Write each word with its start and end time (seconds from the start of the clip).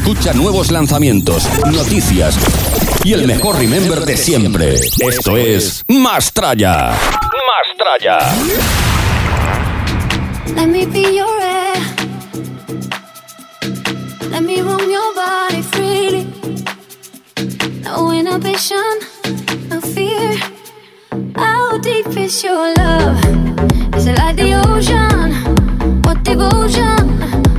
Escucha 0.00 0.32
nuevos 0.32 0.70
lanzamientos, 0.70 1.46
noticias 1.66 2.34
y 3.04 3.12
el 3.12 3.26
mejor 3.26 3.58
remember 3.58 4.00
de 4.06 4.16
siempre. 4.16 4.74
Esto 4.74 5.36
es 5.36 5.84
Mastraya. 5.88 6.98
Mastraya. 7.46 8.18
Let 10.56 10.68
me 10.68 10.86
be 10.86 11.02
your 11.14 11.28
air. 11.42 11.76
Let 14.30 14.40
me 14.40 14.62
roam 14.62 14.90
your 14.90 15.14
body 15.14 15.62
freely. 15.64 16.26
No 17.82 18.10
inhibition, 18.10 18.78
no 19.68 19.82
fear. 19.82 20.32
How 21.36 21.78
deep 21.78 22.06
is 22.16 22.42
your 22.42 22.72
love? 22.74 23.18
Is 23.94 24.06
it 24.06 24.16
like 24.16 24.36
the 24.36 24.54
ocean? 24.66 26.00
What 26.04 26.24
devotion 26.24 27.49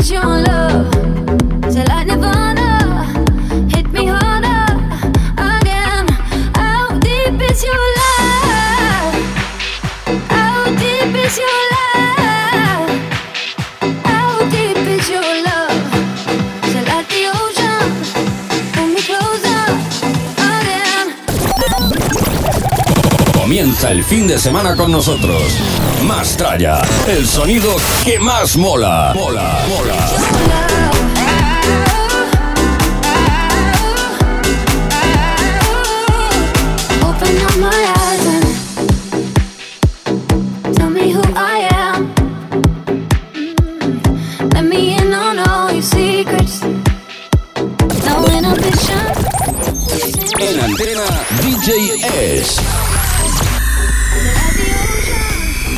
is 0.00 0.10
your 0.10 0.24
love? 0.24 0.49
Comienza 23.60 23.90
el 23.90 24.02
fin 24.02 24.26
de 24.26 24.38
semana 24.38 24.74
con 24.74 24.90
nosotros. 24.90 25.42
Mastraya, 26.06 26.80
el 27.06 27.26
sonido 27.26 27.76
que 28.06 28.18
más 28.18 28.56
mola. 28.56 29.12
Mola, 29.14 29.58
mola. 29.68 29.96
Open 37.02 37.36
up 37.36 37.56
my 37.58 37.68
eyes 37.68 38.10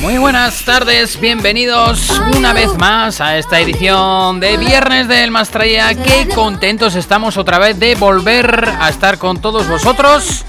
Muy 0.02 0.18
buenas 0.18 0.64
tardes, 0.64 1.20
bienvenidos 1.20 2.10
una 2.36 2.52
vez 2.52 2.76
más 2.76 3.20
a 3.20 3.38
esta 3.38 3.60
edición 3.60 4.40
de 4.40 4.56
Viernes 4.56 5.06
del 5.06 5.30
Mastraya. 5.30 5.94
Qué 5.94 6.26
contentos 6.34 6.96
estamos 6.96 7.36
otra 7.36 7.60
vez 7.60 7.78
de 7.78 7.94
volver 7.94 8.68
a 8.80 8.88
estar 8.88 9.18
con 9.18 9.40
todos 9.40 9.68
vosotros. 9.68 10.44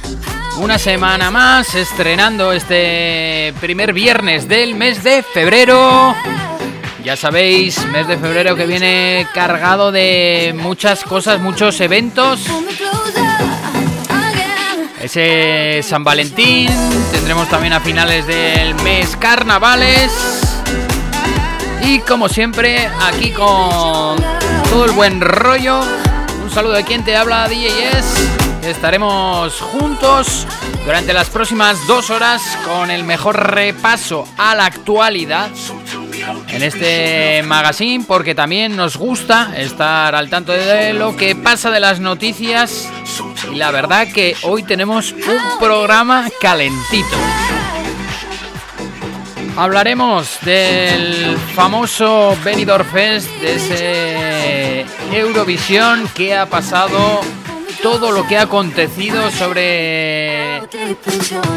Una 0.58 0.80
semana 0.80 1.30
más 1.30 1.75
estrenando 1.75 2.52
este 2.52 3.53
primer 3.62 3.94
viernes 3.94 4.47
del 4.47 4.74
mes 4.74 5.03
de 5.03 5.22
febrero. 5.22 6.16
Ya 7.03 7.16
sabéis, 7.16 7.85
mes 7.85 8.08
de 8.08 8.18
febrero 8.18 8.56
que 8.56 8.66
viene 8.66 9.28
cargado 9.35 9.91
de 9.91 10.56
muchas 10.58 11.03
cosas, 11.03 11.40
muchos 11.40 11.80
eventos. 11.80 12.40
Ese 15.03 15.81
San 15.84 16.06
Valentín, 16.06 16.69
tendremos 17.12 17.50
también 17.50 17.74
a 17.74 17.81
finales 17.81 18.25
del 18.25 18.74
mes 18.75 19.18
carnavales. 19.18 20.09
Y 21.81 22.00
como 22.00 22.30
siempre, 22.30 22.90
aquí 23.02 23.31
con 23.31 24.16
todo 24.69 24.86
el 24.86 24.91
buen 24.91 25.19
rollo. 25.19 25.81
Un 26.41 26.50
saludo 26.50 26.72
de 26.72 26.86
quien 26.86 27.03
te 27.03 27.18
habla, 27.18 27.50
DJS. 27.50 28.66
Estaremos 28.66 29.59
juntos 29.59 30.47
durante 30.86 31.12
las 31.12 31.30
próximas 31.30 31.85
dos 31.85 32.09
horas 32.09 32.41
con 32.66 32.90
el 32.90 33.03
mejor 33.03 33.53
repaso 33.53 34.25
a 34.38 34.56
la 34.56 34.68
actualidad 34.68 35.50
en 36.50 36.63
este 36.63 37.44
magazine 37.44 38.06
porque 38.07 38.35
también 38.35 38.75
nos 38.75 38.97
gusta 38.97 39.53
estar 39.57 40.16
al 40.16 40.29
tanto 40.29 40.51
de 40.51 40.94
lo 40.94 41.16
que 41.16 41.35
pasa 41.35 41.72
de 41.72 41.79
las 41.79 42.00
noticias 42.00 42.89
y 43.51 43.56
la 43.56 43.72
verdad 43.72 44.07
que 44.07 44.35
hoy 44.44 44.63
tenemos 44.63 45.11
un 45.11 45.59
programa 45.59 46.29
calentito. 46.39 47.17
Hablaremos 49.56 50.39
del 50.41 51.38
famoso 51.56 52.35
Benidorm 52.44 52.85
Fest, 52.85 53.29
de 53.40 53.55
ese 53.55 54.85
Eurovisión 55.16 56.09
que 56.16 56.35
ha 56.35 56.47
pasado, 56.47 57.22
todo 57.81 58.11
lo 58.11 58.28
que 58.28 58.38
ha 58.38 58.44
acontecido 58.44 59.29
sobre 59.31 60.61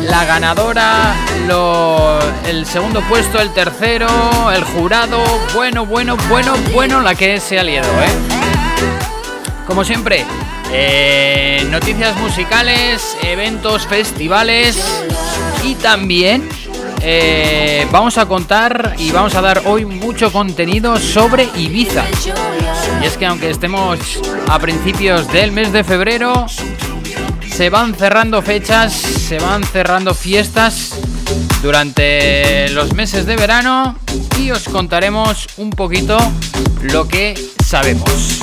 la 0.02 0.24
ganadora, 0.24 1.14
lo- 1.46 2.18
el 2.46 2.66
segundo 2.66 3.00
puesto, 3.02 3.40
el 3.40 3.52
tercero, 3.52 4.08
el 4.54 4.64
jurado. 4.64 5.18
Bueno, 5.54 5.86
bueno, 5.86 6.16
bueno, 6.28 6.54
bueno 6.72 7.00
la 7.00 7.14
que 7.14 7.40
se 7.40 7.58
ha 7.58 7.62
liado, 7.62 7.88
¿eh? 7.88 8.08
Como 9.66 9.84
siempre, 9.84 10.24
eh, 10.72 11.66
noticias 11.70 12.16
musicales, 12.16 13.16
eventos, 13.22 13.86
festivales 13.86 14.78
y 15.64 15.74
también 15.74 16.48
eh, 17.02 17.86
vamos 17.90 18.16
a 18.18 18.26
contar 18.26 18.94
y 18.98 19.10
vamos 19.10 19.34
a 19.34 19.40
dar 19.40 19.62
hoy 19.66 19.84
mucho 19.84 20.32
contenido 20.32 20.98
sobre 20.98 21.48
Ibiza. 21.56 22.04
Es 23.06 23.16
que 23.16 23.26
aunque 23.26 23.50
estemos 23.50 24.00
a 24.48 24.58
principios 24.58 25.28
del 25.28 25.52
mes 25.52 25.72
de 25.72 25.84
febrero, 25.84 26.46
se 27.48 27.70
van 27.70 27.94
cerrando 27.94 28.42
fechas, 28.42 28.92
se 28.92 29.38
van 29.38 29.62
cerrando 29.62 30.12
fiestas 30.12 30.90
durante 31.62 32.68
los 32.70 32.94
meses 32.94 33.24
de 33.24 33.36
verano 33.36 33.96
y 34.40 34.50
os 34.50 34.64
contaremos 34.64 35.46
un 35.56 35.70
poquito 35.70 36.18
lo 36.82 37.06
que 37.06 37.34
sabemos. 37.64 38.40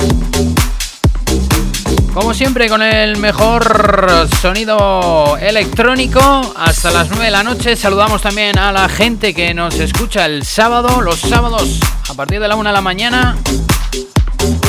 Como 2.13 2.33
siempre 2.33 2.69
con 2.69 2.81
el 2.81 3.17
mejor 3.17 4.29
sonido 4.41 5.35
electrónico 5.41 6.53
hasta 6.55 6.89
las 6.89 7.09
9 7.09 7.25
de 7.25 7.31
la 7.31 7.43
noche. 7.43 7.75
Saludamos 7.75 8.21
también 8.21 8.57
a 8.57 8.71
la 8.71 8.87
gente 8.87 9.33
que 9.33 9.53
nos 9.53 9.75
escucha 9.75 10.25
el 10.25 10.45
sábado, 10.45 11.01
los 11.01 11.19
sábados 11.19 11.79
a 12.09 12.13
partir 12.13 12.39
de 12.39 12.47
la 12.47 12.55
1 12.55 12.69
de 12.69 12.73
la 12.73 12.81
mañana. 12.81 13.37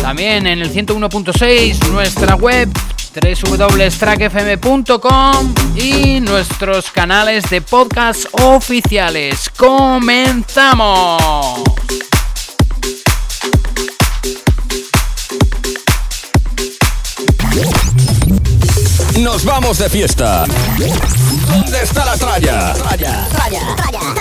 También 0.03 0.47
en 0.47 0.61
el 0.61 0.73
101.6, 0.73 1.89
nuestra 1.91 2.37
web 2.37 2.69
www.trackfm.com 3.15 5.55
y 5.77 6.21
nuestros 6.21 6.91
canales 6.91 7.45
de 7.51 7.61
podcast 7.61 8.25
oficiales. 8.33 9.51
¡Comenzamos! 9.57 11.63
nos 19.25 19.45
vamos 19.45 19.79
de 19.79 19.89
fiesta. 19.89 20.45
¿Dónde 21.49 21.83
está 21.83 22.05
la 22.05 22.17
tralla? 22.17 22.75
Tralla. 22.75 23.27
Tralla, 23.31 23.77
tralla, 23.77 24.15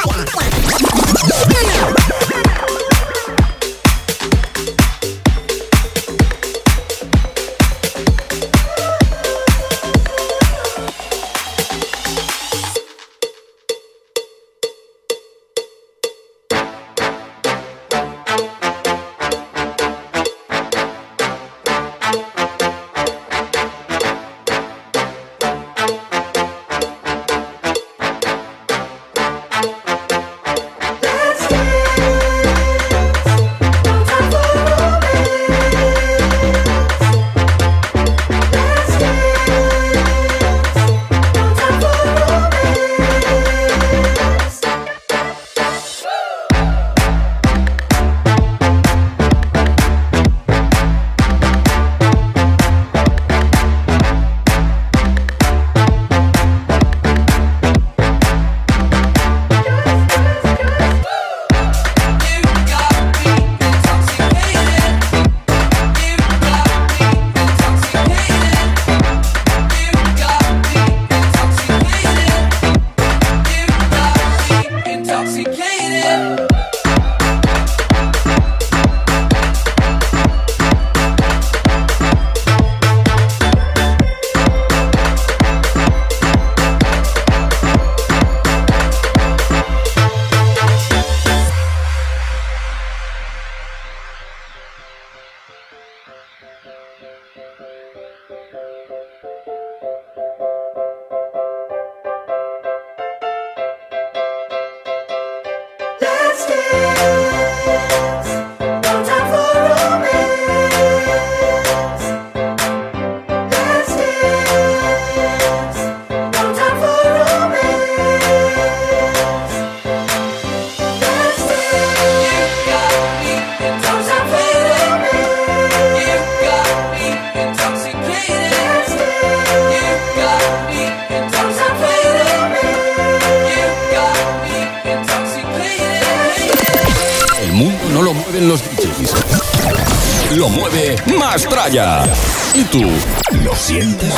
sientes? 143.64 144.13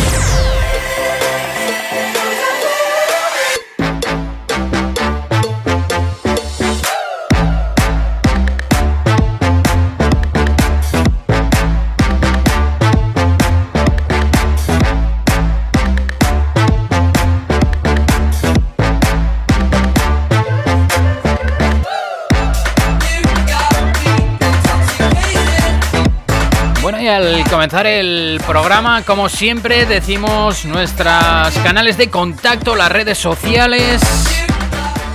Comenzar 27.66 27.88
el 27.88 28.40
programa, 28.46 29.02
como 29.02 29.28
siempre, 29.28 29.88
decimos 29.88 30.66
nuestros 30.66 31.52
canales 31.64 31.98
de 31.98 32.12
contacto, 32.12 32.76
las 32.76 32.92
redes 32.92 33.18
sociales, 33.18 34.04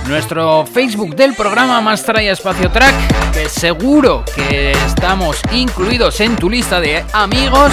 nuestro 0.09 0.65
Facebook 0.65 1.15
del 1.15 1.33
programa 1.33 1.79
Más 1.79 2.03
Espacio 2.05 2.69
Track, 2.69 2.93
que 3.31 3.47
seguro 3.47 4.25
que 4.35 4.73
estamos 4.85 5.39
incluidos 5.53 6.19
en 6.19 6.35
tu 6.35 6.49
lista 6.49 6.81
de 6.81 7.05
amigos. 7.13 7.71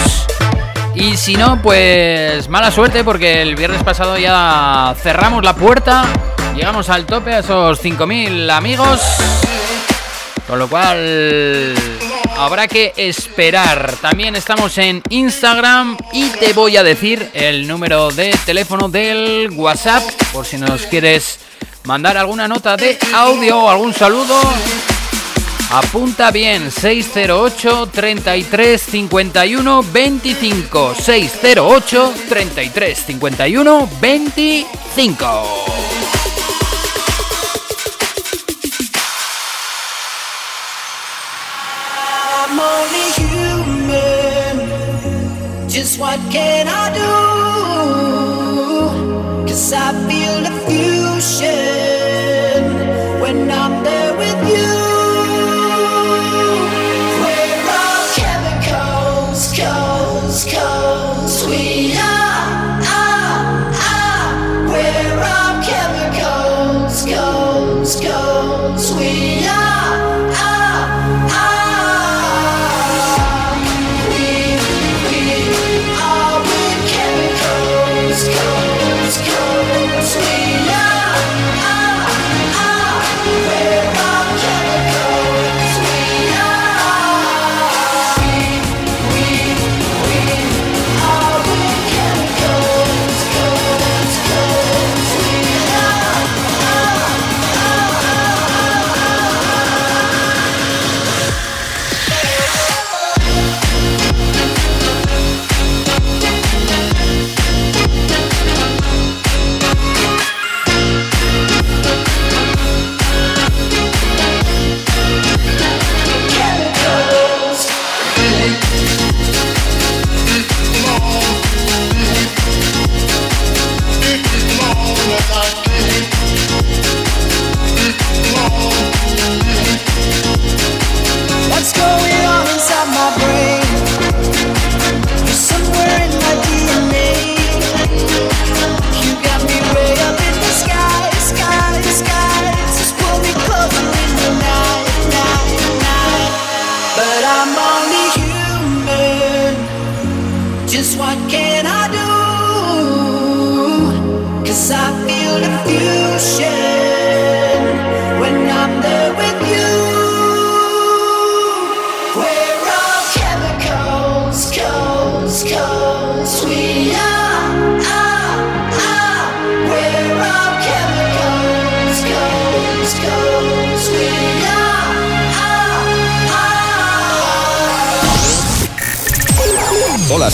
Y 0.95 1.17
si 1.17 1.35
no, 1.35 1.61
pues 1.61 2.49
mala 2.49 2.71
suerte 2.71 3.03
porque 3.03 3.43
el 3.43 3.57
viernes 3.57 3.83
pasado 3.83 4.17
ya 4.17 4.95
cerramos 5.03 5.43
la 5.43 5.57
puerta, 5.57 6.05
llegamos 6.55 6.89
al 6.89 7.05
tope 7.05 7.35
a 7.35 7.41
esos 7.41 7.83
5.000 7.83 8.49
amigos. 8.53 9.01
Con 10.47 10.61
lo 10.61 10.69
cual 10.69 11.75
habrá 12.39 12.69
que 12.69 12.93
esperar. 12.97 13.97
También 14.01 14.37
estamos 14.37 14.79
en 14.79 15.03
Instagram 15.11 15.97
y 16.13 16.29
te 16.31 16.53
voy 16.53 16.77
a 16.77 16.83
decir 16.83 17.29
el 17.35 17.67
número 17.67 18.11
de 18.11 18.31
teléfono 18.47 18.89
del 18.89 19.51
WhatsApp 19.51 20.05
por 20.33 20.47
si 20.47 20.57
nos 20.57 20.83
quieres 20.83 21.41
mandar 21.85 22.17
alguna 22.17 22.47
nota 22.47 22.77
de 22.77 22.97
audio 23.13 23.59
o 23.59 23.69
algún 23.69 23.93
saludo. 23.93 24.41
Apunta 25.71 26.31
bien 26.31 26.71
608 26.71 27.91
33 27.93 28.81
51 28.81 29.83
25 29.93 30.95
608 30.95 32.15
33 32.29 32.99
51 32.99 33.91
25 34.01 36.18
just 45.79 46.01
what 46.01 46.19
can 46.33 46.67
I 46.67 46.93
do? 47.01 47.15
Cause 49.47 49.73
I 49.73 49.93
feel 50.09 50.43
the 50.47 50.51
fusion 50.67 51.55
when 53.23 53.49
I'm 53.49 53.85
there 53.85 54.13
with 54.19 54.41
you. 54.51 54.88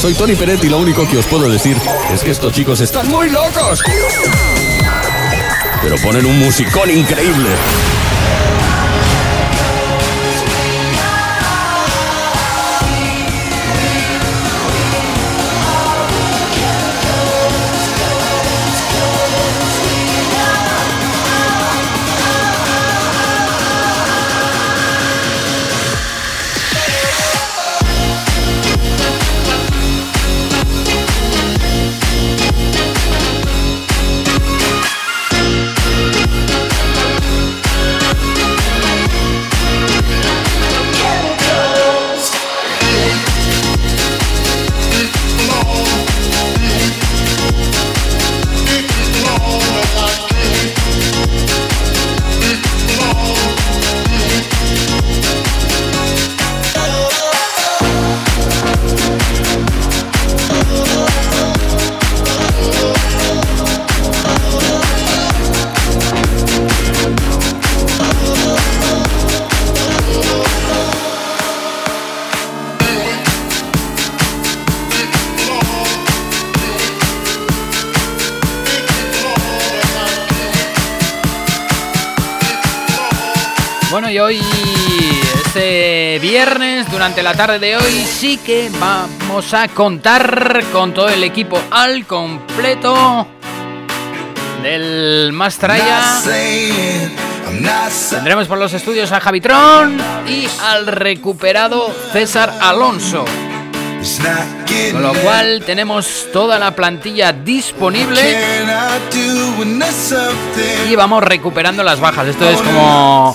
Soy 0.04 0.12
Tony 0.12 0.34
Peret 0.37 0.62
y 0.62 0.68
lo 0.68 0.76
único 0.76 1.08
que 1.08 1.16
os 1.16 1.25
puedo 1.25 1.49
decir 1.49 1.78
es 2.12 2.23
que 2.23 2.30
estos 2.30 2.52
chicos 2.52 2.78
están 2.82 3.08
muy 3.08 3.30
locos. 3.30 3.82
Pero 5.80 5.96
ponen 5.96 6.26
un 6.26 6.38
musicón 6.40 6.90
increíble. 6.90 7.49
Viernes, 86.45 86.91
durante 86.91 87.23
la 87.23 87.33
tarde 87.33 87.59
de 87.59 87.75
hoy, 87.75 88.05
sí 88.05 88.37
que 88.37 88.71
vamos 88.79 89.55
a 89.55 89.67
contar 89.69 90.63
con 90.73 90.93
todo 90.93 91.09
el 91.09 91.25
equipo 91.25 91.59
al 91.71 92.07
completo 92.07 93.27
del 94.63 95.31
Mastraya. 95.33 96.03
Tendremos 98.11 98.47
por 98.47 98.59
los 98.59 98.75
estudios 98.75 99.11
a 99.13 99.21
Javitron 99.21 99.97
y 100.29 100.47
al 100.63 100.87
recuperado 100.87 101.91
César 102.13 102.53
Alonso. 102.61 103.25
Con 104.93 105.03
lo 105.03 105.15
cual 105.15 105.63
tenemos 105.65 106.27
toda 106.31 106.59
la 106.59 106.75
plantilla 106.75 107.33
disponible 107.33 108.21
y 110.91 110.95
vamos 110.95 111.25
recuperando 111.25 111.83
las 111.83 112.01
bajas. 112.01 112.29
Esto 112.29 112.51
es 112.51 112.61
como 112.61 113.35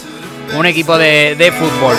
un 0.56 0.66
equipo 0.68 0.96
de, 0.96 1.36
de 1.36 1.52
fútbol. 1.52 1.96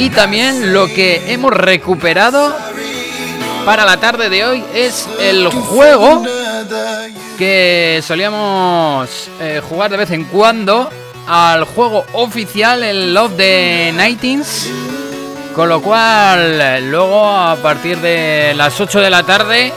Y 0.00 0.08
también 0.08 0.72
lo 0.72 0.86
que 0.86 1.30
hemos 1.30 1.52
recuperado 1.52 2.56
para 3.66 3.84
la 3.84 3.98
tarde 3.98 4.30
de 4.30 4.46
hoy 4.46 4.64
es 4.72 5.06
el 5.20 5.46
juego 5.48 6.24
que 7.36 8.00
solíamos 8.02 9.28
eh, 9.42 9.60
jugar 9.62 9.90
de 9.90 9.98
vez 9.98 10.10
en 10.12 10.24
cuando 10.24 10.88
al 11.28 11.64
juego 11.64 12.06
oficial, 12.14 12.82
el 12.82 13.12
Love 13.12 13.36
the 13.36 13.92
Nightings. 13.94 14.70
Con 15.54 15.68
lo 15.68 15.82
cual, 15.82 16.90
luego 16.90 17.28
a 17.28 17.56
partir 17.56 17.98
de 17.98 18.54
las 18.56 18.80
8 18.80 19.00
de 19.00 19.10
la 19.10 19.22
tarde 19.24 19.70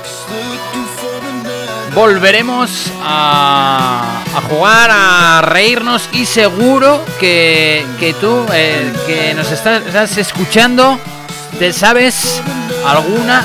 volveremos 1.94 2.92
a, 3.02 4.24
jugar, 4.50 4.90
a 4.92 5.42
reírnos 5.44 6.10
y 6.12 6.26
seguro 6.26 7.04
que, 7.20 7.86
que 8.00 8.14
tú, 8.14 8.46
eh, 8.54 8.92
que 9.06 9.34
nos 9.34 9.52
estás, 9.52 10.18
escuchando, 10.18 11.00
te 11.60 11.72
sabes 11.72 12.42
alguna 12.86 13.44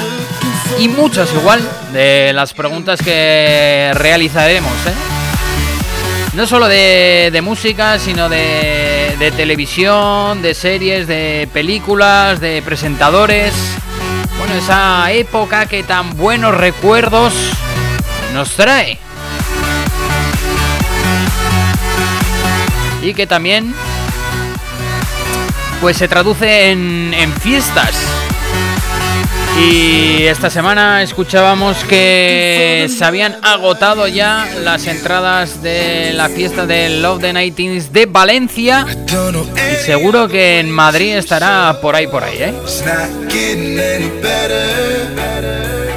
y 0.78 0.88
muchas 0.88 1.33
igual 1.35 1.61
de 1.93 2.33
las 2.33 2.55
preguntas 2.55 3.00
que 3.02 3.90
realizaremos. 3.95 4.73
¿eh? 4.87 4.95
No 6.35 6.47
solo 6.47 6.69
de, 6.69 7.31
de 7.33 7.43
música, 7.43 7.99
sino 7.99 8.28
de, 8.28 9.14
de 9.19 9.31
televisión, 9.33 10.40
de 10.40 10.55
series, 10.55 11.07
de 11.07 11.49
películas, 11.52 12.40
de 12.40 12.62
presentadores. 12.62 13.52
Bueno, 14.38 14.55
esa 14.55 15.11
época 15.12 15.67
que 15.67 15.83
tan 15.83 16.17
buenos 16.17 16.55
recuerdos 16.57 17.35
nos 18.38 18.50
trae. 18.52 18.97
Y 23.02 23.12
que 23.14 23.26
también 23.26 23.75
pues 25.80 25.97
se 25.97 26.07
traduce 26.07 26.71
en, 26.71 27.33
fiestas. 27.40 27.97
Y 29.61 30.23
esta 30.26 30.50
semana 30.50 31.02
escuchábamos 31.02 31.78
que 31.83 32.88
se 32.97 33.04
habían 33.04 33.37
agotado 33.42 34.07
ya 34.07 34.47
las 34.62 34.87
entradas 34.87 35.61
de 35.61 36.12
la 36.14 36.28
fiesta 36.28 36.64
del 36.64 37.02
Love 37.02 37.21
the 37.21 37.33
Nightings 37.33 37.92
de 37.92 38.07
Valencia. 38.07 38.87
Y 39.73 39.85
seguro 39.85 40.28
que 40.28 40.61
en 40.61 40.71
Madrid 40.71 41.16
estará 41.16 41.80
por 41.83 41.97
ahí, 41.97 42.07
por 42.07 42.23
ahí, 42.23 42.38
¿eh? 42.38 42.54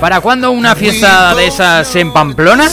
¿Para 0.02 0.20
cuándo 0.20 0.50
una 0.50 0.76
fiesta 0.76 1.36
de 1.36 1.46
esas 1.46 1.96
en 1.96 2.12
Pamplona? 2.12 2.68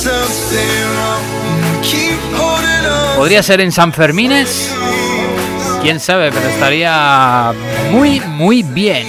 ¿Podría 3.17 3.43
ser 3.43 3.61
en 3.61 3.71
San 3.71 3.93
Fermines? 3.93 4.75
Quién 5.83 6.01
sabe, 6.01 6.33
pero 6.33 6.49
estaría 6.49 7.53
muy, 7.91 8.21
muy 8.21 8.63
bien. 8.63 9.07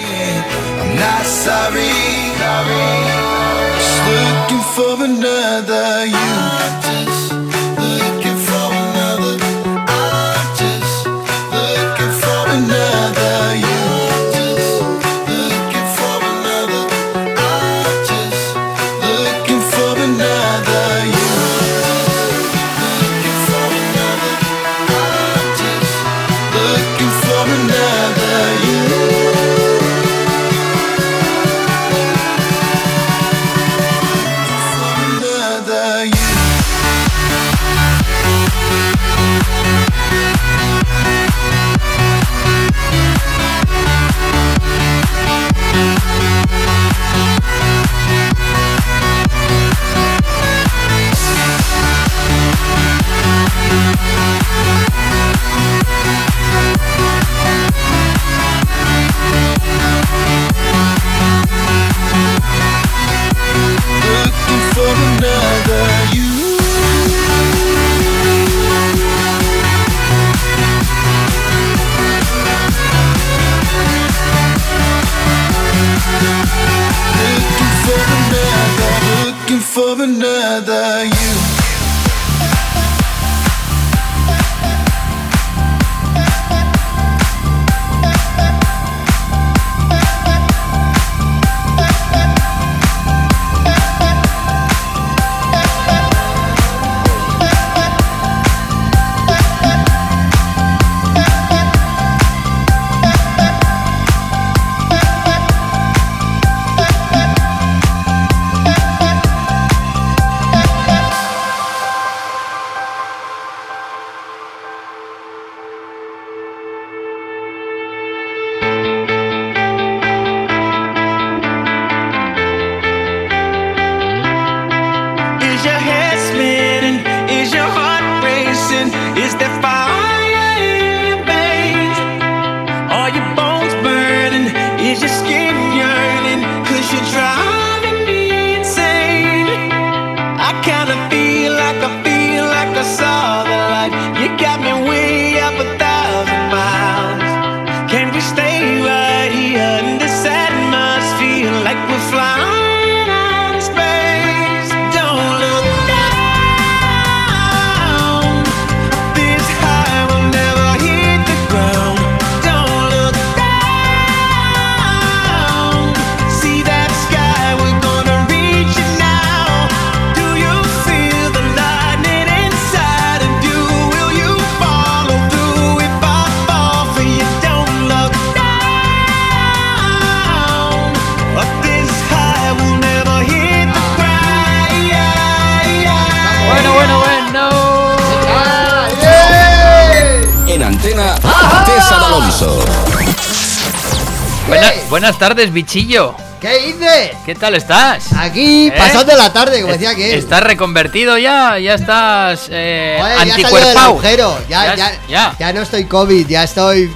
Tardes, 195.20 195.54
bichillo. 195.54 196.16
¿Qué 196.42 196.58
dices? 196.68 197.12
¿Qué 197.26 197.36
tal 197.36 197.54
estás? 197.56 198.14
Aquí, 198.14 198.68
¿Eh? 198.68 198.74
pasando 198.76 199.16
la 199.18 199.32
tarde, 199.34 199.60
como 199.62 199.74
decía 199.74 199.94
que 199.94 200.18
¿Estás 200.18 200.42
reconvertido 200.42 201.18
ya? 201.18 201.60
¿Ya 201.60 201.74
estás 201.76 202.48
eh, 202.50 202.98
Joder, 203.00 203.28
ya 203.28 203.36
del 203.36 203.46
agujero. 203.78 204.40
Ya, 204.48 204.74
Ya- 204.76 204.98
ya, 205.08 205.36
ya. 205.38 205.54
no 205.54 205.62
estoy 205.62 205.84
COVID, 205.86 206.28
ya 206.28 206.44
estoy. 206.46 206.90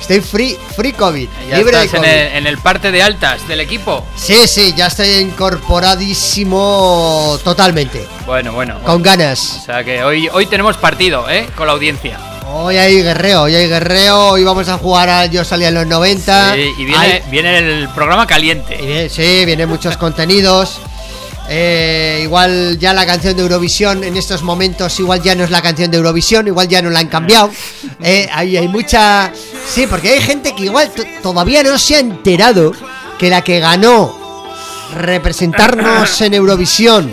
Estoy 0.00 0.20
free, 0.20 0.56
free 0.76 0.92
COVID. 0.92 1.28
Ya 1.50 1.56
libre 1.58 1.76
de 1.78 1.84
estás 1.84 2.02
en 2.02 2.08
el, 2.08 2.26
en 2.36 2.46
el 2.46 2.56
parte 2.58 2.90
de 2.92 3.02
altas 3.02 3.46
del 3.48 3.60
equipo. 3.60 4.06
Sí, 4.16 4.46
sí, 4.46 4.72
ya 4.76 4.86
estoy 4.86 5.08
incorporadísimo 5.16 7.38
totalmente. 7.44 8.06
Bueno, 8.24 8.52
bueno. 8.52 8.74
bueno. 8.74 8.86
Con 8.86 9.02
ganas. 9.02 9.58
O 9.62 9.64
sea 9.64 9.82
que 9.84 10.04
hoy, 10.04 10.28
hoy 10.32 10.46
tenemos 10.46 10.76
partido, 10.76 11.28
¿eh? 11.28 11.48
Con 11.56 11.66
la 11.66 11.72
audiencia. 11.74 12.18
Hoy 12.58 12.76
hay 12.78 13.02
guerreo, 13.02 13.42
hoy 13.42 13.54
hay 13.54 13.68
guerreo. 13.68 14.30
Hoy 14.30 14.42
vamos 14.44 14.68
a 14.68 14.78
jugar 14.78 15.08
al 15.08 15.30
Yo 15.30 15.44
salía 15.44 15.68
en 15.68 15.74
los 15.74 15.86
90. 15.86 16.54
Sí, 16.54 16.60
y 16.78 16.84
viene, 16.84 16.96
Hay- 16.98 17.22
viene 17.30 17.58
el 17.58 17.88
programa 17.90 18.26
caliente. 18.26 19.08
sí, 19.10 19.44
vienen 19.44 19.68
muchos 19.68 19.96
contenidos. 19.98 20.78
Eh, 21.48 22.20
igual 22.24 22.76
ya 22.78 22.92
la 22.92 23.06
canción 23.06 23.36
de 23.36 23.42
Eurovisión 23.42 24.02
en 24.02 24.16
estos 24.16 24.42
momentos 24.42 24.98
igual 24.98 25.22
ya 25.22 25.36
no 25.36 25.44
es 25.44 25.50
la 25.50 25.62
canción 25.62 25.92
de 25.92 25.96
Eurovisión, 25.98 26.48
igual 26.48 26.66
ya 26.66 26.82
no 26.82 26.90
la 26.90 27.00
han 27.00 27.08
cambiado. 27.08 27.50
Eh, 28.02 28.28
hay, 28.32 28.56
hay 28.56 28.68
mucha... 28.68 29.32
Sí, 29.68 29.86
porque 29.86 30.10
hay 30.10 30.20
gente 30.20 30.54
que 30.54 30.64
igual 30.64 30.92
todavía 31.22 31.62
no 31.62 31.78
se 31.78 31.96
ha 31.96 31.98
enterado 32.00 32.72
que 33.18 33.30
la 33.30 33.42
que 33.42 33.58
ganó 33.58 34.14
representarnos 34.94 36.20
en 36.20 36.34
Eurovisión, 36.34 37.12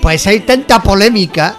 pues 0.00 0.26
hay 0.26 0.40
tanta 0.40 0.82
polémica 0.82 1.56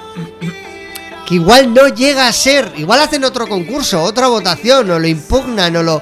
que 1.27 1.35
igual 1.35 1.73
no 1.73 1.87
llega 1.87 2.27
a 2.27 2.33
ser, 2.33 2.71
igual 2.77 3.01
hacen 3.01 3.23
otro 3.23 3.47
concurso, 3.47 4.01
otra 4.01 4.27
votación, 4.27 4.89
o 4.89 4.99
lo 4.99 5.07
impugnan, 5.07 5.75
o 5.75 5.83
lo... 5.83 6.01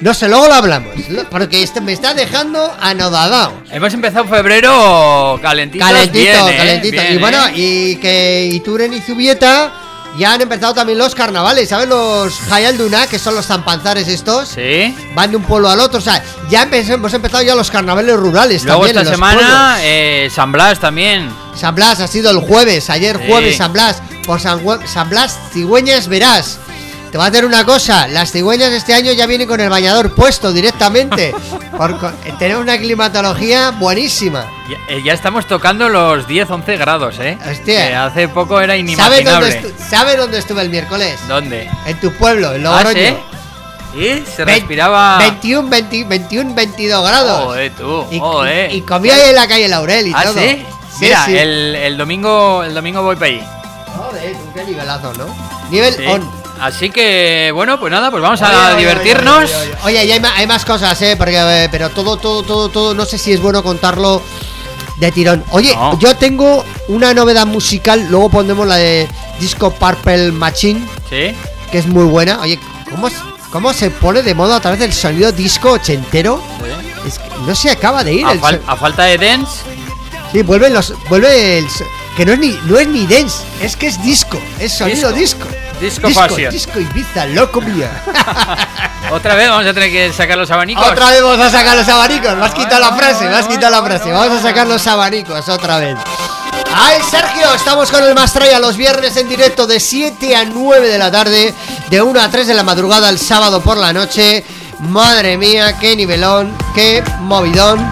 No 0.00 0.14
sé, 0.14 0.28
luego 0.28 0.48
lo 0.48 0.54
hablamos, 0.54 0.94
porque 1.30 1.62
este 1.62 1.82
me 1.82 1.92
está 1.92 2.14
dejando 2.14 2.74
anodadado. 2.80 3.52
Hemos 3.70 3.92
empezado 3.92 4.24
febrero 4.26 5.38
calentito. 5.42 5.84
Calentito, 5.84 6.46
calentito. 6.56 7.02
y 7.10 7.16
bueno, 7.18 7.38
y 7.54 7.96
que 7.96 8.48
Ituren 8.50 8.94
y 8.94 9.00
Zubieta 9.00 9.79
ya 10.16 10.32
han 10.34 10.40
empezado 10.40 10.74
también 10.74 10.98
los 10.98 11.14
carnavales, 11.14 11.68
¿sabes? 11.68 11.88
Los 11.88 12.40
Hayalduna, 12.50 13.06
que 13.06 13.18
son 13.18 13.34
los 13.34 13.46
zampanzares 13.46 14.08
estos, 14.08 14.48
Sí. 14.50 14.94
van 15.14 15.30
de 15.30 15.36
un 15.36 15.44
pueblo 15.44 15.68
al 15.70 15.80
otro, 15.80 15.98
o 15.98 16.02
sea, 16.02 16.22
ya 16.48 16.68
hemos 16.70 17.14
empezado 17.14 17.42
ya 17.42 17.54
los 17.54 17.70
carnavales 17.70 18.16
rurales 18.16 18.64
Luego 18.64 18.80
también 18.86 18.96
esta 18.98 19.00
en 19.00 19.06
los 19.06 19.14
semana, 19.14 19.76
eh, 19.80 20.28
San 20.34 20.52
Blas 20.52 20.78
también. 20.80 21.30
San 21.56 21.74
Blas 21.74 22.00
ha 22.00 22.06
sido 22.08 22.30
el 22.30 22.38
jueves, 22.38 22.90
ayer 22.90 23.18
Sí. 23.18 23.24
jueves 23.28 23.56
San 23.56 23.72
Blas. 23.72 24.02
Por 24.26 24.40
San, 24.40 24.60
Blas, 25.08 25.38
cigüeñas 25.52 26.06
verás. 26.08 26.58
Te 27.10 27.18
voy 27.18 27.24
a 27.26 27.30
hacer 27.30 27.44
una 27.44 27.64
cosa, 27.64 28.06
las 28.06 28.30
cigüeñas 28.30 28.70
este 28.72 28.94
año 28.94 29.10
ya 29.12 29.26
vienen 29.26 29.48
con 29.48 29.58
el 29.60 29.68
bañador 29.68 30.14
puesto 30.14 30.52
directamente. 30.52 31.34
Porque 31.88 32.32
tenemos 32.38 32.62
una 32.62 32.76
climatología 32.76 33.70
buenísima. 33.70 34.44
Ya, 34.68 34.76
eh, 34.94 35.02
ya 35.02 35.14
estamos 35.14 35.46
tocando 35.46 35.88
los 35.88 36.26
10-11 36.28 36.76
grados, 36.78 37.18
¿eh? 37.20 37.38
Hostia. 37.50 37.88
Que 37.88 37.94
hace 37.94 38.28
poco 38.28 38.60
era 38.60 38.74
¿Sabes 38.74 38.80
inimaginable. 38.82 39.60
dónde, 39.62 39.74
¿Sabes 39.88 40.16
dónde 40.18 40.38
estuve 40.38 40.60
el 40.60 40.68
miércoles? 40.68 41.18
¿Dónde? 41.26 41.70
En 41.86 41.98
tu 41.98 42.12
pueblo, 42.12 42.52
en 42.54 42.66
Ah, 42.66 42.82
Logroño. 42.84 43.16
¿sí? 43.94 43.98
¿Y? 43.98 44.24
Se 44.36 44.44
respiraba. 44.44 45.18
21, 45.18 45.68
20 45.70 46.04
21, 46.04 46.54
22 46.54 47.08
grados. 47.08 47.44
Joder, 47.46 47.72
tú. 47.72 48.06
y, 48.10 48.18
joder. 48.18 48.70
y- 48.72 48.76
y 48.76 48.80
comí 48.82 49.08
ahí 49.10 49.30
en 49.30 49.34
la 49.36 49.48
calle 49.48 49.66
Laurel 49.66 50.06
y 50.06 50.12
¿Ah, 50.14 50.22
todo. 50.24 50.34
sí? 50.34 50.62
Sí, 50.92 51.04
Mira, 51.06 51.24
sí. 51.24 51.36
El, 51.38 51.74
el 51.76 51.96
domingo 51.96 52.62
el 52.62 52.74
domingo 52.74 53.02
voy 53.02 53.16
para 53.16 53.26
ahí. 53.26 53.42
Joder, 53.96 54.32
tú, 54.34 54.52
qué 54.54 54.64
nivelazo, 54.64 55.12
¿no? 55.14 55.34
Nivel 55.70 56.08
on. 56.08 56.39
Así 56.60 56.90
que, 56.90 57.50
bueno, 57.54 57.80
pues 57.80 57.90
nada, 57.90 58.10
pues 58.10 58.22
vamos 58.22 58.42
a 58.42 58.68
oye, 58.74 58.76
divertirnos. 58.80 59.44
Oye, 59.44 59.54
oye, 59.84 59.98
oye. 60.00 60.04
Y 60.04 60.10
hay, 60.12 60.46
más 60.46 60.64
cosas, 60.64 61.00
¿eh? 61.02 61.16
Porque, 61.16 61.36
eh, 61.38 61.68
pero 61.70 61.88
todo, 61.90 62.16
todo, 62.18 62.42
todo, 62.42 62.68
todo, 62.68 62.94
no 62.94 63.04
sé 63.04 63.16
si 63.18 63.32
es 63.32 63.40
bueno 63.40 63.62
contarlo 63.62 64.22
de 64.98 65.10
tirón. 65.12 65.42
Oye, 65.50 65.74
No. 65.74 65.98
yo 65.98 66.14
tengo 66.16 66.64
una 66.88 67.14
novedad 67.14 67.46
musical, 67.46 68.06
luego 68.10 68.28
pondremos 68.28 68.66
la 68.66 68.76
de 68.76 69.08
Disco 69.38 69.70
Purple 69.72 70.32
Machine, 70.32 70.80
Sí. 71.08 71.34
que 71.72 71.78
es 71.78 71.86
muy 71.86 72.04
buena. 72.04 72.38
Oye, 72.40 72.60
¿cómo, 72.90 73.08
cómo 73.50 73.72
se 73.72 73.90
pone 73.90 74.22
de 74.22 74.34
moda 74.34 74.56
a 74.56 74.60
través 74.60 74.80
del 74.80 74.92
sonido 74.92 75.32
disco 75.32 75.72
ochentero? 75.72 76.42
sí. 76.62 76.70
Es 77.08 77.18
que 77.18 77.30
no 77.46 77.54
se 77.54 77.70
acaba 77.70 78.04
de 78.04 78.12
ir. 78.12 78.26
A, 78.26 78.32
el 78.32 78.40
fal- 78.42 78.60
a 78.66 78.76
falta 78.76 79.04
de 79.04 79.16
dance, 79.16 79.62
sí, 80.30 80.42
vuelven 80.42 80.74
los, 80.74 80.92
vuelve 81.08 81.56
el, 81.60 81.66
que 82.14 82.26
no 82.26 82.34
es 82.34 82.38
ni, 82.38 82.58
no 82.66 82.78
es 82.78 82.86
ni 82.86 83.06
dance, 83.06 83.38
es 83.62 83.74
que 83.74 83.86
es 83.86 84.02
disco, 84.02 84.38
es 84.58 84.74
sonido 84.76 85.10
disco. 85.10 85.44
Disco 85.46 85.69
disco, 85.80 86.10
fashion. 86.10 86.52
disco 86.52 86.78
Ibiza, 86.78 87.26
loco 87.26 87.60
mía. 87.60 87.90
otra 89.10 89.34
vez 89.34 89.48
vamos 89.48 89.66
a 89.66 89.74
tener 89.74 89.90
que 89.90 90.12
sacar 90.12 90.38
los 90.38 90.50
abanicos. 90.50 90.86
Otra 90.86 91.10
vez 91.10 91.22
vamos 91.22 91.40
a 91.40 91.50
sacar 91.50 91.76
los 91.76 91.88
abanicos. 91.88 92.36
Me 92.36 92.44
has 92.44 92.54
quitado 92.54 92.80
la 92.80 92.92
frase, 92.92 93.28
me 93.28 93.34
has 93.34 93.48
quitado 93.48 93.70
la 93.70 93.82
frase. 93.82 94.12
Vamos 94.12 94.38
a 94.38 94.42
sacar 94.42 94.66
los 94.66 94.86
abanicos 94.86 95.48
otra 95.48 95.78
vez. 95.78 95.96
¡Ay, 96.72 96.98
Sergio! 97.10 97.52
Estamos 97.54 97.90
con 97.90 98.04
el 98.04 98.14
Mastraya 98.14 98.60
los 98.60 98.76
viernes 98.76 99.16
en 99.16 99.28
directo 99.28 99.66
de 99.66 99.80
7 99.80 100.36
a 100.36 100.44
9 100.44 100.88
de 100.88 100.98
la 100.98 101.10
tarde, 101.10 101.52
de 101.88 102.02
1 102.02 102.20
a 102.20 102.30
3 102.30 102.46
de 102.46 102.54
la 102.54 102.62
madrugada 102.62 103.08
el 103.08 103.18
sábado 103.18 103.60
por 103.60 103.76
la 103.76 103.92
noche. 103.92 104.44
Madre 104.78 105.36
mía, 105.36 105.78
qué 105.78 105.96
nivelón, 105.96 106.56
qué 106.74 107.02
movidón. 107.20 107.84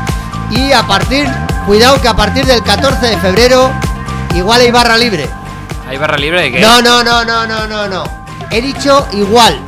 Y 0.50 0.72
a 0.72 0.86
partir, 0.86 1.26
cuidado 1.66 2.00
que 2.00 2.08
a 2.08 2.14
partir 2.14 2.46
del 2.46 2.62
14 2.62 3.06
de 3.06 3.18
febrero, 3.18 3.70
igual 4.34 4.60
hay 4.60 4.70
barra 4.70 4.96
libre. 4.96 5.28
¿Hay 5.88 5.96
barra 5.96 6.18
libre 6.18 6.42
de 6.42 6.52
qué? 6.52 6.60
No, 6.60 6.82
no, 6.82 7.02
no, 7.02 7.24
no, 7.24 7.46
no, 7.46 7.66
no, 7.66 7.88
no. 7.88 8.04
He 8.50 8.60
dicho 8.60 9.08
igual. 9.12 9.58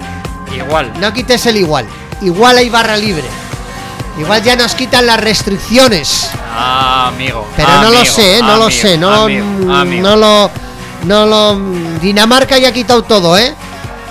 Igual. 0.55 0.93
No 1.01 1.13
quites 1.15 1.47
el 1.47 1.57
igual. 1.57 1.87
Igual 2.21 2.59
hay 2.59 2.69
barra 2.69 2.97
libre. 2.99 3.25
Igual 4.19 4.43
ya 4.43 4.55
nos 4.55 4.75
quitan 4.75 5.07
las 5.07 5.19
restricciones. 5.19 6.31
Ah, 6.53 7.09
amigo. 7.09 7.49
Pero 7.57 7.69
no 7.81 7.91
lo 7.91 8.05
sé, 8.05 8.37
¿eh? 8.37 8.43
no 8.43 8.59
lo 8.59 8.71
sé. 8.71 8.99
No, 8.99 9.23
amigo. 9.23 10.03
no 10.03 10.17
lo. 10.17 10.51
No 11.07 11.25
lo. 11.25 11.59
Dinamarca 12.01 12.59
ya 12.59 12.69
ha 12.69 12.73
quitado 12.73 13.03
todo, 13.03 13.39
¿eh? 13.39 13.55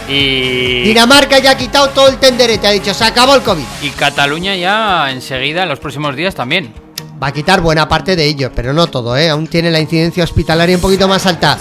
Y, 0.08 0.82
Dinamarca 0.82 1.38
ya 1.38 1.52
ha 1.52 1.58
quitado 1.58 1.90
todo 1.90 2.08
el 2.08 2.18
tenderete. 2.18 2.66
Ha 2.66 2.72
dicho, 2.72 2.92
se 2.92 3.04
acabó 3.04 3.36
el 3.36 3.44
COVID. 3.44 3.64
y 3.84 3.90
Cataluña 3.92 4.56
ya 4.56 5.12
enseguida, 5.12 5.62
en 5.62 5.70
los 5.70 5.80
próximos 5.80 6.16
días 6.16 6.34
también. 6.34 6.74
Va 7.22 7.28
a 7.28 7.32
quitar 7.34 7.60
buena 7.60 7.88
parte 7.90 8.16
de 8.16 8.26
ello, 8.26 8.52
pero 8.56 8.72
no 8.72 8.88
todo, 8.88 9.18
¿eh? 9.18 9.30
Aún 9.30 9.48
tiene 9.48 9.70
la 9.72 9.80
incidencia 9.80 10.24
hospitalaria 10.24 10.76
un 10.76 10.82
poquito 10.82 11.08
más 11.08 11.26
alta. 11.26 11.58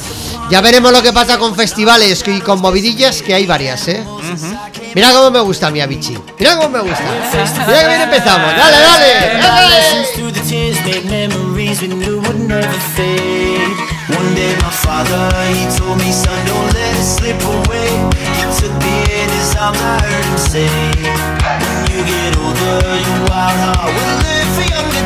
Ya 0.51 0.61
veremos 0.61 0.93
lo 0.93 1.03
que 1.03 1.13
pasa 1.13 1.37
con 1.37 1.55
festivales 1.57 2.23
y 2.27 2.41
con 2.41 2.61
movidillas, 2.61 3.23
que 3.23 3.35
hay 3.35 3.45
varias, 3.45 3.89
¿eh? 3.89 4.05
Mira 4.95 5.13
cómo 5.13 5.31
me 5.31 5.41
gusta 5.41 5.71
mi 5.71 5.81
Avicii. 5.81 6.19
Mira 6.39 6.57
cómo 6.57 6.69
me 6.69 6.81
gusta. 6.81 7.05
Mira 7.67 7.81
que 7.81 7.89
bien 7.89 8.01
empezamos. 8.03 8.57
Dale, 8.57 8.77
dale. 8.79 9.43
dale. 9.43 9.69
Lessons 9.69 10.11
through 10.15 10.33
the 10.33 10.41
tears 10.49 10.79
made 10.87 11.05
memories 11.11 11.83
we 11.83 11.89
knew 11.89 12.21
would 12.21 12.41
never 12.49 12.81
fade. 12.95 13.75
One 14.17 14.35
day 14.35 14.55
my 14.63 14.71
father, 14.71 15.29
he 15.53 15.67
told 15.77 15.99
me, 15.99 16.11
son, 16.13 16.33
don't 16.47 16.73
let 16.73 16.97
it 16.97 17.05
slip 17.05 17.41
away. 17.45 17.91
He 18.39 18.45
took 18.57 18.73
me 18.81 18.95
in 19.21 19.29
his 19.37 19.55
arms, 19.57 19.79
I 19.79 20.01
heard 20.01 20.25
him 20.25 20.39
say, 20.39 20.71
When 21.45 21.85
you 21.93 22.01
get 22.09 22.33
older, 22.41 22.79
your 23.05 23.21
wild 23.29 23.59
heart 23.61 23.93
will 23.93 24.17
live 24.25 24.49
for 24.57 24.65
younger 24.65 24.98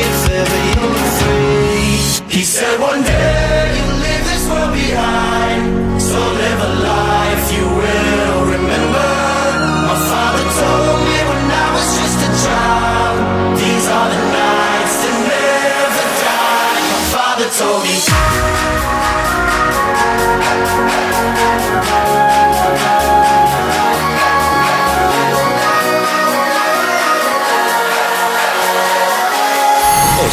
it's 0.00 0.22
ever 0.40 0.60
you 0.72 0.88
free. 1.18 2.36
He 2.36 2.42
said 2.44 2.80
one 2.80 3.02
day 3.02 3.76
you'll 3.76 3.98
leave 4.06 4.24
this 4.32 4.44
world 4.48 4.72
behind, 4.72 6.00
so 6.00 6.18
live 6.18 6.60
a 6.70 6.72
life 6.88 7.44
you 7.56 7.66
will 7.80 8.40
remember. 8.56 9.10
My 9.90 9.98
father 10.10 10.44
told 10.60 10.98
me 11.06 11.16
when 11.28 11.44
I 11.64 11.66
was 11.76 11.88
just 12.00 12.18
a 12.28 12.30
child, 12.44 13.16
these 13.60 13.86
are 13.96 14.08
the 14.14 14.22
nights 14.40 14.96
that 15.02 15.16
never 15.32 16.06
die. 16.24 16.80
My 16.92 17.02
father 17.14 17.48
told 17.60 17.82
me. 17.84 18.21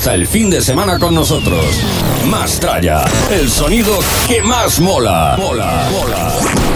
Comienza 0.00 0.14
el 0.14 0.26
fin 0.26 0.48
de 0.48 0.62
semana 0.62 0.98
con 0.98 1.14
nosotros. 1.14 1.62
Más 2.24 2.58
Tralla, 2.58 3.04
el 3.30 3.50
sonido 3.50 3.98
que 4.26 4.42
más 4.42 4.80
mola. 4.80 5.34
Mola, 5.36 5.90
mola. 5.92 6.69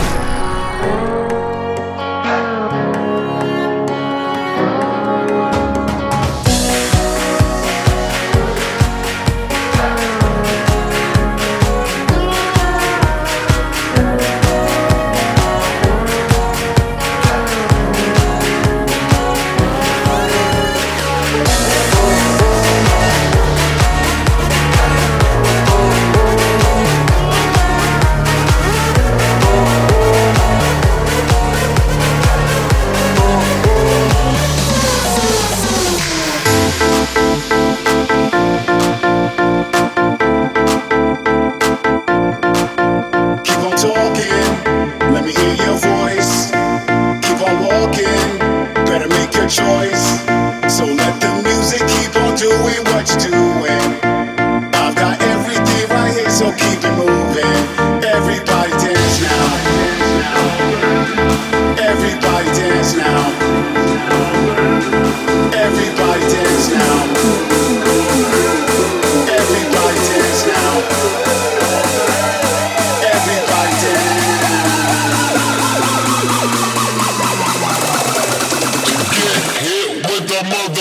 Bueno, 80.42 80.74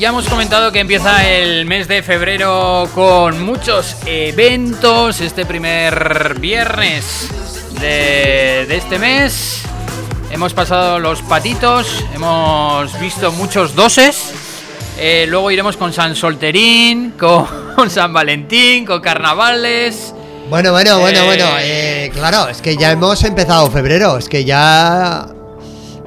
ya 0.00 0.08
hemos 0.08 0.26
comentado 0.28 0.72
que 0.72 0.80
empieza 0.80 1.28
el 1.28 1.66
mes 1.66 1.86
de 1.86 2.02
febrero 2.02 2.88
con 2.94 3.42
muchos 3.44 3.96
eventos. 4.06 5.20
Este 5.20 5.44
primer 5.44 6.38
viernes 6.40 7.28
de, 7.80 8.64
de 8.66 8.76
este 8.76 8.98
mes 8.98 9.60
hemos 10.30 10.54
pasado 10.54 10.98
los 10.98 11.20
patitos, 11.22 12.02
hemos 12.14 12.98
visto 12.98 13.30
muchos 13.32 13.74
doses. 13.74 14.32
eh, 14.98 15.26
luego 15.28 15.50
iremos 15.50 15.76
con 15.76 15.92
San 15.92 16.16
Solterín, 16.16 17.10
con, 17.18 17.90
San 17.90 18.12
Valentín, 18.14 18.86
con 18.86 19.00
carnavales. 19.02 20.14
Bueno, 20.48 20.72
bueno, 20.72 20.98
bueno, 20.98 21.20
Eh. 21.20 21.26
bueno. 21.26 21.44
eh, 21.60 22.10
claro, 22.14 22.48
es 22.48 22.62
que 22.62 22.74
ya 22.76 22.90
hemos 22.90 23.22
empezado 23.22 23.70
febrero. 23.70 24.16
Es 24.16 24.28
que 24.30 24.44
ya. 24.46 25.26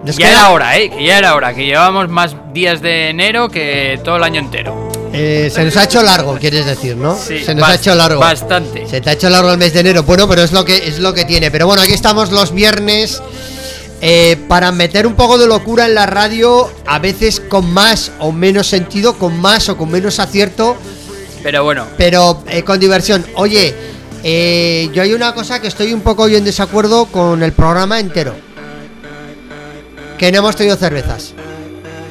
Nos 0.06 0.18
ya 0.18 0.28
queda- 0.28 0.40
era 0.40 0.50
hora, 0.52 0.78
¿eh? 0.78 0.90
Que 0.90 1.06
ya 1.06 1.18
era 1.18 1.36
hora, 1.36 1.54
que 1.54 1.66
llevamos 1.66 2.10
más 2.10 2.36
días 2.54 2.82
de 2.82 3.10
enero 3.10 3.50
que 3.50 4.00
todo 4.04 4.18
el 4.18 4.24
año 4.24 4.40
entero. 4.40 4.90
eh, 5.16 5.52
se 5.54 5.64
nos 5.64 5.78
ha 5.78 5.84
hecho 5.84 6.02
largo, 6.02 6.38
quieres 6.40 6.66
decir, 6.66 6.96
¿no? 6.98 7.16
Sí, 7.16 7.44
se 7.44 7.54
nos 7.54 7.70
ha 7.70 7.76
hecho 7.76 7.94
largo. 7.94 8.20
Bastante. 8.20 8.88
Se 8.88 9.00
te 9.00 9.12
ha 9.12 9.14
hecho 9.14 9.30
largo 9.30 9.52
el 9.52 9.58
mes 9.60 9.72
de 9.74 9.82
enero. 9.82 10.02
Bueno, 10.04 10.28
pero 10.28 10.42
es 10.42 10.52
lo 10.52 10.66
que 10.66 10.88
es 10.88 10.98
lo 11.00 11.14
que 11.14 11.24
tiene. 11.26 11.52
Pero 11.52 11.68
bueno, 11.68 11.84
aquí 11.84 11.94
estamos 11.94 12.32
los 12.32 12.52
viernes. 12.54 13.22
eh, 14.06 14.36
para 14.50 14.72
meter 14.74 15.08
un 15.08 15.14
poco 15.14 15.38
de 15.38 15.48
locura 15.48 15.86
en 15.86 15.96
la 15.96 16.06
radio, 16.06 16.70
a 16.86 17.00
veces 17.00 17.40
con 17.40 17.72
más 17.74 18.12
o 18.20 18.34
menos 18.34 18.68
sentido, 18.68 19.14
con 19.18 19.40
más 19.40 19.70
o 19.70 19.78
con 19.78 19.90
menos 19.92 20.20
acierto, 20.20 20.76
Pero 21.42 21.64
bueno, 21.64 21.86
pero 21.96 22.44
eh, 22.50 22.64
con 22.64 22.80
diversión. 22.82 23.26
Oye, 23.36 23.74
eh, 24.24 24.90
yo 24.94 25.04
hay 25.04 25.14
una 25.14 25.34
cosa 25.34 25.62
que 25.62 25.68
estoy 25.70 25.94
un 25.94 26.02
poco 26.02 26.24
hoy 26.24 26.36
en 26.36 26.44
desacuerdo 26.44 27.06
con 27.06 27.44
el 27.44 27.54
programa 27.54 27.98
entero. 28.00 28.34
Que 30.24 30.32
no 30.32 30.38
hemos 30.38 30.56
tenido 30.56 30.78
cervezas. 30.78 31.34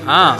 ah. 0.06 0.36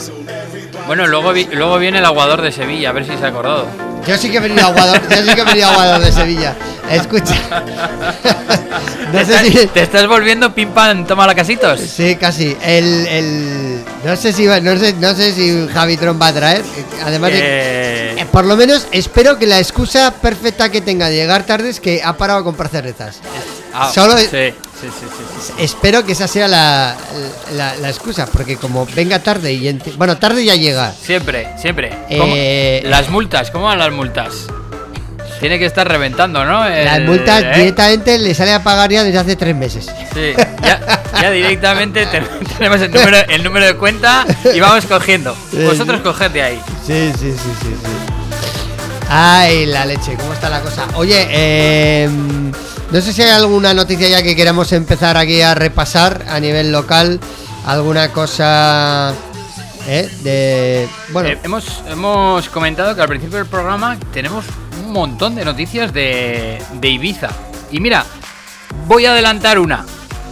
Bueno, 0.87 1.07
luego, 1.07 1.33
vi- 1.33 1.49
luego 1.53 1.79
viene 1.79 2.01
el 2.01 2.05
aguador 2.05 2.43
de 2.43 2.53
Sevilla, 2.53 2.91
a 2.91 2.93
ver 2.93 3.07
si 3.07 3.17
se 3.17 3.25
ha 3.25 3.29
acordado. 3.29 3.67
Yo 4.07 4.19
sí 4.19 4.29
que 4.31 4.37
he 4.37 4.41
venido 4.41 4.67
Aguador, 4.67 5.01
yo 5.09 5.17
sí 5.23 5.35
que 5.35 5.41
he 5.41 5.45
venido 5.45 5.69
Aguador 5.69 6.01
de 6.05 6.13
Sevilla. 6.13 6.55
Escucha. 6.91 7.35
no 9.13 9.19
¿Te, 9.19 9.25
sé 9.25 9.33
estás, 9.33 9.47
si. 9.47 9.67
te 9.69 9.83
estás 9.85 10.07
volviendo 10.07 10.55
pim 10.55 10.69
pam, 10.69 11.07
toma 11.07 11.27
la 11.27 11.35
casitos? 11.35 11.81
Sí, 11.81 12.17
casi. 12.17 12.55
El, 12.63 13.07
el, 13.07 13.85
no 14.05 14.17
sé 14.17 14.35
si 14.35 14.45
no 14.45 14.77
sé, 14.77 14.93
no 14.99 15.15
sé 15.15 15.33
si 15.33 15.67
Javi 15.73 15.97
Tron 15.97 16.21
va 16.21 16.27
a 16.27 16.33
traer. 16.35 16.63
Además 17.07 17.31
de 17.31 17.39
Eh, 17.41 18.15
eh, 18.19 18.27
por 18.31 18.45
lo 18.45 18.55
menos 18.55 18.87
espero 18.93 19.39
que 19.39 19.47
la 19.47 19.61
excusa 19.61 20.13
perfecta 20.13 20.69
que 20.71 20.83
tenga 20.83 21.09
de 21.09 21.17
llegar 21.17 21.45
tarde 21.47 21.71
es 21.71 21.81
que 21.81 22.03
ha 22.05 22.13
parado 22.19 22.41
a 22.41 22.45
comprar 22.45 22.69
cervezas. 22.69 23.21
ah, 23.73 23.91
solo- 23.95 24.19
sí, 24.19 24.53
sí, 24.91 25.07
sí. 25.47 25.53
Espero 25.59 26.05
que 26.05 26.13
esa 26.13 26.27
sea 26.29 26.49
la, 26.49 26.97
la, 27.55 27.77
la 27.77 27.89
excusa, 27.91 28.27
porque 28.27 28.57
como 28.57 28.87
venga 28.95 29.19
tarde 29.23 29.53
y 29.53 29.79
bueno, 29.97 30.17
tarde 30.19 30.45
ya 30.45 30.55
llega. 30.55 30.93
Siempre, 30.93 31.49
siempre. 31.61 31.91
¿Cómo- 32.19 32.35
Eh, 32.37 32.83
las 32.87 33.09
multas, 33.11 33.51
¿cómo 33.51 33.67
van 33.67 33.79
las 33.79 33.93
multas? 33.93 34.47
Tiene 35.41 35.59
que 35.59 35.67
estar 35.67 35.89
reventando, 35.89 36.45
¿no? 36.45 36.65
El- 36.67 36.85
Las 36.85 37.01
multas 37.01 37.43
¿eh? 37.43 37.53
directamente 37.57 38.17
le 38.19 38.33
sale 38.33 38.53
a 38.53 38.63
pagar 38.63 38.91
ya 38.93 39.03
desde 39.03 39.19
hace 39.19 39.35
tres 39.35 39.57
meses. 39.57 39.87
Sí, 40.15 40.35
ya, 40.63 41.03
ya 41.21 41.31
directamente 41.33 42.07
te- 42.13 42.21
tenemos 42.59 42.81
el 42.81 42.93
número, 42.93 43.17
el 43.29 43.43
número 43.43 43.67
de 43.67 43.75
cuenta 43.75 44.25
y 44.55 44.61
vamos 44.61 44.87
cogiendo. 44.87 45.37
Vosotros 45.53 46.01
coged 46.03 46.31
de 46.31 46.43
ahí. 46.43 46.63
Sí, 46.87 47.11
sí, 47.19 47.33
sí, 47.33 47.51
sí, 47.61 47.69
sí. 47.83 47.93
Ay, 49.09 49.67
la 49.67 49.85
leche, 49.85 50.15
¿cómo 50.17 50.33
está 50.33 50.49
la 50.49 50.61
cosa? 50.61 50.87
Oye, 50.95 51.27
eh, 51.29 52.09
no 52.93 53.01
sé 53.01 53.15
si 53.15 53.23
hay 53.23 53.31
alguna 53.31 53.73
noticia 53.73 54.07
ya 54.07 54.23
que 54.23 54.37
queramos 54.37 54.71
empezar 54.73 55.17
aquí 55.17 55.41
a 55.41 55.55
repasar 55.55 56.27
a 56.29 56.39
nivel 56.39 56.73
local. 56.73 57.21
Alguna 57.65 58.13
cosa 58.13 59.15
¿eh? 59.87 60.11
de... 60.23 60.89
Bueno, 61.09 61.31
Eh, 61.31 61.39
hemos, 61.43 61.83
hemos 61.89 62.51
comentado 62.51 62.95
que 62.95 63.01
al 63.01 63.09
principio 63.09 63.39
del 63.39 63.47
programa 63.47 63.97
tenemos 64.13 64.45
un 64.85 64.93
montón 64.93 65.35
de 65.35 65.45
noticias 65.45 65.93
de, 65.95 66.63
de 66.75 66.89
Ibiza. 66.89 67.31
Y 67.71 67.81
mira, 67.81 68.05
voy 68.87 69.07
a 69.07 69.13
adelantar 69.13 69.59
una. 69.59 69.87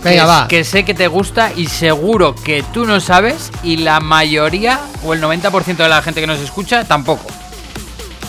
Venga, 0.04 0.22
que, 0.22 0.28
va. 0.28 0.48
Que 0.48 0.64
sé 0.64 0.84
que 0.84 0.92
te 0.92 1.08
gusta 1.08 1.52
y 1.56 1.66
seguro 1.66 2.34
que 2.34 2.62
tú 2.74 2.84
no 2.84 3.00
sabes 3.00 3.50
y 3.62 3.78
la 3.78 4.00
mayoría 4.00 4.80
o 5.04 5.14
el 5.14 5.22
90% 5.22 5.76
de 5.76 5.88
la 5.88 6.02
gente 6.02 6.20
que 6.20 6.26
nos 6.26 6.40
escucha 6.40 6.84
tampoco. 6.84 7.26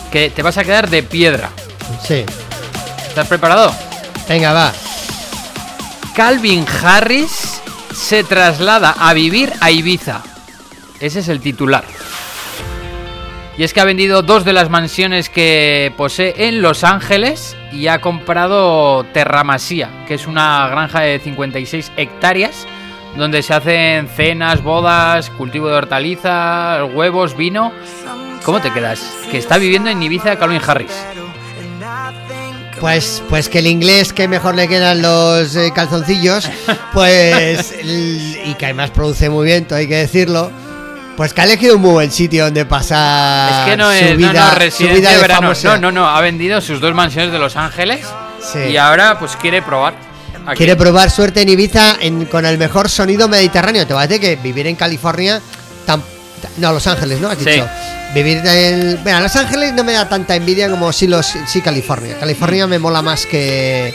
Que 0.09 0.29
te 0.29 0.41
vas 0.41 0.57
a 0.57 0.63
quedar 0.63 0.89
de 0.89 1.03
piedra. 1.03 1.49
sí. 2.01 2.23
¿Estás 3.09 3.27
preparado? 3.27 3.73
Venga, 4.27 4.53
va. 4.53 4.73
Calvin 6.15 6.65
Harris 6.83 7.61
se 7.93 8.23
traslada 8.23 8.95
a 8.97 9.13
vivir 9.13 9.51
a 9.61 9.71
Ibiza. 9.71 10.21
Ese 10.99 11.19
es 11.19 11.27
el 11.29 11.39
titular. 11.39 11.83
Y 13.57 13.63
es 13.63 13.73
que 13.73 13.81
ha 13.81 13.85
vendido 13.85 14.21
dos 14.21 14.45
de 14.45 14.53
las 14.53 14.69
mansiones 14.69 15.29
que 15.29 15.93
posee 15.97 16.47
en 16.47 16.61
Los 16.61 16.83
Ángeles 16.83 17.55
y 17.71 17.87
ha 17.87 17.99
comprado 17.99 19.03
Terramasía, 19.13 20.05
que 20.07 20.15
es 20.15 20.27
una 20.27 20.67
granja 20.67 21.01
de 21.01 21.19
56 21.19 21.91
hectáreas 21.97 22.67
donde 23.15 23.43
se 23.43 23.53
hacen 23.53 24.07
cenas, 24.07 24.63
bodas, 24.63 25.29
cultivo 25.31 25.67
de 25.67 25.75
hortalizas, 25.75 26.89
huevos, 26.93 27.35
vino. 27.35 27.71
¿Cómo 28.45 28.61
te 28.61 28.71
quedas? 28.71 29.01
Que 29.29 29.37
está 29.37 29.57
viviendo 29.57 29.89
en 29.89 30.01
Ibiza 30.01 30.37
Calvin 30.37 30.61
Harris. 30.65 31.05
Pues, 32.81 33.21
pues 33.29 33.47
que 33.47 33.59
el 33.59 33.67
inglés 33.67 34.11
que 34.11 34.27
mejor 34.27 34.55
le 34.55 34.67
quedan 34.67 35.01
los 35.03 35.55
eh, 35.55 35.71
calzoncillos, 35.73 36.49
pues 36.93 37.75
y 37.83 38.53
que 38.57 38.65
además 38.65 38.89
produce 38.89 39.29
muy 39.29 39.45
bien, 39.45 39.65
todo 39.65 39.77
hay 39.79 39.87
que 39.87 39.97
decirlo. 39.97 40.51
Pues 41.15 41.33
que 41.33 41.41
ha 41.41 41.43
elegido 41.43 41.75
un 41.75 41.81
muy 41.83 41.91
buen 41.91 42.11
sitio 42.11 42.45
donde 42.45 42.65
pasar 42.65 43.65
Es 43.65 43.69
que 43.69 43.77
no 43.77 43.85
su 43.85 43.91
es 43.91 44.17
no, 44.17 44.71
su 44.71 44.83
vida 44.95 45.11
de 45.11 45.17
verano. 45.17 45.41
famosa. 45.41 45.77
No, 45.77 45.91
no, 45.91 45.91
no. 45.91 46.07
Ha 46.09 46.19
vendido 46.21 46.59
sus 46.61 46.79
dos 46.81 46.95
mansiones 46.95 47.31
de 47.31 47.37
Los 47.37 47.55
Ángeles 47.55 47.99
Sí. 48.51 48.59
y 48.71 48.77
ahora 48.77 49.19
pues 49.19 49.35
quiere 49.35 49.61
probar. 49.61 49.93
aquí. 50.47 50.57
Quiere 50.57 50.75
probar 50.75 51.11
suerte 51.11 51.41
en 51.43 51.49
Ibiza 51.49 51.97
en- 51.99 52.25
con 52.25 52.45
el 52.47 52.57
mejor 52.57 52.89
sonido 52.89 53.27
mediterráneo. 53.27 53.85
Te 53.85 53.93
decir 54.07 54.19
que 54.19 54.35
vivir 54.37 54.65
en 54.65 54.75
California, 54.75 55.39
tan- 55.85 56.01
no, 56.57 56.71
Los 56.71 56.87
Ángeles, 56.87 57.19
¿no? 57.21 57.29
Has 57.29 57.37
Sí. 57.37 57.43
Vivir 58.13 58.41
en. 58.45 59.01
Bueno, 59.03 59.21
Los 59.21 59.35
Ángeles 59.35 59.73
no 59.73 59.83
me 59.83 59.93
da 59.93 60.07
tanta 60.07 60.35
envidia 60.35 60.69
como 60.69 60.91
sí, 60.91 61.07
los, 61.07 61.33
sí 61.47 61.61
California. 61.61 62.17
California 62.19 62.67
me 62.67 62.79
mola 62.79 63.01
más 63.01 63.25
que. 63.25 63.93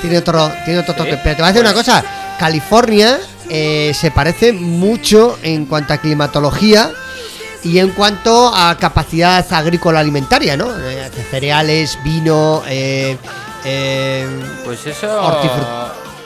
Tiene 0.00 0.18
otro, 0.18 0.50
tiene 0.64 0.80
otro 0.80 0.94
toque. 0.94 1.18
Pero 1.22 1.36
te 1.36 1.42
voy 1.42 1.50
a 1.50 1.52
decir 1.52 1.62
una 1.62 1.74
cosa: 1.74 2.04
California 2.38 3.18
eh, 3.48 3.92
se 3.94 4.10
parece 4.10 4.52
mucho 4.52 5.38
en 5.42 5.66
cuanto 5.66 5.92
a 5.92 5.98
climatología 5.98 6.90
y 7.64 7.78
en 7.78 7.90
cuanto 7.90 8.52
a 8.54 8.76
capacidad 8.78 9.44
agrícola 9.52 10.00
alimentaria, 10.00 10.56
¿no? 10.56 10.70
Eh, 10.78 11.10
cereales, 11.30 11.98
vino, 12.04 12.62
eh, 12.66 13.16
eh, 13.64 14.26
Pues 14.64 14.86
eso. 14.86 15.40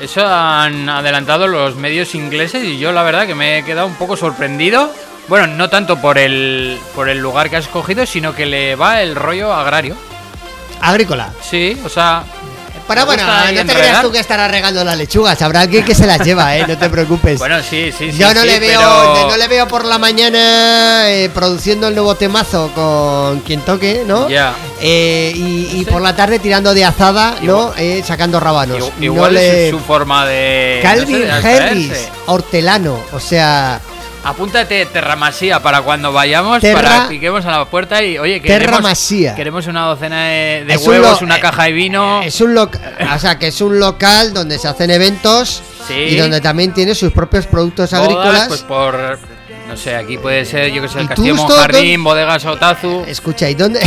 Eso 0.00 0.26
han 0.26 0.88
adelantado 0.88 1.46
los 1.46 1.76
medios 1.76 2.16
ingleses 2.16 2.64
y 2.64 2.78
yo 2.78 2.90
la 2.90 3.04
verdad 3.04 3.24
que 3.24 3.36
me 3.36 3.58
he 3.58 3.64
quedado 3.64 3.86
un 3.86 3.94
poco 3.94 4.16
sorprendido. 4.16 4.90
Bueno, 5.28 5.46
no 5.46 5.70
tanto 5.70 5.98
por 6.00 6.18
el, 6.18 6.78
por 6.94 7.08
el 7.08 7.18
lugar 7.18 7.48
que 7.48 7.56
has 7.56 7.64
escogido, 7.64 8.04
sino 8.06 8.34
que 8.34 8.46
le 8.46 8.74
va 8.74 9.02
el 9.02 9.14
rollo 9.14 9.52
agrario. 9.52 9.96
agrícola. 10.80 11.30
Sí, 11.48 11.80
o 11.84 11.88
sea. 11.88 12.24
Pero 12.88 13.06
bueno, 13.06 13.24
no 13.24 13.42
te 13.44 13.60
enredar. 13.60 13.76
creas 13.76 14.02
tú 14.02 14.10
que 14.10 14.18
estará 14.18 14.48
regando 14.48 14.82
las 14.84 14.98
lechugas. 14.98 15.40
Habrá 15.40 15.60
alguien 15.60 15.84
que 15.84 15.94
se 15.94 16.04
las 16.06 16.20
lleva, 16.20 16.56
¿eh? 16.56 16.64
No 16.66 16.76
te 16.76 16.90
preocupes. 16.90 17.38
Bueno, 17.38 17.60
sí, 17.62 17.92
sí, 17.96 18.10
sí. 18.10 18.18
Yo 18.18 18.34
no 18.34 18.42
sí, 18.42 18.48
le 18.48 18.58
veo, 18.58 18.80
pero- 18.80 19.28
no 19.30 19.36
le 19.36 19.48
veo 19.48 19.68
por 19.68 19.84
la 19.84 19.98
mañana 19.98 21.08
eh, 21.08 21.30
produciendo 21.32 21.86
el 21.88 21.94
nuevo 21.94 22.16
temazo 22.16 22.70
con 22.74 23.40
quien 23.40 23.60
toque, 23.60 24.02
¿no? 24.04 24.28
Ya. 24.28 24.52
Eh, 24.80 25.32
y, 25.34 25.68
y 25.76 25.84
Sí. 25.84 25.90
por 25.90 26.02
la 26.02 26.14
tarde 26.16 26.40
tirando 26.40 26.74
de 26.74 26.84
azada, 26.84 27.36
¿no? 27.42 27.72
Eh, 27.78 28.02
sacando 28.04 28.40
rábanos. 28.40 28.78
Igu- 28.78 28.92
No 28.98 29.04
Igual 29.04 29.34
le- 29.34 29.66
es 29.66 29.70
su, 29.70 29.78
forma 29.78 30.26
de. 30.26 30.80
no 30.82 30.90
sé, 30.90 30.96
Calvin 30.96 31.20
de 31.20 31.30
Harris, 31.32 32.08
hortelano, 32.26 32.98
o 33.12 33.20
sea, 33.20 33.80
Apúntate 34.24 34.86
Terramasía 34.86 35.60
para 35.60 35.82
cuando 35.82 36.12
vayamos, 36.12 36.60
Terra- 36.60 36.80
para 36.82 37.08
piquemos 37.08 37.44
a 37.44 37.50
la 37.58 37.64
puerta 37.64 38.02
y, 38.04 38.18
oye, 38.18 38.40
queremos, 38.40 38.80
queremos 39.36 39.66
una 39.66 39.86
docena 39.86 40.26
de, 40.28 40.64
de 40.64 40.74
Es 40.74 40.82
un 40.82 40.90
huevos, 40.90 41.22
una 41.22 41.38
eh, 41.38 41.40
caja 41.40 41.64
de 41.64 41.72
vino. 41.72 42.22
es 42.22 42.40
un 42.40 42.54
local, 42.54 42.80
o 43.14 43.18
sea, 43.18 43.38
que 43.38 43.48
es 43.48 43.60
un 43.60 43.80
local 43.80 44.32
donde 44.32 44.58
se 44.58 44.68
hacen 44.68 44.90
eventos 44.90 45.62
Sí. 45.88 45.94
y 45.94 46.16
donde 46.16 46.40
también 46.40 46.72
tiene 46.72 46.94
sus 46.94 47.12
propios 47.12 47.46
productos 47.48 47.90
bodas, 47.90 48.04
agrícolas. 48.04 48.46
pues 48.48 48.60
por, 48.60 49.18
no 49.68 49.76
sé, 49.76 49.96
aquí 49.96 50.16
puede 50.18 50.44
ser, 50.44 50.70
yo 50.70 50.80
que 50.82 50.88
sé, 50.88 50.98
¿Y 50.98 51.02
el 51.02 51.08
Castillo 51.08 51.34
Monjardín, 51.34 52.04
Bodegas 52.04 52.44
Otazu. 52.46 53.02
Escucha, 53.08 53.50
¿y 53.50 53.54
dónde, 53.54 53.80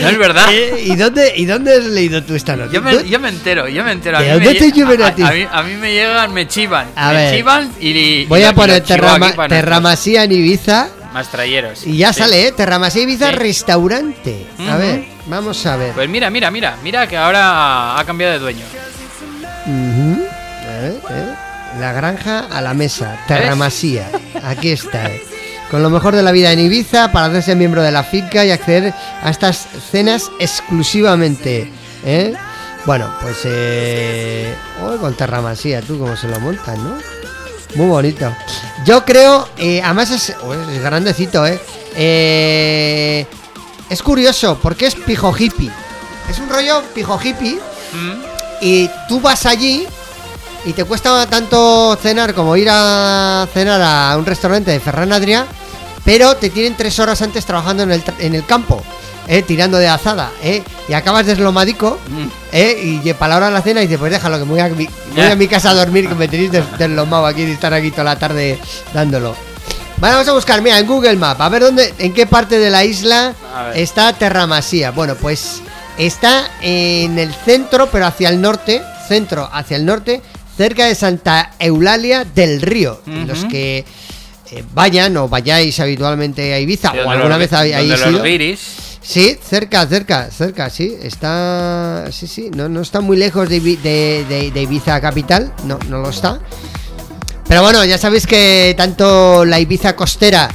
No 0.00 0.08
es 0.08 0.18
verdad. 0.18 0.46
eh, 0.52 0.82
¿y 0.84 0.96
dónde, 0.96 1.32
y 1.36 1.44
dónde 1.46 1.76
has 1.76 1.84
leído 1.84 2.22
tú 2.22 2.34
esta 2.34 2.56
noticia? 2.56 2.78
Yo 2.78 2.82
me, 2.82 3.08
yo 3.08 3.18
me 3.20 3.28
entero, 3.28 3.68
yo 3.68 3.82
me 3.84 3.92
entero. 3.92 4.18
A 4.18 4.20
¿De 4.22 4.26
mí 4.28 4.32
dónde 4.34 4.48
me 4.52 4.54
te 4.58 4.66
lle- 4.66 4.72
llueven 4.74 5.02
a 5.02 5.06
a, 5.08 5.14
ti? 5.14 5.22
a 5.22 5.30
mí, 5.30 5.46
a 5.50 5.62
mí 5.62 5.74
me 5.74 5.92
llegan, 5.92 6.32
me 6.32 6.46
chivan. 6.48 6.88
A 6.96 7.08
me 7.08 7.14
ver. 7.16 7.36
chivan 7.36 7.72
y, 7.80 7.88
y 7.90 8.26
Voy 8.26 8.44
a 8.44 8.52
poner 8.52 8.82
terrama- 8.82 9.32
Terramasía 9.48 10.24
en 10.24 10.32
Ibiza 10.32 10.88
Mastrayeros. 11.12 11.86
y 11.86 11.96
ya 11.96 12.12
Sí. 12.12 12.20
sale, 12.20 12.48
¿eh? 12.48 12.52
Terramasía 12.52 13.02
Ibiza 13.02 13.30
Sí. 13.30 13.36
restaurante. 13.36 14.46
A 14.58 14.62
Ujú. 14.62 14.78
ver, 14.78 15.04
vamos 15.26 15.64
a 15.66 15.76
ver. 15.76 15.92
Pues 15.92 16.08
mira, 16.08 16.28
mira, 16.30 16.50
mira, 16.50 16.76
mira 16.82 17.06
que 17.06 17.16
ahora 17.16 17.98
ha 17.98 18.04
cambiado 18.04 18.32
de 18.34 18.38
dueño. 18.38 18.64
Ujú. 19.66 20.26
A 20.62 20.80
ver, 20.82 20.92
eh. 21.10 21.34
La 21.80 21.92
granja 21.92 22.46
a 22.50 22.60
la 22.62 22.72
mesa, 22.74 23.18
Terramasía. 23.28 24.08
Aquí 24.44 24.70
está. 24.70 25.10
eh. 25.10 25.22
Con 25.70 25.82
lo 25.82 25.90
mejor 25.90 26.14
de 26.14 26.22
la 26.22 26.30
vida 26.32 26.52
en 26.52 26.60
Ibiza 26.60 27.10
para 27.10 27.26
hacerse 27.26 27.56
miembro 27.56 27.82
de 27.82 27.90
la 27.90 28.04
finca 28.04 28.44
y 28.44 28.50
acceder 28.52 28.94
a 29.22 29.30
estas 29.30 29.66
cenas 29.90 30.30
exclusivamente. 30.38 31.70
¿eh? 32.04 32.34
Bueno, 32.84 33.10
pues 33.20 33.38
eh, 33.44 34.54
oh, 34.84 34.96
con 34.98 35.14
Terramasía, 35.14 35.82
tú 35.82 35.98
cómo 35.98 36.16
se 36.16 36.28
lo 36.28 36.38
montan, 36.38 36.76
¿no? 36.82 36.96
Muy 37.74 37.88
bonito. 37.88 38.32
Yo 38.84 39.04
creo, 39.04 39.48
eh, 39.58 39.82
además 39.82 40.10
es, 40.12 40.34
oh, 40.42 40.54
es 40.54 40.80
grandecito, 40.82 41.44
¿eh? 41.46 41.60
Eh, 41.96 43.26
Es 43.90 44.02
curioso, 44.02 44.58
porque 44.62 44.86
es 44.86 44.94
pijo 44.94 45.34
hippie. 45.36 45.70
Es 46.30 46.38
un 46.38 46.48
rollo 46.48 46.82
pijo 46.94 47.18
hippie. 47.22 47.58
Mm. 47.92 48.22
Y 48.60 48.90
tú 49.08 49.20
vas 49.20 49.46
allí 49.46 49.86
y 50.66 50.72
te 50.72 50.84
cuesta 50.84 51.26
tanto 51.26 51.96
cenar 52.02 52.34
como 52.34 52.56
ir 52.56 52.68
a 52.70 53.46
cenar 53.54 53.80
a 53.82 54.16
un 54.18 54.26
restaurante 54.26 54.70
de 54.72 54.80
Ferran 54.80 55.10
Adrià, 55.12 55.44
pero 56.04 56.36
te 56.36 56.50
tienen 56.50 56.76
tres 56.76 56.98
horas 56.98 57.22
antes 57.22 57.46
trabajando 57.46 57.84
en 57.84 57.92
el, 57.92 58.02
en 58.18 58.34
el 58.34 58.44
campo, 58.44 58.82
¿eh? 59.28 59.42
tirando 59.42 59.78
de 59.78 59.88
azada, 59.88 60.30
¿eh? 60.42 60.62
y 60.88 60.92
acabas 60.92 61.26
deslomadico, 61.26 61.98
Mm. 62.08 62.26
¿eh? 62.52 63.00
y 63.04 63.12
para 63.14 63.30
la 63.30 63.36
hora 63.36 63.46
de 63.46 63.52
la 63.52 63.62
cena 63.62 63.80
dices, 63.80 63.98
pues 63.98 64.10
déjalo, 64.12 64.38
que 64.38 64.44
me 64.44 64.50
voy 64.50 64.60
a 64.60 64.68
mi, 64.68 64.88
voy 65.14 65.24
a 65.24 65.36
mi 65.36 65.48
casa 65.48 65.70
a 65.70 65.74
dormir, 65.74 66.08
que 66.08 66.14
me 66.14 66.28
tenéis 66.28 66.50
des- 66.52 66.78
deslomado 66.78 67.26
aquí 67.26 67.44
de 67.44 67.52
estar 67.52 67.72
aquí 67.72 67.90
toda 67.90 68.04
la 68.04 68.18
tarde 68.18 68.58
dándolo. 68.92 69.34
Vale, 69.98 70.14
vamos 70.14 70.28
a 70.28 70.32
buscar, 70.34 70.60
mira, 70.62 70.78
en 70.78 70.86
Google 70.86 71.16
Map, 71.16 71.40
a 71.40 71.48
ver 71.48 71.62
dónde, 71.62 71.94
en 71.98 72.12
qué 72.12 72.26
parte 72.26 72.58
de 72.58 72.68
la 72.70 72.84
isla 72.84 73.34
está 73.74 74.12
Terramasía. 74.12 74.90
Bueno, 74.90 75.14
pues 75.14 75.62
está 75.96 76.50
en 76.60 77.18
el 77.18 77.32
centro, 77.34 77.88
pero 77.90 78.04
hacia 78.06 78.28
el 78.28 78.40
norte, 78.40 78.82
centro 79.08 79.48
hacia 79.50 79.76
el 79.78 79.86
norte, 79.86 80.20
cerca 80.56 80.86
de 80.86 80.94
Santa 80.94 81.52
Eulalia 81.58 82.24
del 82.24 82.60
Río. 82.62 83.00
Ujú. 83.06 83.26
Los 83.26 83.44
que 83.46 83.84
eh, 84.52 84.64
vayan 84.74 85.16
o 85.16 85.28
vayáis 85.28 85.78
habitualmente 85.80 86.54
a 86.54 86.58
Ibiza 86.60 86.92
Sí, 86.92 86.98
o 86.98 87.10
alguna 87.10 87.30
los- 87.30 87.38
vez 87.38 87.50
donde 87.50 87.74
habéis 87.74 88.00
los 88.00 88.10
ido. 88.12 88.22
guiris. 88.22 88.60
Sí, 89.02 89.36
cerca, 89.48 89.86
cerca, 89.86 90.28
cerca, 90.30 90.68
sí. 90.70 90.96
Está. 91.02 92.06
Sí, 92.10 92.26
sí, 92.26 92.50
no, 92.54 92.68
no 92.68 92.80
está 92.80 93.00
muy 93.00 93.16
lejos 93.16 93.48
de, 93.48 93.60
de- 93.60 94.24
de- 94.28 94.50
de 94.50 94.62
Ibiza 94.62 95.00
capital. 95.00 95.52
No, 95.64 95.78
no 95.88 95.98
lo 95.98 96.10
está. 96.10 96.40
Pero 97.48 97.62
bueno, 97.62 97.84
ya 97.84 97.98
sabéis 97.98 98.26
que 98.26 98.74
tanto 98.76 99.44
la 99.44 99.60
Ibiza 99.60 99.94
costera 99.94 100.48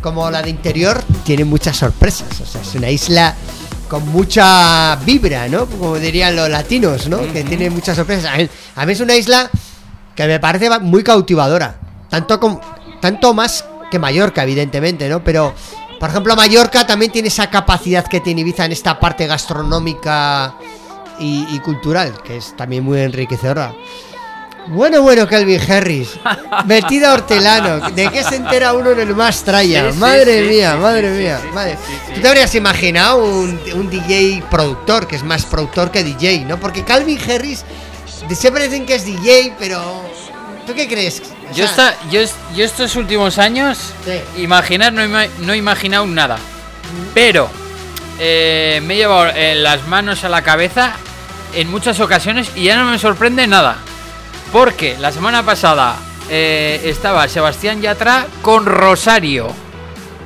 como 0.00 0.30
la 0.30 0.42
de 0.42 0.50
interior 0.50 1.02
tienen 1.24 1.48
muchas 1.48 1.76
sorpresas. 1.78 2.40
O 2.40 2.46
sea, 2.46 2.60
es 2.62 2.74
una 2.76 2.90
isla 2.90 3.34
con 3.88 4.06
mucha 4.08 4.96
vibra, 5.04 5.48
¿no? 5.48 5.66
Como 5.66 5.96
dirían 5.96 6.36
los 6.36 6.48
latinos, 6.48 7.08
¿no? 7.08 7.20
Que 7.32 7.44
tiene 7.44 7.70
muchas 7.70 7.96
sorpresas. 7.96 8.32
A 8.32 8.36
mí, 8.36 8.48
a 8.74 8.86
mí 8.86 8.92
es 8.92 9.00
una 9.00 9.14
isla 9.14 9.50
que 10.14 10.26
me 10.26 10.40
parece 10.40 10.70
muy 10.80 11.02
cautivadora. 11.02 11.78
Tanto, 12.08 12.40
como, 12.40 12.60
tanto 13.00 13.34
más 13.34 13.64
que 13.90 13.98
Mallorca, 13.98 14.42
evidentemente, 14.42 15.08
¿no? 15.08 15.22
Pero, 15.22 15.54
por 16.00 16.10
ejemplo, 16.10 16.34
Mallorca 16.36 16.86
también 16.86 17.12
tiene 17.12 17.28
esa 17.28 17.50
capacidad 17.50 18.06
que 18.06 18.20
tiene 18.20 18.40
Ibiza 18.40 18.64
en 18.64 18.72
esta 18.72 18.98
parte 18.98 19.26
gastronómica 19.26 20.54
y, 21.18 21.46
y 21.50 21.58
cultural, 21.60 22.22
que 22.22 22.38
es 22.38 22.56
también 22.56 22.84
muy 22.84 23.00
enriquecedora. 23.00 23.74
Bueno, 24.68 25.00
bueno, 25.02 25.26
Calvin 25.28 25.60
Harris. 25.70 26.10
Metida 26.66 27.12
Hortelano. 27.14 27.90
¿De 27.90 28.08
qué 28.10 28.24
se 28.24 28.36
entera 28.36 28.72
uno 28.74 28.90
en 28.90 29.00
el 29.00 29.14
más 29.14 29.42
traya? 29.44 29.92
Sí, 29.92 29.98
madre 29.98 30.42
sí, 30.42 30.48
mía, 30.48 30.72
sí, 30.72 30.78
madre 30.78 31.10
mía. 31.10 31.40
madre. 31.54 31.78
¿Tú 32.14 32.20
te 32.20 32.28
habrías 32.28 32.54
imaginado 32.54 33.24
un, 33.24 33.60
un 33.74 33.88
DJ 33.90 34.42
productor, 34.50 35.06
que 35.06 35.16
es 35.16 35.22
más 35.22 35.44
productor 35.44 35.90
que 35.90 36.02
DJ, 36.02 36.44
¿no? 36.46 36.58
Porque 36.58 36.84
Calvin 36.84 37.18
Harris 37.30 37.64
siempre 38.36 38.64
dicen 38.68 38.86
que 38.86 38.96
es 38.96 39.04
DJ, 39.04 39.54
pero. 39.58 40.02
¿Tú 40.66 40.74
qué 40.74 40.88
crees? 40.88 41.22
O 41.50 41.54
Yo, 41.54 41.64
esta- 41.64 41.94
yo, 42.10 42.20
es- 42.20 42.34
yo 42.56 42.64
estos 42.64 42.96
últimos 42.96 43.38
años, 43.38 43.78
imaginar 44.36 44.92
no, 44.92 45.00
ima- 45.04 45.28
no 45.38 45.52
he 45.52 45.56
imaginado 45.56 46.04
nada. 46.06 46.38
Pero 47.14 47.48
eh, 48.18 48.80
me 48.84 48.94
he 48.94 48.96
llevado 48.96 49.26
eh, 49.32 49.54
las 49.54 49.86
manos 49.86 50.24
a 50.24 50.28
la 50.28 50.42
cabeza 50.42 50.94
en 51.54 51.70
muchas 51.70 52.00
ocasiones 52.00 52.50
y 52.56 52.64
ya 52.64 52.76
no 52.76 52.90
me 52.90 52.98
sorprende 52.98 53.46
nada. 53.46 53.76
Porque 54.56 54.96
la 54.98 55.12
semana 55.12 55.44
pasada 55.44 55.96
eh, 56.30 56.80
estaba 56.84 57.28
Sebastián 57.28 57.82
Yatra 57.82 58.26
con 58.40 58.64
Rosario. 58.64 59.48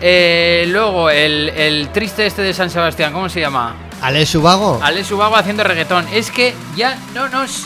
Eh, 0.01 0.67
luego 0.69 1.11
el, 1.11 1.49
el 1.49 1.89
triste 1.91 2.27
este 2.27 2.43
de 2.43 2.55
San 2.55 2.71
Sebastián, 2.71 3.13
¿cómo 3.13 3.29
se 3.29 3.41
llama? 3.41 3.75
Ale 4.01 4.25
Subago. 4.25 4.79
Ale 4.85 5.03
Subago 5.03 5.35
haciendo 5.35 5.65
reggaetón. 5.65 6.07
Es 6.13 6.31
que 6.31 6.55
ya 6.77 6.97
no 7.13 7.29
nos 7.29 7.65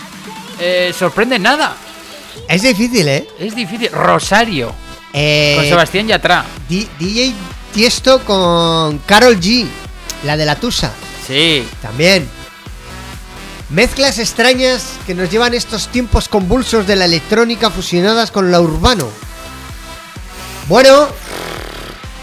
eh, 0.58 0.94
sorprende 0.98 1.38
nada. 1.38 1.76
Es 2.48 2.62
difícil, 2.62 3.08
¿eh? 3.08 3.28
Es 3.38 3.54
difícil. 3.54 3.90
Rosario. 3.92 4.72
Eh, 5.12 5.52
Con 5.58 5.66
Sebastián 5.66 6.06
Yatra. 6.08 6.46
D- 6.66 6.88
DJ 6.98 7.34
Tiesto 7.74 8.20
con 8.24 9.00
Carol 9.00 9.38
G, 9.38 9.66
la 10.24 10.38
de 10.38 10.46
la 10.46 10.56
Tusa. 10.56 10.90
Sí. 11.26 11.68
También. 11.82 12.26
Mezclas 13.74 14.20
extrañas 14.20 14.92
que 15.04 15.14
nos 15.14 15.28
llevan 15.30 15.52
estos 15.52 15.88
tiempos 15.88 16.28
convulsos 16.28 16.86
de 16.86 16.94
la 16.94 17.06
electrónica 17.06 17.70
fusionadas 17.70 18.30
con 18.30 18.52
lo 18.52 18.60
urbano. 18.62 19.08
Bueno, 20.68 21.08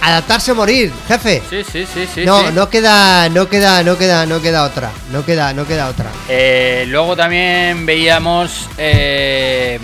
adaptarse 0.02 0.54
o 0.54 0.56
morir, 0.56 0.94
jefe. 1.10 1.42
Sí, 1.50 1.64
sí, 1.70 1.86
sí, 1.94 2.08
sí. 2.16 2.26
no, 2.26 2.40
sí. 2.40 2.48
no 2.54 2.70
queda, 2.70 3.28
no 3.28 3.50
queda, 3.50 3.84
no 3.84 3.98
queda, 3.98 4.26
no 4.26 4.42
queda 4.42 4.64
otra. 4.64 4.92
No 5.12 5.26
queda, 5.26 5.52
no 5.54 5.68
queda 5.68 5.90
otra. 5.90 6.10
Eh, 6.30 6.86
luego 6.88 7.18
también 7.18 7.86
veíamos 7.86 8.70
eh, 8.78 9.78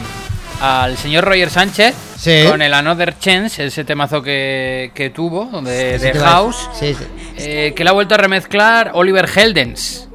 al 0.62 0.98
señor 0.98 1.26
Roger 1.26 1.50
Sánchez 1.50 1.94
Sí. 2.18 2.46
con 2.50 2.62
el 2.64 2.74
Another 2.74 3.20
Chance, 3.20 3.66
ese 3.66 3.84
temazo 3.84 4.24
que, 4.24 4.92
que 4.96 5.10
tuvo, 5.12 5.50
donde 5.52 6.00
de 6.00 6.10
a 6.12 6.20
House, 6.20 6.70
decir. 6.80 6.96
Sí, 6.98 7.06
sí. 7.38 7.44
eh, 7.46 7.74
que 7.76 7.84
le 7.84 7.90
ha 7.90 7.94
vuelto 7.94 8.16
a 8.16 8.18
remezclar 8.18 8.92
Oliver 8.96 9.30
Heldens. 9.36 10.08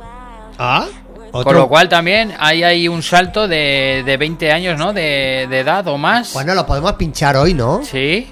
Ah, 0.58 0.86
otro. 1.32 1.44
Con 1.44 1.56
lo 1.56 1.68
cual 1.68 1.88
también 1.88 2.34
hay 2.38 2.62
ahí 2.62 2.86
un 2.88 3.02
salto 3.02 3.48
de, 3.48 4.02
de 4.06 4.16
20 4.16 4.52
años, 4.52 4.78
¿no? 4.78 4.92
De, 4.92 5.46
de 5.50 5.58
edad 5.60 5.86
o 5.88 5.98
más. 5.98 6.32
Bueno, 6.34 6.54
lo 6.54 6.64
podemos 6.66 6.92
pinchar 6.92 7.36
hoy, 7.36 7.54
¿no? 7.54 7.80
Sí. 7.84 8.30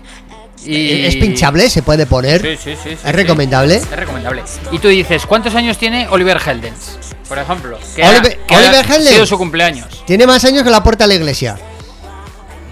Y... 0.64 1.06
Es 1.06 1.16
pinchable, 1.16 1.70
se 1.70 1.82
puede 1.82 2.04
poner. 2.06 2.42
Sí, 2.42 2.56
sí, 2.56 2.76
sí, 2.76 2.78
sí, 2.82 2.88
¿Es 2.90 3.00
sí. 3.00 3.12
recomendable? 3.12 3.76
Es 3.76 3.90
recomendable. 3.90 4.42
Y 4.70 4.78
tú 4.78 4.88
dices, 4.88 5.24
¿cuántos 5.26 5.54
años 5.54 5.78
tiene 5.78 6.06
Oliver 6.10 6.38
Heldens? 6.46 6.98
Por 7.28 7.38
ejemplo. 7.38 7.78
Que 7.96 8.02
Oliver- 8.02 8.38
ha- 8.42 8.46
que 8.46 8.56
Oliver 8.56 8.74
ha 8.76 8.94
Heldens. 8.94 9.08
sido 9.08 9.26
su 9.26 9.38
cumpleaños. 9.38 10.04
Tiene 10.06 10.26
más 10.26 10.44
años 10.44 10.62
que 10.62 10.70
la 10.70 10.82
puerta 10.82 11.04
de 11.04 11.08
la 11.08 11.14
iglesia. 11.14 11.56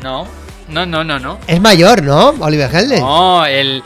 No, 0.02 0.26
no, 0.68 0.84
no, 0.84 1.02
no, 1.02 1.18
no. 1.18 1.38
Es 1.46 1.60
mayor, 1.60 2.02
¿no? 2.02 2.34
Oliver 2.40 2.70
Helden. 2.70 3.00
No, 3.00 3.46
el 3.46 3.82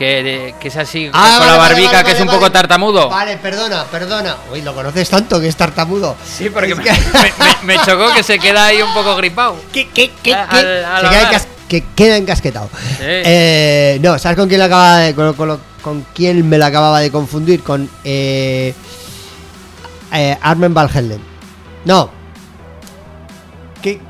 que, 0.00 0.54
que 0.58 0.68
es 0.68 0.76
así 0.78 1.10
Ah, 1.12 1.12
con 1.12 1.22
vale, 1.22 1.38
la 1.52 1.56
vale, 1.58 1.74
barbica, 1.74 1.92
vale, 1.92 2.04
que 2.04 2.10
es 2.12 2.18
vale, 2.18 2.22
un 2.22 2.28
poco 2.28 2.40
vale. 2.40 2.52
tartamudo. 2.54 3.08
Vale, 3.10 3.36
perdona, 3.36 3.84
perdona. 3.84 4.36
Uy, 4.50 4.62
lo 4.62 4.74
conoces 4.74 5.10
tanto 5.10 5.38
que 5.38 5.46
es 5.48 5.54
tartamudo. 5.56 6.16
Sí, 6.24 6.48
porque 6.48 6.74
me, 6.74 6.82
me- 6.84 6.94
me 7.64 7.76
chocó 7.84 8.12
que 8.14 8.22
se 8.22 8.38
queda 8.38 8.64
ahí 8.64 8.80
un 8.80 8.94
poco 8.94 9.14
gripado. 9.16 9.56
¿Qué, 9.72 9.88
qué, 9.90 10.10
qué, 10.22 10.32
A- 10.34 10.48
qué? 10.48 10.56
al- 10.56 10.84
al 10.86 11.02
Se 11.02 11.08
queda, 11.10 11.30
encas- 11.30 11.46
que 11.68 11.84
queda 11.94 12.16
encasquetado. 12.16 12.70
Sí. 12.72 13.04
Eh, 13.04 13.98
no, 14.02 14.18
¿sabes 14.18 14.38
con 14.38 14.48
quién, 14.48 14.58
le 14.60 14.64
acaba 14.64 14.96
de, 14.96 15.14
con, 15.14 15.34
con 15.34 15.60
con 15.82 16.06
quién 16.14 16.48
me 16.48 16.56
la 16.56 16.66
acababa 16.66 17.00
de 17.00 17.10
confundir? 17.10 17.62
Con 17.62 17.88
eh, 18.02 18.72
eh, 20.14 20.38
Armen 20.40 20.72
Van 20.72 20.88
Helden. 20.88 21.20
No. 21.84 22.10
¿Qué, 23.82 24.00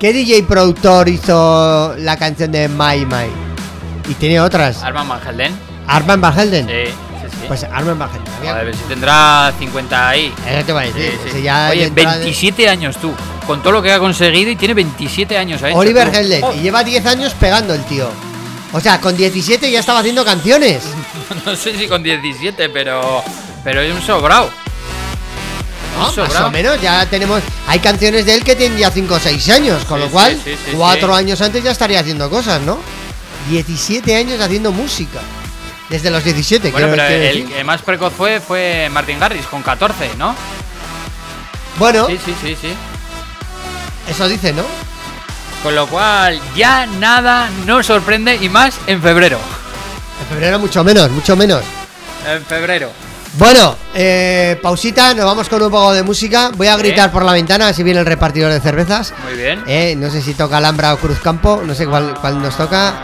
¿Qué 0.00 0.12
DJ 0.12 0.42
productor 0.42 1.08
hizo 1.08 1.94
la 1.98 2.16
canción 2.16 2.50
de 2.50 2.68
My 2.68 3.06
My? 3.06 3.45
Y 4.08 4.14
tiene 4.14 4.40
otras. 4.40 4.82
Arman 4.82 5.08
Van 5.08 5.20
Helden. 5.20 5.52
Armen 5.86 6.20
Van 6.20 6.38
Helden. 6.38 6.66
Sí, 6.66 6.92
sí, 7.22 7.28
sí. 7.40 7.44
Pues 7.48 7.64
Armen 7.64 7.98
Van 7.98 8.08
Helden. 8.10 8.32
Había- 8.38 8.52
Joder, 8.54 8.76
si 8.76 8.82
tendrá 8.84 9.52
50 9.58 10.08
ahí. 10.08 10.32
Eso 10.48 10.64
te 10.66 10.72
va 10.72 10.80
a 10.80 10.84
decir. 10.84 11.18
ese 11.26 11.42
ya 11.42 11.68
Oye, 11.70 11.80
de 11.80 11.86
entrada- 11.86 12.16
27 12.18 12.68
años 12.68 12.96
tú. 12.98 13.12
Con 13.46 13.62
todo 13.62 13.72
lo 13.74 13.82
que 13.82 13.92
ha 13.92 13.98
conseguido 13.98 14.50
y 14.50 14.56
tiene 14.56 14.74
27 14.74 15.36
años 15.38 15.62
ahí. 15.62 15.72
Oliver 15.74 16.08
Helden. 16.14 16.44
Y 16.56 16.60
lleva 16.62 16.82
10 16.84 17.04
años 17.06 17.32
pegando 17.34 17.74
el 17.74 17.84
tío. 17.84 18.08
O 18.72 18.80
sea, 18.80 19.00
con 19.00 19.16
17 19.16 19.70
ya 19.70 19.80
estaba 19.80 20.00
haciendo 20.00 20.24
canciones. 20.24 20.82
No 21.44 21.54
sé 21.56 21.76
si 21.76 21.88
con 21.88 22.02
17, 22.02 22.68
pero. 22.68 23.22
Pero 23.64 23.80
es 23.80 23.92
un 23.92 24.00
sobrado. 24.02 24.48
No, 25.98 26.10
Un 26.10 26.28
más 26.28 26.40
o 26.42 26.50
menos, 26.50 26.80
ya 26.80 27.06
tenemos. 27.06 27.40
Hay 27.66 27.78
canciones 27.80 28.26
de 28.26 28.34
él 28.34 28.44
que 28.44 28.54
tienen 28.54 28.78
ya 28.78 28.90
5 28.90 29.14
o 29.14 29.18
6 29.18 29.48
años, 29.50 29.84
con 29.86 29.98
Sí, 29.98 30.04
lo 30.04 30.10
cual, 30.10 30.34
sí, 30.34 30.40
sí, 30.52 30.58
sí, 30.66 30.76
4 30.76 31.08
sí. 31.08 31.18
años 31.18 31.40
antes 31.40 31.64
ya 31.64 31.70
estaría 31.70 32.00
haciendo 32.00 32.28
cosas, 32.28 32.60
¿no? 32.60 32.78
17 33.48 34.16
años 34.16 34.40
haciendo 34.40 34.72
música. 34.72 35.20
Desde 35.88 36.10
los 36.10 36.24
17, 36.24 36.72
Bueno, 36.72 36.88
pero 36.90 37.04
el 37.04 37.46
que 37.48 37.62
más 37.62 37.80
precoz 37.80 38.12
fue, 38.12 38.40
fue 38.40 38.88
Martin 38.90 39.20
Garrix, 39.20 39.46
con 39.46 39.62
14, 39.62 40.10
¿no? 40.18 40.34
Bueno, 41.78 42.06
Sí, 42.08 42.18
sí, 42.24 42.34
sí, 42.42 42.56
sí. 42.60 42.74
eso 44.10 44.28
dice, 44.28 44.52
¿no? 44.52 44.64
Con 45.62 45.74
lo 45.76 45.86
cual, 45.86 46.40
ya 46.56 46.86
nada 46.86 47.48
nos 47.66 47.86
sorprende 47.86 48.36
y 48.40 48.48
más 48.48 48.74
en 48.88 49.00
febrero. 49.00 49.38
En 50.22 50.26
febrero 50.28 50.58
mucho 50.58 50.82
menos, 50.82 51.08
mucho 51.10 51.36
menos. 51.36 51.62
En 52.28 52.44
febrero. 52.44 52.90
Bueno, 53.38 53.76
eh, 53.94 54.58
pausita, 54.62 55.12
nos 55.14 55.24
vamos 55.26 55.48
con 55.48 55.62
un 55.62 55.70
poco 55.70 55.92
de 55.92 56.02
música. 56.02 56.50
Voy 56.56 56.66
a 56.68 56.76
gritar 56.76 57.12
por 57.12 57.24
la 57.24 57.32
ventana 57.32 57.72
si 57.72 57.82
viene 57.82 58.00
el 58.00 58.06
repartidor 58.06 58.50
de 58.50 58.60
cervezas. 58.60 59.12
Muy 59.24 59.34
bien. 59.34 59.62
Eh, 59.66 59.94
no 59.96 60.10
sé 60.10 60.22
si 60.22 60.34
toca 60.34 60.56
Alhambra 60.56 60.94
o 60.94 60.96
Cruzcampo, 60.98 61.62
no 61.64 61.74
sé 61.74 61.86
cuál, 61.86 62.14
cuál 62.20 62.40
nos 62.40 62.56
toca. 62.56 62.94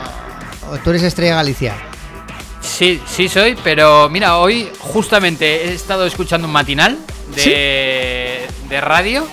Tú 0.83 0.91
eres 0.91 1.03
Estrella 1.03 1.37
Galicia. 1.37 1.75
Sí, 2.61 3.01
sí 3.07 3.29
soy, 3.29 3.57
pero 3.63 4.09
mira, 4.09 4.39
hoy 4.39 4.69
justamente 4.79 5.65
he 5.69 5.73
estado 5.75 6.07
escuchando 6.07 6.47
un 6.47 6.53
matinal 6.53 6.97
de, 7.35 8.47
de 8.69 8.81
radio 8.81 9.27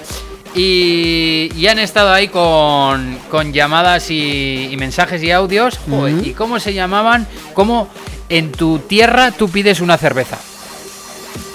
Y, 0.56 1.52
y 1.56 1.68
han 1.68 1.78
estado 1.80 2.12
ahí 2.12 2.28
con, 2.28 3.18
con 3.30 3.54
llamadas 3.54 4.10
y, 4.10 4.70
y 4.72 4.78
mensajes 4.78 5.22
y 5.24 5.32
audios. 5.32 5.80
Joder, 5.90 6.26
¿Y 6.26 6.34
cómo 6.34 6.60
se 6.60 6.74
llamaban? 6.74 7.28
¿Cómo 7.54 7.88
en 8.30 8.52
tu 8.52 8.80
tierra 8.80 9.32
tú 9.32 9.50
pides 9.50 9.80
una 9.80 9.98
cerveza? 9.98 10.38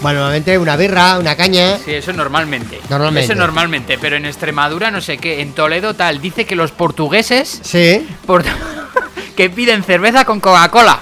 Bueno, 0.01 0.19
normalmente 0.21 0.59
una 0.59 0.77
birra, 0.77 1.19
una 1.19 1.35
caña. 1.37 1.79
Sí, 1.85 1.93
eso 1.95 2.13
normalmente. 2.13 2.79
Normalmente. 2.89 3.33
Eso 3.33 3.35
normalmente, 3.35 3.99
pero 3.99 4.17
en 4.17 4.27
Extremadura 4.27 4.91
no 4.91 5.01
sé 5.01 5.19
qué, 5.19 5.41
en 5.41 5.53
Toledo 5.55 5.95
tal, 5.95 6.21
dice 6.21 6.45
que 6.45 6.55
los 6.55 6.71
portugueses 6.71 7.61
Sí. 7.63 8.07
por- 8.27 8.45
que 9.37 9.51
piden 9.51 9.83
cerveza 9.85 10.25
con 10.25 10.41
Coca-Cola. 10.41 11.01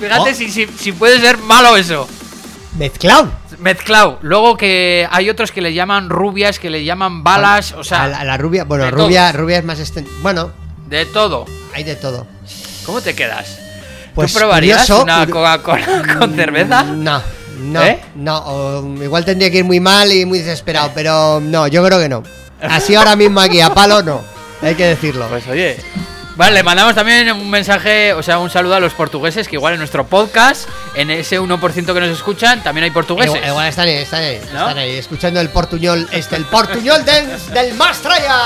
Fíjate 0.00 0.30
Oh. 0.30 0.34
si, 0.34 0.50
si, 0.50 0.66
si 0.66 0.92
puede 0.92 1.20
ser 1.20 1.38
malo 1.38 1.76
eso. 1.76 2.08
Mezclado. 2.78 3.30
Mezclado. 3.58 4.18
Luego 4.22 4.56
que 4.56 5.06
hay 5.10 5.28
otros 5.28 5.50
que 5.52 5.60
le 5.60 5.74
llaman 5.74 6.08
rubias, 6.08 6.58
que 6.58 6.70
le 6.70 6.84
llaman 6.84 7.22
balas, 7.22 7.72
o 7.72 7.84
sea, 7.84 8.04
a 8.04 8.08
la, 8.08 8.20
a 8.20 8.24
la 8.24 8.36
rubia. 8.38 8.64
Bueno, 8.64 8.90
rubia, 8.90 9.32
rubia 9.32 9.58
es 9.58 9.64
más 9.64 9.78
exten- 9.78 10.06
Bueno, 10.22 10.50
de 10.88 11.04
todo. 11.06 11.44
hay 11.74 11.84
de 11.84 11.96
todo. 11.96 12.26
¿Cómo 12.86 13.00
te 13.02 13.14
quedas? 13.14 13.58
Pues 14.14 14.32
¿Tú 14.32 14.38
probarías 14.38 14.82
curioso, 14.86 15.02
una 15.02 15.26
Coca-Cola 15.26 16.16
con 16.18 16.34
cerveza? 16.34 16.82
No, 16.84 17.22
no, 17.60 17.82
¿Eh? 17.84 18.00
no. 18.14 18.38
o 18.38 19.02
igual 19.02 19.24
tendría 19.24 19.50
que 19.50 19.58
ir 19.58 19.64
muy 19.64 19.80
mal 19.80 20.10
y 20.10 20.24
muy 20.24 20.38
desesperado, 20.38 20.92
pero 20.94 21.40
no, 21.40 21.66
yo 21.66 21.84
creo 21.84 21.98
que 22.00 22.08
no. 22.08 22.22
Así 22.62 22.94
ahora 22.94 23.14
mismo 23.16 23.40
aquí, 23.40 23.60
a 23.60 23.72
palo 23.74 24.02
no. 24.02 24.22
Hay 24.62 24.74
que 24.74 24.84
decirlo. 24.86 25.26
Pues 25.28 25.46
oye. 25.48 25.76
Vale, 26.40 26.54
le 26.54 26.62
mandamos 26.62 26.94
también 26.94 27.30
un 27.32 27.50
mensaje, 27.50 28.14
o 28.14 28.22
sea, 28.22 28.38
un 28.38 28.48
saludo 28.48 28.74
a 28.74 28.80
los 28.80 28.94
portugueses, 28.94 29.46
que 29.46 29.56
igual 29.56 29.74
en 29.74 29.78
nuestro 29.78 30.06
podcast, 30.06 30.66
en 30.94 31.10
ese 31.10 31.38
1% 31.38 31.60
que 31.92 32.00
nos 32.00 32.08
escuchan, 32.08 32.62
también 32.62 32.84
hay 32.84 32.90
portugueses. 32.90 33.34
Igual, 33.34 33.50
igual 33.50 33.68
están 33.68 33.88
ahí, 33.88 33.96
están 33.96 34.22
ahí, 34.22 34.40
¿No? 34.50 34.60
están 34.60 34.78
ahí, 34.78 34.96
escuchando 34.96 35.38
el 35.38 35.50
portuñol, 35.50 36.08
este, 36.12 36.36
el 36.36 36.46
portuñol 36.46 37.04
dance 37.04 37.52
del 37.52 37.74
Mastraya. 37.74 38.38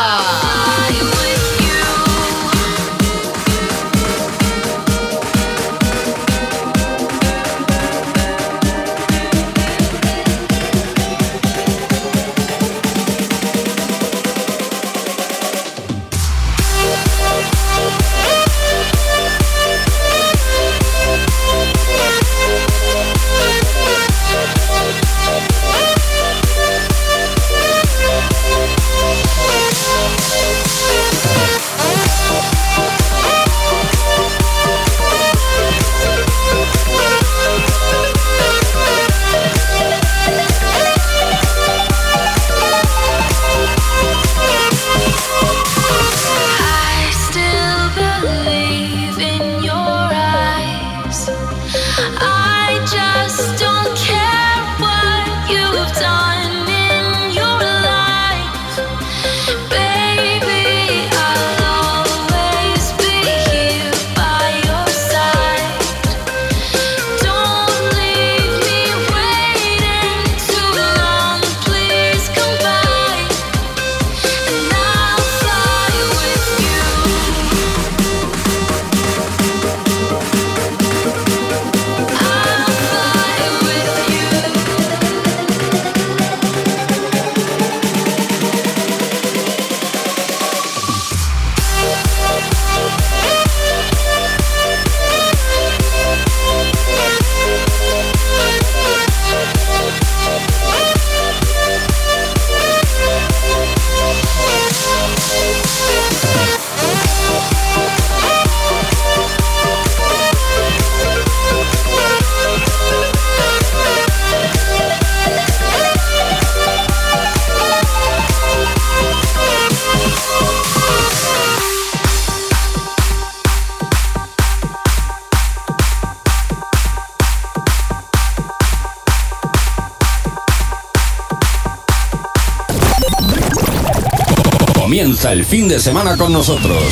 El 135.30 135.44
fin 135.44 135.66
de 135.68 135.80
semana 135.80 136.16
con 136.18 136.32
nosotros. 136.32 136.84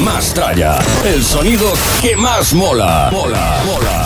Más 0.00 0.34
tralla, 0.34 0.78
el 1.04 1.24
sonido 1.24 1.72
que 2.02 2.14
más 2.14 2.52
mola. 2.52 3.08
Mola, 3.10 3.62
mola. 3.66 3.99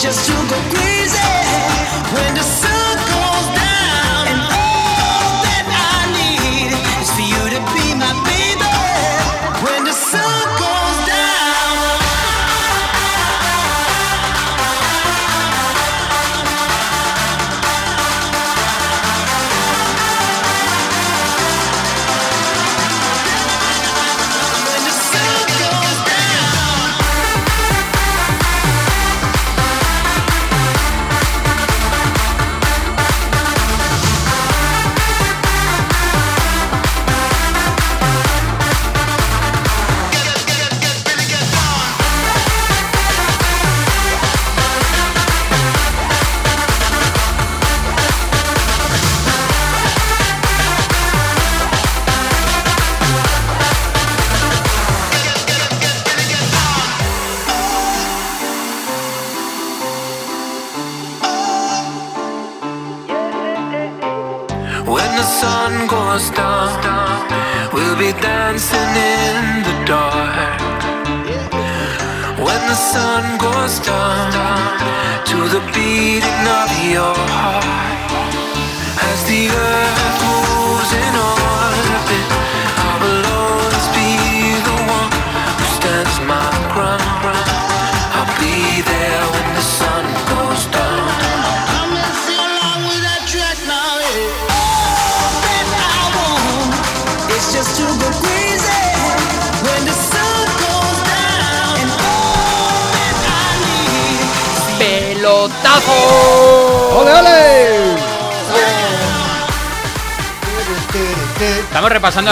Just 0.00 0.28
to 0.28 0.32
go 0.48 0.77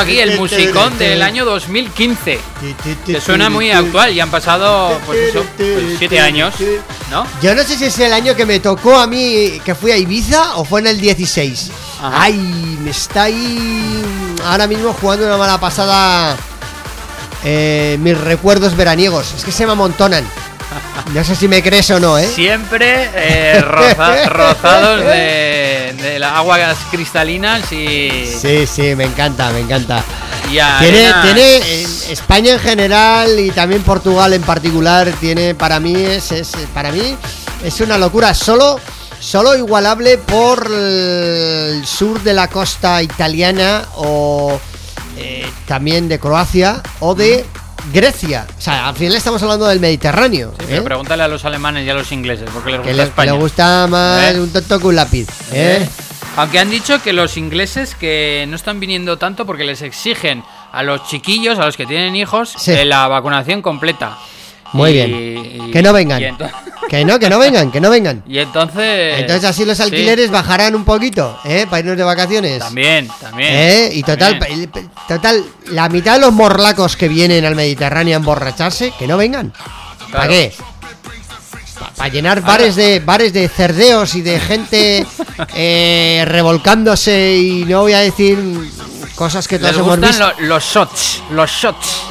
aquí 0.07 0.21
el 0.21 0.39
musicón 0.39 0.97
del 0.99 1.23
año 1.23 1.45
2015. 1.45 2.39
Que 3.05 3.21
suena 3.21 3.51
muy 3.51 3.71
actual 3.71 4.13
y 4.13 4.21
han 4.21 4.31
pasado, 4.31 4.99
pues 5.07 5.31
eso, 5.31 5.45
pues 5.57 5.99
siete 5.99 6.21
años, 6.21 6.55
¿no? 7.11 7.27
Yo 7.43 7.55
no 7.55 7.63
sé 7.63 7.77
si 7.77 7.85
es 7.87 7.99
el 7.99 8.13
año 8.13 8.35
que 8.35 8.47
me 8.47 8.61
tocó 8.61 8.99
a 8.99 9.07
mí 9.07 9.61
que 9.65 9.75
fui 9.75 9.91
a 9.91 9.97
Ibiza 9.97 10.57
o 10.57 10.65
fue 10.65 10.81
en 10.81 10.89
el 10.89 11.01
16. 11.01 11.71
Ajá. 12.03 12.23
Ay, 12.23 12.35
me 12.83 12.91
está 12.91 13.25
ahí 13.25 14.03
ahora 14.45 14.67
mismo 14.67 14.93
jugando 14.93 15.27
una 15.27 15.37
mala 15.37 15.59
pasada 15.59 16.37
eh, 17.45 17.97
mis 18.01 18.19
recuerdos 18.19 18.77
veraniegos. 18.77 19.35
Es 19.37 19.45
que 19.45 19.53
se 19.53 19.67
me 19.67 19.73
amontonan. 19.73 20.25
No 21.15 21.23
sé 21.23 21.37
si 21.37 21.47
me 21.47 21.63
crees 21.63 21.89
o 21.91 22.01
no, 22.01 22.19
¿eh? 22.19 22.27
Siempre 22.27 23.09
eh, 23.15 23.61
roza- 23.63 24.29
rozados 24.29 25.01
de, 25.05 25.66
de 25.97 26.19
las 26.19 26.33
aguas 26.33 26.77
cristalinas 26.91 27.71
y, 27.73 28.27
Sí, 28.41 28.67
sí, 28.67 28.95
me 28.95 29.05
encanta, 29.05 29.51
me 29.51 29.61
encanta. 29.61 30.03
Tiene, 30.81 31.13
tiene 31.23 31.57
eh, 31.57 31.87
España 32.11 32.53
en 32.53 32.61
general 32.61 33.39
y 33.41 33.51
también 33.51 33.83
Portugal 33.83 34.33
en 34.33 34.43
particular 34.43 35.11
tiene 35.21 35.55
para 35.55 35.81
mí 35.81 35.95
es, 35.97 36.31
es- 36.33 36.53
para 36.73 36.93
mí 36.93 37.17
es 37.65 37.81
una 37.81 37.99
locura. 37.99 38.33
Solo 38.35 38.79
solo 39.19 39.57
igualable 39.57 40.19
por 40.19 40.71
el 40.71 41.85
sur 41.87 42.23
de 42.23 42.33
la 42.35 42.49
costa 42.49 43.03
italiana 43.03 43.85
o 43.97 44.61
eh, 45.17 45.47
también 45.67 46.07
de 46.09 46.21
Croacia 46.21 46.81
o 47.01 47.15
de 47.15 47.45
Grecia. 47.93 48.47
O 48.59 48.61
sea, 48.61 48.89
al 48.89 48.95
final 48.97 49.15
estamos 49.15 49.43
hablando 49.43 49.67
del 49.67 49.81
Mediterráneo. 49.81 50.53
Sí, 50.59 50.65
¿eh? 50.65 50.67
pero 50.69 50.85
pregúntale 50.85 51.23
a 51.23 51.29
los 51.29 51.45
alemanes 51.45 51.87
y 51.87 51.91
a 51.91 51.95
los 51.95 52.11
ingleses, 52.13 52.49
porque 52.53 52.73
les 52.73 52.81
que 52.81 52.89
gusta 52.89 52.97
le, 52.97 53.03
que 53.03 53.09
España. 53.09 53.33
le 53.33 53.39
gusta 53.39 53.87
más 53.89 54.35
¿Eh? 54.35 54.41
un 54.41 54.53
tonto 54.53 54.79
que 54.81 54.87
un 54.87 54.97
lápiz. 54.97 55.27
¿eh? 55.53 55.89
Aunque 56.37 56.59
han 56.59 56.69
dicho 56.71 57.01
que 57.03 57.13
los 57.13 57.37
ingleses 57.37 57.95
que 57.95 58.45
no 58.49 58.57
están 58.57 58.79
viniendo 58.81 59.17
tanto 59.17 59.47
porque 59.47 59.65
les 59.65 59.81
exigen 59.83 60.43
a 60.73 60.83
los 60.83 61.05
chiquillos, 61.09 61.59
a 61.59 61.65
los 61.65 61.77
que 61.77 61.87
tienen 61.87 62.15
hijos, 62.17 62.53
Sí. 62.59 62.75
la 62.85 63.09
vacunación 63.09 63.63
completa. 63.63 64.19
Muy 64.73 64.91
Y- 64.91 64.93
bien. 64.93 65.69
y- 65.69 65.71
que 65.71 65.83
no 65.83 65.93
vengan. 65.93 66.21
Que 66.89 67.05
no, 67.05 67.19
que 67.19 67.29
no 67.29 67.39
vengan, 67.41 67.73
que 67.73 67.81
no 67.81 67.91
vengan. 67.91 68.23
y 68.29 68.39
entonces. 68.39 69.19
Entonces 69.19 69.45
así 69.45 69.65
los 69.65 69.77
sí, 69.77 69.83
alquileres 69.83 70.31
bajarán 70.31 70.75
un 70.77 70.85
poquito, 70.85 71.39
¿eh? 71.45 71.67
Para 71.69 71.81
irnos 71.81 71.97
de 71.97 72.05
vacaciones. 72.05 72.59
También, 72.61 73.09
también. 73.21 73.51
¿Eh? 73.53 73.91
Y 73.93 74.03
total, 74.05 74.39
también. 74.39 74.71
total, 75.09 75.45
la 75.73 75.89
mitad 75.89 76.15
de 76.15 76.21
los 76.21 76.33
morlacos 76.33 76.97
que 76.97 77.09
vienen 77.09 77.45
al 77.45 77.57
Mediterráneo 77.57 78.15
a 78.17 78.19
emborracharse, 78.21 78.93
que 78.99 79.07
no 79.09 79.17
vengan. 79.17 79.53
¿Para 80.13 80.29
qué? 80.29 80.53
Para 81.97 82.09
llenar 82.09 82.41
bares 82.43 82.77
de 82.77 83.01
bares 83.01 83.33
de 83.33 83.49
cerdeos 83.49 84.15
y 84.15 84.23
de 84.23 84.39
gente 84.41 85.07
eh, 85.55 86.25
revolcándose 86.27 87.37
y 87.37 87.65
no 87.65 87.81
voy 87.83 87.93
a 87.95 87.99
decir 88.01 88.39
cosas 89.15 89.47
que 89.49 89.59
todos 89.59 89.73
Les 89.73 89.81
hemos 89.81 89.99
gustan 89.99 90.11
visto. 90.11 90.41
lo- 90.43 90.47
los 90.49 90.65
shots, 90.65 91.23
los 91.31 91.51
shots. 91.51 92.03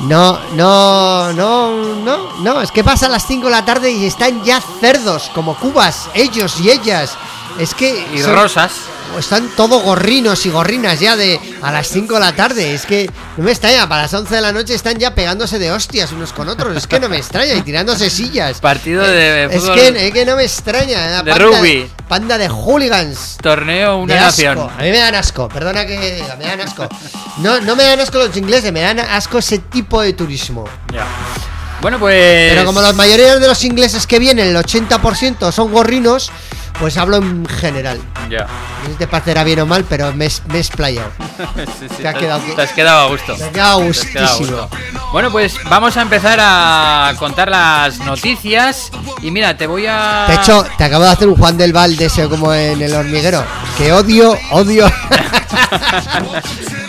No, 0.00 0.40
no, 0.54 1.32
no, 1.32 1.94
no, 1.94 2.32
no, 2.40 2.60
es 2.60 2.72
que 2.72 2.82
pasa 2.82 3.06
a 3.06 3.08
las 3.08 3.26
5 3.26 3.46
de 3.46 3.50
la 3.50 3.64
tarde 3.64 3.90
y 3.92 4.04
están 4.04 4.42
ya 4.42 4.60
cerdos, 4.60 5.30
como 5.32 5.54
cubas, 5.54 6.10
ellos 6.14 6.58
y 6.60 6.70
ellas. 6.70 7.16
Es 7.58 7.74
que 7.74 8.06
Y 8.12 8.18
son- 8.18 8.34
rosas. 8.34 8.72
están 9.18 9.48
todos 9.56 9.80
gorrinos 9.82 10.44
y 10.44 10.50
gorrinas 10.50 10.98
ya 10.98 11.16
de 11.16 11.38
a 11.62 11.70
las 11.70 11.86
5 11.86 12.14
de 12.14 12.20
la 12.20 12.32
tarde. 12.34 12.74
Es 12.74 12.84
que 12.84 13.08
no 13.36 13.44
me 13.44 13.52
extraña, 13.52 13.88
para 13.88 14.02
las 14.02 14.14
11 14.14 14.34
de 14.34 14.40
la 14.40 14.50
noche 14.50 14.74
están 14.74 14.98
ya 14.98 15.14
pegándose 15.14 15.60
de 15.60 15.70
hostias 15.70 16.10
unos 16.10 16.32
con 16.32 16.48
otros. 16.48 16.76
Es 16.76 16.88
que 16.88 16.98
no 16.98 17.08
me 17.08 17.16
extraña 17.18 17.54
y 17.54 17.62
tirándose 17.62 18.10
sillas. 18.10 18.58
Partido 18.60 19.06
de 19.06 19.44
Es 19.44 19.62
fútbol. 19.62 19.74
que, 19.76 20.06
es 20.08 20.12
que 20.12 20.24
no 20.26 20.34
me 20.34 20.42
extraña. 20.42 21.06
la 21.06 21.22
De 21.22 21.30
panda- 21.30 21.44
rugby. 21.58 21.88
Panda 22.08 22.38
de 22.38 22.48
hooligans. 22.48 23.36
Torneo 23.40 23.98
una 23.98 24.14
De 24.14 24.20
nación. 24.20 24.58
A 24.58 24.82
mí 24.82 24.90
me 24.90 24.98
dan 24.98 25.14
asco, 25.14 25.48
perdona 25.48 25.86
que 25.86 26.16
diga, 26.16 26.34
me 26.36 26.44
dan 26.46 26.60
asco. 26.62 26.88
No, 27.38 27.60
no 27.60 27.76
me 27.76 27.84
dan 27.84 28.00
asco 28.00 28.18
los 28.18 28.36
ingleses, 28.36 28.72
me 28.72 28.80
dan 28.80 28.98
asco 28.98 29.38
ese 29.38 29.58
tipo 29.58 30.00
de 30.02 30.12
turismo. 30.12 30.64
Ya. 30.92 31.06
Bueno, 31.80 31.98
pues. 32.00 32.52
Pero 32.52 32.64
como 32.64 32.80
la 32.80 32.92
mayoría 32.94 33.38
de 33.38 33.46
los 33.46 33.62
ingleses 33.64 34.06
que 34.06 34.18
vienen, 34.18 34.48
el 34.48 34.56
80% 34.56 35.52
son 35.52 35.70
gorrinos, 35.70 36.30
pues 36.84 36.98
hablo 36.98 37.16
en 37.16 37.46
general. 37.46 37.98
Ya. 38.28 38.40
No 38.40 38.84
sé 38.84 38.90
si 38.92 38.98
te 38.98 39.06
parecerá 39.06 39.42
bien 39.42 39.58
o 39.60 39.64
mal, 39.66 39.84
pero 39.88 40.12
me, 40.12 40.28
me 40.48 40.56
he 40.56 40.58
explayado. 40.58 41.08
Sí, 41.80 41.86
sí, 41.88 42.02
Te 42.02 42.08
ha 42.08 42.12
quedado- 42.12 42.42
te 42.54 42.60
has 42.62 42.72
quedado 42.72 43.06
a 43.06 43.08
gusto. 43.08 43.34
Te 43.34 43.44
ha 43.44 43.50
quedado 43.50 43.80
Te 43.80 43.88
has 43.88 44.04
quedado 44.04 44.26
a 44.28 44.36
gustísimo. 44.36 44.68
gusto. 44.68 45.10
Bueno, 45.12 45.30
pues 45.32 45.56
vamos 45.70 45.96
a 45.96 46.02
empezar 46.02 46.38
a 46.42 47.14
contar 47.18 47.48
las 47.48 47.98
noticias. 48.00 48.90
Y 49.22 49.30
mira, 49.30 49.56
te 49.56 49.66
voy 49.66 49.86
a. 49.88 50.26
De 50.28 50.34
hecho, 50.34 50.62
te 50.76 50.84
acabo 50.84 51.04
de 51.04 51.10
hacer 51.10 51.26
un 51.28 51.36
Juan 51.36 51.56
del 51.56 51.72
Val 51.72 51.96
de 51.96 52.04
ese 52.04 52.28
como 52.28 52.52
en 52.52 52.82
el 52.82 52.92
hormiguero. 52.92 53.42
Que 53.78 53.92
odio, 53.92 54.36
odio. 54.50 54.86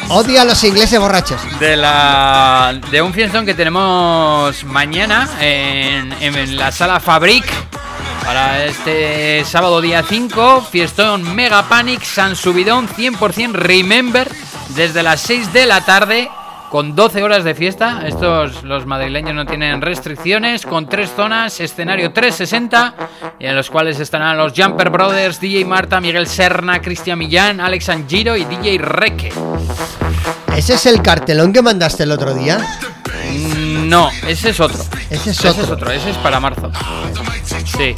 odio 0.10 0.42
a 0.42 0.46
los 0.46 0.62
ingleses 0.66 1.00
borrachos. 1.00 1.40
de 1.60 1.78
la 1.78 2.78
de 2.92 3.02
un 3.02 3.14
fiestón 3.14 3.46
que 3.46 3.54
tenemos 3.54 4.62
mañana 4.66 5.30
en, 5.40 6.12
en 6.22 6.58
la 6.58 6.72
sala 6.74 7.00
Fabric 7.00 7.46
para 8.26 8.66
este 8.66 9.46
sábado 9.46 9.82
día 9.82 10.04
5 10.04 10.62
fiestón 10.72 11.36
Mega 11.36 11.70
Panic 11.70 12.02
San 12.04 12.36
Subidón 12.36 12.88
100% 12.88 13.52
Remember 13.52 14.28
desde 14.76 15.04
las 15.04 15.22
6 15.22 15.54
de 15.54 15.66
la 15.68 15.86
tarde 15.86 16.30
con 16.72 16.96
12 16.96 17.22
horas 17.24 17.44
de 17.44 17.54
fiesta 17.54 18.02
estos 18.08 18.64
los 18.64 18.88
madrileños 18.88 19.36
no 19.36 19.46
tienen 19.46 19.80
restricciones 19.82 20.66
con 20.66 20.90
tres 20.90 21.12
zonas 21.16 21.60
escenario 21.60 22.12
360 22.12 22.96
y 23.40 23.46
en 23.46 23.56
los 23.56 23.70
cuales 23.70 24.00
estarán 24.00 24.38
los 24.38 24.54
Jumper 24.56 24.90
Brothers 24.90 25.40
DJ 25.40 25.64
Marta 25.66 26.02
Miguel 26.02 26.26
Serna 26.26 26.82
Cristian 26.82 27.20
Millán 27.20 27.62
Alex 27.62 27.90
Angiro 27.90 28.36
y 28.36 28.46
DJ 28.46 28.80
Reque 28.80 29.32
¿Ese 30.56 30.74
es 30.74 30.86
el 30.88 31.02
cartelón 31.02 31.54
que 31.54 31.62
mandaste 31.62 32.04
el 32.04 32.12
otro 32.12 32.34
día? 32.34 32.60
No, 33.86 34.10
ese 34.28 34.50
es 34.50 34.60
otro. 34.60 34.82
Ese 35.10 35.32
es 35.32 35.38
Ese 35.40 35.50
otro. 35.50 35.64
es 35.64 35.70
otro, 35.70 35.92
ese 35.92 36.10
es 36.12 36.18
para 36.18 36.40
marzo. 36.40 36.72
Sí. 37.66 37.96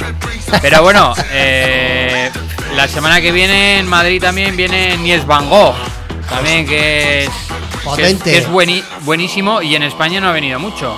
Pero 0.62 0.82
bueno, 0.82 1.14
eh, 1.30 2.30
la 2.74 2.88
semana 2.88 3.20
que 3.20 3.32
viene 3.32 3.78
en 3.78 3.86
Madrid 3.88 4.20
también 4.22 4.56
viene 4.56 4.96
Nies 4.98 5.26
Van 5.26 5.48
Gogh. 5.48 5.74
También 6.28 6.66
que 6.66 7.24
es, 7.24 7.30
que 7.30 7.32
es, 7.32 7.82
Potente. 7.84 8.30
que 8.32 8.38
es 8.38 8.48
bueni- 8.50 8.84
buenísimo 9.02 9.62
y 9.62 9.74
en 9.74 9.82
España 9.82 10.20
no 10.20 10.28
ha 10.28 10.32
venido 10.32 10.58
mucho. 10.58 10.94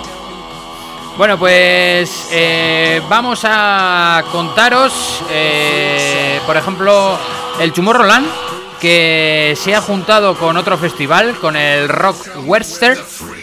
Bueno, 1.17 1.39
pues 1.39 2.29
eh, 2.33 3.01
vamos 3.09 3.41
a 3.45 4.25
contaros, 4.33 5.23
eh, 5.31 6.41
por 6.47 6.57
ejemplo, 6.57 7.19
el 7.61 7.73
Tomorrowland, 7.73 8.27
que 8.81 9.55
se 9.57 9.75
ha 9.75 9.81
juntado 9.81 10.37
con 10.37 10.57
otro 10.57 10.79
festival, 10.79 11.37
con 11.39 11.57
el 11.57 11.89
Rock 11.89 12.17
Western, 12.45 12.99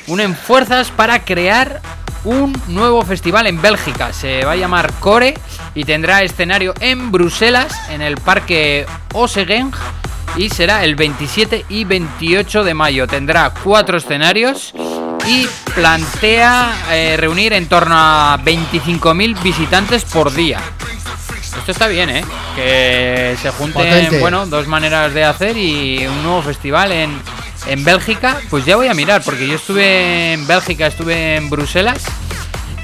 unen 0.07 0.35
fuerzas 0.35 0.91
para 0.91 1.23
crear 1.23 1.81
un 2.23 2.59
nuevo 2.67 3.03
festival 3.03 3.47
en 3.47 3.61
Bélgica. 3.61 4.11
Se 4.11 4.43
va 4.43 4.53
a 4.53 4.55
llamar 4.55 4.91
Core 4.99 5.35
y 5.75 5.83
tendrá 5.83 6.23
escenario 6.23 6.73
en 6.79 7.11
Bruselas, 7.11 7.73
en 7.89 8.01
el 8.01 8.17
Parque 8.17 8.85
Osegeng, 9.13 9.71
y 10.35 10.49
será 10.49 10.83
el 10.83 10.95
27 10.95 11.65
y 11.69 11.83
28 11.85 12.63
de 12.63 12.73
mayo. 12.73 13.07
Tendrá 13.07 13.53
cuatro 13.63 13.97
escenarios 13.97 14.73
y 15.27 15.47
plantea 15.75 16.73
eh, 16.91 17.17
reunir 17.17 17.53
en 17.53 17.67
torno 17.67 17.95
a 17.95 18.39
25.000 18.43 19.41
visitantes 19.43 20.03
por 20.05 20.33
día. 20.33 20.59
Esto 21.58 21.72
está 21.72 21.88
bien, 21.88 22.10
¿eh? 22.10 22.24
Que 22.55 23.36
se 23.41 23.49
junten, 23.51 23.84
Potente. 23.84 24.20
bueno, 24.20 24.45
dos 24.45 24.68
maneras 24.68 25.14
de 25.14 25.24
hacer 25.24 25.58
y 25.58 26.05
un 26.08 26.24
nuevo 26.24 26.41
festival 26.41 26.91
en, 26.91 27.20
en 27.68 27.84
Bélgica. 27.84 28.38
Pues 28.49 28.66
ya 28.66 28.76
voy 28.76 28.88
a 28.88 28.93
mirar, 28.93 29.22
porque 29.24 29.47
yo 29.47 29.55
estuve 29.55 30.34
en 30.34 30.47
Bélgica, 30.47 30.88
estuve 30.88 31.36
en 31.36 31.49
Bruselas. 31.49 32.03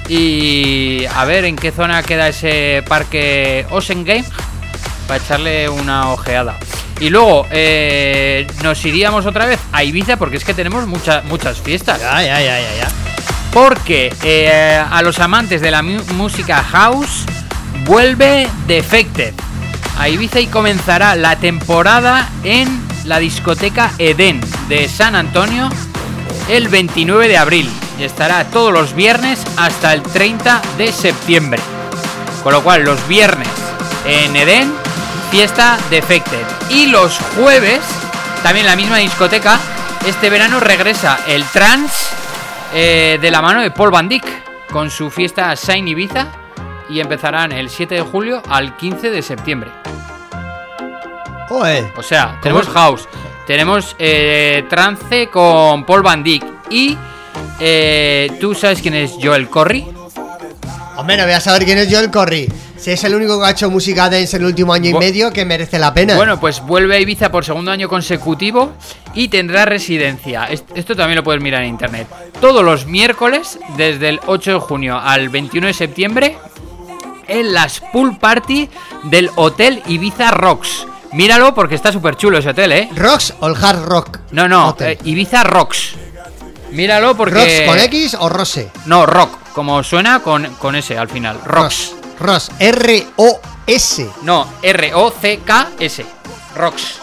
Y 0.10 1.06
a 1.16 1.24
ver 1.26 1.46
en 1.46 1.56
qué 1.56 1.72
zona 1.72 2.04
queda 2.04 2.28
ese 2.28 2.84
parque 2.88 3.66
Osengame 3.70 4.26
para 5.08 5.24
echarle 5.24 5.70
una 5.70 6.10
ojeada. 6.12 6.58
Y 7.00 7.10
luego 7.10 7.48
eh, 7.52 8.46
nos 8.64 8.84
iríamos 8.86 9.26
otra 9.26 9.46
vez 9.46 9.60
a 9.72 9.84
Ibiza 9.84 10.18
porque 10.18 10.38
es 10.38 10.44
que 10.44 10.54
tenemos 10.54 10.88
muchas 10.88 11.24
muchas 11.26 11.60
fiestas. 11.60 12.00
Ya, 12.00 12.22
ya, 12.22 12.40
ya, 12.40 12.60
ya, 12.60 12.76
ya. 12.76 12.88
Porque 13.52 14.14
eh, 14.24 14.84
a 14.90 15.02
los 15.02 15.20
amantes 15.20 15.62
de 15.62 15.72
la 15.72 15.82
música 15.82 16.64
house 16.64 17.26
vuelve 17.86 18.48
Defected. 18.68 19.34
A 19.98 20.10
Ibiza 20.10 20.40
y 20.40 20.48
comenzará 20.48 21.16
la 21.16 21.36
temporada 21.38 22.30
en 22.44 22.68
la 23.06 23.20
discoteca 23.20 23.92
Eden 23.98 24.42
de 24.68 24.88
San 24.90 25.16
Antonio 25.16 25.70
el 26.50 26.68
29 26.68 27.28
de 27.28 27.38
abril. 27.38 27.70
Y 28.00 28.04
estará 28.04 28.46
todos 28.46 28.74
los 28.74 28.96
viernes 28.96 29.44
hasta 29.58 29.94
el 29.94 30.02
30 30.02 30.62
de 30.78 30.92
septiembre. 30.92 31.62
Con 32.44 32.54
lo 32.54 32.64
cual 32.64 32.84
los 32.84 33.08
viernes 33.08 33.48
en 34.06 34.36
Eden 34.36 34.74
fiesta 35.32 35.78
Defected. 35.90 36.46
Y 36.70 36.88
los 36.88 37.18
jueves 37.36 37.82
también 38.42 38.66
la 38.66 38.76
misma 38.76 38.98
discoteca 38.98 39.60
este 40.06 40.30
verano 40.30 40.60
regresa 40.60 41.20
el 41.28 41.46
trance 41.46 42.14
eh, 42.74 43.18
de 43.22 43.32
la 43.32 43.42
mano 43.42 43.62
de 43.62 43.72
Paul 43.72 43.92
Van 43.92 44.10
Dyck 44.10 44.26
con 44.70 44.92
su 44.92 45.10
fiesta 45.10 45.54
Shine 45.56 45.92
Ibiza 45.92 46.43
y 46.94 47.00
empezarán 47.00 47.52
el 47.52 47.70
7 47.70 47.96
de 47.96 48.02
julio 48.02 48.42
al 48.50 48.78
15 48.78 49.10
de 49.10 49.22
septiembre. 49.22 49.72
O 51.96 52.04
sea, 52.04 52.40
tenemos 52.42 52.68
house, 52.70 53.08
tenemos 53.46 53.96
eh, 54.00 54.64
trance 54.70 55.28
con 55.28 55.86
Paul 55.86 56.02
Van 56.02 56.24
Dyck 56.24 56.44
y 56.70 56.98
eh, 57.60 58.32
tú 58.40 58.56
sabes 58.56 58.82
quién 58.82 58.96
es 58.96 59.14
Joel 59.22 59.50
Corry. 59.50 59.86
Hombre, 60.98 61.18
no 61.18 61.24
voy 61.24 61.34
a 61.34 61.40
saber 61.40 61.66
quién 61.66 61.78
es 61.78 61.92
Joel 61.94 62.10
Corry. 62.12 62.52
Si 62.78 62.92
es 62.92 63.04
el 63.04 63.16
único 63.16 63.40
que 63.40 63.46
ha 63.46 63.52
hecho 63.52 63.70
música 63.70 64.10
dance 64.10 64.36
en 64.36 64.42
el 64.44 64.48
último 64.50 64.74
año 64.74 64.90
y 64.90 64.94
Bu- 64.94 65.00
medio 65.00 65.32
que 65.32 65.46
merece 65.46 65.80
la 65.80 65.94
pena. 65.94 66.16
Bueno, 66.16 66.40
pues 66.40 66.60
vuelve 66.62 66.96
a 66.96 67.00
Ibiza 67.00 67.32
por 67.32 67.46
segundo 67.46 67.72
año 67.72 67.88
consecutivo 67.88 68.74
y 69.14 69.28
tendrá 69.30 69.66
residencia. 69.66 70.46
Es- 70.46 70.64
Esto 70.76 70.96
también 70.96 71.18
lo 71.18 71.24
puedes 71.24 71.42
mirar 71.42 71.62
en 71.64 71.70
internet. 71.70 72.08
Todos 72.42 72.64
los 72.64 72.86
miércoles, 72.86 73.58
desde 73.78 74.10
el 74.10 74.20
8 74.26 74.54
de 74.54 74.60
junio 74.60 75.00
al 75.00 75.30
21 75.30 75.68
de 75.68 75.74
septiembre, 75.74 76.38
en 77.28 77.54
las 77.54 77.80
pool 77.80 78.18
party 78.18 78.70
del 79.04 79.30
Hotel 79.36 79.82
Ibiza 79.88 80.32
Rocks. 80.32 80.88
Míralo 81.12 81.54
porque 81.54 81.76
está 81.76 81.92
súper 81.92 82.16
chulo 82.18 82.40
ese 82.40 82.50
hotel, 82.50 82.72
¿eh? 82.72 82.90
¿Rocks 82.96 83.34
o 83.40 83.48
el 83.48 83.56
hard 83.56 83.84
rock? 83.86 84.20
No, 84.32 84.48
no, 84.48 84.76
eh, 84.80 84.98
Ibiza 85.04 85.44
Rocks. 85.44 85.96
Míralo 86.72 87.16
porque... 87.16 87.36
¿Rocks 87.36 87.70
con 87.70 87.80
X 87.80 88.18
o 88.20 88.30
Rose? 88.30 88.72
No, 88.86 89.06
rock, 89.06 89.38
como 89.54 89.84
suena 89.84 90.22
con, 90.22 90.56
con 90.56 90.76
S 90.76 90.98
al 90.98 91.10
final. 91.10 91.40
Rocks. 91.46 91.94
Ross. 92.20 92.52
R-O-S. 92.58 94.10
No, 94.24 94.48
R-O-C-K-S. 94.62 96.06
Rocks. 96.56 97.00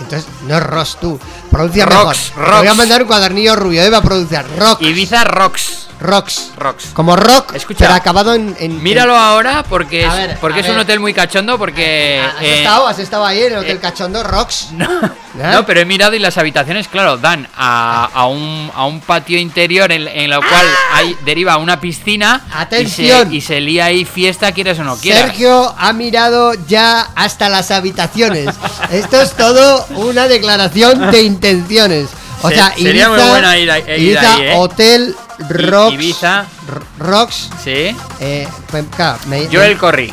Entonces, 0.00 0.28
no 0.46 0.56
es 0.56 0.62
Ross 0.62 0.96
tú. 1.00 1.18
Pronuncia 1.50 1.84
Rocks, 1.86 2.32
mejor. 2.36 2.44
Te 2.44 2.50
voy 2.50 2.58
a 2.58 2.70
rocks. 2.70 2.76
mandar 2.78 3.02
un 3.02 3.08
cuadernillo 3.08 3.56
rubio. 3.56 3.82
Debe 3.82 4.00
pronunciar 4.00 4.46
Rock. 4.58 4.80
Ibiza 4.82 5.24
Rocks. 5.24 5.87
Rocks. 6.00 6.52
Rocks. 6.56 6.86
Como 6.92 7.16
rock, 7.16 7.54
Escucha. 7.54 7.78
pero 7.80 7.94
acabado 7.94 8.34
en. 8.34 8.56
en- 8.60 8.82
Míralo 8.82 9.16
ahora 9.16 9.64
porque 9.68 10.04
es, 10.06 10.12
ver, 10.12 10.38
porque 10.40 10.60
es 10.60 10.68
un 10.68 10.78
hotel 10.78 11.00
muy 11.00 11.12
cachondo 11.12 11.58
porque... 11.58 12.18
en- 12.18 12.24
¿Has 12.24 12.42
eh, 12.42 12.58
estado? 12.58 12.86
¿Has 12.86 12.98
estado 12.98 13.24
ahí 13.26 13.42
en 13.42 13.52
el 13.52 13.58
Hotel 13.58 13.76
eh, 13.76 13.80
Cachondo? 13.80 14.22
Rocks. 14.22 14.68
No, 15.34 15.44
¿Eh? 15.44 15.52
no, 15.52 15.66
pero 15.66 15.80
he 15.80 15.84
mirado 15.84 16.14
y 16.14 16.18
las 16.18 16.36
habitaciones, 16.38 16.88
claro, 16.88 17.16
dan 17.18 17.46
a, 17.56 18.08
a 18.12 18.26
un, 18.26 18.72
a 18.74 18.86
un 18.86 19.00
patio 19.00 19.38
interior 19.38 19.92
en, 19.92 20.08
en 20.08 20.30
lo 20.30 20.40
cual 20.40 20.66
hay, 20.94 21.16
deriva 21.24 21.58
una 21.58 21.78
piscina 21.78 22.44
¡Ah! 22.50 22.62
Atención. 22.62 23.28
Y, 23.32 23.40
se, 23.40 23.54
y 23.54 23.56
se 23.56 23.60
lía 23.60 23.84
ahí 23.84 24.04
fiesta, 24.04 24.50
quieres 24.52 24.78
o 24.80 24.84
no 24.84 24.96
quieras. 24.96 25.26
Sergio 25.26 25.74
ha 25.78 25.92
mirado 25.92 26.54
ya 26.66 27.08
hasta 27.14 27.48
las 27.50 27.70
habitaciones. 27.70 28.48
Esto 28.90 29.20
es 29.20 29.32
todo 29.36 29.86
una 29.96 30.26
declaración 30.28 31.10
de 31.12 31.22
intenciones. 31.22 32.08
O 32.42 32.48
Se- 32.48 32.54
sea, 32.56 32.72
sería 32.74 33.08
muy 33.10 33.18
Ibiza- 33.18 33.28
bueno 33.28 33.56
ir 33.56 33.70
a- 33.70 33.78
ir 33.78 33.88
Ibiza 34.00 34.34
ahí, 34.34 34.42
¿eh? 34.42 34.54
Hotel 34.56 35.14
Rocks. 35.48 35.94
Ibiza, 35.94 36.46
R- 36.68 36.80
Rocks. 36.98 37.50
sí. 37.62 37.96
eh, 38.20 38.48
pues, 38.70 38.84
claro, 38.96 39.18
me- 39.26 39.46
Joel 39.46 39.74
me- 39.74 39.78
Corry, 39.78 40.12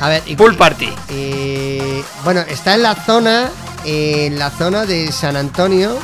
a 0.00 0.08
ver, 0.08 0.22
y- 0.26 0.36
Pool 0.36 0.56
Party. 0.56 0.92
eh, 1.08 2.02
bueno, 2.24 2.40
está 2.40 2.74
en 2.74 2.82
la 2.82 2.94
zona, 2.94 3.48
en 3.84 4.38
la 4.38 4.50
zona 4.50 4.86
de 4.86 5.12
San 5.12 5.36
Antonio, 5.36 5.96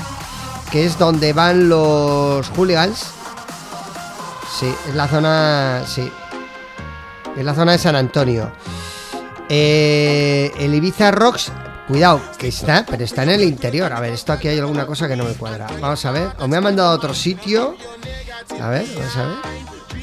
que 0.71 0.87
es 0.87 0.99
donde 0.99 1.33
van 1.33 1.69
los 1.69 2.49
hooligans. 2.57 3.05
Sí, 4.59 4.73
es 4.89 4.95
la 4.95 5.07
zona, 5.09 5.83
sí, 5.87 6.11
es 7.37 7.45
la 7.45 7.55
zona 7.55 7.73
de 7.73 7.79
San 7.79 7.97
Antonio. 7.97 8.51
Eh, 9.49 10.53
el 10.59 10.75
Ibiza 10.75 11.11
Rocks, 11.11 11.53
cuidado, 11.87 12.21
que 12.39 12.49
está, 12.49 12.85
pero 12.89 13.05
está 13.05 13.23
en 13.23 13.31
el 13.31 13.43
interior. 13.43 13.93
A 13.93 14.01
ver, 14.01 14.13
esto 14.13 14.33
aquí 14.33 14.49
hay 14.49 14.59
alguna 14.59 14.87
cosa 14.87 15.09
que 15.09 15.17
no 15.17 15.25
me 15.25 15.35
cuadra. 15.35 15.67
Vamos 15.81 16.05
a 16.05 16.11
ver, 16.11 16.29
o 16.39 16.49
me 16.49 16.57
ha 16.57 16.61
mandado 16.61 16.91
a 16.91 16.93
otro 16.93 17.15
sitio. 17.15 17.77
A 18.61 18.69
ver, 18.69 18.87
vamos 18.97 19.17
a 19.17 19.27
ver. 19.27 19.37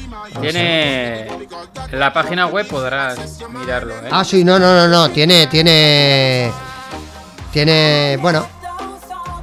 Vamos 0.08 0.36
a 0.36 0.40
ver. 0.40 0.52
Tiene. 0.52 1.26
En 1.92 2.00
la 2.00 2.12
página 2.12 2.46
web 2.46 2.66
podrás 2.66 3.38
mirarlo, 3.50 3.94
¿eh? 3.94 4.08
Ah, 4.10 4.24
sí, 4.24 4.44
no, 4.44 4.58
no, 4.58 4.74
no, 4.74 4.88
no. 4.88 5.10
Tiene, 5.10 5.46
tiene. 5.46 6.50
Tiene. 7.52 8.18
Bueno. 8.20 8.46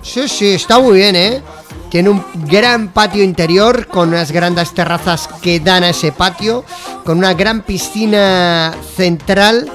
Sí, 0.01 0.27
sí, 0.27 0.55
está 0.55 0.79
muy 0.79 0.97
bien, 0.97 1.15
¿eh? 1.15 1.41
Tiene 1.89 2.09
un 2.09 2.23
gran 2.47 2.87
patio 2.87 3.23
interior 3.23 3.87
con 3.87 4.09
unas 4.09 4.31
grandes 4.31 4.73
terrazas 4.73 5.27
que 5.41 5.59
dan 5.59 5.83
a 5.83 5.89
ese 5.89 6.11
patio, 6.11 6.65
con 7.03 7.17
una 7.17 7.33
gran 7.33 7.61
piscina 7.61 8.73
central 8.95 9.69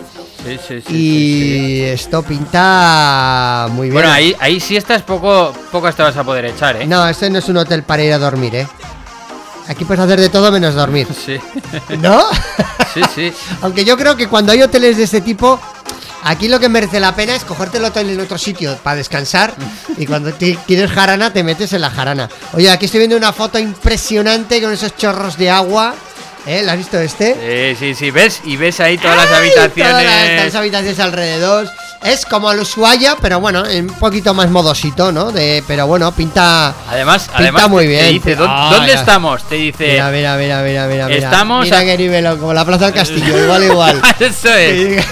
Sí, 0.46 0.58
sí, 0.58 0.80
sí, 0.80 0.82
sí, 0.86 0.94
y 0.94 1.82
esto 1.82 2.22
pinta 2.22 3.66
muy 3.72 3.88
bien. 3.88 3.94
Bueno, 3.94 4.12
ahí, 4.12 4.36
ahí 4.38 4.60
siestas 4.60 5.02
poco, 5.02 5.52
pocas 5.72 5.96
te 5.96 6.04
vas 6.04 6.16
a 6.16 6.22
poder 6.22 6.44
echar, 6.44 6.76
¿eh? 6.80 6.86
No, 6.86 7.08
este 7.08 7.28
no 7.30 7.40
es 7.40 7.48
un 7.48 7.56
hotel 7.56 7.82
para 7.82 8.04
ir 8.04 8.12
a 8.12 8.18
dormir, 8.18 8.54
¿eh? 8.54 8.68
Aquí 9.66 9.84
puedes 9.84 10.04
hacer 10.04 10.20
de 10.20 10.28
todo 10.28 10.52
menos 10.52 10.74
dormir. 10.74 11.08
Sí, 11.26 11.38
¿No? 11.98 12.22
sí, 12.94 13.00
sí. 13.12 13.32
Aunque 13.62 13.84
yo 13.84 13.96
creo 13.96 14.16
que 14.16 14.28
cuando 14.28 14.52
hay 14.52 14.62
hoteles 14.62 14.96
de 14.96 15.02
este 15.02 15.20
tipo, 15.20 15.60
aquí 16.22 16.48
lo 16.48 16.60
que 16.60 16.68
merece 16.68 17.00
la 17.00 17.16
pena 17.16 17.34
es 17.34 17.42
cogerte 17.42 17.78
el 17.78 17.84
hotel 17.84 18.10
en 18.10 18.20
otro 18.20 18.38
sitio 18.38 18.76
para 18.84 18.94
descansar 18.96 19.52
y 19.96 20.06
cuando 20.06 20.32
te 20.32 20.56
quieres 20.64 20.92
jarana 20.92 21.32
te 21.32 21.42
metes 21.42 21.72
en 21.72 21.80
la 21.80 21.90
jarana. 21.90 22.28
Oye, 22.52 22.70
aquí 22.70 22.84
estoy 22.84 22.98
viendo 22.98 23.16
una 23.16 23.32
foto 23.32 23.58
impresionante 23.58 24.62
con 24.62 24.72
esos 24.72 24.96
chorros 24.96 25.36
de 25.36 25.50
agua. 25.50 25.92
¿Eh? 26.46 26.62
¿La 26.62 26.72
has 26.72 26.78
visto 26.78 26.98
este? 26.98 27.74
Sí, 27.74 27.78
sí, 27.78 27.94
sí, 27.96 28.10
ves 28.12 28.40
y 28.44 28.56
ves 28.56 28.78
ahí 28.80 28.96
todas 28.98 29.16
las 29.16 29.32
habitaciones. 29.32 29.74
Todas 29.90 30.04
las, 30.04 30.44
las 30.44 30.54
habitaciones 30.54 31.00
alrededor. 31.00 31.68
Es 32.04 32.24
como 32.24 32.52
el 32.52 32.60
Ushuaia, 32.60 33.16
pero 33.20 33.40
bueno, 33.40 33.64
un 33.64 33.88
poquito 33.98 34.32
más 34.32 34.48
modosito, 34.48 35.10
¿no? 35.10 35.32
De, 35.32 35.64
pero 35.66 35.88
bueno, 35.88 36.12
pinta. 36.12 36.72
Además, 36.88 37.22
Pinta 37.24 37.38
además 37.38 37.68
muy 37.68 37.84
te- 37.84 37.88
bien. 37.88 38.04
te 38.04 38.12
dice, 38.12 38.36
"¿Dó- 38.36 38.46
Ah, 38.48 38.70
¿dónde 38.74 38.92
estamos? 38.92 39.42
Te 39.48 39.56
dice, 39.56 39.88
Mira, 39.92 40.10
mira, 40.10 40.36
mira, 40.36 40.62
mira, 40.62 40.86
mira. 40.86 41.06
mira. 41.08 41.18
Estamos 41.18 41.64
Mira 41.64 41.78
a- 41.80 41.84
qué 41.84 41.98
nivel, 41.98 42.38
como 42.38 42.54
la 42.54 42.64
Plaza 42.64 42.84
del 42.86 42.94
Castillo, 42.94 43.36
igual, 43.42 43.64
igual. 43.64 44.00
Eso 44.20 44.54
es. 44.54 45.04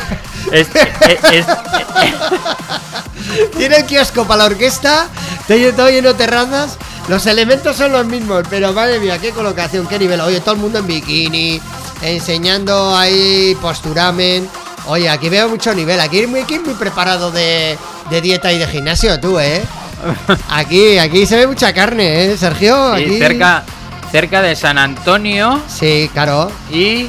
Es- 0.53 0.69
es- 0.77 1.33
es- 1.33 1.47
Tiene 3.57 3.77
el 3.79 3.87
kiosco 3.87 4.25
para 4.27 4.39
la 4.39 4.45
orquesta, 4.45 5.09
todo 5.49 5.91
lleno 5.91 6.09
de 6.09 6.15
terrazas. 6.15 6.79
Los 7.09 7.27
elementos 7.27 7.77
son 7.77 7.93
los 7.93 8.07
mismos, 8.07 8.45
pero 8.49 8.73
madre 8.73 8.99
mía, 8.99 9.19
qué 9.19 9.31
colocación, 9.31 9.87
qué 9.87 9.99
nivel. 9.99 10.21
Oye, 10.23 10.41
todo 10.41 10.55
el 10.55 10.61
mundo 10.61 10.79
en 10.79 10.87
bikini, 10.87 11.61
enseñando 12.03 12.97
ahí 12.97 13.55
posturamen. 13.61 14.49
Oye, 14.87 15.09
aquí 15.11 15.29
veo 15.29 15.49
mucho 15.49 15.75
nivel. 15.75 16.01
Aquí 16.01 16.21
hay 16.21 16.27
muy, 16.27 16.41
aquí 16.41 16.59
muy 16.59 16.75
preparado 16.75 17.31
de, 17.31 17.77
de 18.11 18.21
dieta 18.21 18.53
y 18.53 18.59
de 18.59 18.67
gimnasio, 18.67 19.21
tú, 19.21 19.39
¿eh? 19.39 19.63
Aquí, 20.51 20.99
aquí 20.99 21.25
se 21.25 21.37
ve 21.37 21.47
mucha 21.47 21.73
carne, 21.73 22.27
¿eh, 22.33 22.37
Sergio? 22.37 22.95
sí, 22.97 23.05
Aquí... 23.05 23.19
cerca, 23.19 23.65
cerca 24.13 24.43
de 24.43 24.55
San 24.55 24.77
Antonio 24.77 25.63
Sí, 25.67 26.11
claro. 26.13 26.51
y 26.71 27.09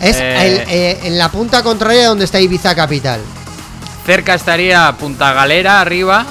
Es 0.00 0.16
Eh. 0.16 0.46
el- 0.46 0.64
eh, 0.68 1.00
en 1.04 1.18
la 1.18 1.28
punta 1.28 1.64
contraria 1.64 2.06
donde 2.08 2.24
está 2.24 2.38
Ibiza 2.40 2.74
Capital. 2.76 3.20
cerca 4.06 4.34
estaría 4.34 4.92
Punta 4.96 5.32
Galera 5.32 5.80
arriba 5.80 6.24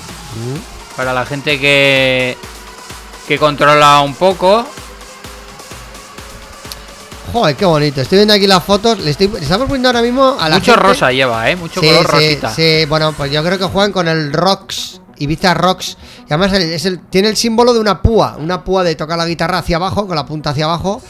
para 0.95 1.11
la 1.13 1.25
gente 1.25 1.59
que 1.59 2.37
que 3.27 3.37
controla 3.37 4.01
un 4.01 4.15
poco. 4.15 4.65
Joder, 7.33 7.55
qué 7.57 7.65
bonito. 7.65 8.01
Estoy 8.01 8.19
viendo 8.19 8.33
aquí 8.33 8.47
las 8.47 8.63
fotos. 8.63 8.99
Le, 8.99 9.11
estoy, 9.11 9.27
le 9.27 9.39
estamos 9.39 9.67
poniendo 9.67 9.89
ahora 9.89 10.01
mismo 10.01 10.37
a 10.39 10.47
la 10.47 10.55
Mucho 10.59 10.71
gente- 10.71 10.87
rosa 10.87 11.11
lleva, 11.11 11.49
eh, 11.49 11.55
mucho 11.57 11.81
sí, 11.81 11.87
color 11.87 12.05
sí, 12.05 12.11
rosita. 12.11 12.53
sí, 12.55 12.85
bueno, 12.87 13.11
pues 13.13 13.31
yo 13.31 13.43
creo 13.43 13.57
que 13.57 13.65
juegan 13.65 13.91
con 13.91 14.07
el 14.07 14.31
Rocks, 14.31 15.01
Ibiza 15.17 15.53
Rocks. 15.53 15.97
Y 16.29 16.33
además 16.33 16.53
es 16.53 16.85
el- 16.85 16.99
tiene 17.09 17.27
el 17.27 17.35
símbolo 17.35 17.73
de 17.73 17.79
una 17.81 18.01
púa, 18.01 18.37
una 18.39 18.63
púa 18.63 18.83
de 18.83 18.95
tocar 18.95 19.17
la 19.17 19.25
guitarra 19.25 19.57
hacia 19.57 19.75
abajo, 19.75 20.07
con 20.07 20.15
la 20.15 20.25
punta 20.25 20.51
hacia 20.51 20.65
abajo. 20.65 21.01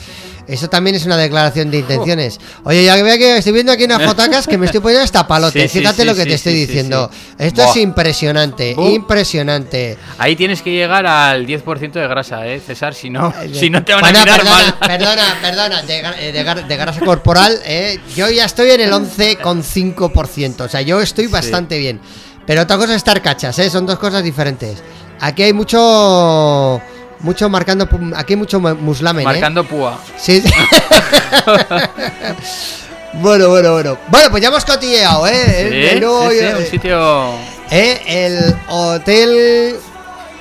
Eso 0.48 0.70
también 0.70 0.96
es 0.96 1.06
una 1.06 1.18
declaración 1.18 1.70
de 1.70 1.80
intenciones. 1.80 2.40
Oye, 2.64 2.86
ya 2.86 2.96
veo 2.96 3.18
que 3.18 3.38
estoy 3.38 3.52
viendo 3.52 3.72
aquí 3.72 3.84
unas 3.84 4.02
fotacas 4.04 4.48
que 4.48 4.58
me 4.58 4.66
estoy 4.66 4.80
poniendo 4.80 5.04
hasta 5.04 5.28
palote. 5.28 5.58
Sí, 5.68 5.68
sí, 5.68 5.80
Fíjate 5.80 6.04
sí, 6.04 6.08
lo 6.08 6.16
que 6.16 6.26
te 6.26 6.36
estoy 6.36 6.54
diciendo. 6.54 7.10
Esto 7.38 7.64
es 7.64 7.76
impresionante, 7.78 8.72
impresionante. 8.78 9.98
Ahí 10.18 10.36
tienes 10.36 10.62
que 10.62 10.72
llegar 10.72 11.06
al 11.06 11.46
10% 11.46 11.92
de 11.92 12.08
grasa, 12.08 12.48
eh, 12.48 12.60
César, 12.60 12.94
si 12.94 13.10
no, 13.10 13.34
si 13.54 13.70
no 13.70 13.84
te 13.84 13.94
van 13.94 14.02
Bueno, 14.02 14.20
a 14.20 14.24
mirar 14.24 14.40
perdona, 14.40 14.56
mal. 14.56 14.76
Perdona, 14.88 15.38
perdona, 15.42 15.82
de, 15.84 16.30
eh, 16.30 16.64
de 16.68 16.78
grasa 16.78 17.00
corporal, 17.02 17.60
eh, 17.66 18.00
yo 18.16 18.30
ya 18.30 18.46
estoy 18.46 18.72
en 18.72 18.82
el 18.82 18.92
11,5%, 18.92 20.62
o 20.62 20.70
sea, 20.70 20.82
yo 20.82 21.02
estoy 21.02 21.28
bastante 21.28 21.78
bien. 21.78 22.00
Pero 22.46 22.62
otra 22.62 22.78
cosa 22.78 22.92
es 22.92 22.98
estar 22.98 23.22
cachas, 23.22 23.60
¿eh? 23.60 23.70
Son 23.70 23.86
dos 23.86 24.00
cosas 24.00 24.24
diferentes. 24.24 24.82
Aquí 25.20 25.44
hay 25.44 25.54
mucho... 25.54 26.82
Mucho 27.20 27.50
marcando... 27.50 27.88
Aquí 28.16 28.34
hay 28.34 28.38
mucho 28.38 28.60
mu- 28.60 28.76
muslamen, 28.76 29.24
¿eh? 29.24 29.26
Marcando 29.26 29.64
púa. 29.64 29.98
Sí. 30.18 30.42
sí. 30.42 30.52
bueno, 33.14 33.50
bueno, 33.50 33.72
bueno. 33.74 33.98
Bueno, 34.10 34.30
pues 34.30 34.42
ya 34.42 34.50
hemos 34.50 34.66
cotilleado, 34.66 35.28
¿eh? 35.28 35.92
El 35.94 36.00
Sí, 36.00 36.06
sí, 36.06 36.40
sí, 36.40 36.46
eh, 36.46 36.56
un 36.58 36.66
sitio. 36.66 37.30
eh, 37.72 38.02
el 38.08 38.56
Hotel 38.70 39.76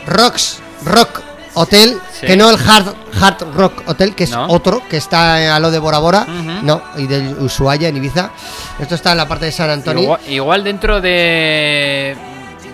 Rocks 0.07 0.59
Rock 0.85 1.21
Hotel, 1.55 1.99
que 2.21 2.37
no 2.37 2.51
el 2.51 2.57
Hard, 2.69 2.95
Hard 3.21 3.55
Rock 3.55 3.83
Hotel, 3.87 4.15
que 4.15 4.25
es 4.25 4.31
No. 4.31 4.47
otro, 4.49 4.83
que 4.91 4.99
está 4.99 5.57
a 5.57 5.59
lo 5.59 5.71
de 5.71 5.79
Bora 5.79 5.99
Bora, 5.99 6.27
no, 6.63 6.83
y 6.99 7.07
del 7.07 7.35
Ushuaia 7.39 7.89
en 7.89 7.97
Ibiza. 7.97 8.31
Esto 8.79 8.95
está 8.95 9.13
en 9.13 9.17
la 9.19 9.27
parte 9.27 9.47
de 9.47 9.53
San 9.53 9.71
Antonio. 9.71 10.03
Igual, 10.03 10.21
igual 10.29 10.65
dentro 10.65 11.01
de, 11.01 12.15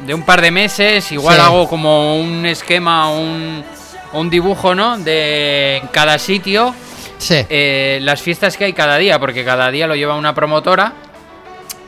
de 0.04 0.14
un 0.14 0.24
par 0.24 0.40
de 0.40 0.50
meses, 0.50 1.12
igual 1.12 1.36
Sí. 1.36 1.42
hago 1.42 1.68
como 1.68 2.20
un 2.20 2.44
esquema, 2.44 3.08
un, 3.08 3.64
un 4.12 4.30
dibujo, 4.30 4.74
¿no? 4.74 4.98
De 4.98 5.82
cada 5.92 6.18
sitio, 6.18 6.74
Sí. 7.18 7.44
eh, 7.48 7.98
las 8.02 8.20
fiestas 8.20 8.56
que 8.56 8.64
hay 8.64 8.72
cada 8.72 8.98
día, 8.98 9.18
porque 9.18 9.44
cada 9.44 9.70
día 9.70 9.86
lo 9.86 9.94
lleva 9.96 10.14
una 10.16 10.34
promotora. 10.34 10.92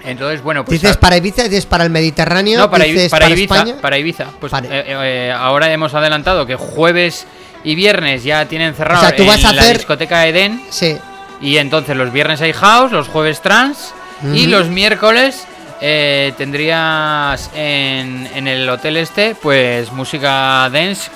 Entonces, 0.05 0.43
bueno, 0.43 0.65
pues. 0.65 0.81
dices 0.83 0.97
para 0.99 1.17
Ibiza, 1.17 1.45
dices 1.45 1.65
para 1.67 1.85
el 1.85 1.91
Mediterráneo, 1.91 2.59
no, 2.59 2.71
para, 2.71 2.85
dices 2.85 3.11
para 3.11 3.29
Ibiza. 3.31 3.55
España. 3.57 3.77
Para 3.81 3.97
Ibiza. 3.99 4.27
Pues 4.39 4.53
eh, 4.53 4.59
eh, 4.71 5.35
ahora 5.37 5.73
hemos 5.73 5.95
adelantado 5.95 6.47
que 6.47 6.57
jueves 6.57 7.27
y 7.65 7.75
viernes 7.75 8.23
ya 8.23 8.45
tienen 8.47 8.75
cerrado 8.75 9.01
O 9.03 9.07
sea, 9.09 9.17
tú 9.17 9.23
en 9.23 9.29
vas 9.29 9.45
a 9.47 9.53
la 9.55 9.63
hacer- 9.63 9.79
discoteca 9.79 10.27
Eden. 10.27 10.63
Sí. 10.69 10.99
Y 11.41 11.57
entonces 11.57 11.97
los 11.97 12.13
viernes 12.13 12.41
hay 12.43 12.53
house, 12.53 12.93
los 12.93 13.09
jueves 13.09 13.41
trans 13.41 13.95
y 14.35 14.47
los 14.47 14.69
miércoles 14.69 15.47
eh, 15.81 16.33
tendrías 16.39 17.51
en, 17.55 18.29
en 18.35 18.47
el 18.47 18.69
hotel 18.69 18.97
este 18.99 19.35
pues 19.35 19.91
música 19.93 20.69
dance, 20.73 21.11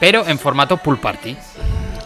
pero 0.00 0.26
en 0.26 0.38
formato 0.38 0.76
pool 0.78 0.98
party. 0.98 1.36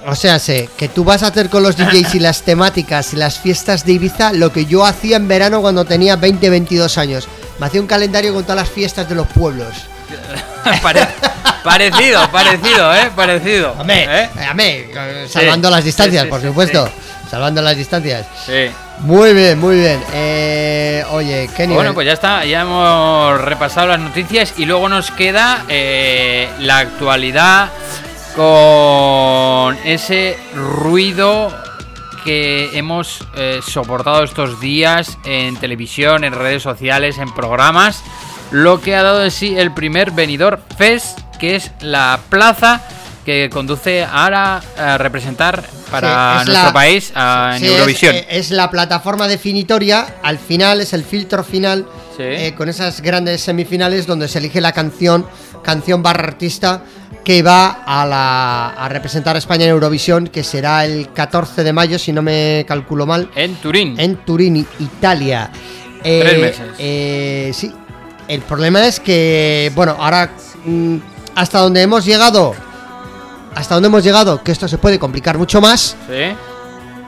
O 0.06 0.14
sea, 0.14 0.38
sé 0.38 0.68
que 0.76 0.88
tú 0.88 1.02
vas 1.02 1.22
a 1.22 1.28
hacer 1.28 1.48
con 1.48 1.62
los 1.62 1.76
DJs 1.78 2.16
y 2.16 2.20
las 2.20 2.42
temáticas 2.42 3.14
y 3.14 3.16
las 3.16 3.38
fiestas 3.38 3.86
de 3.86 3.92
Ibiza 3.92 4.34
lo 4.34 4.52
que 4.52 4.66
yo 4.66 4.84
hacía 4.84 5.16
en 5.16 5.28
verano 5.28 5.62
cuando 5.62 5.86
tenía 5.86 6.16
20, 6.16 6.50
22 6.50 6.98
años. 6.98 7.26
Me 7.58 7.66
hacía 7.66 7.80
un 7.80 7.86
calendario 7.86 8.34
con 8.34 8.42
todas 8.42 8.56
las 8.56 8.68
fiestas 8.68 9.08
de 9.08 9.14
los 9.14 9.26
pueblos. 9.28 9.68
Pare- 10.82 11.08
parecido, 11.62 12.28
parecido, 12.30 12.94
¿eh? 12.94 13.10
Parecido. 13.16 13.74
Amé, 13.78 14.04
¿eh? 14.04 14.30
amé, 14.46 14.86
eh, 14.94 15.26
salvando 15.30 15.68
Sí, 15.68 15.74
las 15.74 15.84
distancias, 15.84 16.22
sí, 16.22 16.26
sí, 16.26 16.30
por 16.30 16.42
supuesto. 16.42 16.88
Salvando 17.30 17.62
las 17.62 17.76
distancias. 17.76 18.26
Sí. 18.44 18.70
Muy 19.00 19.34
bien, 19.34 19.58
muy 19.58 19.76
bien. 19.76 20.00
Eh, 20.12 21.04
oye, 21.10 21.48
qué 21.56 21.64
nivel. 21.64 21.76
Bueno, 21.76 21.94
pues 21.94 22.06
ya 22.06 22.12
está, 22.12 22.44
ya 22.44 22.62
hemos 22.62 23.40
repasado 23.40 23.88
las 23.88 24.00
noticias 24.00 24.54
y 24.56 24.64
luego 24.64 24.88
nos 24.88 25.10
queda 25.10 25.64
eh, 25.68 26.48
la 26.60 26.78
actualidad 26.78 27.70
con 28.34 29.76
ese 29.84 30.38
ruido 30.54 31.52
que 32.24 32.76
hemos 32.78 33.22
eh, 33.36 33.60
soportado 33.66 34.24
estos 34.24 34.60
días 34.60 35.18
en 35.24 35.56
televisión, 35.56 36.24
en 36.24 36.32
redes 36.32 36.62
sociales, 36.62 37.18
en 37.18 37.32
programas, 37.34 38.02
lo 38.50 38.80
que 38.80 38.96
ha 38.96 39.02
dado 39.02 39.20
de 39.20 39.30
sí 39.30 39.56
el 39.58 39.72
primer 39.72 40.10
venidor 40.10 40.60
Fest, 40.78 41.20
que 41.38 41.56
es 41.56 41.70
la 41.80 42.18
plaza 42.30 42.80
que 43.24 43.48
conduce 43.50 44.04
ahora 44.04 44.60
a 44.76 44.98
representar 44.98 45.64
para 45.90 46.40
Sí, 46.40 46.46
nuestro 46.46 46.66
la- 46.68 46.72
país 46.72 47.12
a- 47.14 47.52
en 47.54 47.60
Sí, 47.60 47.66
Eurovisión. 47.68 48.14
eh, 48.14 48.26
Es, 48.30 48.50
la 48.50 48.70
plataforma 48.70 49.26
definitoria, 49.28 50.16
al 50.22 50.38
final 50.38 50.80
es 50.80 50.92
el 50.92 51.04
filtro 51.04 51.42
final, 51.44 51.86
Sí. 52.16 52.22
eh, 52.22 52.54
con 52.56 52.68
esas 52.68 53.00
grandes 53.00 53.40
semifinales 53.42 54.06
donde 54.06 54.28
se 54.28 54.38
elige 54.38 54.60
la 54.60 54.72
canción, 54.72 55.26
canción 55.62 56.02
barra 56.02 56.24
artista 56.28 56.82
que 57.24 57.42
va 57.42 57.82
a, 57.86 58.04
la, 58.04 58.68
a 58.70 58.88
representar 58.90 59.34
a 59.34 59.38
España 59.38 59.64
en 59.64 59.70
Eurovisión, 59.70 60.26
que 60.28 60.44
será 60.44 60.84
el 60.84 61.10
14 61.14 61.64
de 61.64 61.72
mayo, 61.72 61.98
si 61.98 62.12
no 62.12 62.20
me 62.20 62.66
calculo 62.68 63.06
mal, 63.06 63.30
en 63.34 63.54
Turín. 63.56 63.98
en 63.98 64.16
Turín, 64.24 64.66
Italia. 64.78 65.50
Tres 66.02 66.38
meses. 66.38 66.66
eh, 66.78 67.50
sí, 67.54 67.72
el 68.28 68.42
problema 68.42 68.86
es 68.86 69.00
que, 69.00 69.72
bueno, 69.74 69.96
ahora 69.98 70.30
mm, 70.66 70.96
hasta 71.34 71.60
donde 71.60 71.80
hemos 71.80 72.04
llegado, 72.04 72.54
hasta 73.54 73.74
donde 73.74 73.88
hemos 73.88 74.02
llegado, 74.04 74.42
que 74.42 74.52
esto 74.52 74.66
se 74.68 74.78
puede 74.78 74.98
complicar 74.98 75.38
mucho 75.38 75.60
más. 75.60 75.96
Sí. 76.08 76.36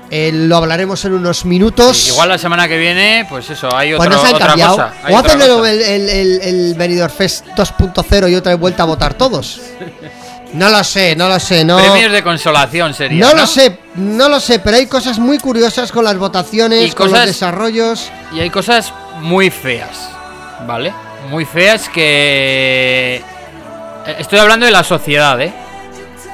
Eh, 0.09 0.30
lo 0.32 0.57
hablaremos 0.59 1.05
en 1.05 1.14
unos 1.14 1.44
minutos. 1.44 2.07
Igual 2.07 2.28
la 2.28 2.38
semana 2.38 2.68
que 2.68 2.78
viene, 2.78 3.26
pues 3.28 3.51
eso, 3.51 3.74
hay 3.74 3.94
pues 3.97 4.07
otro- 4.07 4.16
no 4.18 4.22
se 4.22 4.28
han 4.28 4.34
otra 4.34 4.47
cambiado. 4.49 4.76
cosa. 4.76 4.92
hay 5.03 5.14
o 5.14 5.18
otra 5.18 5.32
hacen 5.34 5.42
el, 5.42 5.57
cosa. 5.57 5.70
el, 5.72 5.80
el, 5.82 6.09
el- 6.09 6.40
el 6.42 6.74
Benidorm 6.74 7.12
Fest 7.12 7.47
2.0 7.57 8.30
y 8.30 8.34
otra 8.36 8.55
vuelta 8.55 8.84
a 8.84 8.86
votar 8.86 9.14
todos. 9.14 9.61
No 10.53 10.68
lo 10.70 10.84
sé, 10.84 11.16
no 11.16 11.28
lo 11.28 11.40
sé, 11.40 11.64
no. 11.64 11.76
Premios 11.78 12.12
de 12.12 12.22
consolación 12.22 12.94
sería. 12.94 13.20
No 13.26 13.32
No, 13.34 13.40
lo 13.40 13.47
sé, 13.49 13.78
no 13.97 14.28
lo 14.28 14.38
sé, 14.38 14.61
pero 14.61 14.76
hay 14.76 14.86
cosas 14.86 15.18
muy 15.18 15.38
curiosas 15.38 15.90
con 15.90 16.05
las 16.05 16.16
votaciones, 16.16 16.82
Y 16.86 16.92
con 16.92 17.09
cosas- 17.09 17.26
los 17.26 17.34
desarrollos. 17.34 18.09
Y 18.32 18.38
hay 18.38 18.49
cosas 18.51 18.92
muy 19.22 19.51
feas, 19.51 20.09
¿vale? 20.68 20.94
Muy 21.30 21.44
feas 21.44 21.88
que... 21.88 23.16
eh, 24.07 24.16
Estoy 24.20 24.38
hablando 24.38 24.66
de 24.66 24.72
la 24.72 24.84
sociedad, 24.84 25.38
¿eh? 25.40 25.53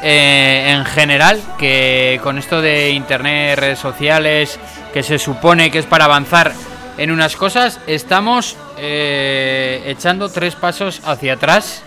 Eh, 0.04 0.72
en 0.72 0.84
general, 0.84 1.40
que 1.58 2.18
con 2.24 2.36
esto 2.36 2.60
de 2.60 2.90
internet, 2.90 3.56
redes 3.58 3.78
sociales, 3.78 4.58
que 4.92 5.04
se 5.04 5.18
supone 5.18 5.70
que 5.70 5.78
es 5.78 5.86
para 5.86 6.06
avanzar 6.06 6.52
en 6.98 7.12
unas 7.12 7.36
cosas, 7.36 7.78
estamos 7.86 8.56
eh, 8.78 9.82
echando 9.86 10.28
tres 10.28 10.56
pasos 10.56 11.00
hacia 11.04 11.34
atrás 11.34 11.82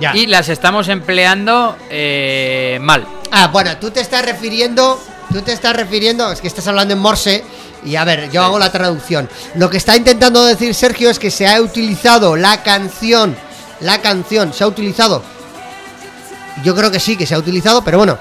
Ya. 0.00 0.16
y 0.16 0.26
las 0.26 0.48
estamos 0.48 0.88
empleando 0.88 1.76
eh, 1.90 2.78
mal. 2.80 3.06
Ah, 3.30 3.46
bueno, 3.52 3.76
tú 3.78 3.92
te 3.92 4.00
estás 4.00 4.24
refiriendo, 4.24 5.00
tú 5.32 5.42
te 5.42 5.52
estás 5.52 5.76
refiriendo, 5.76 6.30
es 6.32 6.40
que 6.40 6.48
estás 6.48 6.66
hablando 6.66 6.92
en 6.94 7.00
Morse 7.00 7.44
y 7.84 7.94
a 7.94 8.04
ver, 8.04 8.30
yo 8.32 8.42
hago 8.42 8.58
la 8.58 8.72
traducción. 8.72 9.28
Lo 9.54 9.70
que 9.70 9.76
está 9.76 9.96
intentando 9.96 10.44
decir 10.44 10.74
Sergio 10.74 11.08
es 11.08 11.20
que 11.20 11.30
se 11.30 11.46
ha 11.46 11.60
utilizado 11.60 12.34
la 12.36 12.64
canción, 12.64 13.36
la 13.80 14.00
canción 14.02 14.52
se 14.52 14.64
ha 14.64 14.66
utilizado. 14.66 15.22
Yo 16.62 16.74
creo 16.74 16.90
que 16.90 17.00
sí, 17.00 17.16
que 17.16 17.26
se 17.26 17.34
ha 17.34 17.38
utilizado, 17.38 17.82
pero 17.82 17.98
bueno, 17.98 18.18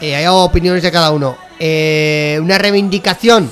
eh, 0.00 0.14
hay 0.14 0.26
opiniones 0.26 0.82
de 0.82 0.92
cada 0.92 1.10
uno. 1.10 1.36
Eh, 1.58 2.38
una 2.40 2.58
reivindicación, 2.58 3.50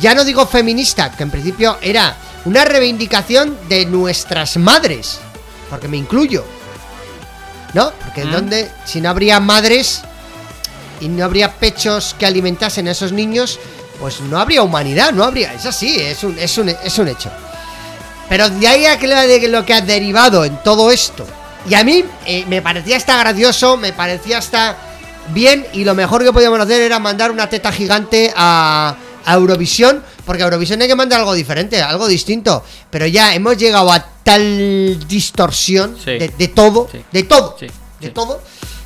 ya 0.00 0.14
no 0.14 0.24
digo 0.24 0.46
feminista, 0.46 1.10
que 1.10 1.22
en 1.22 1.30
principio 1.30 1.76
era 1.80 2.16
una 2.44 2.64
reivindicación 2.64 3.56
de 3.68 3.86
nuestras 3.86 4.56
madres, 4.56 5.20
porque 5.68 5.88
me 5.88 5.96
incluyo. 5.96 6.44
¿No? 7.72 7.92
Porque 8.04 8.24
Mm. 8.24 8.32
donde, 8.32 8.70
si 8.84 9.00
no 9.00 9.10
habría 9.10 9.38
madres 9.38 10.00
y 11.00 11.08
no 11.08 11.24
habría 11.24 11.52
pechos 11.52 12.16
que 12.18 12.26
alimentasen 12.26 12.88
a 12.88 12.90
esos 12.90 13.12
niños, 13.12 13.60
pues 14.00 14.20
no 14.22 14.40
habría 14.40 14.62
humanidad, 14.62 15.12
no 15.12 15.22
habría. 15.22 15.54
Es 15.54 15.66
así, 15.66 16.00
es 16.00 16.24
un, 16.24 16.36
es 16.38 16.58
un, 16.58 16.68
es 16.68 16.98
un 16.98 17.06
hecho. 17.06 17.30
Pero 18.28 18.48
de 18.48 18.66
ahí 18.66 18.86
a 18.86 18.98
que 18.98 19.48
lo, 19.48 19.64
que 19.64 19.74
ha 19.74 19.80
derivado 19.82 20.44
en 20.44 20.56
todo 20.64 20.90
esto. 20.90 21.26
Y 21.68 21.74
a 21.74 21.84
mí 21.84 22.04
eh, 22.26 22.44
me 22.48 22.62
parecía 22.62 22.96
hasta 22.96 23.18
gracioso, 23.18 23.76
me 23.76 23.92
parecía 23.92 24.38
hasta 24.38 24.76
bien. 25.28 25.66
Y 25.72 25.84
lo 25.84 25.94
mejor 25.94 26.24
que 26.24 26.32
podíamos 26.32 26.58
hacer 26.60 26.80
era 26.80 26.98
mandar 26.98 27.30
una 27.30 27.48
teta 27.48 27.70
gigante 27.70 28.32
a, 28.36 28.96
a 29.24 29.34
Eurovisión. 29.34 30.02
Porque 30.24 30.42
a 30.42 30.46
Eurovisión 30.46 30.80
hay 30.80 30.88
que 30.88 30.94
mandar 30.96 31.20
algo 31.20 31.34
diferente, 31.34 31.80
algo 31.82 32.06
distinto. 32.08 32.64
Pero 32.90 33.06
ya 33.06 33.34
hemos 33.34 33.56
llegado 33.56 33.92
a 33.92 34.00
tal 34.22 34.98
distorsión 35.08 35.96
Sí. 35.98 36.12
de, 36.18 36.32
de 36.36 36.48
todo, 36.48 36.88
Sí. 36.90 37.00
de 37.12 37.22
todo, 37.24 37.56
Sí, 37.58 37.66
de 38.00 38.08
todo, 38.10 38.40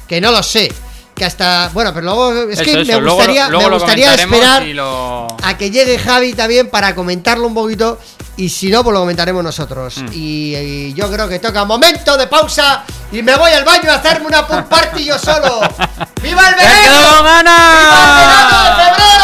que 0.09 0.21
no 0.21 0.31
lo 0.31 0.43
sé. 0.43 0.71
Que 1.15 1.25
hasta. 1.25 1.71
Bueno, 1.73 1.93
pero 1.95 2.05
luego. 2.07 2.33
Es 2.51 2.59
Eso, 2.59 2.65
que 2.65 2.83
eso, 2.83 3.01
me 3.01 3.09
gustaría, 3.11 3.49
luego 3.49 3.69
me 3.71 3.75
gustaría 3.77 4.15
esperar 4.15 4.63
lo- 4.67 5.29
a 5.43 5.57
que 5.57 5.71
llegue 5.71 5.99
Javi 5.99 6.33
también 6.33 6.69
para 6.71 6.95
comentarlo 6.95 7.47
un 7.47 7.55
poquito. 7.55 7.99
Y 8.37 8.49
si 8.49 8.69
no, 8.69 8.83
pues 8.83 8.93
lo 8.95 9.01
comentaremos 9.01 9.45
nosotros. 9.45 9.99
Mm. 9.99 10.07
Y, 10.13 10.57
y 10.57 10.95
yo 10.95 11.09
creo 11.13 11.29
que 11.29 11.39
toca 11.39 11.65
momento 11.65 12.17
de 12.17 12.27
pausa. 12.27 12.83
Y 13.13 13.23
me 13.23 13.37
voy 13.37 13.53
al 13.53 13.65
baño 13.65 13.93
a 13.93 13.95
hacerme 13.95 14.27
una 14.27 14.45
pool 14.45 14.65
party 14.65 15.05
yo 15.05 15.17
solo. 15.21 15.61
¡Viva 16.23 16.49
el 16.49 16.57
¡Me 16.57 16.63
has 16.63 17.23
verano! 17.23 17.23
¡Viva 17.23 17.29
el 17.31 18.27
verano 18.27 18.65
de 18.65 18.83
febrero! 18.83 19.24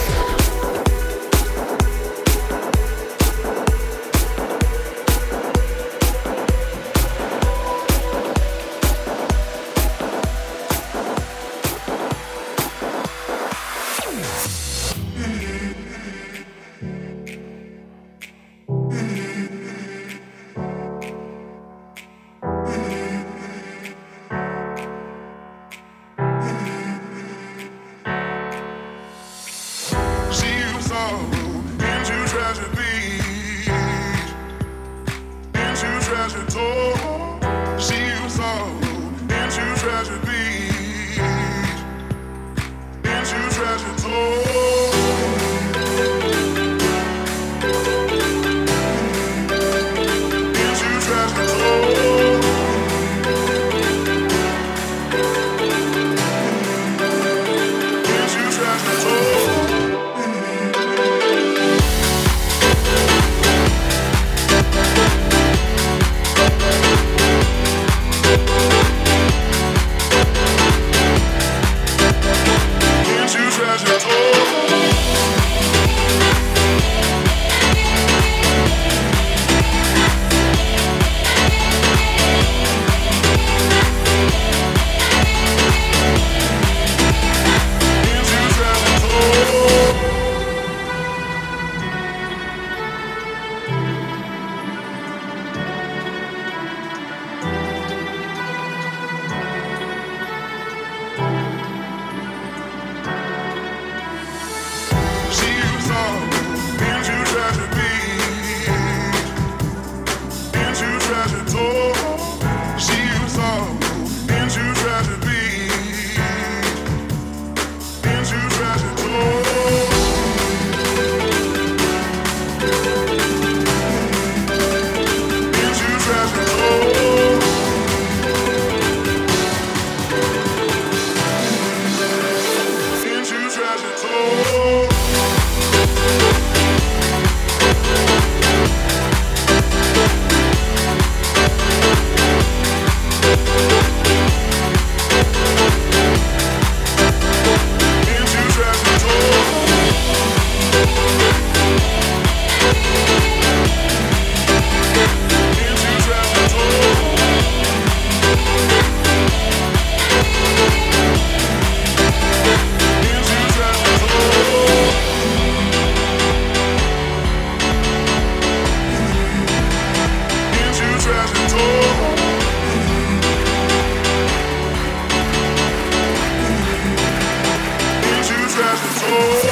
Thank 179.11 179.43
you. 179.45 179.50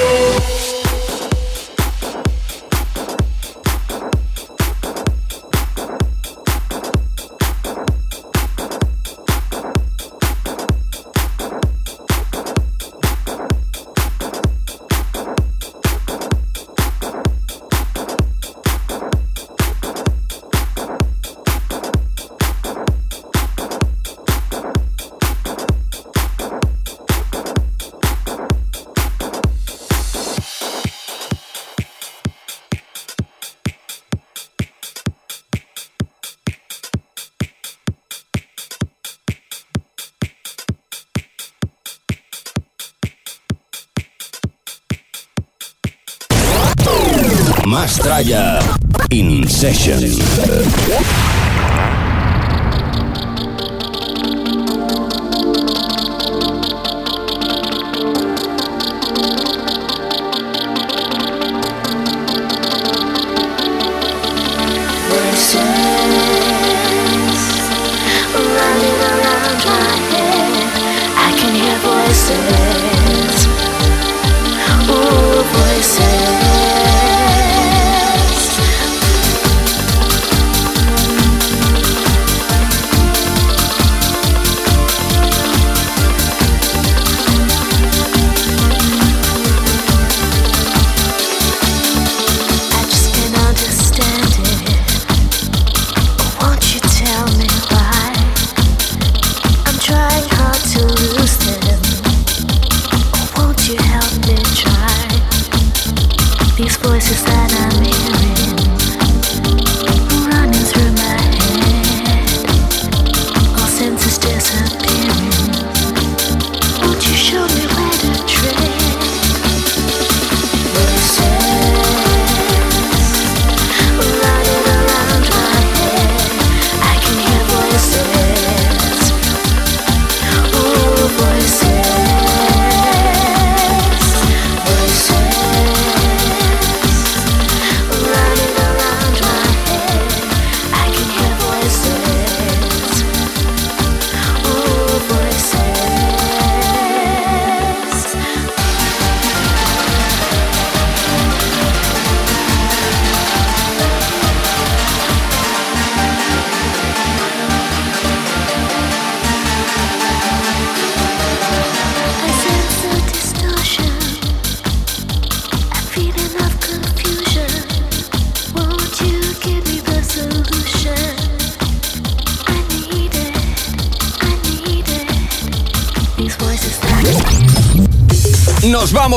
In 49.12 49.48
Session. 49.48 51.29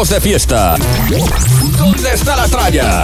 de 0.09 0.21
fiesta. 0.21 0.75
¿Dónde 1.79 2.13
está 2.13 2.35
la 2.35 2.49
tralla. 2.49 3.03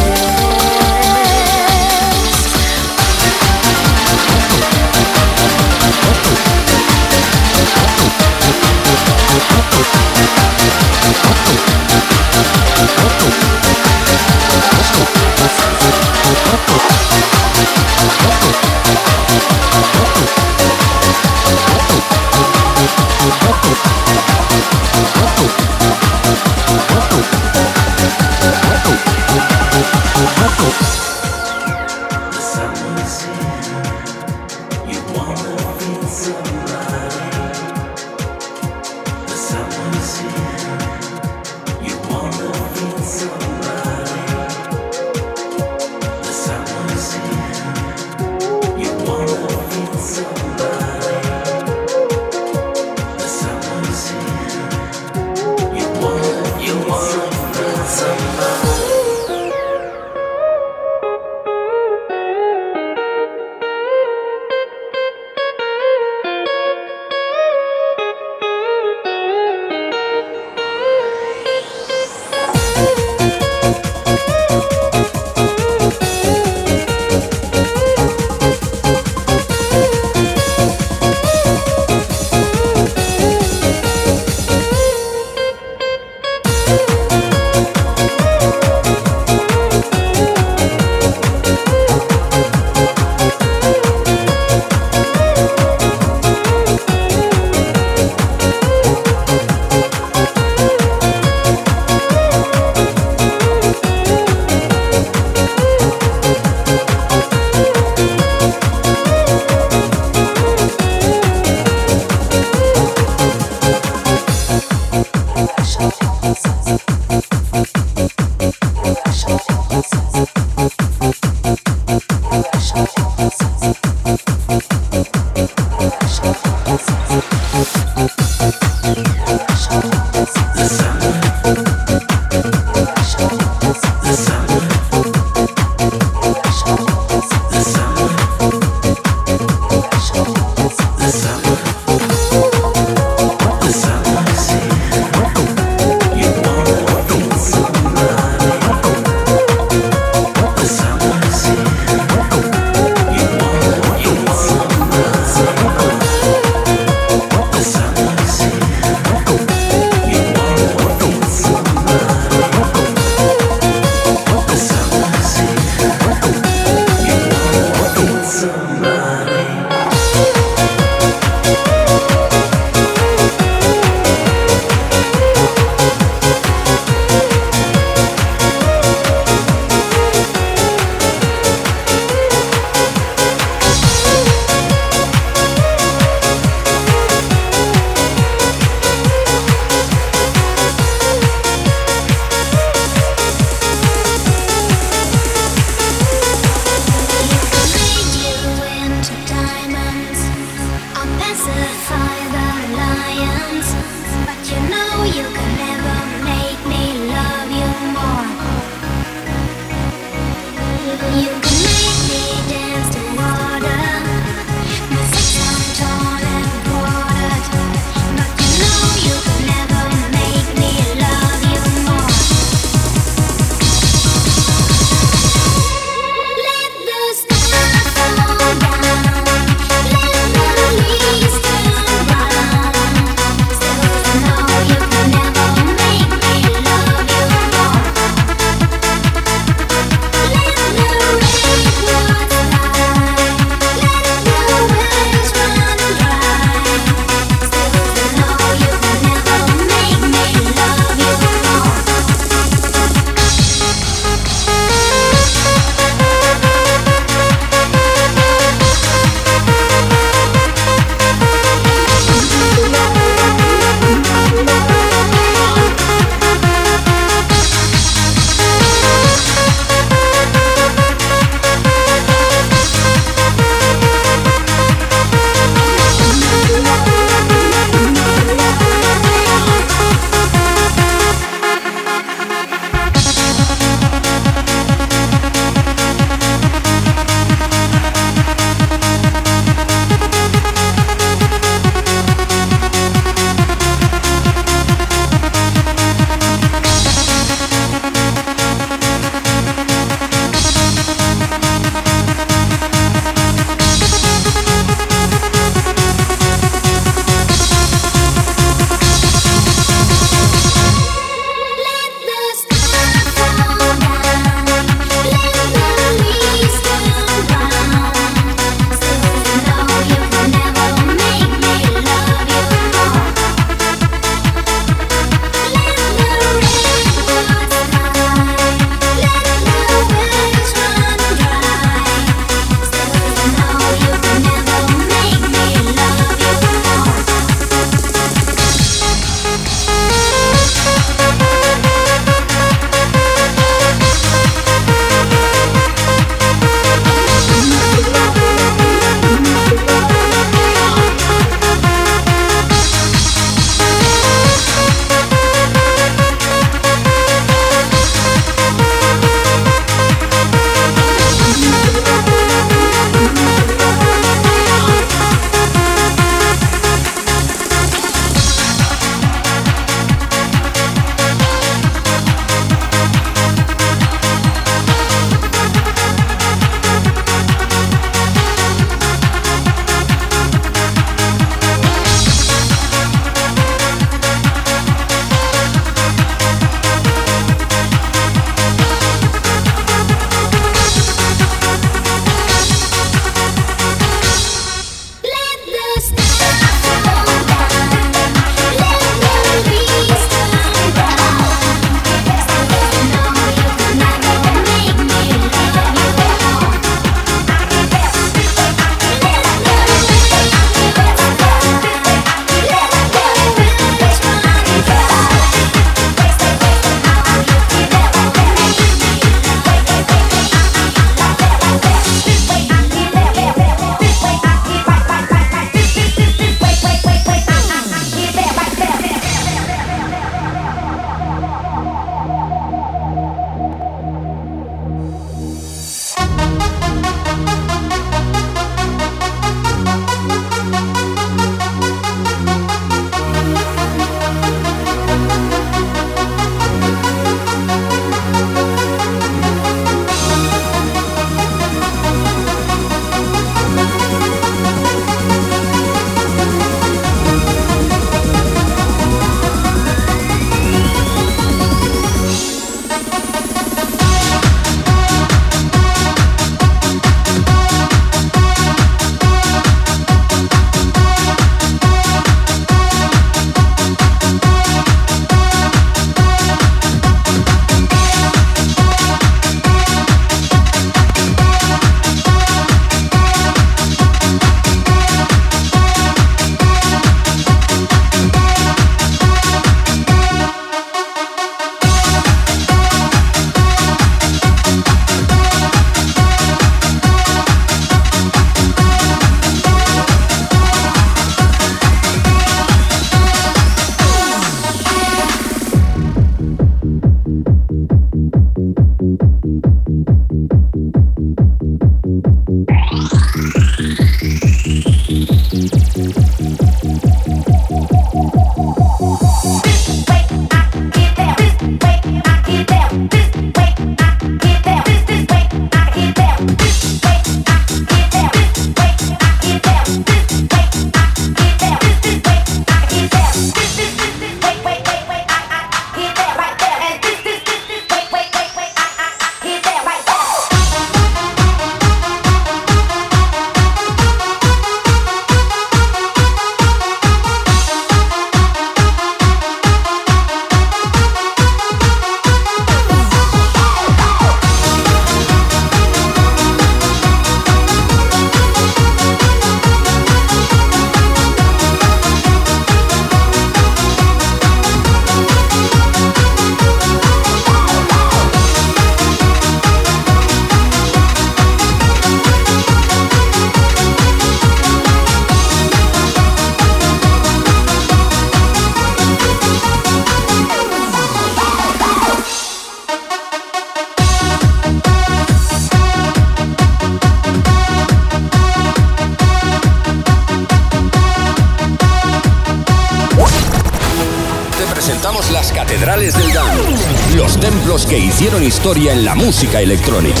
Historia 598.42 598.72
en 598.72 598.84
la 598.84 598.96
música 598.96 599.40
electrónica. 599.40 600.00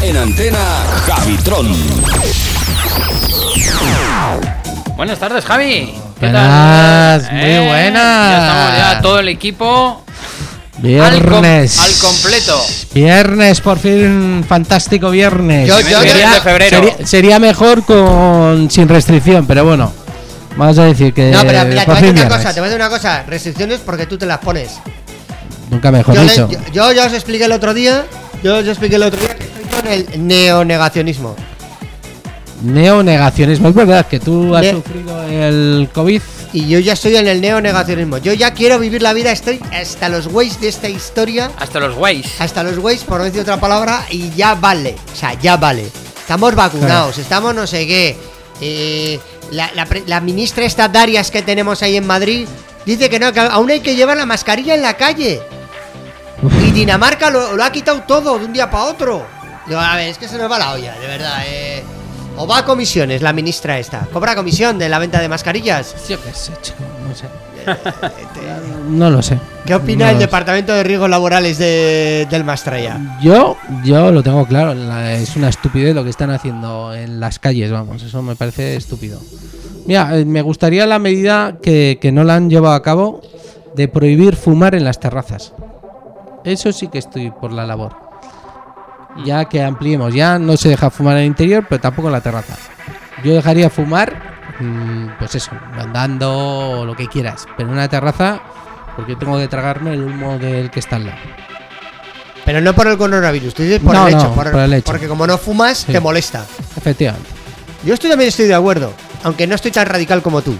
En 0.00 0.16
antena, 0.16 0.58
Javitron. 1.06 1.68
Buenas 4.96 5.18
tardes, 5.18 5.44
Javi. 5.44 5.94
¿Qué 6.20 6.26
Buenas, 6.30 7.24
tal? 7.24 7.32
muy 7.34 7.42
Eh, 7.44 7.66
buenas. 7.66 8.30
Ya 8.30 8.38
estamos 8.46 8.78
ya 8.78 9.02
todo 9.02 9.12
el 9.24 9.28
equipo 9.30 10.02
Viernes. 10.78 11.78
Al, 11.78 11.86
com- 11.86 12.08
al 12.08 12.12
completo. 12.12 12.66
Viernes, 12.94 13.60
por 13.60 13.78
fin, 13.78 14.44
fantástico 14.48 15.10
viernes. 15.10 15.68
Yo- 15.68 15.80
yo- 15.80 16.00
Viernes 16.00 16.34
de 16.34 16.40
febrero. 16.40 16.76
sería, 16.76 17.06
sería 17.06 17.38
mejor 17.38 17.84
con 17.84 18.70
sin 18.70 18.88
restricción, 18.88 19.46
pero 19.46 19.64
bueno. 19.64 19.92
Vamos 20.56 20.78
a 20.78 20.84
decir 20.84 21.12
que 21.12 21.30
No, 21.30 21.40
pero 21.42 21.64
mira, 21.64 21.84
te 21.84 21.86
voy 21.86 21.96
a 21.96 22.00
fin 22.00 22.04
decir 22.06 22.10
una 22.10 22.12
viernes. 22.22 22.36
cosa, 22.38 22.54
te 22.54 22.60
voy 22.60 22.66
a 22.68 22.70
decir 22.70 22.80
una 22.86 22.90
cosa. 22.90 23.22
Restricciones 23.26 23.80
porque 23.84 24.06
tú 24.06 24.18
te 24.18 24.26
las 24.26 24.38
pones. 24.38 24.70
Nunca 25.70 25.90
mejor 25.90 26.14
Yo, 26.14 26.22
le- 26.22 26.30
dicho. 26.30 26.48
yo, 26.50 26.58
yo 26.72 26.92
ya 26.92 27.06
os 27.06 27.12
expliqué 27.12 27.44
el 27.44 27.52
otro 27.52 27.72
día. 27.74 28.04
Yo 28.42 28.58
os 28.58 28.66
expliqué 28.68 28.96
el 28.96 29.02
otro 29.04 29.18
día 29.20 29.34
que 29.36 29.44
estoy 29.44 29.64
con 29.80 29.86
el 29.90 30.26
neonegacionismo. 30.28 31.34
Neonegacionismo. 32.62 33.68
Es 33.68 33.74
verdad 33.74 34.06
que 34.06 34.20
tú 34.20 34.54
has 34.54 34.62
Ne- 34.62 34.72
sufrido 34.72 35.22
el 35.24 35.88
COVID. 35.92 36.20
Y 36.54 36.68
yo 36.68 36.78
ya 36.78 36.92
estoy 36.92 37.16
en 37.16 37.26
el 37.26 37.40
neonegacionismo. 37.40 38.18
Yo 38.18 38.32
ya 38.32 38.54
quiero 38.54 38.78
vivir 38.78 39.02
la 39.02 39.12
vida, 39.12 39.32
estoy 39.32 39.60
hasta 39.72 40.08
los 40.08 40.28
güeyes 40.28 40.60
de 40.60 40.68
esta 40.68 40.88
historia. 40.88 41.50
Hasta 41.58 41.80
los 41.80 41.96
guays. 41.96 42.40
Hasta 42.40 42.62
los 42.62 42.78
güeyes, 42.78 43.02
por 43.02 43.18
no 43.18 43.24
decir 43.24 43.40
otra 43.40 43.58
palabra, 43.58 44.06
y 44.08 44.30
ya 44.30 44.54
vale. 44.54 44.94
O 45.12 45.16
sea, 45.16 45.34
ya 45.34 45.56
vale. 45.56 45.90
Estamos 46.16 46.54
vacunados, 46.54 47.18
estamos 47.18 47.56
no 47.56 47.66
sé 47.66 47.88
qué. 47.88 48.16
Eh, 48.60 49.18
la, 49.50 49.68
la 49.74 49.86
la 50.06 50.20
ministra 50.20 50.64
esta 50.64 50.86
Darias 50.88 51.32
que 51.32 51.42
tenemos 51.42 51.82
ahí 51.82 51.96
en 51.96 52.06
Madrid 52.06 52.46
dice 52.86 53.10
que 53.10 53.18
no, 53.18 53.32
que 53.32 53.40
aún 53.40 53.68
hay 53.70 53.80
que 53.80 53.96
llevar 53.96 54.16
la 54.16 54.24
mascarilla 54.24 54.74
en 54.76 54.82
la 54.82 54.94
calle. 54.94 55.42
Y 56.62 56.70
Dinamarca 56.70 57.30
lo, 57.30 57.56
lo 57.56 57.64
ha 57.64 57.72
quitado 57.72 58.02
todo 58.02 58.38
de 58.38 58.44
un 58.44 58.52
día 58.52 58.70
para 58.70 58.84
otro. 58.84 59.26
Digo, 59.66 59.80
a 59.80 59.96
ver, 59.96 60.08
es 60.08 60.18
que 60.18 60.28
se 60.28 60.38
nos 60.38 60.48
va 60.48 60.58
la 60.58 60.72
olla, 60.72 60.94
de 61.00 61.06
verdad. 61.08 61.42
eh. 61.46 61.73
O 62.36 62.46
va 62.46 62.58
a 62.58 62.64
comisiones 62.64 63.22
la 63.22 63.32
ministra 63.32 63.78
esta. 63.78 64.00
Cobra 64.12 64.34
comisión 64.34 64.78
de 64.78 64.88
la 64.88 64.98
venta 64.98 65.20
de 65.20 65.28
mascarillas. 65.28 65.94
Yo 66.08 66.20
qué 66.22 66.32
sé, 66.32 66.52
chico, 66.62 66.78
no 67.08 67.14
sé. 67.14 67.26
No 68.88 69.08
lo 69.10 69.22
sé. 69.22 69.38
¿Qué 69.64 69.74
opina 69.74 70.04
No 70.06 70.10
el 70.10 70.16
sé. 70.18 70.24
Departamento 70.24 70.72
de 70.74 70.82
Riesgos 70.84 71.08
Laborales 71.08 71.56
de, 71.58 72.26
del 72.30 72.44
Mastraya? 72.44 73.18
Yo, 73.22 73.56
yo 73.82 74.10
lo 74.12 74.22
tengo 74.22 74.44
claro, 74.46 74.74
la- 74.74 75.14
es 75.14 75.34
una 75.36 75.48
estupidez 75.48 75.94
lo 75.94 76.04
que 76.04 76.10
están 76.10 76.30
haciendo 76.30 76.94
en 76.94 77.20
las 77.20 77.38
calles, 77.38 77.70
vamos, 77.70 78.02
eso 78.02 78.20
me 78.20 78.36
parece 78.36 78.76
estúpido. 78.76 79.18
Mira, 79.86 80.18
eh, 80.18 80.24
me 80.26 80.42
gustaría 80.42 80.86
la 80.86 80.98
medida 80.98 81.56
que, 81.62 81.98
que 82.00 82.12
no 82.12 82.24
la 82.24 82.34
han 82.36 82.50
llevado 82.50 82.74
a 82.74 82.82
cabo 82.82 83.22
de 83.74 83.88
prohibir 83.88 84.36
fumar 84.36 84.74
en 84.74 84.84
las 84.84 85.00
terrazas. 85.00 85.54
Eso 86.44 86.70
sí 86.72 86.88
que 86.88 86.98
estoy 86.98 87.30
por 87.30 87.52
la 87.52 87.64
labor. 87.66 87.96
Ya 89.24 89.44
que 89.44 89.62
ampliemos, 89.62 90.12
ya 90.12 90.38
no 90.38 90.56
se 90.56 90.70
deja 90.70 90.90
fumar 90.90 91.14
en 91.16 91.20
el 91.22 91.26
interior, 91.26 91.64
pero 91.68 91.80
tampoco 91.80 92.08
en 92.08 92.12
la 92.12 92.20
terraza. 92.20 92.56
Yo 93.22 93.32
dejaría 93.34 93.70
fumar, 93.70 94.34
mm, 94.60 95.18
pues 95.18 95.34
eso, 95.36 95.52
andando 95.78 96.80
o 96.80 96.84
lo 96.84 96.96
que 96.96 97.06
quieras, 97.06 97.46
pero 97.56 97.68
en 97.68 97.74
una 97.74 97.88
terraza, 97.88 98.40
porque 98.96 99.14
tengo 99.16 99.38
que 99.38 99.46
tragarme 99.48 99.94
el 99.94 100.02
humo 100.02 100.36
del 100.38 100.70
que 100.70 100.80
está 100.80 100.96
al 100.96 101.06
lado. 101.06 101.18
Pero 102.44 102.60
no 102.60 102.74
por 102.74 102.88
el 102.88 102.98
coronavirus, 102.98 103.54
tú 103.54 103.62
dices 103.62 103.80
por 103.80 103.94
No, 103.94 104.06
el 104.08 104.14
no, 104.14 104.20
hecho. 104.20 104.32
Por, 104.34 104.50
por 104.50 104.60
el 104.60 104.74
hecho. 104.74 104.84
Porque 104.84 105.06
como 105.08 105.26
no 105.26 105.38
fumas, 105.38 105.78
Sí. 105.78 105.92
te 105.92 106.00
molesta. 106.00 106.44
Efectivamente. 106.76 107.28
Yo 107.84 107.94
estoy, 107.94 108.10
también 108.10 108.28
estoy 108.28 108.46
de 108.46 108.54
acuerdo, 108.54 108.92
aunque 109.22 109.46
no 109.46 109.54
estoy 109.54 109.70
tan 109.70 109.86
radical 109.86 110.22
como 110.22 110.42
tú. 110.42 110.54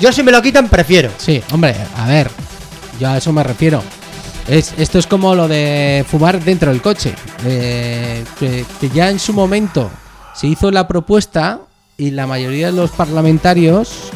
Yo 0.00 0.12
si 0.12 0.22
me 0.22 0.30
lo 0.32 0.40
quitan, 0.40 0.68
prefiero. 0.68 1.10
Sí, 1.18 1.42
hombre, 1.52 1.74
a 1.96 2.06
ver, 2.06 2.30
yo 3.00 3.08
a 3.10 3.16
eso 3.18 3.32
me 3.32 3.42
refiero. 3.42 3.82
Es, 4.48 4.74
esto 4.78 4.98
es 4.98 5.06
como 5.06 5.34
lo 5.34 5.46
de 5.48 6.04
fumar 6.08 6.42
dentro 6.42 6.70
del 6.70 6.80
coche. 6.80 7.14
Eh, 7.44 8.24
que, 8.38 8.64
que 8.80 8.88
ya 8.90 9.10
en 9.10 9.18
su 9.18 9.32
momento 9.32 9.90
se 10.34 10.46
hizo 10.46 10.70
la 10.70 10.88
propuesta 10.88 11.60
y 11.96 12.10
la 12.12 12.26
mayoría 12.26 12.66
de 12.66 12.72
los 12.72 12.90
parlamentarios 12.92 14.10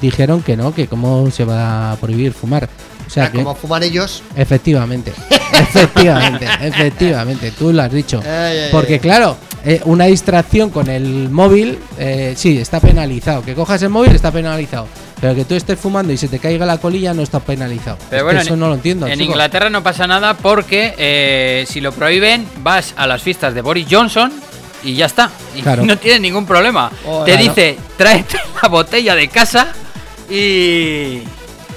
dijeron 0.00 0.42
que 0.42 0.56
no, 0.56 0.74
que 0.74 0.86
cómo 0.88 1.30
se 1.30 1.44
va 1.44 1.92
a 1.92 1.96
prohibir 1.96 2.32
fumar. 2.32 2.68
O 3.06 3.10
sea, 3.10 3.24
Ah, 3.24 3.32
que 3.32 3.38
como 3.38 3.54
fuman 3.54 3.82
ellos. 3.82 4.22
efectivamente, 4.36 5.12
efectivamente, 5.52 6.46
efectivamente, 6.60 7.50
tú 7.52 7.72
lo 7.72 7.82
has 7.82 7.90
dicho. 7.92 8.20
Ay, 8.22 8.58
ay, 8.58 8.68
Porque 8.70 9.00
claro, 9.00 9.36
eh, 9.64 9.80
una 9.86 10.04
distracción 10.04 10.68
con 10.68 10.88
el 10.90 11.30
móvil, 11.30 11.78
eh, 11.98 12.34
sí, 12.36 12.58
está 12.58 12.80
penalizado. 12.80 13.42
Que 13.42 13.54
cojas 13.54 13.80
el 13.82 13.88
móvil 13.88 14.14
está 14.14 14.30
penalizado. 14.30 14.86
Pero 15.20 15.34
que 15.34 15.44
tú 15.44 15.54
estés 15.54 15.78
fumando 15.78 16.12
y 16.12 16.16
se 16.16 16.28
te 16.28 16.38
caiga 16.38 16.64
la 16.64 16.78
colilla 16.78 17.12
no 17.12 17.22
está 17.22 17.40
penalizado. 17.40 17.98
Pero 18.08 18.18
Es 18.20 18.24
bueno, 18.24 18.40
eso 18.40 18.54
en- 18.54 18.60
no 18.60 18.68
lo 18.68 18.74
entiendo. 18.74 19.06
En 19.06 19.14
chico. 19.18 19.24
Inglaterra 19.32 19.68
no 19.70 19.82
pasa 19.82 20.06
nada 20.06 20.34
porque 20.34 20.94
eh, 20.96 21.64
si 21.68 21.80
lo 21.80 21.90
prohíben, 21.92 22.46
vas 22.58 22.94
a 22.96 23.06
las 23.06 23.22
fiestas 23.22 23.52
de 23.54 23.60
Boris 23.60 23.86
Johnson 23.90 24.32
y 24.84 24.94
ya 24.94 25.06
está. 25.06 25.30
Y 25.56 25.62
Claro. 25.62 25.84
no 25.84 25.98
tienes 25.98 26.20
ningún 26.20 26.46
problema. 26.46 26.90
Oh, 27.04 27.24
Te 27.24 27.32
claro. 27.32 27.48
dice, 27.48 27.76
tráete 27.96 28.38
la 28.62 28.68
botella 28.68 29.14
de 29.16 29.28
casa 29.28 29.72
y. 30.30 31.22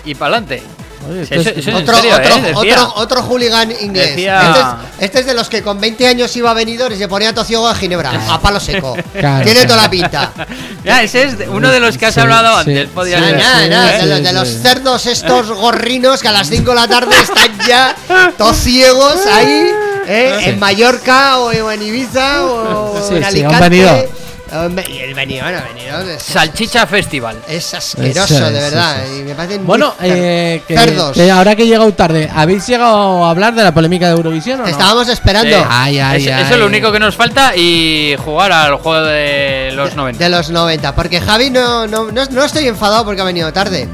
y 0.05 0.15
para 0.15 0.37
adelante. 0.37 0.61
Oye, 1.09 1.25
Sí, 1.25 1.33
esto 1.35 1.35
eso- 1.35 1.49
es- 1.51 1.57
eso- 1.57 1.69
en 1.71 1.75
Otro, 1.77 1.95
serio, 1.95 2.15
otro, 2.15 2.35
¿eh? 2.35 2.41
Decía. 2.41 2.55
otro, 2.83 2.93
otro 2.95 3.23
hooligan 3.23 3.71
inglés. 3.71 4.09
Decía- 4.15 4.41
Este, 4.41 4.59
es, 4.59 5.05
este 5.05 5.19
es 5.21 5.25
de 5.25 5.33
los 5.33 5.49
que 5.49 5.61
con 5.63 5.79
20 5.79 6.07
años 6.07 6.35
iba 6.35 6.51
a 6.51 6.53
venidor 6.53 6.91
y 6.91 6.97
se 6.97 7.07
ponía 7.07 7.33
tociego 7.33 7.67
a 7.67 7.75
Ginebra, 7.75 8.11
a 8.29 8.39
palo 8.39 8.59
seco. 8.59 8.95
Claro, 9.19 9.43
Tiene 9.45 9.65
toda 9.65 9.81
la 9.83 9.89
pinta. 9.89 10.31
Ya, 10.83 11.03
ese 11.03 11.23
es 11.25 11.35
uno 11.47 11.69
de 11.69 11.79
los 11.79 11.95
que 11.97 12.07
has 12.07 12.13
Sí, 12.15 12.19
hablado 12.19 12.63
sí, 12.63 12.71
antes. 12.71 12.89
podía 12.89 13.17
sí, 13.17 13.21
Nada, 13.21 13.29
ser. 13.31 13.39
nada, 13.43 13.63
sí, 13.63 13.69
nada, 13.69 13.91
sí, 13.91 13.97
de, 13.99 14.05
los, 14.09 14.23
de 14.23 14.29
sí. 14.29 14.35
los 14.35 14.47
cerdos 14.63 15.05
estos 15.05 15.51
gorrinos 15.51 16.21
que 16.21 16.27
a 16.27 16.31
las 16.31 16.47
5 16.49 16.71
de 16.71 16.75
la 16.75 16.87
tarde 16.87 17.15
están 17.21 17.51
ya 17.67 17.95
todos 18.37 18.57
ciegos 18.57 19.17
ahí, 19.31 19.69
¿eh? 20.07 20.37
Sí. 20.39 20.49
en 20.49 20.59
Mallorca 20.59 21.37
o 21.39 21.51
en 21.71 21.81
Ibiza 21.83 22.45
o 22.45 22.95
Sí, 23.07 23.15
en 23.15 23.21
sí, 23.21 23.27
Alicante. 23.27 23.55
han 23.55 23.61
venido. 23.69 24.05
Hombre, 24.53 24.85
Y 24.89 24.99
el 24.99 25.13
venido, 25.13 25.43
bueno, 25.45 25.59
venido 25.73 25.99
es, 26.01 26.21
Salchicha 26.23 26.85
Festival. 26.85 27.37
es 27.47 27.73
asqueroso, 27.73 28.33
Eso 28.35 28.47
es, 28.47 28.53
de 28.53 28.59
verdad. 28.59 29.03
eso 29.03 29.13
es. 29.13 29.19
Y 29.19 29.23
me 29.23 29.35
parecen 29.35 29.65
Bueno, 29.65 29.93
muy 29.99 30.09
eh, 30.11 30.63
que, 30.67 30.77
cerdos. 30.77 31.13
que 31.13 31.31
ahora 31.31 31.55
que 31.55 31.63
he 31.63 31.67
llegado 31.67 31.93
tarde, 31.93 32.29
¿habéis 32.35 32.67
llegado 32.67 33.23
a 33.25 33.29
hablar 33.29 33.53
de 33.55 33.63
la 33.63 33.73
polémica 33.73 34.07
de 34.07 34.13
Eurovisión 34.13 34.59
o 34.59 34.63
no? 34.63 34.69
Estábamos 34.69 35.07
esperando. 35.07 35.55
Sí. 35.57 35.63
Ay, 35.69 35.99
ay, 35.99 36.21
eso, 36.27 36.35
ay. 36.35 36.43
eso 36.43 36.53
es 36.55 36.59
lo 36.59 36.65
único 36.65 36.91
que 36.91 36.99
nos 36.99 37.15
falta 37.15 37.55
y 37.55 38.15
jugar 38.25 38.51
al 38.51 38.75
juego 38.75 39.05
de 39.05 39.71
los 39.73 39.95
90. 39.95 40.21
De 40.23 40.29
los 40.29 40.49
90, 40.49 40.95
porque 40.95 41.21
Javi 41.21 41.49
no, 41.49 41.87
no, 41.87 42.11
no, 42.11 42.25
no 42.25 42.43
estoy 42.43 42.67
enfadado 42.67 43.05
porque 43.05 43.21
ha 43.21 43.25
venido 43.25 43.51
tarde. 43.53 43.87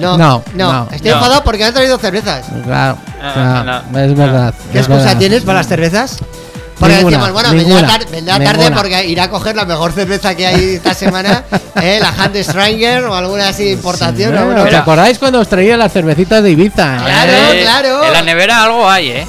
No, 0.00 0.16
No, 0.18 0.42
no, 0.54 0.72
no. 0.72 0.88
estoy 0.92 1.10
No. 1.10 1.16
enfadado 1.18 1.44
porque 1.44 1.62
han 1.64 1.72
traído 1.74 1.98
cervezas. 1.98 2.46
Claro, 2.64 2.98
Ah, 3.22 3.60
claro, 3.90 4.06
es 4.06 4.16
verdad. 4.16 4.54
¿Qué 4.72 4.78
es 4.80 4.84
excusa 4.86 5.04
verdad. 5.04 5.18
tienes 5.18 5.42
para 5.44 5.58
las 5.58 5.68
cervezas? 5.68 6.18
Porque 6.84 6.96
Ninguna, 6.96 7.16
decimos, 7.18 7.32
bueno, 7.32 7.52
ninguna, 7.54 7.76
vendrá, 7.80 7.98
tar- 7.98 8.10
vendrá 8.10 8.38
tarde 8.44 8.70
porque 8.72 9.06
irá 9.06 9.24
a 9.24 9.30
coger 9.30 9.56
la 9.56 9.64
mejor 9.64 9.92
cerveza 9.92 10.34
que 10.34 10.46
hay 10.46 10.74
esta 10.74 10.92
semana, 10.94 11.44
¿eh? 11.80 11.98
la 12.00 12.08
Hand 12.10 12.36
Stranger 12.42 13.04
o 13.04 13.14
alguna 13.14 13.48
así 13.48 13.64
de 13.64 13.70
importación. 13.72 14.32
Sí, 14.32 14.36
o 14.36 14.40
alguna- 14.40 14.58
¿Os 14.60 14.64
Mira. 14.66 14.78
acordáis 14.80 15.18
cuando 15.18 15.40
os 15.40 15.48
traía 15.48 15.76
las 15.76 15.92
cervecitas 15.92 16.42
de 16.42 16.50
Ibiza? 16.50 16.98
Claro, 17.04 17.32
Eh, 17.32 17.60
claro. 17.62 18.04
En 18.04 18.12
la 18.12 18.22
nevera 18.22 18.64
algo 18.64 18.88
hay, 18.88 19.08
¿eh? 19.10 19.26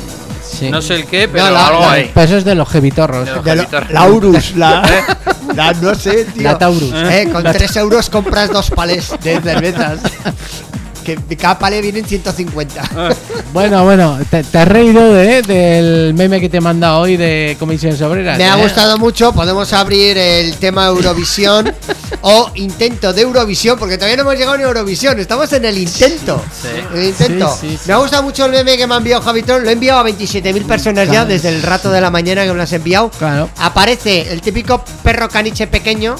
Sí. 0.60 0.70
No 0.70 0.82
sé 0.82 0.96
el 0.96 1.06
qué, 1.06 1.28
pero 1.28 1.46
No, 1.46 1.52
la- 1.52 1.68
algo 1.68 1.80
la- 1.82 1.92
hay. 1.92 2.12
Pero 2.14 2.26
eso 2.26 2.38
es 2.38 2.46
de 2.46 2.56
los 2.56 2.70
jevitorros. 2.70 3.26
De 3.26 3.36
los 3.36 3.44
de 3.46 3.56
lo- 3.56 3.62
Javitor. 3.64 3.92
la 3.92 4.06
Urus, 4.08 4.56
la, 4.56 4.82
la- 5.56 5.74
no 5.74 5.96
sé, 5.96 6.26
tío. 6.26 6.44
La 6.44 6.58
Taurus. 6.58 6.92
Eh, 6.94 7.30
con 7.32 7.44
3 7.44 7.76
euros 7.78 8.10
compras 8.10 8.50
dos 8.52 8.70
palés 8.72 9.12
de 9.22 9.40
cervezas. 9.42 10.00
Que 11.06 11.16
de 11.16 11.38
cada 11.38 11.60
palé 11.60 11.82
vienen 11.82 12.06
150. 12.06 12.84
Bueno, 13.54 13.86
bueno, 13.86 14.20
te, 14.30 14.44
te 14.44 14.58
has 14.58 14.68
reído 14.68 15.14
de, 15.14 15.42
del 15.42 16.14
meme 16.14 16.42
que 16.42 16.50
te 16.50 16.58
he 16.58 16.62
mandado 16.62 17.00
hoy 17.00 17.16
de 17.16 17.56
Comisiones 17.58 18.02
Obreras. 18.02 18.38
Me 18.38 18.44
ha 18.44 18.60
¿eh? 18.60 18.62
gustado 18.62 18.98
mucho. 18.98 19.32
Podemos 19.32 19.72
abrir 19.72 20.18
el 20.18 20.56
tema 20.58 20.88
Eurovisión 20.88 21.74
o 22.22 22.52
intento 22.56 23.14
de 23.14 23.22
Eurovisión, 23.22 23.80
porque 23.80 23.96
todavía 23.96 24.18
no 24.18 24.24
hemos 24.24 24.36
llegado 24.36 24.58
ni 24.58 24.64
a 24.64 24.68
Eurovisión. 24.68 25.18
Estamos 25.22 25.54
en 25.54 25.64
el 25.64 25.78
intento. 25.78 26.44
Sí. 26.52 26.68
El 26.94 27.04
intento. 27.06 27.58
Sí, 27.62 27.70
sí, 27.70 27.78
sí. 27.78 27.84
Me 27.88 27.94
ha 27.94 27.98
gustado 27.98 28.24
mucho 28.24 28.46
el 28.46 28.52
meme 28.52 28.76
que 28.76 28.88
me 28.88 28.96
ha 28.96 28.98
enviado 28.98 29.22
Javitron. 29.22 29.64
Lo 29.64 29.70
he 29.70 29.74
enviado 29.74 30.02
a 30.02 30.04
27.000 30.04 30.66
personas 30.66 31.10
ya 31.10 31.24
desde 31.24 31.48
el 31.48 31.62
rato 31.62 31.90
de 31.92 32.02
la 32.02 32.12
mañana 32.12 32.44
que 32.44 32.50
me 32.50 32.56
lo 32.56 32.64
has 32.64 32.74
enviado. 32.74 33.10
Claro. 33.12 33.50
Aparece 33.60 34.34
el 34.34 34.42
típico 34.42 34.84
perro 35.02 35.30
caniche 35.30 35.68
pequeño. 35.68 36.18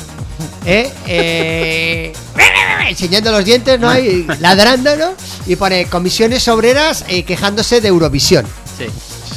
¿eh? 0.66 0.92
Eh, 1.06 2.14
enseñando 2.90 3.32
los 3.32 3.44
dientes, 3.46 3.80
¿no? 3.80 3.98
Y 3.98 4.26
ladrando, 4.40 4.96
¿no? 4.96 5.14
Y 5.48 5.56
pone 5.56 5.86
comisiones 5.88 6.48
obreras 6.48 7.06
eh, 7.08 7.24
quejándose 7.24 7.82
de 7.82 7.88
Eurovisión. 7.90 8.46
Sí. 8.78 8.86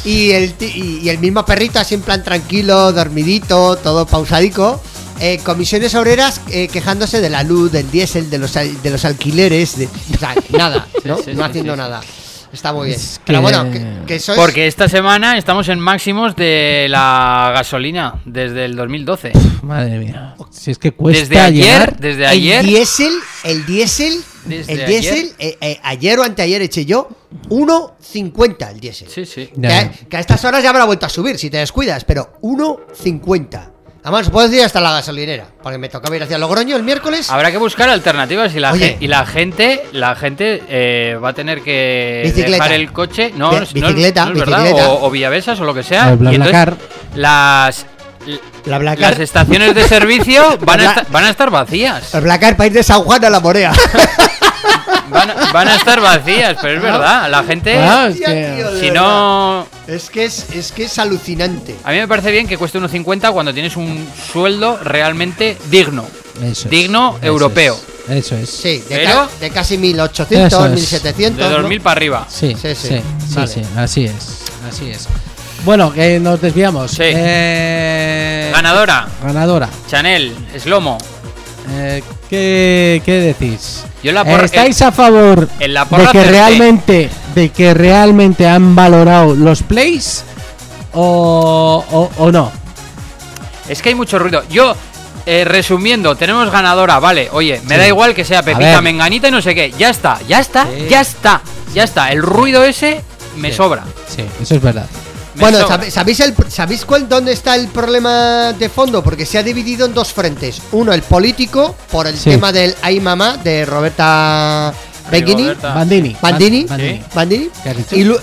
Y 0.04 0.30
el, 0.32 0.54
y, 0.60 1.00
y 1.02 1.08
el 1.08 1.18
mismo 1.18 1.44
perrito 1.44 1.78
así 1.80 1.94
en 1.94 2.02
plan 2.02 2.22
tranquilo, 2.22 2.92
dormidito, 2.92 3.76
todo 3.76 4.06
pausadico. 4.06 4.80
eh, 5.20 5.38
comisiones 5.44 5.94
obreras 5.96 6.40
eh, 6.48 6.68
quejándose 6.68 7.20
de 7.20 7.28
la 7.28 7.42
luz, 7.42 7.72
del 7.72 7.90
diésel, 7.90 8.30
de 8.30 8.38
los, 8.38 8.52
de 8.54 8.90
los 8.90 9.04
alquileres, 9.04 9.76
de, 9.76 9.86
o 9.86 10.18
sea, 10.18 10.34
nada, 10.50 10.86
¿no? 11.04 11.16
Sí, 11.18 11.24
sí, 11.26 11.30
no 11.34 11.42
sí, 11.44 11.50
haciendo 11.50 11.72
sí. 11.72 11.78
nada. 11.78 12.00
Está 12.52 12.72
muy 12.72 12.88
bien. 12.88 12.98
Es 12.98 13.20
Pero 13.24 13.38
que- 13.38 13.42
bueno, 13.42 13.70
que, 13.70 14.06
que 14.06 14.14
eso 14.16 14.32
es... 14.32 14.38
Porque 14.38 14.66
esta 14.66 14.88
semana 14.88 15.36
estamos 15.36 15.68
en 15.68 15.78
máximos 15.80 16.34
de 16.36 16.86
la 16.88 17.50
gasolina 17.54 18.20
desde 18.24 18.64
el 18.64 18.74
2012. 18.76 19.32
Madre 19.62 19.98
mía. 19.98 20.34
Si 20.50 20.70
es 20.70 20.78
que 20.78 20.92
cuesta 20.92 21.20
Desde 21.20 21.38
ayer, 21.40 21.64
llegar. 21.64 21.96
desde 21.98 22.26
ayer. 22.26 22.60
El 22.60 22.66
diésel, 22.66 23.12
el 23.44 23.66
diésel, 23.66 24.14
Desde 24.46 24.72
el 24.72 24.80
ayer. 24.84 24.88
diésel, 25.02 25.32
eh, 25.38 25.58
eh, 25.60 25.80
ayer 25.82 26.18
o 26.18 26.22
anteayer 26.22 26.62
eché 26.62 26.84
yo 26.86 27.08
1.50 27.50 28.70
el 28.70 28.80
diésel. 28.80 29.08
Sí, 29.08 29.26
sí. 29.26 29.50
Que, 29.60 29.66
a- 29.68 29.90
que 29.90 30.16
a 30.16 30.20
estas 30.20 30.44
horas 30.44 30.62
ya 30.62 30.70
habrá 30.70 30.84
vuelto 30.84 31.06
a 31.06 31.08
subir 31.08 31.38
si 31.38 31.50
te 31.50 31.58
descuidas, 31.58 32.04
pero 32.04 32.32
1.50. 32.42 33.72
Además, 34.08 34.30
puedo 34.30 34.48
decir 34.48 34.64
hasta 34.64 34.80
la 34.80 34.90
gasolinera, 34.92 35.44
porque 35.62 35.76
me 35.76 35.90
tocaba 35.90 36.16
ir 36.16 36.22
hacia 36.22 36.38
Logroño 36.38 36.76
el 36.76 36.82
miércoles. 36.82 37.28
Habrá 37.30 37.50
que 37.50 37.58
buscar 37.58 37.90
alternativas 37.90 38.54
y 38.54 38.58
la, 38.58 38.72
Oye. 38.72 38.96
y 39.00 39.06
la 39.06 39.26
gente 39.26 39.84
la 39.92 40.14
gente 40.14 40.62
eh, 40.66 41.18
va 41.22 41.28
a 41.28 41.32
tener 41.34 41.60
que 41.60 42.22
Bicicleta. 42.24 42.50
dejar 42.64 42.72
el 42.72 42.90
coche. 42.90 43.32
No, 43.36 43.50
Bi- 43.50 43.56
no 43.56 43.62
es- 43.62 43.74
no 43.74 43.88
es- 43.88 43.94
bicicleta, 43.94 44.24
verdad. 44.30 44.72
O, 44.86 45.06
o 45.06 45.10
Villavesas 45.10 45.60
o 45.60 45.64
lo 45.64 45.74
que 45.74 45.82
sea. 45.82 46.08
O 46.08 46.12
el 46.14 46.32
y 46.32 46.36
entonces 46.36 46.74
las, 47.16 47.86
La 48.64 48.78
Blacar, 48.78 49.10
las 49.10 49.18
estaciones 49.20 49.74
de 49.74 49.84
servicio 49.86 50.56
van 50.62 50.80
a, 50.80 50.82
Bla- 50.84 50.88
estar, 50.90 51.10
van 51.10 51.24
a 51.24 51.28
estar 51.30 51.50
vacías. 51.50 52.14
el 52.14 52.22
Blacar 52.22 52.56
para 52.56 52.68
ir 52.68 52.72
de 52.72 52.82
San 52.82 53.02
Juan 53.02 53.22
a 53.26 53.28
la 53.28 53.40
Morea. 53.40 53.72
Van, 55.10 55.30
a- 55.30 55.52
van 55.52 55.68
a 55.68 55.76
estar 55.76 56.00
vacías, 56.00 56.56
pero 56.60 56.76
es 56.76 56.82
verdad. 56.82 57.30
La 57.30 57.42
gente, 57.44 57.76
Ah, 57.78 58.06
es 58.08 58.14
Hostia, 58.14 58.26
que- 58.28 58.54
tío, 58.56 58.80
si 58.80 58.90
no. 58.90 59.66
Es 59.86 60.10
que 60.10 60.24
es, 60.26 60.46
es 60.54 60.72
que 60.72 60.84
es 60.84 60.98
alucinante. 60.98 61.74
A 61.84 61.90
mí 61.92 61.96
me 61.98 62.06
parece 62.08 62.30
bien 62.30 62.46
que 62.46 62.56
cueste 62.58 62.78
unos 62.78 62.90
50 62.90 63.30
cuando 63.32 63.52
tienes 63.54 63.76
un 63.76 64.06
sueldo 64.32 64.78
realmente 64.82 65.56
digno. 65.70 66.04
Eso 66.42 66.66
es, 66.66 66.70
Digno 66.70 67.16
eso 67.18 67.26
europeo. 67.26 67.74
es, 68.08 68.16
Eso 68.16 68.36
es. 68.36 68.48
Sí, 68.48 68.78
de, 68.88 68.96
Pero- 68.96 69.10
ca- 69.12 69.28
de 69.40 69.50
casi 69.50 69.76
1800, 69.78 70.46
Eso 70.52 70.66
es. 70.66 70.72
1700. 70.72 71.44
De 71.48 71.50
¿no? 71.56 71.62
2000 71.62 71.80
para 71.80 71.92
arriba. 71.98 72.26
Sí, 72.28 72.54
Sí, 72.60 72.74
sí, 72.74 72.88
sí. 72.88 72.88
sí, 73.28 73.34
Vale. 73.34 73.46
sí, 73.48 73.62
así 73.76 74.04
es, 74.04 74.14
así 74.70 74.88
es. 74.90 75.08
Bueno, 75.64 75.92
que 75.92 76.20
nos 76.20 76.40
desviamos. 76.40 76.92
Sí. 76.92 77.02
Eh, 77.04 78.50
Ganadora, 78.54 79.08
Ganadora. 79.22 79.68
Chanel, 79.90 80.34
Slomo. 80.58 80.96
Eh, 81.70 82.02
¿qué, 82.30 83.02
qué 83.04 83.12
decís? 83.36 83.82
Yo 84.02 84.12
la 84.12 84.24
porra- 84.24 84.44
¿Estáis 84.44 84.80
a 84.82 84.92
favor 84.92 85.48
en 85.58 85.74
la 85.74 85.84
de 85.84 86.06
que 86.12 86.24
realmente 86.24 87.10
de 87.34 87.48
que 87.50 87.74
realmente 87.74 88.46
han 88.46 88.74
valorado 88.76 89.34
los 89.34 89.62
plays 89.62 90.24
o, 90.94 91.84
o, 91.90 92.10
o 92.24 92.32
no? 92.32 92.50
Es 93.68 93.82
que 93.82 93.90
hay 93.90 93.94
mucho 93.94 94.18
ruido. 94.18 94.42
Yo, 94.48 94.74
eh, 95.26 95.44
resumiendo, 95.44 96.16
tenemos 96.16 96.50
ganadora, 96.50 96.98
vale. 97.00 97.28
Oye, 97.32 97.60
me 97.64 97.74
Sí. 97.74 97.80
da 97.80 97.86
igual 97.88 98.14
que 98.14 98.24
sea 98.24 98.42
Pepita. 98.42 98.80
Menganita 98.80 99.28
y 99.28 99.30
no 99.30 99.42
sé 99.42 99.54
qué. 99.54 99.72
Ya 99.78 99.90
está, 99.90 100.18
ya 100.26 100.38
está, 100.40 100.64
Sí. 100.64 100.86
ya 100.88 101.00
está, 101.00 101.40
ya 101.74 101.84
está. 101.84 102.10
El 102.12 102.22
ruido 102.22 102.64
ese 102.64 103.02
me 103.36 103.50
Sí. 103.50 103.56
sobra. 103.56 103.82
Sí, 104.08 104.24
eso 104.40 104.54
es 104.54 104.62
verdad. 104.62 104.86
Bueno, 105.40 105.58
sobra. 105.58 105.68
¿sabe- 105.76 105.90
¿sabéis, 105.90 106.20
el, 106.20 106.34
¿sabéis 106.48 106.84
cuál, 106.84 107.08
dónde 107.08 107.32
está 107.32 107.54
el 107.54 107.68
problema 107.68 108.52
de 108.52 108.68
fondo? 108.68 109.02
Porque 109.02 109.24
se 109.26 109.38
ha 109.38 109.42
dividido 109.42 109.86
en 109.86 109.94
dos 109.94 110.12
frentes. 110.12 110.60
Uno, 110.72 110.92
el 110.92 111.02
político, 111.02 111.74
por 111.90 112.06
el 112.06 112.16
Sí. 112.18 112.30
tema 112.30 112.52
del 112.52 112.74
Ay 112.82 113.00
Mamá 113.00 113.36
de 113.36 113.64
Roberta. 113.64 114.72
Roberta. 115.10 115.74
Bandini. 115.74 116.16
Bandini. 116.20 116.64
Ban- 116.66 117.04
Bandini. 117.14 117.50
Bandini. 117.64 117.84
Y 117.92 118.04
lu- 118.04 118.18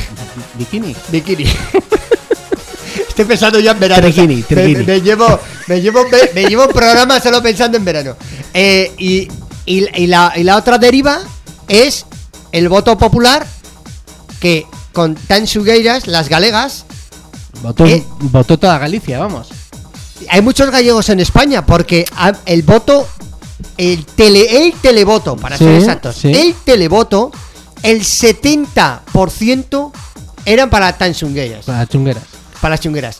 Bikini. 0.54 0.94
Bikini. 1.08 1.44
Estoy 3.08 3.24
pensando 3.24 3.58
ya 3.60 3.72
en 3.72 3.80
verano. 3.80 4.10
Sea, 4.12 4.24
me- 4.26 5.00
llevo, 5.00 5.38
me, 5.66 5.80
llevo, 5.80 6.04
me, 6.08 6.18
me 6.42 6.48
llevo 6.48 6.64
un 6.66 6.72
programa 6.72 7.20
solo 7.20 7.42
pensando 7.42 7.76
en 7.76 7.84
verano. 7.84 8.16
Eh, 8.54 8.92
y, 8.98 9.28
y- 9.66 9.86
y 10.02 10.06
la, 10.06 10.32
y 10.36 10.42
la 10.44 10.56
otra 10.56 10.78
deriva 10.78 11.20
es 11.68 12.06
el 12.52 12.68
voto 12.68 12.96
popular 12.96 13.46
que 14.40 14.66
con 14.92 15.14
tan 15.14 15.46
sugueiras, 15.46 16.06
las 16.06 16.28
galegas, 16.28 16.84
Votó, 17.62 17.84
¿Eh? 17.84 18.04
votó 18.20 18.58
toda 18.58 18.78
Galicia, 18.78 19.18
vamos. 19.18 19.48
hay 20.28 20.40
muchos 20.40 20.70
gallegos 20.70 21.08
en 21.10 21.20
España 21.20 21.66
porque 21.66 22.06
el 22.46 22.62
voto, 22.62 23.06
el, 23.76 24.06
tele, 24.06 24.64
el 24.66 24.72
televoto, 24.74 25.36
para 25.36 25.58
Sí, 25.58 25.64
ser 25.64 25.74
exactos, 25.74 26.16
sí. 26.16 26.32
el 26.32 26.54
televoto, 26.54 27.30
el 27.82 28.00
70% 28.02 29.92
eran 30.44 30.70
para 30.70 30.96
tan 30.96 31.12
chungueiras, 31.14 31.64
Para 31.66 31.86
chungueras. 31.86 32.22
para 32.60 32.72
las 32.74 32.80
chungueras. 32.80 33.18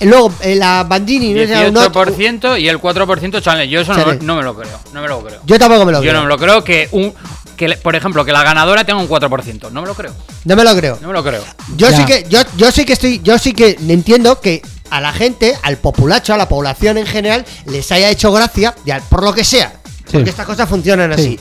Luego, 0.00 0.32
eh, 0.40 0.54
la 0.56 0.84
Bandini, 0.84 1.34
no 1.34 1.46
sé, 1.46 1.68
un 1.68 1.76
otro- 1.76 2.04
18% 2.06 2.56
y 2.58 2.68
el 2.68 2.78
4% 2.80 3.40
Chanel. 3.42 3.68
Yo 3.68 3.80
eso 3.80 3.92
no, 3.94 4.14
no 4.14 4.36
me 4.36 4.42
lo 4.42 4.54
creo. 4.56 4.78
No 4.92 5.02
me 5.02 5.08
lo 5.08 5.22
creo. 5.22 5.40
Yo 5.44 5.58
tampoco 5.58 5.84
me 5.84 5.92
lo 5.92 5.98
Yo 5.98 6.10
creo. 6.10 6.14
no 6.14 6.22
me 6.22 6.28
lo 6.28 6.38
creo 6.38 6.64
que 6.64 6.88
un 6.92 7.12
que 7.56 7.68
por 7.76 7.94
ejemplo 7.94 8.24
que 8.24 8.32
la 8.32 8.42
ganadora 8.42 8.84
tenga 8.84 8.98
un 9.00 9.06
4%. 9.08 9.70
No 9.70 9.82
me 9.82 9.86
lo 9.88 9.94
creo. 9.94 10.12
No 10.46 10.56
me 10.56 10.64
lo 10.64 10.74
creo. 10.74 10.98
No 11.02 11.08
me 11.08 11.12
lo 11.14 11.22
creo. 11.22 11.44
Yo 11.76 11.90
Ya. 11.90 11.96
sí 11.98 12.04
que, 12.06 12.24
yo, 12.30 12.40
yo 12.56 12.70
sí 12.72 12.86
que 12.86 12.94
estoy, 12.94 13.20
yo 13.22 13.38
sí 13.38 13.52
que 13.52 13.76
entiendo 13.86 14.40
que 14.40 14.62
a 14.88 15.02
la 15.02 15.12
gente, 15.12 15.54
al 15.62 15.76
populacho, 15.76 16.32
a 16.32 16.38
la 16.38 16.48
población 16.48 16.96
en 16.96 17.04
general, 17.06 17.44
les 17.66 17.92
haya 17.92 18.08
hecho 18.08 18.32
gracia, 18.32 18.74
ya, 18.86 19.00
por 19.10 19.22
lo 19.22 19.34
que 19.34 19.44
sea. 19.44 19.74
Sí. 20.06 20.12
Porque 20.12 20.30
estas 20.30 20.46
cosas 20.46 20.66
funcionan 20.70 21.14
Sí. 21.16 21.20
así. 21.20 21.40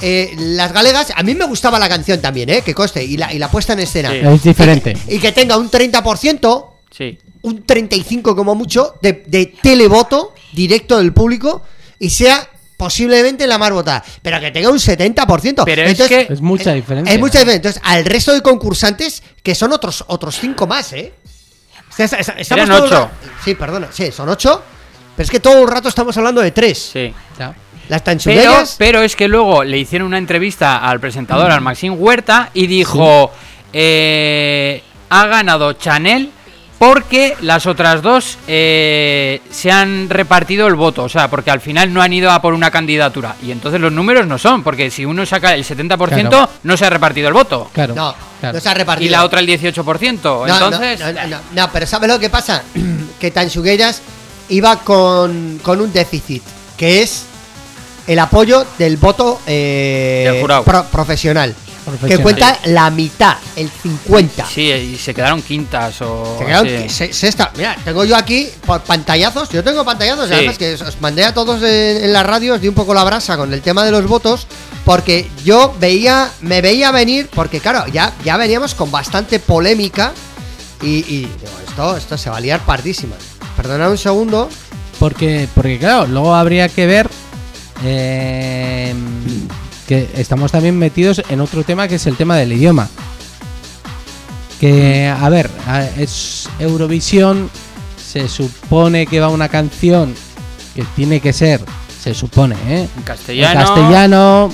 Eh, 0.00 0.34
las 0.38 0.72
galegas, 0.72 1.12
a 1.14 1.22
mí 1.22 1.34
me 1.34 1.44
gustaba 1.44 1.78
la 1.78 1.88
canción 1.88 2.20
también, 2.20 2.48
¿eh? 2.48 2.62
Que 2.62 2.74
coste, 2.74 3.04
y 3.04 3.16
la, 3.18 3.32
y 3.32 3.38
la 3.38 3.48
puesta 3.50 3.74
en 3.74 3.80
escena. 3.80 4.10
Sí. 4.10 4.20
Es 4.24 4.42
diferente. 4.42 4.96
Y 5.06 5.18
que 5.18 5.32
tenga 5.32 5.58
un 5.58 5.70
30%, 5.70 6.66
Sí. 6.90 7.18
Un 7.42 7.64
35% 7.66 8.34
como 8.36 8.54
mucho, 8.54 8.94
de, 9.02 9.24
de 9.26 9.46
televoto 9.62 10.34
directo 10.52 10.98
del 10.98 11.12
público 11.12 11.62
y 11.98 12.10
sea 12.10 12.48
posiblemente 12.76 13.46
la 13.46 13.58
más 13.58 13.70
votada. 13.70 14.02
Pero 14.22 14.40
que 14.40 14.50
tenga 14.50 14.68
un 14.70 14.78
70%. 14.78 15.62
Pero 15.64 15.82
es 15.82 16.02
que- 16.02 16.26
Es 16.30 16.40
mucha 16.40 16.72
diferencia. 16.72 17.14
Es 17.14 17.20
mucha 17.20 17.38
diferencia. 17.38 17.56
Entonces, 17.56 17.82
al 17.84 18.04
resto 18.04 18.32
de 18.32 18.40
concursantes, 18.42 19.22
que 19.42 19.54
son 19.54 19.72
otros 19.72 20.04
otros 20.08 20.36
cinco 20.40 20.66
más, 20.66 20.92
¿eh? 20.92 21.12
O 21.90 21.94
sea, 21.94 22.06
es- 22.06 22.12
es- 22.14 22.32
estamos 22.38 22.68
ocho. 22.70 23.10
Sí, 23.44 23.54
perdona. 23.54 23.88
Sí, 23.92 24.10
son 24.10 24.28
ocho. 24.28 24.62
Pero 25.16 25.24
es 25.24 25.30
que 25.30 25.40
todo 25.40 25.62
el 25.62 25.68
rato 25.68 25.88
estamos 25.88 26.16
hablando 26.16 26.40
de 26.40 26.50
tres. 26.52 26.90
Sí. 26.92 27.12
Ya. 27.38 27.54
Las 27.88 28.02
Pero, 28.02 28.52
pero 28.78 29.02
es 29.02 29.14
que 29.14 29.28
luego 29.28 29.62
le 29.64 29.76
hicieron 29.76 30.06
una 30.08 30.16
entrevista 30.18 30.78
al 30.78 30.98
presentador, 31.00 31.50
al 31.50 31.60
Maxim 31.60 31.94
Huerta, 31.98 32.50
y 32.54 32.66
dijo: 32.66 33.30
eh, 33.72 34.82
Ha 35.10 35.26
ganado 35.26 35.74
Chanel 35.74 36.30
porque 36.82 37.36
las 37.42 37.66
otras 37.66 38.02
dos 38.02 38.38
eh, 38.48 39.40
se 39.52 39.70
han 39.70 40.10
repartido 40.10 40.66
el 40.66 40.74
voto. 40.74 41.04
O 41.04 41.08
sea, 41.08 41.28
porque 41.30 41.52
al 41.52 41.60
final 41.60 41.94
no 41.94 42.02
han 42.02 42.12
ido 42.12 42.28
a 42.32 42.42
por 42.42 42.54
una 42.54 42.72
candidatura. 42.72 43.36
Y 43.40 43.52
entonces 43.52 43.80
los 43.80 43.92
números 43.92 44.26
no 44.26 44.36
son, 44.36 44.64
porque 44.64 44.90
si 44.90 45.04
uno 45.04 45.24
saca 45.24 45.54
el 45.54 45.64
70%, 45.64 46.28
Claro. 46.28 46.48
no 46.64 46.76
se 46.76 46.84
ha 46.84 46.90
repartido 46.90 47.28
el 47.28 47.34
voto. 47.34 47.70
Claro. 47.72 47.94
no, 47.94 48.12
claro. 48.40 48.54
no 48.56 48.60
se 48.60 48.68
ha 48.68 48.74
repartido. 48.74 49.06
Y 49.06 49.10
la 49.10 49.24
otra 49.24 49.38
el 49.38 49.46
18%. 49.46 50.20
No, 50.24 50.44
no, 50.46 50.54
entonces. 50.54 50.98
no, 50.98 51.12
no, 51.12 51.26
no, 51.28 51.38
no, 51.52 51.70
pero 51.72 51.86
¿sabes 51.86 52.08
lo 52.08 52.18
que 52.18 52.30
pasa? 52.30 52.64
que 53.20 53.30
Tansugueiras 53.30 54.02
iba 54.48 54.80
con, 54.80 55.60
con 55.62 55.80
un 55.80 55.92
déficit, 55.92 56.42
que 56.76 57.02
es 57.02 57.26
el 58.08 58.18
apoyo 58.18 58.66
del 58.76 58.96
voto 58.96 59.40
eh, 59.46 60.28
Del 60.32 60.40
jurado. 60.40 60.64
pro- 60.64 60.84
profesional, 60.86 61.54
Profesional. 61.54 61.54
Que 62.06 62.18
cuenta 62.18 62.58
la 62.66 62.90
mitad, 62.90 63.36
el 63.56 63.68
50. 63.68 64.46
Sí, 64.46 64.70
y 64.70 64.96
se 64.98 65.12
quedaron 65.12 65.42
quintas 65.42 66.00
o. 66.02 66.36
Se 66.38 66.44
quedaron 66.46 66.66
así. 66.66 66.88
se- 66.88 67.12
sexta. 67.12 67.50
Mira, 67.56 67.76
tengo 67.84 68.04
yo 68.04 68.16
aquí 68.16 68.48
por 68.64 68.80
pantallazos. 68.82 69.48
Yo 69.50 69.64
tengo 69.64 69.84
pantallazos. 69.84 70.28
Sí. 70.28 70.34
Además, 70.34 70.58
que 70.58 70.74
os- 70.74 70.82
os 70.82 71.00
mandé 71.00 71.24
a 71.24 71.34
todos 71.34 71.62
en, 71.62 72.04
en 72.04 72.12
la 72.12 72.22
radio, 72.22 72.54
os 72.54 72.60
di 72.60 72.68
un 72.68 72.74
poco 72.74 72.94
la 72.94 73.02
brasa 73.04 73.36
con 73.36 73.52
el 73.52 73.62
tema 73.62 73.84
de 73.84 73.90
los 73.90 74.06
votos. 74.06 74.46
Porque 74.84 75.28
yo 75.44 75.74
veía, 75.78 76.30
me 76.40 76.60
veía 76.60 76.90
venir, 76.90 77.28
porque 77.32 77.60
claro, 77.60 77.86
ya, 77.92 78.12
ya 78.24 78.36
veníamos 78.36 78.74
con 78.74 78.90
bastante 78.90 79.38
polémica. 79.38 80.12
Y, 80.82 80.88
y 81.08 81.18
digo, 81.20 81.52
esto, 81.68 81.96
esto 81.96 82.18
se 82.18 82.30
va 82.30 82.38
a 82.38 82.40
liar 82.40 82.60
pardísima. 82.66 83.14
Perdonad 83.56 83.90
un 83.90 83.98
segundo. 83.98 84.48
Porque, 84.98 85.48
porque 85.54 85.78
claro, 85.78 86.06
luego 86.06 86.34
habría 86.34 86.68
que 86.68 86.86
ver 86.86 87.08
eh, 87.84 88.94
que 89.92 90.08
estamos 90.16 90.50
también 90.50 90.78
metidos 90.78 91.22
en 91.28 91.40
otro 91.42 91.64
tema 91.64 91.86
que 91.86 91.96
es 91.96 92.06
el 92.06 92.16
tema 92.16 92.36
del 92.36 92.52
idioma. 92.52 92.88
Que, 94.58 95.06
a 95.08 95.28
ver, 95.28 95.50
es 95.98 96.48
Eurovisión, 96.58 97.50
se 98.02 98.26
supone 98.28 99.06
que 99.06 99.20
va 99.20 99.28
una 99.28 99.50
canción 99.50 100.14
que 100.74 100.84
tiene 100.96 101.20
que 101.20 101.34
ser, 101.34 101.60
se 102.02 102.14
supone, 102.14 102.56
¿eh? 102.68 102.88
En 102.96 103.02
castellano. 103.02 103.60
En 103.60 103.66
castellano, 103.66 104.52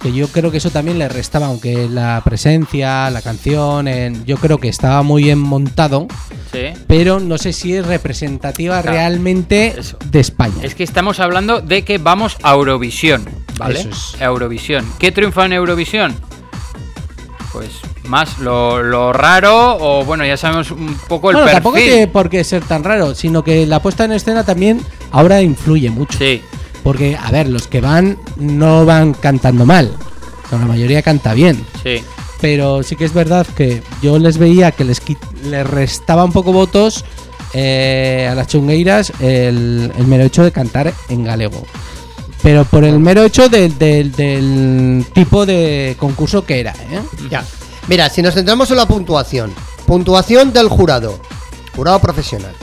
que 0.00 0.12
yo 0.12 0.28
creo 0.28 0.50
que 0.50 0.58
eso 0.58 0.70
también 0.70 0.98
le 0.98 1.08
restaba, 1.08 1.46
aunque 1.46 1.88
la 1.88 2.20
presencia, 2.24 3.10
la 3.10 3.20
canción, 3.22 3.88
en- 3.88 4.24
yo 4.24 4.36
creo 4.36 4.58
que 4.58 4.68
estaba 4.68 5.02
muy 5.02 5.24
bien 5.24 5.38
montado, 5.40 6.06
Sí. 6.52 6.66
pero 6.86 7.18
no 7.20 7.36
sé 7.38 7.52
si 7.52 7.74
es 7.74 7.86
representativa 7.86 8.80
Claro, 8.80 8.96
realmente 8.96 9.74
eso. 9.78 9.96
de 10.10 10.20
España. 10.20 10.54
Es 10.62 10.74
que 10.74 10.84
estamos 10.84 11.18
hablando 11.20 11.60
de 11.60 11.82
que 11.82 11.98
vamos 11.98 12.36
a 12.42 12.52
Eurovisión, 12.52 13.24
¿vale? 13.58 13.80
Eso 13.80 13.88
es. 13.90 14.16
Eurovisión. 14.20 14.86
¿Qué 14.98 15.10
triunfa 15.12 15.46
en 15.46 15.52
Eurovisión? 15.54 16.14
Pues 17.52 17.70
más 18.04 18.38
lo, 18.38 18.82
lo 18.82 19.12
raro 19.12 19.76
o 19.80 20.04
bueno, 20.04 20.24
ya 20.24 20.36
sabemos 20.36 20.70
un 20.70 20.94
poco 21.08 21.30
el 21.30 21.36
bueno, 21.36 21.46
perfil. 21.46 21.54
tampoco 21.54 21.76
tiene 21.76 22.06
por 22.06 22.28
qué 22.30 22.44
ser 22.44 22.62
tan 22.62 22.84
raro, 22.84 23.14
sino 23.14 23.42
que 23.42 23.66
la 23.66 23.80
puesta 23.80 24.04
en 24.04 24.12
escena 24.12 24.44
también 24.44 24.80
ahora 25.10 25.40
influye 25.42 25.90
mucho. 25.90 26.18
Sí. 26.18 26.42
Porque, 26.88 27.18
a 27.22 27.30
ver, 27.30 27.50
los 27.50 27.66
que 27.66 27.82
van 27.82 28.16
no 28.36 28.86
van 28.86 29.12
cantando 29.12 29.66
mal. 29.66 29.92
No, 30.50 30.58
la 30.58 30.64
mayoría 30.64 31.02
canta 31.02 31.34
bien. 31.34 31.62
Sí. 31.82 32.02
Pero 32.40 32.82
sí 32.82 32.96
que 32.96 33.04
es 33.04 33.12
verdad 33.12 33.46
que 33.46 33.82
yo 34.00 34.18
les 34.18 34.38
veía 34.38 34.72
que 34.72 34.84
les, 34.84 35.02
les 35.44 35.66
restaba 35.66 36.24
un 36.24 36.32
poco 36.32 36.50
votos 36.50 37.04
eh, 37.52 38.26
a 38.30 38.34
las 38.34 38.46
chungueiras 38.46 39.12
el, 39.20 39.92
el 39.98 40.06
mero 40.06 40.24
hecho 40.24 40.42
de 40.44 40.50
cantar 40.50 40.94
en 41.10 41.24
galego. 41.24 41.62
Pero 42.42 42.64
por 42.64 42.84
el 42.84 42.98
mero 43.00 43.22
hecho 43.22 43.50
del- 43.50 43.76
del- 43.76 44.12
del 44.12 45.04
tipo 45.12 45.44
de 45.44 45.94
concurso 45.98 46.46
que 46.46 46.60
era, 46.60 46.70
¿eh? 46.90 47.02
Ya. 47.28 47.44
Mira, 47.86 48.08
si 48.08 48.22
nos 48.22 48.32
centramos 48.32 48.70
en 48.70 48.78
la 48.78 48.86
puntuación. 48.88 49.52
Puntuación 49.86 50.54
del 50.54 50.68
jurado. 50.70 51.18
Jurado 51.76 51.98
profesional. 51.98 52.54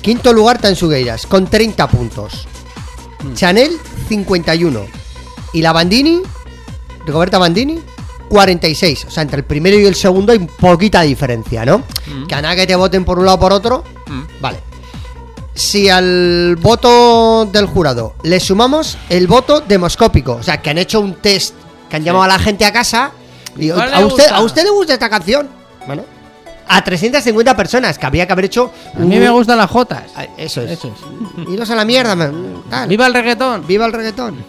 Quinto 0.00 0.32
lugar, 0.32 0.58
Tansugueiras, 0.58 1.26
con 1.26 1.46
30 1.46 1.88
puntos. 1.88 2.48
Chanel, 3.34 3.72
51. 4.08 4.86
Y 5.52 5.62
la 5.62 5.72
Bandini, 5.72 6.22
Rigoberta 7.06 7.38
Bandini, 7.38 7.80
46. 8.28 9.04
O 9.06 9.10
sea, 9.10 9.22
entre 9.22 9.38
el 9.38 9.44
primero 9.44 9.78
y 9.78 9.84
el 9.84 9.94
segundo 9.94 10.32
hay 10.32 10.38
poquita 10.38 11.02
diferencia, 11.02 11.64
¿no? 11.64 11.82
Que 12.28 12.34
a 12.34 12.42
nada 12.42 12.56
que 12.56 12.66
te 12.66 12.74
voten 12.74 13.04
por 13.04 13.18
un 13.18 13.26
lado 13.26 13.36
o 13.36 13.40
por 13.40 13.52
otro. 13.52 13.84
Vale. 14.40 14.58
Si 15.54 15.90
al 15.90 16.56
voto 16.56 17.44
del 17.52 17.66
jurado 17.66 18.14
le 18.22 18.40
sumamos 18.40 18.96
el 19.10 19.26
voto 19.26 19.60
demoscópico, 19.60 20.36
o 20.36 20.42
sea, 20.42 20.62
que 20.62 20.70
han 20.70 20.78
hecho 20.78 21.00
un 21.00 21.16
test, 21.16 21.54
que 21.90 21.96
han 21.96 22.04
llamado 22.04 22.24
a 22.24 22.28
la 22.28 22.38
gente 22.38 22.64
a 22.64 22.72
casa 22.72 23.12
y 23.58 23.68
¿Cuál 23.68 23.90
le 23.90 23.96
¿a 23.96 24.06
usted? 24.06 24.28
¿a 24.30 24.40
usted 24.40 24.64
le 24.64 24.70
gusta 24.70 24.94
esta 24.94 25.10
canción? 25.10 25.50
Bueno, 25.86 26.04
a 26.76 26.82
350 26.84 27.56
personas, 27.56 27.98
que 27.98 28.06
habría 28.06 28.26
que 28.26 28.32
haber 28.32 28.46
hecho. 28.46 28.72
A 28.94 28.98
mí 29.00 29.18
me 29.18 29.28
gustan 29.30 29.58
las 29.58 29.70
jotas. 29.70 30.04
Ah, 30.16 30.24
Eso 30.36 30.60
es. 30.62 30.72
Eso 30.72 30.88
es. 30.88 31.48
Iros 31.52 31.68
a 31.70 31.74
la 31.74 31.84
mierda, 31.84 32.14
man. 32.16 32.62
Tal. 32.70 32.88
¡Viva 32.88 33.06
el 33.06 33.14
reggaetón! 33.14 33.66
Viva 33.66 33.86
el 33.86 33.92
reggaetón. 33.92 34.44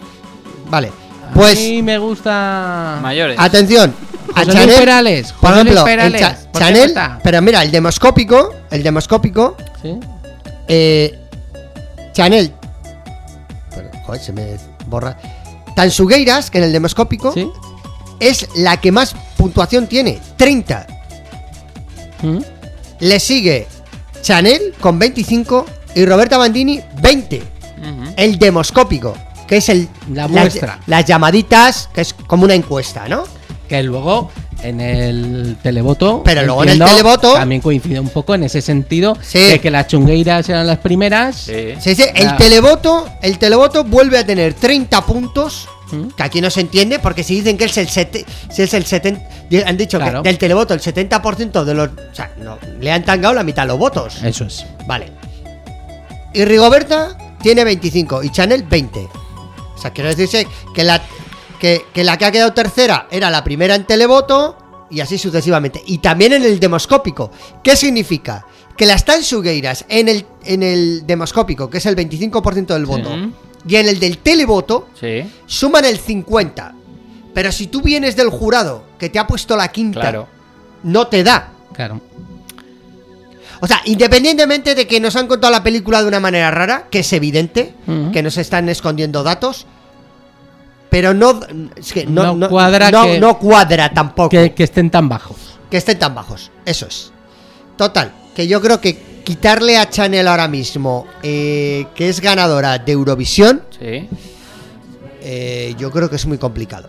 Vale. 0.70 0.88
a 1.30 1.34
Pues, 1.34 1.58
mí 1.58 1.82
me 1.82 1.98
gusta. 1.98 2.98
Mayores. 3.02 3.38
atención. 3.38 3.94
A 4.34 4.40
José 4.44 4.52
Chanel, 4.52 4.76
Perales, 4.76 5.32
por 5.32 5.50
José 5.50 5.60
ejemplo, 5.60 5.84
Perales, 5.84 6.14
el 6.14 6.26
Cha- 6.26 6.36
¿por 6.50 6.52
qué 6.52 6.58
Chanel, 6.58 6.94
pero 7.22 7.42
mira, 7.42 7.62
el 7.62 7.70
demoscópico, 7.70 8.54
el 8.70 8.82
demoscópico, 8.82 9.54
¿Sí? 9.80 10.00
eh, 10.66 11.18
Chanel, 12.12 12.52
pero, 13.74 13.90
joder, 14.04 14.20
se 14.20 14.32
me 14.32 14.56
borra, 14.86 15.16
Tansugueiras, 15.76 16.50
que 16.50 16.58
en 16.58 16.64
el 16.64 16.72
demoscópico, 16.72 17.32
¿Sí? 17.32 17.48
es 18.18 18.48
la 18.56 18.78
que 18.78 18.90
más 18.90 19.14
puntuación 19.36 19.86
tiene, 19.86 20.18
30. 20.36 20.86
¿Mm? 22.22 22.38
Le 23.00 23.20
sigue 23.20 23.66
Chanel 24.22 24.74
con 24.80 24.98
25 24.98 25.66
y 25.94 26.04
Roberta 26.06 26.38
Bandini 26.38 26.80
20. 27.00 27.36
Ujú. 27.38 28.14
El 28.16 28.38
demoscópico, 28.38 29.14
que 29.46 29.58
es 29.58 29.68
el 29.68 29.88
La 30.12 30.22
las- 30.22 30.30
muestra. 30.30 30.80
Las, 30.86 31.04
llamaditas, 31.04 31.88
que 31.92 32.00
es 32.00 32.14
como 32.14 32.44
una 32.44 32.54
encuesta, 32.54 33.08
¿no? 33.08 33.24
Que 33.68 33.82
luego 33.82 34.30
en 34.62 34.80
el 34.80 35.56
televoto. 35.62 36.22
Pero 36.24 36.42
luego 36.44 36.62
en 36.62 36.70
el 36.70 36.78
televoto- 36.80 37.34
También 37.34 37.60
coincide 37.60 38.00
un 38.00 38.08
poco 38.08 38.34
en 38.34 38.44
ese 38.44 38.62
sentido. 38.62 39.16
Sí. 39.20 39.38
De 39.40 39.60
que 39.60 39.70
las 39.70 39.88
chungueiras 39.88 40.48
eran 40.48 40.66
las 40.66 40.78
primeras. 40.78 41.36
Sí. 41.36 41.74
Sí, 41.80 41.94
sí, 41.94 42.04
el 42.14 42.36
televoto, 42.36 43.06
el 43.20 43.38
televoto 43.38 43.84
vuelve 43.84 44.18
a 44.18 44.24
tener 44.24 44.54
30 44.54 45.04
puntos. 45.04 45.68
¿Mm? 45.94 46.08
Que 46.10 46.22
aquí 46.22 46.40
no 46.40 46.50
se 46.50 46.60
entiende 46.60 46.98
porque 46.98 47.22
si 47.22 47.36
dicen 47.36 47.56
que 47.56 47.64
es 47.64 47.76
el, 47.78 47.88
sete- 47.88 48.24
si 48.50 48.62
es 48.62 48.74
el 48.74 48.84
70. 48.84 49.20
Han 49.66 49.76
dicho 49.76 49.98
Claro. 49.98 50.22
que 50.22 50.28
del 50.28 50.38
televoto 50.38 50.74
el 50.74 50.80
70% 50.80 51.64
de 51.64 51.74
los. 51.74 51.88
O 51.88 52.14
sea, 52.14 52.32
no, 52.38 52.58
le 52.80 52.90
han 52.92 53.04
tangado 53.04 53.34
la 53.34 53.42
mitad 53.42 53.62
de 53.62 53.68
los 53.68 53.78
votos. 53.78 54.22
Eso 54.22 54.44
es. 54.44 54.64
Vale. 54.86 55.12
Y 56.32 56.44
Rigoberta 56.44 57.16
tiene 57.42 57.64
25 57.64 58.22
y 58.24 58.30
Chanel 58.30 58.64
20. 58.64 59.00
O 59.00 59.78
sea, 59.78 59.92
quiero 59.92 60.08
decirse 60.10 60.46
que 60.74 60.82
la 60.84 61.00
que, 61.60 61.82
que 61.92 62.04
la 62.04 62.16
que 62.18 62.24
ha 62.24 62.32
quedado 62.32 62.52
tercera 62.52 63.06
era 63.10 63.30
la 63.30 63.44
primera 63.44 63.74
en 63.74 63.84
televoto 63.84 64.56
y 64.90 65.00
así 65.00 65.18
sucesivamente. 65.18 65.82
Y 65.86 65.98
también 65.98 66.32
en 66.32 66.42
el 66.44 66.58
demoscópico. 66.60 67.30
¿Qué 67.62 67.76
significa? 67.76 68.44
Que 68.76 68.86
las 68.86 69.04
Tansugueiras 69.04 69.84
en 69.88 70.08
el, 70.08 70.26
en 70.44 70.62
el 70.64 71.06
demoscópico, 71.06 71.70
que 71.70 71.78
es 71.78 71.86
el 71.86 71.94
25% 71.96 72.66
del 72.66 72.86
voto. 72.86 73.10
Y 73.66 73.76
en 73.76 73.88
el 73.88 73.98
del 74.00 74.18
televoto, 74.18 74.88
Sí. 74.98 75.24
suman 75.46 75.84
el 75.84 75.98
50. 75.98 76.74
Pero 77.32 77.50
si 77.50 77.66
tú 77.66 77.80
vienes 77.82 78.14
del 78.16 78.28
jurado 78.30 78.84
que 78.98 79.08
te 79.08 79.18
ha 79.18 79.26
puesto 79.26 79.56
la 79.56 79.68
quinta, 79.68 80.00
Claro. 80.00 80.28
no 80.82 81.06
te 81.08 81.24
da. 81.24 81.48
Claro. 81.72 82.00
O 83.60 83.66
sea, 83.66 83.80
independientemente 83.86 84.74
de 84.74 84.86
que 84.86 85.00
nos 85.00 85.16
han 85.16 85.26
contado 85.26 85.50
la 85.52 85.62
película 85.62 86.02
de 86.02 86.08
una 86.08 86.20
manera 86.20 86.50
rara, 86.50 86.86
que 86.90 86.98
es 87.00 87.12
evidente, 87.12 87.74
que 88.12 88.22
nos 88.22 88.36
están 88.36 88.68
escondiendo 88.68 89.22
datos, 89.22 89.66
pero 90.90 91.14
no, 91.14 91.40
es 91.76 91.92
que 91.92 92.04
no, 92.06 92.22
No 92.24 92.34
no- 92.34 92.48
cuadra 92.50 92.90
no- 92.90 93.04
que- 93.04 93.18
no 93.18 93.38
cuadra 93.38 93.92
tampoco 93.92 94.28
Que, 94.28 94.50
que, 94.50 94.54
que 94.54 94.64
estén 94.64 94.90
tan 94.90 95.08
bajos. 95.08 95.58
estén 95.70 95.98
tan 95.98 96.14
bajos. 96.14 96.50
Eso 96.64 96.86
es. 96.86 97.10
Total, 97.76 98.12
que 98.36 98.46
yo 98.46 98.60
creo 98.60 98.80
que 98.80 99.13
quitarle 99.24 99.76
a 99.78 99.88
Chanel 99.90 100.28
ahora 100.28 100.46
mismo, 100.48 101.06
eh, 101.22 101.86
que 101.94 102.08
es 102.08 102.20
ganadora 102.20 102.78
de 102.78 102.92
Eurovisión, 102.92 103.62
Sí. 103.78 104.08
eh, 105.22 105.74
yo 105.78 105.90
creo 105.90 106.08
que 106.10 106.16
es 106.16 106.26
muy 106.26 106.38
complicado. 106.38 106.88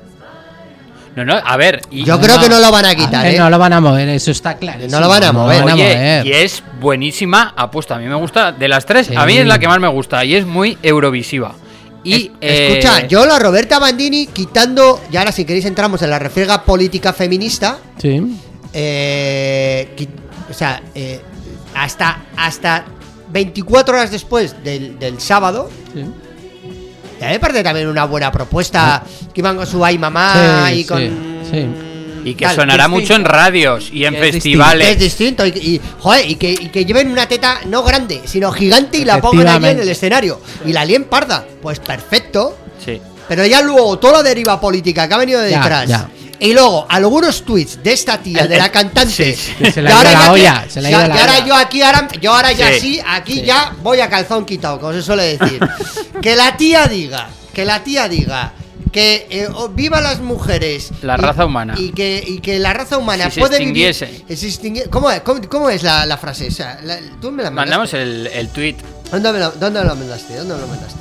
No, 1.15 1.23
no, 1.23 1.33
a 1.33 1.55
ver. 1.55 1.81
Y, 1.91 2.03
Yo 2.03 2.19
creo 2.19 2.39
que 2.41 2.49
no 2.49 2.59
lo 2.59 2.69
van 2.73 2.83
a 2.85 2.93
quitar, 2.93 3.23
ver, 3.23 3.35
¿eh? 3.35 3.37
No 3.37 3.49
lo 3.49 3.57
van 3.57 3.71
a 3.71 3.79
mover, 3.79 4.09
eso 4.09 4.31
está 4.31 4.57
claro. 4.57 4.85
No 4.89 4.99
lo 4.99 5.07
van 5.07 5.23
a 5.23 5.31
mover. 5.31 5.63
Oye, 5.63 6.23
y 6.25 6.31
es 6.33 6.61
buenísima 6.81 7.53
apuesta. 7.55 7.95
A 7.95 7.99
mí 7.99 8.05
me 8.05 8.15
gusta. 8.15 8.51
De 8.51 8.67
las 8.67 8.85
tres, 8.85 9.07
Sí. 9.07 9.13
a 9.15 9.25
mí 9.25 9.37
es 9.37 9.47
la 9.47 9.57
que 9.57 9.65
más 9.69 9.79
me 9.79 9.87
gusta. 9.87 10.25
Y 10.25 10.35
es 10.35 10.45
muy 10.45 10.77
eurovisiva. 10.83 11.55
Y. 12.03 12.13
Es- 12.13 12.31
eh, 12.41 12.67
Escucha, 12.79 13.07
yo 13.07 13.25
la 13.25 13.39
Roberta 13.39 13.79
Bandini 13.79 14.27
quitando, 14.27 14.99
y 15.09 15.15
ahora 15.15 15.31
si 15.31 15.45
queréis 15.45 15.63
entramos 15.63 16.01
en 16.01 16.09
la 16.09 16.19
refriega 16.19 16.63
política 16.63 17.13
feminista, 17.13 17.77
Sí. 17.97 18.21
eh, 18.73 20.07
o 20.49 20.53
sea, 20.53 20.81
eh, 20.93 21.21
hasta, 21.75 22.25
hasta 22.37 22.85
24 23.31 23.93
horas 23.95 24.11
después 24.11 24.63
del, 24.63 24.97
del 24.97 25.19
sábado, 25.19 25.69
sí. 25.93 26.03
ya 27.19 27.29
me 27.29 27.39
parece 27.39 27.63
también 27.63 27.87
una 27.87 28.05
buena 28.05 28.31
propuesta, 28.31 29.03
que 29.33 29.41
iban 29.41 29.57
con 29.57 29.67
su 29.67 29.83
ay 29.83 29.97
mamá 29.97 30.67
Sí, 30.69 30.73
y 30.79 30.85
con... 30.85 30.99
sí, 30.99 31.11
sí. 31.51 31.67
Y 32.25 32.33
que 32.33 32.45
tal, 32.45 32.55
sonará 32.55 32.85
distinto. 32.85 33.01
mucho 33.01 33.13
en 33.15 33.23
radios 33.25 33.89
y 33.93 34.03
en 34.05 34.15
festivales. 34.15 34.87
Es 34.87 34.97
distinto 34.99 35.45
y, 35.45 35.49
y, 35.49 35.81
joder, 35.99 36.27
y 36.27 36.35
que, 36.37 36.53
y 36.53 36.69
que 36.69 36.83
lleven 36.83 37.11
una 37.11 37.27
teta 37.27 37.59
no 37.67 37.83
grande, 37.83 38.21
sino 38.25 38.51
gigante 38.51 38.97
y 38.97 39.05
la 39.05 39.21
pongan 39.21 39.47
allí 39.47 39.67
en 39.67 39.79
el 39.81 39.89
escenario. 39.89 40.41
Y 40.65 40.73
la 40.73 40.83
lien 40.85 41.03
parda. 41.03 41.45
Pues 41.61 41.79
perfecto. 41.79 42.57
Sí. 42.83 42.99
Pero 43.27 43.45
ya 43.45 43.61
luego 43.61 43.99
toda 43.99 44.13
la 44.13 44.23
deriva 44.23 44.59
política 44.59 45.07
que 45.07 45.13
ha 45.13 45.17
venido 45.19 45.39
de 45.39 45.51
Ya, 45.51 45.59
detrás. 45.59 45.87
ya. 45.87 46.09
Y 46.39 46.53
luego 46.53 46.85
algunos 46.89 47.43
tweets 47.43 47.81
de 47.83 47.93
esta 47.93 48.17
tía, 48.19 48.45
de 48.47 48.57
la 48.57 48.69
cantante. 48.71 49.11
sí, 49.11 49.35
sí. 49.35 49.53
Que 49.57 49.71
se 49.71 49.81
le 49.81 49.89
ha 49.91 50.01
ido 50.01 50.11
la 50.11 50.31
olla, 50.31 50.65
se 50.69 50.81
le 50.81 50.87
ha 50.87 50.91
ido 50.91 51.07
la 51.07 51.15
y 51.15 51.19
ahora 51.19 51.45
yo 51.45 51.55
aquí, 51.55 51.81
ahora, 51.81 52.07
yo 52.21 52.33
ahora 52.33 52.51
ya 52.51 52.71
Sí. 52.73 52.79
sí, 52.79 53.01
aquí 53.07 53.33
Sí. 53.35 53.41
ya 53.45 53.75
voy 53.81 53.99
a 54.01 54.09
calzón 54.09 54.45
quitado, 54.45 54.79
como 54.79 54.93
se 54.93 55.01
suele 55.01 55.37
decir. 55.37 55.59
que 56.21 56.35
la 56.35 56.57
tía 56.57 56.87
diga, 56.87 57.29
que 57.53 57.65
la 57.65 57.83
tía 57.83 58.07
diga 58.09 58.53
que 58.91 59.27
eh, 59.29 59.49
viva 59.73 59.99
las 59.99 60.19
mujeres. 60.21 60.91
La 61.01 61.15
y- 61.15 61.17
raza 61.17 61.45
humana. 61.45 61.75
Y 61.77 61.91
que, 61.91 62.23
y 62.25 62.39
que 62.39 62.59
la 62.59 62.71
raza 62.73 62.97
humana 62.97 63.25
Si 63.25 63.31
se 63.31 63.39
puede 63.41 63.59
vivir. 63.59 63.87
extinguiese. 63.87 64.23
eh, 64.29 64.35
se 64.83 64.89
¿Cómo, 64.89 65.11
es? 65.11 65.19
¿Cómo, 65.21 65.41
cómo 65.49 65.69
es 65.69 65.83
la, 65.83 66.05
la 66.05 66.17
frase? 66.17 66.47
O 66.47 66.51
sea, 66.51 66.79
la- 66.81 66.99
tú 67.19 67.29
me 67.31 67.43
la 67.43 67.51
Mandamos 67.51 67.91
mandaste. 67.91 68.01
el, 68.01 68.27
el 68.27 68.47
tweet. 68.49 68.75
¿Dónde 69.11 69.33
me 69.33 69.39
lo, 69.39 69.51
¿Dónde 69.51 69.81
me 69.81 69.85
lo 69.85 69.95
mandaste? 69.97 70.37
¿Dónde 70.37 70.53
me 70.55 70.61
lo 70.61 70.67
mandaste? 70.67 70.99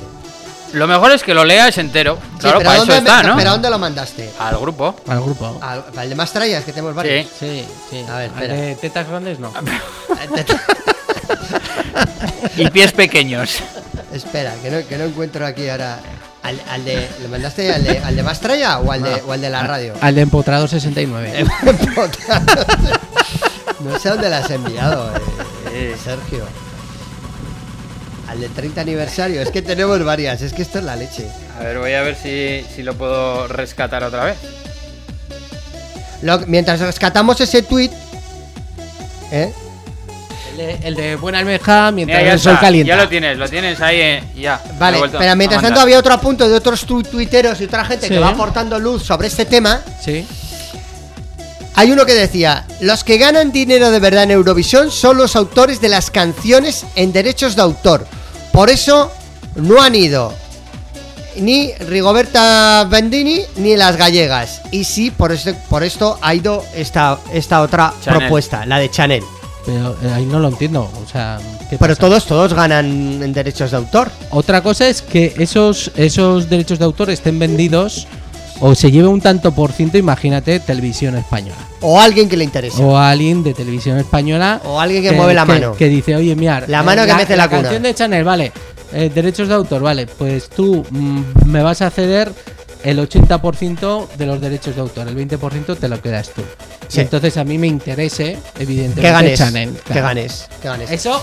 Lo 0.75 0.87
mejor 0.87 1.11
es 1.11 1.23
que 1.23 1.33
lo 1.33 1.43
leas 1.45 1.77
entero. 1.77 2.17
Sí, 2.33 2.39
Claro, 2.39 2.57
pero 2.59 2.69
para 2.69 2.77
eso 2.77 2.85
¿dónde 2.85 3.01
me- 3.01 3.09
está, 3.09 3.23
¿no? 3.23 3.37
¿Pero 3.37 3.51
dónde 3.51 3.69
lo 3.69 3.79
mandaste? 3.79 4.29
Al 4.39 4.57
grupo. 4.57 4.95
Al 5.07 5.21
grupo. 5.21 5.57
Al, 5.61 5.83
al 5.95 6.09
de 6.09 6.15
más 6.15 6.31
trayas, 6.31 6.63
que 6.63 6.71
tenemos 6.73 6.93
varios. 6.93 7.27
Sí. 7.27 7.29
Sí, 7.39 7.65
sí. 7.89 8.05
A 8.09 8.17
ver, 8.17 8.29
Al 8.35 8.43
espera. 8.43 8.53
de 8.53 8.75
tetas 8.75 9.07
grandes 9.07 9.39
no. 9.39 9.51
Y 12.57 12.69
pies 12.69 12.91
pequeños. 12.91 13.57
Espera, 14.13 14.53
que 14.61 14.69
no, 14.71 14.85
que 14.87 14.97
no 14.97 15.05
encuentro 15.05 15.45
aquí 15.45 15.67
ahora. 15.69 15.99
Al, 16.43 16.61
al 16.69 16.85
de, 16.85 17.09
¿Le 17.21 17.27
mandaste 17.27 17.73
al 17.73 17.83
de, 17.83 17.97
al 17.99 18.15
de 18.15 18.21
Mastraya 18.21 18.77
o 18.79 18.91
al 18.91 19.01
de, 19.01 19.13
o 19.25 19.31
al 19.31 19.41
de 19.41 19.49
la 19.49 19.63
radio? 19.63 19.93
Al 19.99 20.13
de 20.13 20.21
Empotrado 20.21 20.67
69. 20.67 21.43
no 23.79 23.97
sé 23.99 24.09
dónde 24.09 24.29
la 24.29 24.37
has 24.37 24.49
enviado, 24.51 25.09
eh, 25.73 25.95
Sergio. 26.03 26.45
Al 28.27 28.39
del 28.41 28.51
30 28.51 28.81
aniversario. 28.81 29.41
Es 29.41 29.51
que 29.51 29.61
tenemos 29.61 30.03
varias. 30.03 30.41
Es 30.41 30.53
que 30.53 30.61
esto 30.63 30.79
es 30.79 30.85
la 30.85 30.95
leche. 30.95 31.27
A 31.59 31.63
ver, 31.63 31.77
voy 31.79 31.93
a 31.93 32.01
ver 32.01 32.15
si, 32.15 32.65
si 32.75 32.81
lo 32.83 32.95
puedo 32.95 33.47
rescatar 33.47 34.03
otra 34.03 34.25
vez. 34.25 34.37
Lo- 36.21 36.39
mientras 36.47 36.79
rescatamos 36.79 37.39
ese 37.41 37.61
tweet. 37.61 37.91
¿Eh? 39.31 39.53
El 40.51 40.57
de, 40.57 40.87
el 40.87 40.95
de 40.95 41.15
Buena 41.17 41.39
Almeja 41.39 41.91
mientras 41.91 42.17
Mira, 42.19 42.29
ya, 42.29 42.33
el 42.33 42.39
sol 42.39 42.53
está, 42.53 42.61
calienta. 42.65 42.95
ya 42.95 43.03
lo 43.03 43.09
tienes, 43.09 43.37
lo 43.37 43.49
tienes 43.49 43.81
ahí, 43.81 43.99
eh, 43.99 44.23
ya. 44.37 44.61
Vale, 44.79 44.99
pero 45.17 45.35
mientras 45.35 45.61
tanto 45.61 45.81
había 45.81 45.99
otro 45.99 46.13
apunto 46.13 46.47
de 46.47 46.55
otros 46.55 46.85
tu- 46.85 47.03
tuiteros 47.03 47.59
y 47.59 47.65
otra 47.65 47.83
gente 47.83 48.07
que 48.07 48.17
va 48.19 48.29
aportando 48.29 48.79
luz 48.79 49.03
sobre 49.03 49.27
este 49.27 49.45
tema. 49.45 49.81
Sí. 50.01 50.25
Hay 51.77 51.91
uno 51.91 52.05
que 52.05 52.13
decía, 52.13 52.65
los 52.79 53.03
que 53.03 53.17
ganan 53.17 53.51
dinero 53.51 53.91
de 53.91 53.99
verdad 53.99 54.23
en 54.23 54.31
Eurovisión 54.31 54.91
son 54.91 55.17
los 55.17 55.35
autores 55.35 55.81
de 55.81 55.89
las 55.89 56.09
canciones 56.09 56.85
en 56.95 57.11
derechos 57.11 57.55
de 57.55 57.61
autor, 57.61 58.07
Por 58.53 58.69
eso 58.69 59.11
no 59.55 59.81
han 59.81 59.95
ido 59.95 60.33
ni 61.37 61.73
Rigoberta 61.73 62.85
Bendini 62.89 63.41
ni 63.57 63.75
las 63.75 63.97
gallegas. 63.97 64.61
Y 64.71 64.85
sí, 64.85 65.11
por, 65.11 65.33
este, 65.33 65.53
por 65.53 65.83
esto 65.83 66.17
ha 66.21 66.33
ido 66.33 66.63
esta, 66.73 67.19
esta 67.33 67.61
otra 67.61 67.93
Chanel. 68.01 68.19
propuesta, 68.21 68.65
la 68.65 68.79
de 68.79 68.89
Chanel. 68.89 69.23
Pero 69.65 69.97
eh, 70.01 70.11
ahí 70.13 70.25
no 70.25 70.39
lo 70.39 70.47
entiendo. 70.47 70.89
O 71.03 71.09
sea, 71.11 71.39
¿qué 71.69 71.77
Pero 71.77 71.95
pasa? 71.95 71.99
todos, 71.99 72.25
todos 72.25 72.53
ganan 72.53 73.21
en 73.21 73.33
derechos 73.33 73.71
de 73.71 73.77
autor. 73.77 74.09
Otra 74.29 74.61
cosa 74.61 74.87
es 74.87 75.01
que 75.01 75.33
esos, 75.37 75.91
esos 75.97 76.49
derechos 76.49 76.79
de 76.79 76.85
autor 76.85 77.09
estén 77.09 77.39
vendidos 77.39 78.07
o 78.59 78.73
se 78.75 78.91
lleve 78.91 79.07
un 79.07 79.21
tanto 79.21 79.53
por 79.53 79.71
ciento, 79.71 79.97
imagínate, 79.97 80.59
televisión 80.59 81.15
española. 81.17 81.57
O 81.81 81.99
alguien 81.99 82.29
que 82.29 82.37
le 82.37 82.43
interese. 82.43 82.81
O 82.81 82.97
alguien 82.97 83.43
de 83.43 83.53
televisión 83.53 83.97
española. 83.97 84.61
O 84.65 84.79
alguien 84.79 85.03
que 85.03 85.11
mueve 85.11 85.33
la 85.33 85.45
mano. 85.45 85.73
Que 85.75 85.89
dice, 85.89 86.15
oye, 86.15 86.35
mira. 86.35 86.63
La 86.67 86.83
mano 86.83 87.05
que 87.05 87.13
mete 87.13 87.35
la 87.35 87.47
cuna". 87.47 87.61
canción 87.61 87.83
de 87.83 87.93
Chanel, 87.93 88.23
vale. 88.23 88.51
eh, 88.93 89.11
derechos 89.13 89.47
de 89.49 89.55
autor, 89.55 89.81
vale. 89.81 90.07
Pues 90.07 90.49
tú 90.49 90.85
mm, 90.89 91.21
me 91.45 91.61
vas 91.61 91.81
a 91.81 91.89
ceder 91.89 92.31
el 92.83 92.99
80% 92.99 94.09
de 94.17 94.25
los 94.25 94.39
derechos 94.39 94.75
de 94.75 94.81
autor. 94.81 95.07
El 95.07 95.17
20% 95.17 95.77
te 95.77 95.87
lo 95.89 96.01
quedas 96.01 96.29
tú. 96.29 96.41
Sí. 96.87 97.01
Entonces 97.01 97.35
a 97.37 97.43
mí 97.43 97.57
me 97.57 97.67
interese, 97.67 98.37
evidentemente, 98.59 99.01
que 99.01 99.11
ganes. 99.11 99.39
Chanel. 99.39 99.77
Que 99.91 100.01
ganes. 100.01 100.47
Que 100.61 100.67
ganes. 100.67 100.91
Eso 100.91 101.21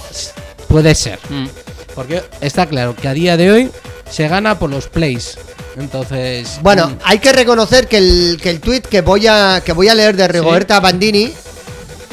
puede 0.69 0.95
ser. 0.95 1.19
Mm. 1.31 1.47
Porque 1.95 2.23
está 2.41 2.67
claro 2.67 2.95
que 2.97 3.09
a 3.09 3.15
día 3.15 3.37
de 3.37 3.51
hoy 3.51 3.71
se 4.11 4.29
gana 4.29 4.59
por 4.59 4.71
los 4.71 4.89
plays. 4.89 5.39
Entonces. 5.77 6.59
Bueno, 6.62 6.89
mm, 6.89 6.99
hay 7.05 7.19
que 7.19 7.32
reconocer 7.32 7.89
que 7.89 7.99
el, 7.99 8.39
que 8.43 8.51
el 8.51 8.61
tweet 8.61 8.82
que 8.82 9.01
voy 9.01 9.27
a 9.27 9.62
que 9.65 9.73
voy 9.73 9.89
a 9.89 9.94
leer 9.94 10.15
de 10.16 10.28
Rigoberta 10.28 10.81
Bandini 10.81 11.32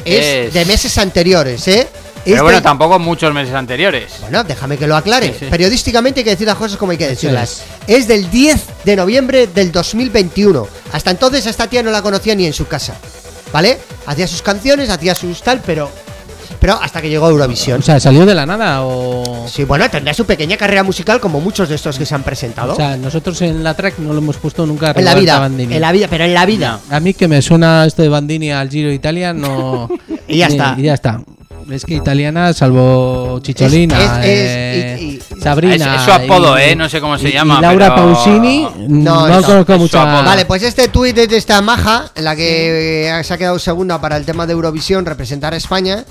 es, 0.04 0.26
Es- 0.48 0.54
de 0.54 0.64
meses 0.64 0.96
anteriores, 0.98 1.66
¿eh? 1.68 1.88
Es 2.24 2.32
Pero 2.32 2.42
bueno, 2.42 2.60
tampoco 2.60 2.98
muchos 2.98 3.32
meses 3.32 3.54
anteriores. 3.54 4.12
Bueno, 4.20 4.44
déjame 4.44 4.76
que 4.76 4.86
lo 4.86 4.94
aclare. 4.94 5.28
Sí, 5.28 5.36
sí. 5.40 5.46
Periodísticamente 5.46 6.20
hay 6.20 6.24
que 6.24 6.30
decir 6.30 6.46
las 6.46 6.56
cosas 6.56 6.76
como 6.76 6.92
hay 6.92 6.98
que 6.98 7.08
decirlas. 7.08 7.62
Es. 7.86 8.06
del 8.06 8.30
10 8.30 8.60
de 8.84 8.96
noviembre 8.96 9.46
del 9.46 9.72
2021. 9.72 10.68
Hasta 10.92 11.10
entonces 11.12 11.46
esta 11.46 11.66
tía 11.66 11.82
no 11.82 11.90
la 11.90 12.02
conocía 12.02 12.34
ni 12.34 12.44
en 12.44 12.52
su 12.52 12.66
casa. 12.66 12.94
¿Vale? 13.54 13.78
Hacía 14.06 14.26
sus 14.28 14.42
canciones, 14.42 14.90
hacía 14.90 15.14
sus 15.14 15.42
tal, 15.42 15.62
pero 15.64 15.90
pero 16.60 16.78
hasta 16.80 17.00
que 17.00 17.08
llegó 17.08 17.26
a 17.26 17.30
Eurovisión. 17.30 17.80
O 17.80 17.82
sea, 17.82 17.98
¿salió 17.98 18.26
de 18.26 18.34
la 18.34 18.46
nada 18.46 18.82
o.? 18.82 19.46
Sí, 19.48 19.64
bueno, 19.64 19.88
tendrá 19.90 20.12
su 20.14 20.26
pequeña 20.26 20.56
carrera 20.56 20.82
musical 20.82 21.20
como 21.20 21.40
muchos 21.40 21.68
de 21.68 21.74
estos 21.74 21.98
que 21.98 22.06
se 22.06 22.14
han 22.14 22.22
presentado. 22.22 22.74
O 22.74 22.76
sea, 22.76 22.96
nosotros 22.96 23.40
en 23.42 23.64
la 23.64 23.74
track 23.74 23.98
no 23.98 24.12
lo 24.12 24.18
hemos 24.18 24.36
puesto 24.36 24.66
nunca 24.66 24.92
en 24.94 25.04
la 25.04 25.14
vida, 25.14 25.38
Bandini. 25.38 25.74
en 25.74 25.80
la 25.80 25.92
vida, 25.92 26.06
pero 26.08 26.24
en 26.24 26.34
la 26.34 26.46
vida. 26.46 26.80
A 26.90 27.00
mí 27.00 27.14
que 27.14 27.26
me 27.26 27.40
suena 27.42 27.86
esto 27.86 28.02
de 28.02 28.08
Bandini 28.08 28.52
al 28.52 28.68
Giro 28.68 28.92
Italia, 28.92 29.32
no. 29.32 29.88
Y 30.28 30.38
ya 30.38 30.46
está. 30.46 30.74
Y 30.78 30.82
ya 30.82 30.94
está. 30.94 31.20
Es 31.72 31.84
que 31.84 31.94
italiana, 31.94 32.52
salvo 32.52 33.38
Chicholina, 33.42 33.96
Es- 33.98 34.10
es- 34.10 34.20
eh, 34.24 34.98
y- 35.00 35.04
y- 35.38 35.40
Sabrina. 35.40 35.74
Es- 35.74 36.00
es 36.00 36.02
su 36.04 36.10
apodo, 36.12 36.58
y- 36.58 36.62
¿eh? 36.62 36.76
No 36.76 36.88
sé 36.88 37.00
cómo 37.00 37.16
se 37.18 37.28
y- 37.28 37.32
llama, 37.32 37.58
Y 37.58 37.62
Laura 37.62 37.94
pero- 37.94 38.12
Pausini, 38.12 38.62
No, 38.88 39.28
no, 39.28 39.40
no, 39.40 39.64
conozco 39.66 39.98
apodo. 39.98 40.24
Vale, 40.24 40.44
pues 40.46 40.62
este 40.62 40.88
tuit 40.88 41.16
es 41.18 41.28
de 41.28 41.36
esta 41.36 41.60
maja, 41.62 42.10
en 42.14 42.24
la 42.24 42.34
que 42.36 43.08
eh, 43.08 43.24
se 43.24 43.34
ha 43.34 43.38
quedado 43.38 43.58
segunda 43.58 44.00
para 44.00 44.16
el 44.16 44.24
tema 44.24 44.46
de 44.46 44.52
Eurovisión, 44.54 45.06
representar 45.06 45.54
a 45.54 45.56
España. 45.56 46.04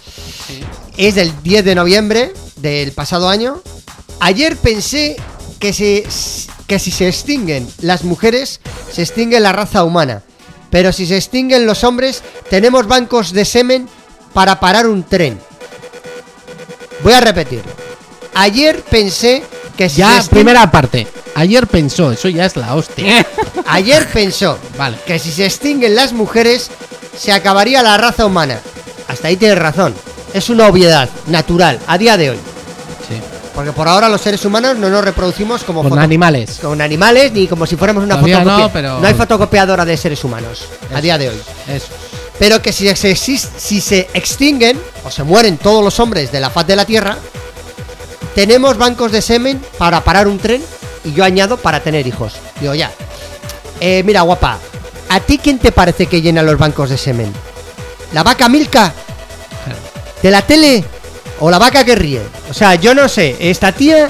Es 0.98 1.16
del 1.16 1.32
10 1.44 1.64
de 1.66 1.76
noviembre 1.76 2.34
del 2.58 2.92
pasado 2.92 3.30
año. 3.30 3.62
Ayer 4.20 4.56
pensé 4.58 5.16
que, 5.60 5.74
se, 5.74 6.06
que 6.68 6.80
si 6.80 6.92
se 6.92 7.08
extinguen 7.08 7.68
las 7.82 8.04
mujeres, 8.04 8.60
se 8.92 9.02
extingue 9.02 9.40
la 9.40 9.52
raza 9.52 9.84
humana. 9.84 10.24
Pero 10.70 10.92
si 10.94 11.06
se 11.08 11.18
extinguen 11.18 11.66
los 11.66 11.84
hombres, 11.84 12.22
tenemos 12.50 12.86
bancos 12.88 13.34
de 13.34 13.44
semen 13.46 13.90
para 14.34 14.60
parar 14.60 14.86
un 14.88 15.04
tren. 15.04 15.40
Voy 17.04 17.14
a 17.14 17.20
repetir. 17.22 17.62
Ayer 18.36 18.82
pensé 18.84 19.44
que 19.78 19.90
si 19.90 19.98
Ya, 19.98 20.18
extin- 20.20 20.30
primera 20.30 20.70
parte. 20.72 21.08
Ayer 21.36 21.68
pensó, 21.68 22.12
eso 22.12 22.28
ya 22.30 22.46
es 22.46 22.56
la 22.56 22.76
hostia. 22.76 23.26
Ayer 23.68 24.08
pensó 24.08 24.58
Vale. 24.78 24.98
que 25.06 25.20
si 25.20 25.32
se 25.32 25.46
extinguen 25.46 25.96
las 25.96 26.12
mujeres, 26.14 26.70
se 27.18 27.32
acabaría 27.32 27.82
la 27.84 27.98
raza 27.98 28.26
humana. 28.26 28.60
Hasta 29.08 29.28
ahí 29.30 29.38
tienes 29.38 29.58
razón. 29.58 29.94
Es 30.34 30.50
una 30.50 30.68
obviedad, 30.68 31.10
natural, 31.28 31.80
a 31.88 31.98
día 31.98 32.18
de 32.18 32.32
hoy. 32.32 32.38
Sí. 33.08 33.16
Porque 33.56 33.72
por 33.72 33.88
ahora 33.88 34.08
los 34.10 34.22
seres 34.22 34.44
humanos 34.46 34.78
no 34.78 34.90
nos 34.90 35.04
reproducimos 35.04 35.64
como 35.64 35.88
Con 35.88 35.98
animales. 36.00 36.60
con 36.62 36.80
animales 36.82 37.32
ni 37.32 37.48
como 37.48 37.66
si 37.66 37.76
fuéramos 37.76 38.04
una 38.04 38.16
Todavía 38.16 38.40
fotocopia. 38.40 38.66
no, 38.68 38.74
pero- 39.00 39.08
hay 39.08 39.14
fotocopiadora 39.16 39.86
de 39.86 39.98
seres 39.98 40.24
humanos 40.24 40.66
a 40.94 41.02
día 41.02 41.18
de 41.18 41.30
hoy. 41.30 41.38
Eso. 41.68 41.88
Pero 42.40 42.62
que 42.62 42.72
si 42.72 42.88
se, 42.96 43.12
exis- 43.12 43.50
si 43.58 43.82
se 43.82 44.10
extinguen 44.14 44.80
o 45.04 45.12
se 45.12 45.24
mueren 45.24 45.58
todos 45.58 45.84
los 45.84 46.00
hombres 46.00 46.32
de 46.32 46.40
la 46.40 46.50
faz 46.50 46.66
de 46.66 46.76
la 46.78 46.86
Tierra, 46.86 47.18
tenemos 48.34 48.78
bancos 48.78 49.12
de 49.12 49.22
semen 49.22 49.62
para 49.78 50.02
parar 50.04 50.28
un 50.28 50.40
tren 50.40 50.64
y 51.04 51.12
yo 51.14 51.24
añado 51.26 51.58
para 51.58 51.82
tener 51.82 52.08
hijos. 52.08 52.34
Digo, 52.62 52.74
ya. 52.76 52.92
Eh, 53.82 54.04
mira, 54.06 54.22
guapa, 54.22 54.58
¿a 55.10 55.20
ti 55.20 55.38
quién 55.38 55.60
te 55.60 55.72
parece 55.72 56.06
que 56.08 56.22
llena 56.22 56.42
los 56.42 56.58
bancos 56.58 56.90
de 56.90 56.98
semen? 56.98 57.32
¿La 58.14 58.24
vaca 58.24 58.48
Milka? 58.48 58.94
¿De 60.24 60.32
la 60.32 60.42
tele? 60.42 60.84
¿O 61.42 61.50
la 61.52 61.58
vaca 61.60 61.84
que 61.84 61.96
ríe? 61.96 62.22
O 62.50 62.54
sea, 62.54 62.76
yo 62.76 62.94
no 62.94 63.08
sé. 63.10 63.36
Esta 63.40 63.72
tía... 63.72 64.10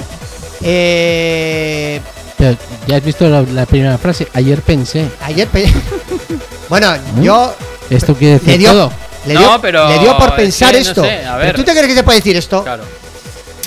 Eh, 0.62 2.00
Pero 2.36 2.56
ya 2.86 2.96
has 2.96 3.04
visto 3.04 3.28
la, 3.28 3.42
la 3.42 3.66
primera 3.66 3.98
frase. 3.98 4.28
Ayer 4.34 4.60
pensé. 4.62 5.06
ayer... 5.22 5.46
pe- 5.48 5.72
bueno, 6.68 6.92
yo... 7.22 7.54
Esto 7.90 8.14
quiere 8.14 8.34
decir 8.34 8.48
Le 8.48 8.58
dio, 8.58 8.70
todo. 8.72 8.92
le 9.26 9.34
No, 9.34 9.60
pero 9.60 9.88
le 9.88 9.98
dio 9.98 10.16
por 10.16 10.28
es 10.30 10.34
pensar 10.34 10.72
no 10.72 10.78
esto. 10.78 11.02
sé, 11.02 11.26
a 11.26 11.36
¿Pero 11.36 11.38
ver. 11.38 11.56
¿Tú 11.56 11.62
te 11.64 11.72
crees 11.72 11.86
que 11.88 11.94
se 11.94 12.02
puede 12.02 12.18
decir 12.18 12.36
esto? 12.36 12.62
Claro. 12.62 12.84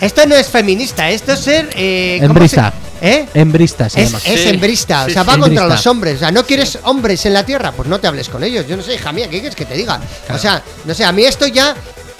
Esto 0.01 0.25
no 0.25 0.35
es 0.35 0.47
feminista, 0.47 1.09
esto 1.09 1.33
es 1.33 1.39
ser. 1.39 1.69
Eh, 1.75 2.17
¿cómo 2.21 2.31
Hembrista. 2.33 2.71
se- 2.99 3.09
¿Eh? 3.09 3.25
Hembrista 3.33 3.89
se 3.89 4.01
Es, 4.01 4.11
llama. 4.11 4.21
es 4.25 4.41
Sí, 4.41 4.49
hembrista, 4.49 5.05
o 5.05 5.09
sea, 5.09 5.23
sí. 5.23 5.29
va 5.29 5.37
contra 5.37 5.67
los 5.67 5.87
hombres. 5.87 6.15
O 6.15 6.19
sea, 6.19 6.31
¿no 6.31 6.45
quieres 6.45 6.79
hombres 6.83 7.25
en 7.25 7.33
la 7.33 7.45
tierra? 7.45 7.71
Pues 7.73 7.87
no 7.89 7.99
te 7.99 8.07
hables 8.07 8.29
con 8.29 8.43
ellos. 8.43 8.65
Yo 8.67 8.77
no 8.77 8.83
sé, 8.83 8.95
hija 8.95 9.11
mía, 9.11 9.25
¿qué 9.29 9.39
quieres 9.39 9.55
que 9.55 9.65
te 9.65 9.75
diga? 9.75 9.99
O 10.33 10.37
sea, 10.37 10.61
no 10.85 10.93
sé, 10.93 11.03
a 11.03 11.11
mí 11.11 11.23
esto 11.23 11.45
ya. 11.47 11.75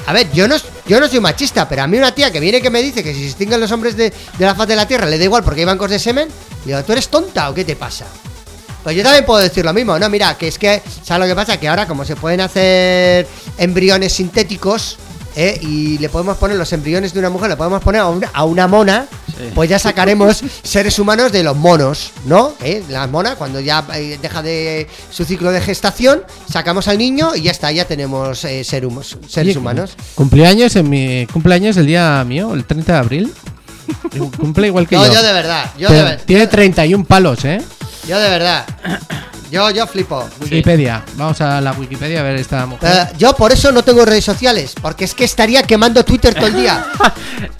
A 0.05 0.11
ver, 0.11 0.30
yo 0.34 0.47
no, 0.49 0.55
yo 0.85 0.99
no 0.99 1.07
soy 1.07 1.21
machista, 1.21 1.67
pero 1.69 1.84
a 1.84 1.88
mí 1.88 1.97
una 1.97 2.13
tía 2.13 2.30
que 2.31 2.41
viene 2.41 2.61
que 2.61 2.69
me 2.69 2.81
dice 2.81 3.01
que 3.01 3.13
si 3.13 3.21
se 3.21 3.27
extinguen 3.30 3.61
los 3.61 3.71
hombres 3.71 3.95
de, 3.95 4.09
de 4.38 4.45
la 4.45 4.53
faz 4.53 4.67
de 4.67 4.75
la 4.75 4.85
tierra 4.85 5.05
le 5.05 5.17
da 5.17 5.23
igual 5.23 5.43
porque 5.43 5.61
hay 5.61 5.65
bancos 5.65 5.89
de 5.89 5.97
semen, 5.99 6.27
digo, 6.65 6.84
¿tú 6.84 6.91
eres 6.91 7.07
tonta 7.07 7.49
o 7.49 7.53
qué 7.53 7.63
te 7.63 7.77
pasa? 7.77 8.05
Pues 8.84 8.95
yo 8.97 9.03
también 9.03 9.26
puedo 9.26 9.39
decir 9.41 9.64
lo 9.64 9.73
mismo, 9.73 9.97
no, 9.97 10.10
mira, 10.10 10.38
que 10.38 10.47
es 10.49 10.60
que, 10.60 10.81
¿sabes 11.03 11.22
lo 11.22 11.34
que 11.34 11.35
pasa? 11.35 11.57
Que 11.57 11.68
ahora 11.69 11.88
como 11.88 12.03
se 12.05 12.15
pueden 12.15 12.41
hacer 12.41 13.26
embriones 13.57 14.11
sintéticos, 14.14 14.97
¿eh? 15.38 15.57
y 15.61 15.97
le 15.99 16.10
podemos 16.10 16.35
poner 16.38 16.57
los 16.57 16.72
embriones 16.73 17.14
de 17.14 17.19
una 17.19 17.30
mujer, 17.30 17.49
le 17.49 17.55
podemos 17.55 17.81
poner 17.81 18.01
a 18.01 18.07
una, 18.10 18.30
a 18.34 18.43
una 18.43 18.68
mona, 18.68 19.07
Sí. 19.34 19.49
pues 19.55 19.68
ya 19.68 19.80
sacaremos 19.80 20.43
seres 20.61 20.99
humanos 20.99 21.31
de 21.31 21.41
los 21.41 21.57
monos, 21.57 22.11
¿no? 22.26 22.53
¿Eh? 22.61 22.84
La 22.89 23.07
mona, 23.07 23.35
cuando 23.35 23.60
ya 23.60 23.84
eh, 23.95 24.19
deja 24.22 24.43
de 24.43 24.88
su 25.10 25.26
ciclo 25.26 25.51
de 25.51 25.60
gestación, 25.60 26.22
sacamos 26.51 26.88
al 26.88 26.99
niño 26.99 27.35
y 27.35 27.41
ya 27.41 27.49
está, 27.51 27.72
ya 27.72 27.85
tenemos 27.85 28.43
eh, 28.45 28.64
ser 28.64 28.88
seres 29.27 29.55
humanos. 29.55 29.95
Cumpleaños 30.14 30.76
en 30.76 30.88
mi 30.88 31.26
cumpleaños 31.34 31.77
el 31.77 31.88
día 31.88 32.23
mío, 32.27 32.53
el 32.53 32.64
30 32.65 32.93
de 32.93 32.99
abril. 32.99 33.34
Cumple 34.39 34.68
igual 34.68 34.88
que 34.88 34.95
No, 34.97 35.07
yo. 35.07 35.14
yo 35.14 35.23
de 35.23 35.34
verdad, 35.34 35.72
yo 35.80 35.89
de, 35.89 36.03
ver- 36.03 36.22
tiene 36.26 36.45
31 36.45 37.03
palos, 37.05 37.43
¿eh? 37.45 37.60
Yo 38.07 38.19
de 38.19 38.30
verdad. 38.30 38.65
Yo, 39.51 39.69
yo 39.69 39.85
flipo. 39.85 40.27
Wikipedia. 40.41 41.03
Vamos 41.15 41.39
a 41.41 41.61
la 41.61 41.73
Wikipedia 41.73 42.21
a 42.21 42.23
ver 42.23 42.38
esta 42.38 42.65
mujer. 42.65 42.89
Eh, 42.91 43.13
yo 43.19 43.35
por 43.35 43.51
eso 43.51 43.71
no 43.71 43.84
tengo 43.84 44.03
redes 44.03 44.25
sociales, 44.25 44.73
porque 44.81 45.05
es 45.05 45.13
que 45.13 45.25
estaría 45.25 45.61
quemando 45.63 46.03
Twitter 46.03 46.34
todo 46.34 46.47
el 46.47 46.55
día. 46.55 46.85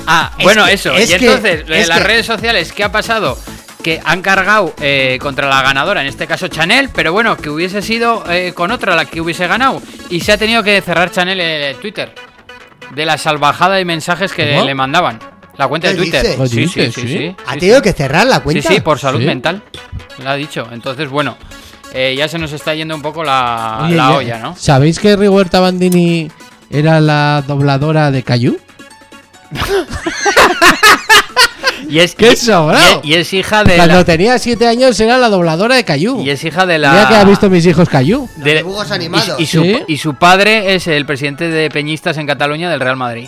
Ah, 0.08 0.32
Es 0.38 0.44
bueno, 0.44 0.66
que- 0.66 0.74
eso. 0.74 0.92
es 0.94 1.10
y 1.12 1.18
que- 1.18 1.26
entonces, 1.28 1.64
es 1.70 1.88
las 1.88 2.00
que- 2.00 2.04
redes 2.04 2.26
sociales, 2.26 2.72
¿qué 2.74 2.84
ha 2.84 2.92
pasado? 2.92 3.38
Que 3.82 4.02
han 4.04 4.22
cargado 4.22 4.74
eh, 4.82 5.18
contra 5.22 5.48
la 5.48 5.62
ganadora, 5.62 6.02
en 6.02 6.08
este 6.08 6.26
caso 6.28 6.48
Chanel, 6.50 6.90
pero 6.90 7.14
bueno, 7.14 7.38
que 7.38 7.50
hubiese 7.50 7.82
sido 7.82 8.24
eh, 8.30 8.54
con 8.54 8.72
otra 8.72 8.96
la 8.96 9.06
que 9.06 9.22
hubiese 9.22 9.48
ganado. 9.48 9.82
Y 10.10 10.20
se 10.22 10.32
ha 10.34 10.38
tenido 10.38 10.62
que 10.64 10.82
cerrar 10.82 11.12
Chanel 11.12 11.40
el 11.40 11.76
Twitter. 11.78 12.14
De 12.96 13.06
la 13.06 13.18
salvajada 13.18 13.76
de 13.76 13.86
mensajes 13.86 14.34
que 14.34 14.52
¿Cómo? 14.54 14.66
le 14.66 14.76
mandaban. 14.76 15.20
La 15.58 15.68
cuenta 15.68 15.88
de 15.90 15.94
¿Qué 15.96 16.00
Twitter. 16.02 16.26
Sí, 16.48 16.68
sí, 16.68 16.68
sí, 16.68 16.92
¿Sí? 16.92 17.08
sí. 17.08 17.36
¿Ha 17.46 17.54
sí, 17.54 17.60
tenido 17.60 17.78
sí. 17.78 17.84
que 17.84 17.94
cerrar 17.94 18.26
la 18.28 18.38
Sí, 18.38 18.42
cuenta? 18.42 18.70
sí, 18.74 18.80
por 18.82 18.98
salud 19.00 19.20
¿Sí? 19.20 19.26
mental. 19.26 19.62
Lo 20.24 20.30
ha 20.30 20.36
dicho. 20.36 20.68
Entonces, 20.72 21.10
bueno, 21.10 21.38
eh, 21.94 22.16
ya 22.18 22.28
se 22.28 22.40
nos 22.40 22.52
está 22.54 22.74
yendo 22.74 22.96
un 22.96 23.02
poco 23.04 23.24
la, 23.24 23.82
Oye, 23.84 23.96
la 23.96 24.10
ya- 24.10 24.16
olla, 24.16 24.38
¿no? 24.40 24.56
¿Sabéis 24.58 24.98
que 25.00 25.16
Rigoberta 25.16 25.60
Bandini 25.60 26.32
era 26.72 27.00
la 27.00 27.44
dobladora 27.48 28.10
de 28.12 28.24
Cayu? 28.24 28.58
Y 31.90 32.00
es, 32.00 32.16
¡Qué 32.16 32.32
y- 32.32 32.36
sobrado! 32.36 33.02
y, 33.04 33.10
y 33.12 33.14
es 33.16 33.32
hija 33.34 33.64
de 33.64 33.76
Cuando 33.76 33.96
la, 33.98 34.04
tenía 34.06 34.40
7 34.40 34.68
años 34.68 35.00
era 35.00 35.18
la 35.18 35.30
dobladora 35.30 35.76
de 35.76 35.84
Cayu. 35.84 36.22
y 36.22 36.30
es 36.32 36.44
hija 36.44 36.66
de 36.66 36.80
la 36.80 36.92
Mira 36.92 37.08
que 37.10 37.16
ha 37.16 37.24
visto 37.24 37.50
mis 37.52 37.66
hijos 37.68 37.88
Cayu. 37.88 38.28
De- 38.38 38.56
dibujos 38.56 38.90
animados. 38.90 39.40
Y, 39.40 39.44
y 39.44 39.46
su, 39.46 39.62
Sí. 39.62 39.80
y 39.88 39.98
su 39.98 40.16
padre 40.16 40.74
es 40.74 40.88
el 40.88 41.06
presidente 41.06 41.50
de 41.50 41.70
Peñistas 41.70 42.18
en 42.18 42.26
Cataluña 42.26 42.72
del 42.72 42.80
Real 42.80 42.96
Madrid. 42.96 43.28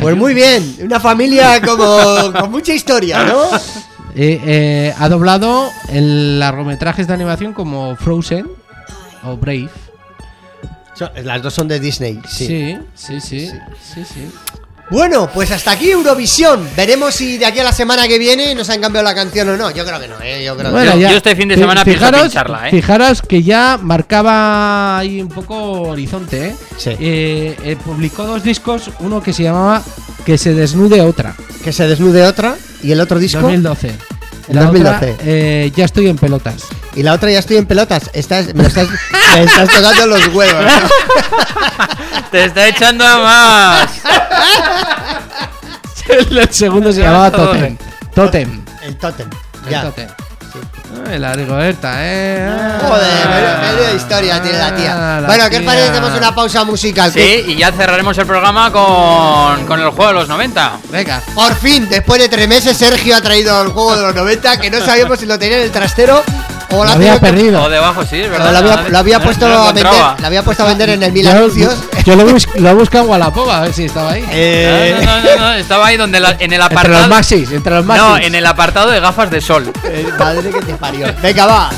Pues 0.00 0.16
muy 0.16 0.34
bien, 0.34 0.76
una 0.82 1.00
familia 1.00 1.60
como 1.60 2.32
con 2.32 2.50
mucha 2.50 2.72
historia, 2.72 3.24
¿no? 3.24 3.56
Eh, 4.14 4.40
eh, 4.44 4.94
ha 4.98 5.08
doblado 5.08 5.70
en 5.88 6.38
largometrajes 6.38 7.06
de 7.06 7.14
animación 7.14 7.52
como 7.52 7.96
Frozen 7.96 8.48
o 9.24 9.36
Brave. 9.36 9.68
Las 11.22 11.42
dos 11.42 11.54
son 11.54 11.68
de 11.68 11.80
Disney, 11.80 12.20
sí. 12.28 12.46
Sí, 12.46 12.78
sí, 12.94 13.20
sí. 13.20 13.50
sí, 13.82 14.04
sí. 14.04 14.30
Bueno, 14.90 15.30
pues 15.32 15.52
hasta 15.52 15.70
aquí 15.70 15.90
Eurovisión. 15.90 16.68
Veremos 16.76 17.14
si 17.14 17.38
de 17.38 17.46
aquí 17.46 17.60
a 17.60 17.64
la 17.64 17.72
semana 17.72 18.08
que 18.08 18.18
viene 18.18 18.54
nos 18.56 18.68
han 18.70 18.80
cambiado 18.80 19.04
la 19.04 19.14
canción 19.14 19.48
o 19.50 19.56
no. 19.56 19.70
Yo 19.70 19.84
creo 19.86 20.00
que 20.00 20.08
no, 20.08 20.16
¿eh? 20.20 20.42
Yo 20.44 20.56
creo 20.56 20.74
que 20.74 20.84
Yo- 20.84 20.96
yo 20.98 21.16
este 21.16 21.36
fin 21.36 21.48
de 21.48 21.54
semana 21.56 21.84
pienso 21.84 22.00
fijaros, 22.06 22.22
pincharla, 22.22 22.68
¿eh? 22.68 22.70
Fijaros 22.72 23.22
que 23.22 23.42
ya 23.44 23.78
marcaba 23.80 24.98
ahí 24.98 25.20
un 25.20 25.28
poco 25.28 25.82
horizonte, 25.82 26.48
¿eh? 26.48 26.56
Sí. 26.76 26.90
Eh, 26.98 27.56
eh, 27.62 27.76
publicó 27.84 28.24
dos 28.24 28.42
discos, 28.42 28.90
uno 28.98 29.22
que 29.22 29.32
se 29.32 29.44
llamaba 29.44 29.82
Que 30.24 30.36
se 30.36 30.54
desnude 30.54 31.00
otra, 31.02 31.34
que 31.62 31.72
se 31.72 31.86
desnude 31.86 32.26
otra 32.26 32.56
y 32.82 32.90
el 32.90 33.00
otro 33.00 33.18
disco 33.20 33.40
2012. 33.42 33.94
En 34.48 34.56
La 34.56 34.62
2012. 34.64 34.96
otra, 35.12 35.24
eh, 35.24 35.72
ya 35.76 35.84
estoy 35.84 36.08
en 36.08 36.16
pelotas. 36.16 36.62
y 36.96 37.04
la 37.04 37.12
otra 37.12 37.30
ya 37.30 37.38
estoy 37.38 37.56
en 37.58 37.66
pelotas. 37.66 38.10
Estás, 38.12 38.52
me, 38.54 38.62
lo 38.64 38.68
estás, 38.68 38.88
me 39.36 39.44
estás 39.44 39.68
tocando 39.68 40.06
los 40.08 40.26
huevos. 40.34 40.64
Te 42.30 42.44
está 42.44 42.68
echando 42.68 43.04
a 43.04 43.18
más. 43.18 43.90
el 46.30 46.52
segundo 46.52 46.92
se 46.92 47.00
llamaba 47.02 47.30
Totem. 47.30 47.76
Totem. 48.14 48.14
Totem. 48.14 48.64
El 48.82 48.96
tótem. 48.96 49.30
El 49.64 49.70
Ya. 49.70 49.82
Totem. 49.82 50.08
Ay, 51.08 51.18
la 51.20 51.32
Rigoberta, 51.34 51.92
eh. 51.98 52.50
Joder, 52.82 53.28
menuda- 53.28 53.58
menuda 53.62 53.92
historia 53.92 54.42
tiene 54.42 54.58
la 54.58 54.74
tía. 54.74 55.16
Ah, 55.16 55.20
la 55.20 55.26
Bueno, 55.28 55.44
¿qué 55.48 55.56
os 55.56 55.62
tía. 55.62 55.70
parece? 55.70 55.88
Hacemos 55.90 56.10
una 56.18 56.34
pausa 56.34 56.64
musical. 56.64 57.12
Sí, 57.12 57.44
y 57.48 57.56
ya 57.56 57.70
cerraremos 57.72 58.18
el 58.18 58.26
programa 58.26 58.72
con, 58.72 59.66
con 59.66 59.80
el 59.80 59.90
juego 59.90 60.08
de 60.08 60.14
los 60.14 60.28
90. 60.28 60.72
Venga. 60.90 61.22
Por 61.34 61.54
fin, 61.56 61.88
después 61.88 62.20
de 62.20 62.28
tres 62.28 62.48
meses, 62.48 62.76
Sergio 62.76 63.16
ha 63.16 63.20
traído 63.20 63.62
el 63.62 63.68
juego 63.68 63.96
de 63.96 64.02
los 64.02 64.14
90 64.14 64.58
que 64.60 64.70
no 64.70 64.84
sabíamos 64.84 65.20
si 65.20 65.26
lo 65.26 65.38
tenía 65.38 65.58
en 65.58 65.64
el 65.64 65.70
trastero 65.70 66.22
o 66.72 66.76
Lo 66.78 66.84
lo, 66.84 66.90
ha 66.90 66.92
había 66.94 67.20
perdido. 67.20 67.62
O 67.62 67.68
debajo, 67.68 68.04
sí, 68.04 68.20
verdad. 68.22 68.52
lo 68.52 68.58
había, 68.58 68.76
no- 68.76 68.88
lo 68.88 68.98
había 68.98 69.18
no- 69.18 69.24
puesto 69.24 69.48
no 69.48 69.54
lo 69.54 69.60
a 69.62 69.66
vender, 69.72 69.86
lo 70.18 70.26
había 70.26 70.42
puesto 70.42 70.62
a 70.62 70.66
vender 70.66 70.90
en 70.90 71.02
el 71.02 71.12
Mil 71.12 71.26
Anuncios. 71.28 71.74
yo 72.04 72.16
lo, 72.16 72.24
bus- 72.26 72.48
lo 72.56 72.74
busco 72.76 72.98
en 72.98 73.08
Wallapop 73.08 73.48
a 73.50 73.60
ver 73.62 73.72
si 73.72 73.84
estaba 73.86 74.12
ahí. 74.12 74.24
Eh, 74.30 74.96
No, 75.04 75.16
no, 75.20 75.22
no, 75.22 75.36
no, 75.50 75.54
estaba 75.54 75.86
ahí 75.86 75.96
donde 75.96 76.20
la- 76.20 76.30
en 76.32 76.52
el 76.52 76.60
entre 76.60 76.64
apartado. 76.64 76.98
los 77.00 77.08
maxis, 77.08 77.50
entre 77.52 77.74
los 77.74 77.84
maxis. 77.84 78.06
no, 78.08 78.18
en 78.18 78.34
el 78.34 78.46
apartado 78.46 78.90
de 78.90 79.00
gafas 79.00 79.30
de 79.30 79.40
sol. 79.40 79.72
eh, 79.84 80.08
madre 80.18 80.50
que 80.50 80.60
te 80.62 80.74
parió. 80.74 81.06
Venga, 81.22 81.46
va. 81.46 81.70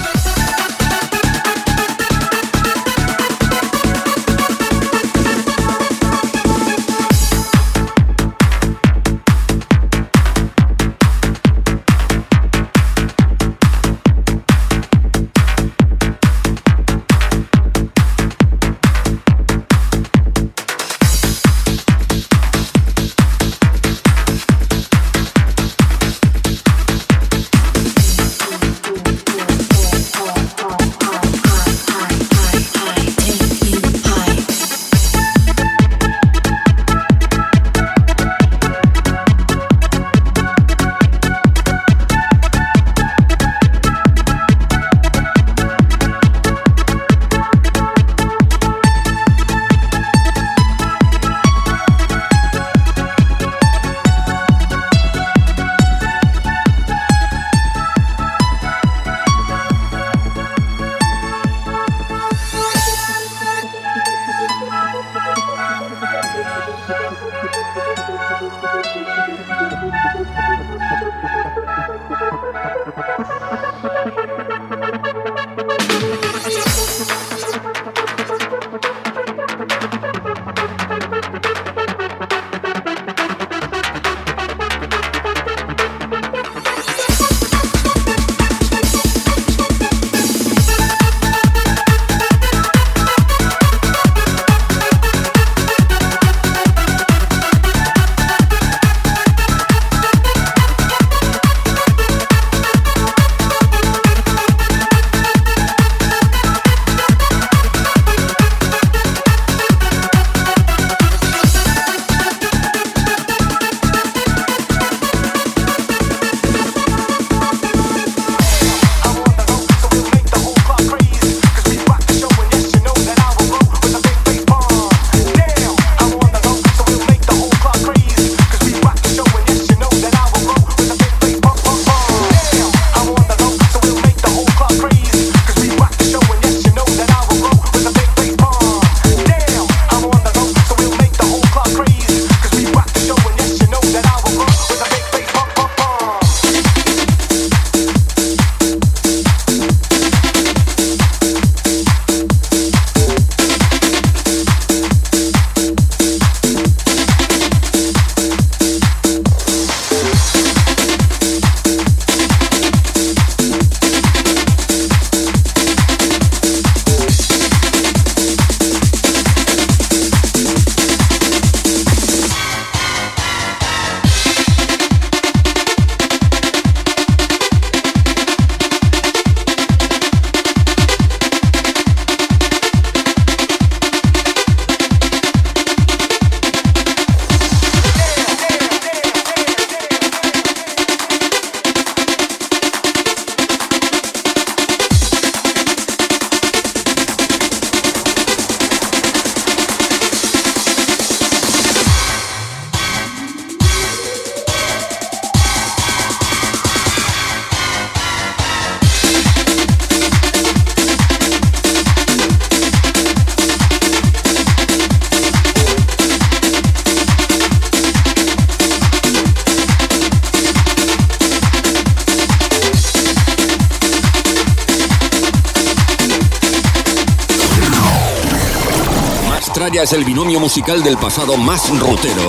Es 229.93 229.99
el 229.99 230.05
binomio 230.05 230.41
musical 230.41 230.83
del 230.83 230.97
pasado 230.97 231.37
más 231.37 231.69
rutero. 231.79 232.29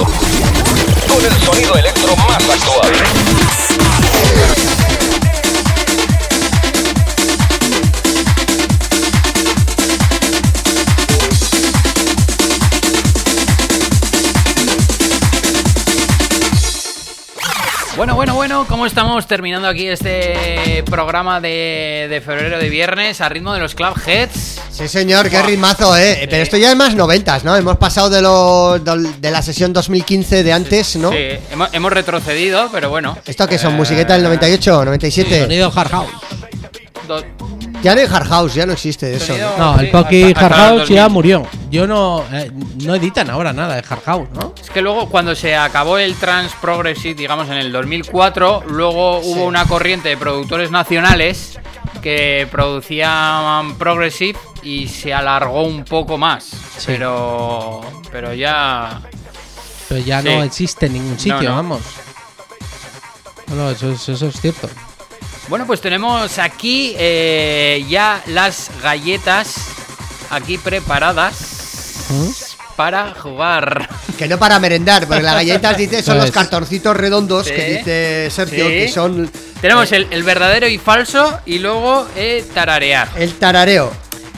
Con 1.07 1.26
el 1.26 1.31
sonido 1.41 1.76
electro 1.76 2.15
más 2.15 2.49
actual. 2.49 2.91
Bueno, 17.95 18.15
bueno, 18.15 18.35
bueno, 18.35 18.65
¿cómo 18.68 18.85
estamos 18.85 19.27
terminando 19.27 19.68
aquí 19.68 19.88
este 19.88 20.84
programa 20.84 21.40
de, 21.40 22.07
de 22.10 22.22
febrero 22.22 22.57
de 22.57 22.69
viernes 22.69 23.22
a 23.22 23.30
ritmo 23.30 23.53
de 23.53 23.60
los 23.60 23.76
Club 23.76 23.95
Heads? 24.06 24.43
Sí, 24.74 24.88
señor, 24.88 25.30
qué 25.30 25.41
ritmazo, 25.44 25.95
eh. 25.95 26.26
Pero 26.30 26.41
esto 26.41 26.58
ya 26.58 26.72
es 26.72 26.76
más 26.78 26.95
noventas, 26.95 27.44
¿no? 27.44 27.56
Hemos 27.56 27.78
pasado 27.78 28.10
de, 28.10 28.22
lo, 28.24 28.80
de 28.80 29.32
la 29.32 29.41
sesión 29.44 29.72
2015 29.72 30.44
de 30.44 30.52
antes, 30.52 30.95
¿no? 30.95 31.12
Sí, 31.12 31.18
hemos, 31.52 31.72
hemos 31.74 31.94
retrocedido, 31.94 32.70
pero 32.72 32.90
bueno. 32.90 33.16
¿Esto 33.26 33.48
que 33.48 33.60
son? 33.60 33.74
Eh, 33.74 33.78
¿Musiqueta 33.78 34.14
del 34.14 34.24
98, 34.24 34.84
97? 34.86 35.41
Sonido 35.44 35.72
hard 35.76 35.90
house. 35.91 36.10
do- 37.08 37.24
Ya 37.84 37.94
no 37.94 38.02
hay 38.02 38.08
hard 38.08 38.28
house, 38.28 38.54
ya 38.56 38.66
no 38.66 38.74
existe 38.74 39.14
eso. 39.14 39.28
Sonido- 39.28 39.52
¿no? 39.60 39.74
No, 39.76 39.80
el 39.80 39.86
Sí, 39.86 39.91
Pocky 39.91 40.24
Hard 40.36 40.54
House 40.54 40.90
ya 40.90 41.04
2000. 41.04 41.10
murió. 41.10 41.48
Yo 41.70 41.86
no. 41.86 42.24
eh, 42.34 42.50
no 42.84 42.95
editan 42.95 43.30
ahora 43.30 43.54
nada 43.54 43.76
de 43.76 43.84
Hard 43.88 44.04
House, 44.06 44.28
¿no? 44.34 44.56
Es 44.60 44.70
que 44.72 44.82
luego 44.82 45.08
cuando 45.08 45.36
se 45.36 45.56
acabó 45.56 46.00
el 46.00 46.16
trans 46.16 46.52
progressive, 46.60 47.14
digamos 47.14 47.48
en 47.50 47.58
el 47.58 47.72
2004, 47.72 48.64
luego 48.68 49.20
hubo 49.20 49.45
una 49.45 49.66
corriente 49.66 50.10
de 50.10 50.18
productores 50.18 50.72
nacionales 50.72 51.60
que 52.02 52.48
producían 52.52 53.76
progressive 53.78 54.38
y 54.64 54.88
se 54.88 55.14
alargó 55.14 55.64
un 55.64 55.84
poco 55.85 56.18
más. 56.18 56.52
Pero 56.85 57.81
pero 58.11 58.34
ya 58.34 59.02
Pero 59.90 59.99
ya 60.06 60.22
Sí. 60.22 60.27
no 60.30 60.44
existe 60.44 60.85
en 60.88 60.94
ningún 60.94 61.19
sitio, 61.19 61.41
no. 61.49 61.56
vamos. 61.56 61.81
No, 63.48 63.56
no, 63.56 63.69
eso, 63.72 63.91
es- 63.91 64.10
eso 64.10 64.27
es 64.27 64.40
cierto. 64.41 64.69
Bueno, 65.49 65.68
pues 65.68 65.81
tenemos 65.81 66.40
aquí 66.40 66.95
eh, 66.98 67.85
ya 67.90 68.22
las 68.27 68.72
galletas 68.81 69.56
aquí 70.30 70.57
preparadas 70.57 72.06
¿Mm? 72.10 72.76
para 72.76 73.14
jugar. 73.14 73.90
Que 74.18 74.27
no 74.27 74.40
para 74.40 74.57
merendar, 74.60 75.06
porque 75.06 75.22
las 75.22 75.35
galletas 75.35 75.77
dice 75.77 76.02
son 76.02 76.18
los 76.19 76.31
cartoncitos 76.31 76.95
redondos 76.95 77.48
Sí. 77.48 77.53
que 77.53 77.65
dice 77.77 78.30
Sergio, 78.31 78.65
Sí. 78.68 78.72
que 78.72 78.88
son 78.88 79.30
Tenemos 79.61 79.91
el, 79.91 80.07
el 80.11 80.23
verdadero 80.23 80.68
y 80.68 80.77
falso 80.77 81.40
y 81.45 81.60
luego 81.60 82.07
eh, 82.15 82.45
tararear. 82.53 83.10
el 83.18 83.34
tarareo. 83.35 83.91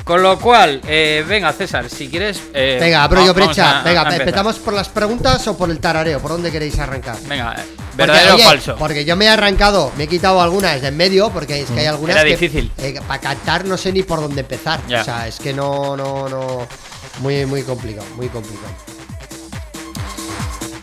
Con 0.06 0.22
lo 0.22 0.38
cual, 0.40 0.82
eh, 0.88 1.26
venga 1.28 1.52
César, 1.52 1.90
si 1.90 2.08
quieres... 2.10 2.40
eh, 2.54 2.78
Venga, 2.80 3.04
abro 3.04 3.26
yo 3.26 3.34
brecha. 3.34 3.80
a- 3.80 3.84
Venga, 3.84 4.08
a. 4.08 4.16
¿empezamos 4.16 4.58
por 4.60 4.76
las 4.76 4.88
preguntas 4.88 5.48
o 5.48 5.58
por 5.58 5.72
el 5.72 5.80
tarareo? 5.80 6.20
¿Por 6.20 6.30
dónde 6.30 6.52
queréis 6.52 6.78
arrancar? 6.78 7.18
Venga, 7.28 7.54
eh, 7.58 7.64
Porque, 7.76 7.96
verdadero 7.98 8.36
oye, 8.36 8.44
o 8.46 8.48
falso. 8.48 8.76
Porque 8.78 9.04
yo 9.04 9.16
me 9.16 9.26
he 9.26 9.30
arrancado, 9.30 9.92
me 9.98 10.04
he 10.04 10.08
quitado 10.08 10.40
algunas 10.44 10.80
de 10.80 10.90
en 10.90 10.96
medio, 10.98 11.32
porque 11.32 11.60
es 11.62 11.72
que 11.72 11.80
hay 11.80 11.88
algunas 11.88 12.16
Mm. 12.18 12.20
Era 12.20 12.24
que 12.30 12.38
difícil. 12.38 12.72
para 13.08 13.20
cantar 13.20 13.66
no 13.66 13.78
sé 13.78 13.92
ni 13.92 14.04
por 14.04 14.22
dónde 14.22 14.42
empezar. 14.42 14.80
Ya. 14.88 15.02
O 15.02 15.04
sea, 15.06 15.28
es 15.28 15.38
que 15.40 15.54
no, 15.54 15.98
no, 15.98 16.30
no. 16.30 16.68
Muy, 17.22 17.48
muy 17.48 17.64
complicado, 17.64 18.06
muy 18.16 18.28
complicado. 18.28 18.74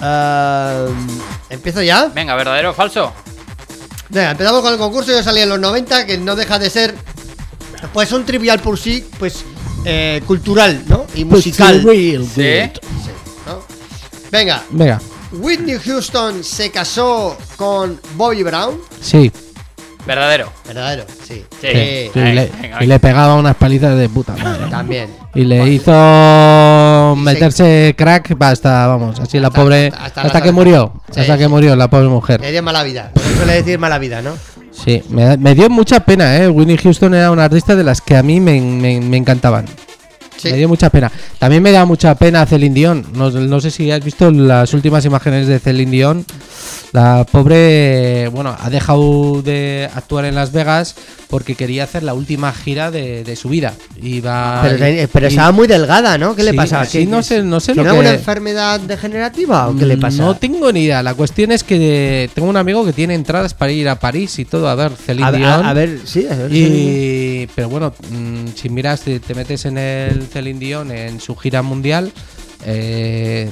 Ah, 0.00 0.86
¿Empiezo 1.48 1.80
ya? 1.82 2.06
Venga, 2.12 2.34
verdadero 2.34 2.70
o 2.70 2.74
falso. 2.74 3.12
Venga, 4.08 4.32
empezamos 4.32 4.62
con 4.62 4.72
el 4.72 4.78
concurso. 4.78 5.12
Yo 5.12 5.22
salí 5.22 5.40
en 5.42 5.48
los 5.48 5.60
90, 5.60 6.06
que 6.06 6.18
no 6.18 6.34
deja 6.34 6.58
de 6.58 6.68
ser, 6.70 6.94
pues, 7.92 8.12
un 8.12 8.24
trivial 8.24 8.58
por 8.60 8.78
sí, 8.78 9.04
pues, 9.18 9.44
eh, 9.84 10.22
cultural, 10.26 10.82
¿no? 10.88 11.06
Y 11.14 11.24
musical. 11.24 11.82
Real 11.82 12.24
Sí. 12.34 12.42
Venga, 14.30 14.62
Venga, 14.70 15.00
Whitney 15.32 15.76
Houston 15.84 16.42
se 16.42 16.70
casó 16.70 17.36
con 17.56 18.00
Bobby 18.16 18.42
Brown. 18.42 18.78
sí. 19.00 19.30
Verdadero. 20.04 20.52
Verdadero, 20.66 21.04
sí. 21.28 21.44
Sí. 21.60 21.68
sí, 21.68 22.10
Venga, 22.12 22.30
y, 22.30 22.34
le, 22.34 22.50
venga, 22.60 22.82
y 22.82 22.86
le 22.88 22.98
pegaba 22.98 23.36
unas 23.36 23.54
palizas 23.54 23.96
de 23.96 24.08
puta 24.08 24.34
madre. 24.34 24.66
También. 24.70 25.14
Y 25.32 25.44
le 25.44 25.64
hizo 25.68 27.14
meterse 27.18 27.94
crack 27.96 28.34
hasta, 28.40 28.88
vamos, 28.88 29.20
así 29.20 29.38
la 29.38 29.46
Hasta- 29.46 29.60
pobre. 29.60 29.86
hasta- 29.86 30.04
Hasta, 30.04 30.20
hasta 30.22 30.38
las 30.40 30.42
que 30.42 30.50
murió. 30.50 30.92
Sí, 31.14 31.20
hasta 31.20 31.38
que 31.38 31.46
murió 31.46 31.76
la 31.76 31.88
pobre 31.88 32.08
mujer. 32.08 32.40
Le 32.40 32.50
dio 32.50 32.64
mala 32.64 32.82
vida. 32.82 33.12
Suele 33.36 33.52
decir 33.52 33.78
mala 33.78 33.98
vida, 34.00 34.22
¿no? 34.22 34.32
Sí, 34.84 35.02
me, 35.10 35.36
me 35.36 35.54
dio 35.54 35.68
mucha 35.70 36.00
pena, 36.00 36.36
¿eh? 36.38 36.48
Winnie 36.48 36.76
Houston 36.78 37.14
era 37.14 37.30
una 37.30 37.44
artista 37.44 37.76
de 37.76 37.84
las 37.84 38.00
que 38.00 38.16
a 38.16 38.22
mí 38.22 38.40
me, 38.40 38.60
me- 38.60 39.00
me 39.00 39.16
encantaban. 39.16 39.66
Sí. 40.36 40.50
Me 40.50 40.56
dio 40.56 40.68
mucha 40.68 40.90
pena. 40.90 41.12
También 41.38 41.62
me 41.62 41.70
da 41.70 41.84
mucha 41.84 42.14
pena 42.16 42.44
Celine 42.46 42.74
Dion. 42.74 43.06
No, 43.14 43.30
no 43.30 43.60
sé 43.60 43.70
si 43.70 43.92
has 43.92 44.02
visto 44.04 44.28
las 44.32 44.74
últimas 44.74 45.04
imágenes 45.04 45.46
de 45.46 45.60
Celine 45.60 45.90
Dion. 45.92 46.26
La 46.92 47.24
pobre, 47.30 48.28
bueno, 48.28 48.54
ha 48.58 48.68
dejado 48.68 49.40
de 49.42 49.88
actuar 49.94 50.24
en 50.26 50.34
Las 50.34 50.52
Vegas 50.52 50.94
porque 51.28 51.54
quería 51.54 51.84
hacer 51.84 52.02
la 52.02 52.12
última 52.12 52.52
gira 52.52 52.90
de, 52.90 53.24
de 53.24 53.36
su 53.36 53.48
vida. 53.48 53.72
Iba, 54.02 54.60
Pero, 54.62 54.88
y- 54.88 55.06
pero 55.06 55.26
y- 55.26 55.30
estaba 55.30 55.52
muy 55.52 55.66
delgada, 55.66 56.18
¿no? 56.18 56.36
¿Qué 56.36 56.42
le 56.42 56.52
pasa? 56.52 56.84
sí, 56.84 56.98
¿Qué- 56.98 57.06
no 57.06 57.22
sé- 57.22 57.42
no 57.42 57.60
sé 57.60 57.72
¿Tiene 57.72 57.88
alguna 57.88 58.10
que- 58.10 58.16
enfermedad 58.16 58.80
degenerativa 58.80 59.68
o 59.68 59.76
qué 59.76 59.86
le 59.86 59.96
pasa? 59.96 60.22
No 60.22 60.36
tengo 60.36 60.70
ni 60.70 60.84
idea. 60.84 61.02
La 61.02 61.14
cuestión 61.14 61.52
es 61.52 61.64
que 61.64 62.28
tengo 62.34 62.48
un 62.48 62.56
amigo 62.58 62.84
que 62.84 62.92
tiene 62.92 63.14
entradas 63.14 63.54
para 63.54 63.72
ir 63.72 63.88
a 63.88 63.98
París 63.98 64.38
y 64.38 64.44
todo 64.44 64.68
a 64.68 64.74
ver 64.74 64.92
Celine 64.92 65.28
a, 65.28 65.32
Dion. 65.32 65.44
a- 65.64 65.70
a 65.70 65.72
ver, 65.72 66.00
sí, 66.04 66.26
a 66.30 66.34
ver. 66.36 66.52
Y, 66.52 67.48
pero 67.54 67.70
bueno, 67.70 67.94
mm, 68.10 68.48
si 68.54 68.68
miras, 68.68 69.00
te, 69.00 69.18
te 69.20 69.34
metes 69.34 69.64
en 69.64 69.78
el 69.78 70.26
Celine 70.26 70.58
Dion 70.60 70.90
en 70.90 71.20
su 71.20 71.34
gira 71.36 71.62
mundial, 71.62 72.12
eh, 72.66 73.48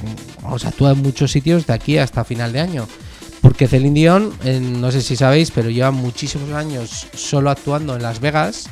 sea, 0.59 0.69
actúa 0.69 0.91
en 0.91 0.99
muchos 1.01 1.31
sitios 1.31 1.65
de 1.65 1.73
aquí 1.73 1.97
hasta 1.97 2.23
final 2.23 2.53
de 2.53 2.59
año. 2.59 2.87
Porque 3.41 3.67
Celine 3.67 3.99
Dion, 3.99 4.33
no 4.79 4.91
sé 4.91 5.01
si 5.01 5.15
sabéis, 5.15 5.51
pero 5.51 5.69
lleva 5.69 5.91
muchísimos 5.91 6.51
años 6.51 7.07
solo 7.15 7.49
actuando 7.49 7.95
en 7.95 8.03
Las 8.03 8.19
Vegas 8.19 8.69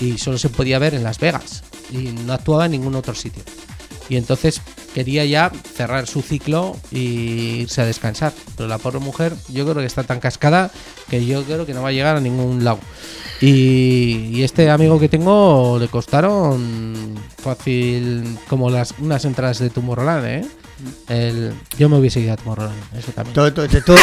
y 0.00 0.18
solo 0.18 0.36
se 0.36 0.48
podía 0.48 0.78
ver 0.78 0.94
en 0.94 1.04
Las 1.04 1.20
Vegas 1.20 1.62
y 1.92 2.08
no 2.26 2.32
actuaba 2.32 2.66
en 2.66 2.72
ningún 2.72 2.96
otro 2.96 3.14
sitio. 3.14 3.42
Y 4.08 4.16
entonces 4.16 4.60
quería 4.92 5.24
ya 5.24 5.52
cerrar 5.74 6.08
su 6.08 6.20
ciclo 6.20 6.76
y 6.90 7.60
irse 7.62 7.80
a 7.80 7.86
descansar. 7.86 8.32
Pero 8.56 8.68
la 8.68 8.78
pobre 8.78 8.98
mujer, 8.98 9.32
yo 9.48 9.64
creo 9.64 9.76
que 9.76 9.86
está 9.86 10.02
tan 10.02 10.18
cascada 10.18 10.72
que 11.08 11.24
yo 11.24 11.44
creo 11.44 11.64
que 11.64 11.74
no 11.74 11.82
va 11.82 11.90
a 11.90 11.92
llegar 11.92 12.16
a 12.16 12.20
ningún 12.20 12.64
lado. 12.64 12.80
Y, 13.40 14.30
y 14.32 14.42
este 14.42 14.68
amigo 14.68 14.98
que 14.98 15.08
tengo 15.08 15.78
le 15.78 15.86
costaron 15.86 17.14
fácil 17.38 18.36
como 18.48 18.68
las 18.68 18.94
unas 18.98 19.24
entradas 19.24 19.60
de 19.60 19.70
Tomorrowland, 19.70 20.26
¿eh? 20.26 20.44
El, 21.08 21.52
yo 21.78 21.88
me 21.88 21.98
hubiese 21.98 22.20
ido 22.20 22.32
a 22.32 22.36
Tomorrowland, 22.36 22.98
eso 22.98 23.12
también. 23.12 23.34
Tú, 23.34 23.50
tú, 23.52 23.68
tú, 23.68 23.80
tú, 23.80 23.94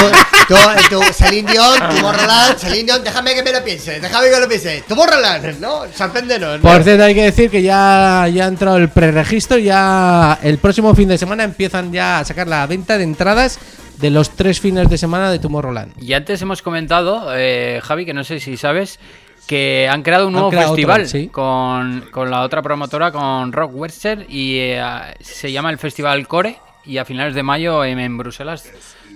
tú, 0.47 0.55
tú, 0.89 1.01
Celine 1.13 1.51
Dion, 1.51 1.79
Tomorrowland, 1.95 2.57
Celine 2.57 2.83
Dion, 2.83 3.03
déjame 3.03 3.33
que 3.33 3.43
me 3.43 3.51
lo 3.51 3.63
piense, 3.63 3.99
déjame 3.99 4.29
que 4.29 4.39
lo 4.39 4.47
piense. 4.47 4.83
Tomorrowland, 4.87 5.59
¿no? 5.59 5.83
Sorpréndenos. 5.93 6.57
¿no? 6.57 6.61
Por 6.61 6.83
cierto, 6.83 7.03
hay 7.03 7.15
que 7.15 7.23
decir 7.23 7.49
que 7.49 7.61
ya, 7.61 8.27
ya 8.33 8.45
ha 8.45 8.47
entrado 8.47 8.77
el 8.77 8.89
preregistro, 8.89 9.57
ya 9.57 10.39
el 10.43 10.57
próximo 10.57 10.93
fin 10.95 11.07
de 11.07 11.17
semana 11.17 11.43
empiezan 11.43 11.91
ya 11.91 12.19
a 12.19 12.25
sacar 12.25 12.47
la 12.47 12.65
venta 12.67 12.97
de 12.97 13.03
entradas 13.03 13.59
de 13.99 14.09
los 14.09 14.31
tres 14.31 14.59
fines 14.59 14.89
de 14.89 14.97
semana 14.97 15.31
de 15.31 15.39
Tomorrowland. 15.39 15.93
Y 16.01 16.13
antes 16.13 16.41
hemos 16.41 16.61
comentado, 16.61 17.31
eh, 17.35 17.79
Javi, 17.83 18.05
que 18.05 18.13
no 18.13 18.23
sé 18.23 18.39
si 18.39 18.57
sabes, 18.57 18.99
que 19.47 19.87
han 19.89 20.03
creado 20.03 20.27
un 20.27 20.33
nuevo 20.33 20.49
creado 20.49 20.69
festival 20.69 21.01
otro, 21.01 21.09
sí. 21.09 21.27
con, 21.29 22.05
con 22.11 22.29
la 22.29 22.41
otra 22.41 22.61
promotora, 22.61 23.11
con 23.11 23.51
Rock 23.51 23.71
Western, 23.73 24.25
y 24.27 24.57
eh, 24.57 24.83
se 25.21 25.51
llama 25.51 25.71
el 25.71 25.77
Festival 25.77 26.27
Core. 26.27 26.57
Y 26.87 26.97
a 26.97 27.05
finales 27.05 27.35
de 27.35 27.43
mayo 27.43 27.83
en, 27.83 27.99
en 27.99 28.17
Bruselas 28.17 28.63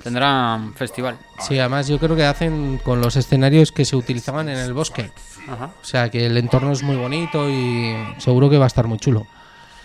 tendrán 0.04 0.74
festival. 0.74 1.18
Sí, 1.40 1.58
además 1.58 1.88
yo 1.88 1.98
creo 2.00 2.16
que 2.16 2.26
hacen 2.26 2.80
con 2.84 3.00
los 3.02 3.16
escenarios 3.16 3.72
que 3.72 3.86
se 3.86 3.96
utilizaban 3.96 4.50
en 4.50 4.58
el 4.58 4.74
bosque. 4.74 5.12
Ajá. 5.48 5.72
O 5.82 5.86
sea 5.86 6.10
que 6.10 6.26
el 6.26 6.38
entorno 6.38 6.72
es 6.74 6.84
muy 6.84 6.96
bonito 6.98 7.50
y 7.50 7.96
seguro 8.18 8.50
que 8.50 8.58
va 8.58 8.66
a 8.66 8.68
estar 8.68 8.88
muy 8.88 8.98
chulo. 9.00 9.26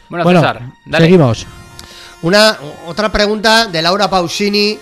Bueno, 0.08 0.24
Bueno, 0.24 0.40
César, 0.40 0.62
dale. 0.84 1.04
seguimos. 1.04 1.46
Una, 2.22 2.56
otra 2.86 3.10
pregunta 3.12 3.66
de 3.66 3.82
Laura 3.82 4.08
Pausini. 4.10 4.78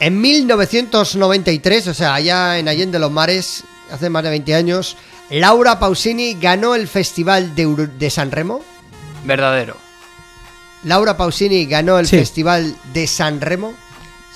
En 0.00 0.20
1993, 0.20 1.86
o 1.88 1.94
sea, 1.94 2.14
allá 2.14 2.58
en 2.58 2.66
Allende 2.68 2.98
los 2.98 3.10
Mares, 3.12 3.62
hace 3.90 4.10
más 4.10 4.24
de 4.24 4.30
20 4.30 4.54
años, 4.54 4.96
Laura 5.30 5.78
Pausini 5.78 6.34
ganó 6.34 6.74
el 6.74 6.88
Festival 6.88 7.54
de, 7.54 7.66
Ur- 7.68 7.88
de 7.88 8.10
San 8.10 8.30
Remo. 8.32 8.60
Verdadero. 9.24 9.76
Laura 10.84 11.16
Pausini 11.16 11.66
ganó 11.66 11.98
el 11.98 12.06
Sí. 12.06 12.18
Festival 12.18 12.74
de 12.92 13.06
San 13.06 13.40
Remo. 13.40 13.74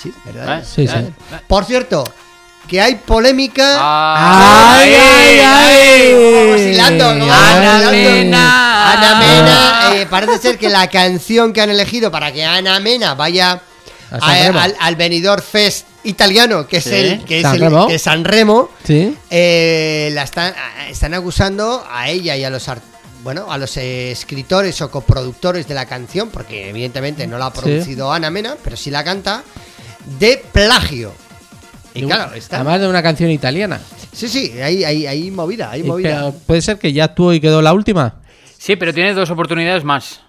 Sí, 0.00 0.12
¿verdad? 0.24 0.60
¿Eh? 0.60 0.64
Sí, 0.64 0.86
sí. 0.86 0.94
¿Eh? 0.96 1.10
Por 1.46 1.64
cierto, 1.64 2.04
que 2.68 2.80
hay 2.80 2.96
polémica. 2.96 3.76
Ah, 3.78 4.78
¡Ay, 4.78 4.94
ay, 4.94 5.38
ay! 5.40 6.12
Vamos 6.14 6.60
Ana 6.60 6.68
hilando. 6.70 7.90
Mena. 7.92 8.92
Ana 8.92 9.18
Mena, 9.20 9.90
eh, 9.94 10.06
parece 10.08 10.38
ser 10.38 10.58
que 10.58 10.68
la 10.68 10.88
canción 10.88 11.52
que 11.52 11.60
han 11.60 11.70
elegido 11.70 12.10
para 12.10 12.32
que 12.32 12.44
Ana 12.44 12.78
Mena 12.80 13.14
vaya 13.14 13.60
A 14.10 14.16
a- 14.30 14.62
al, 14.62 14.76
al 14.78 14.96
Benidorm 14.96 15.42
Fest 15.42 15.86
italiano, 16.04 16.66
que 16.68 16.76
es 16.76 16.84
Sí. 16.84 16.94
el 16.94 17.24
que 17.24 17.38
es 17.38 17.42
San 17.42 17.54
el- 17.56 17.60
Remo. 17.62 17.86
que 17.88 17.94
es 17.96 18.02
San 18.02 18.24
Remo, 18.24 18.70
Sí. 18.84 19.16
eh, 19.30 20.10
la 20.12 20.22
están, 20.22 20.54
están 20.88 21.14
acusando 21.14 21.84
a 21.90 22.08
ella 22.08 22.36
y 22.36 22.44
a 22.44 22.50
los 22.50 22.68
ar- 22.68 22.80
bueno, 23.26 23.50
a 23.50 23.58
los 23.58 23.76
escritores 23.76 24.80
o 24.82 24.88
coproductores 24.88 25.66
de 25.66 25.74
la 25.74 25.84
canción, 25.86 26.30
porque 26.30 26.68
evidentemente 26.70 27.26
no 27.26 27.38
la 27.38 27.46
ha 27.46 27.50
Sí. 27.50 27.60
producido 27.60 28.12
Ana 28.12 28.30
Mena, 28.30 28.54
pero 28.62 28.76
sí 28.76 28.88
la 28.88 29.02
canta, 29.02 29.42
de 30.20 30.40
plagio. 30.52 31.12
Y 31.92 32.02
claro, 32.02 32.32
está. 32.34 32.58
Además 32.58 32.80
de 32.82 32.86
una 32.86 33.02
canción 33.02 33.28
italiana. 33.32 33.80
Sí, 34.12 34.28
sí, 34.28 34.52
hay, 34.62 34.84
hay, 34.84 35.08
hay 35.08 35.28
movida, 35.32 35.72
hay 35.72 35.82
movida. 35.82 36.08
pero 36.20 36.34
puede 36.46 36.62
ser 36.62 36.78
que 36.78 36.92
ya 36.92 37.02
actuó 37.02 37.32
y 37.32 37.40
quedó 37.40 37.60
la 37.62 37.72
última. 37.72 38.14
Sí, 38.58 38.76
pero 38.76 38.94
tiene 38.94 39.12
dos 39.12 39.28
oportunidades 39.28 39.82
más. 39.82 40.20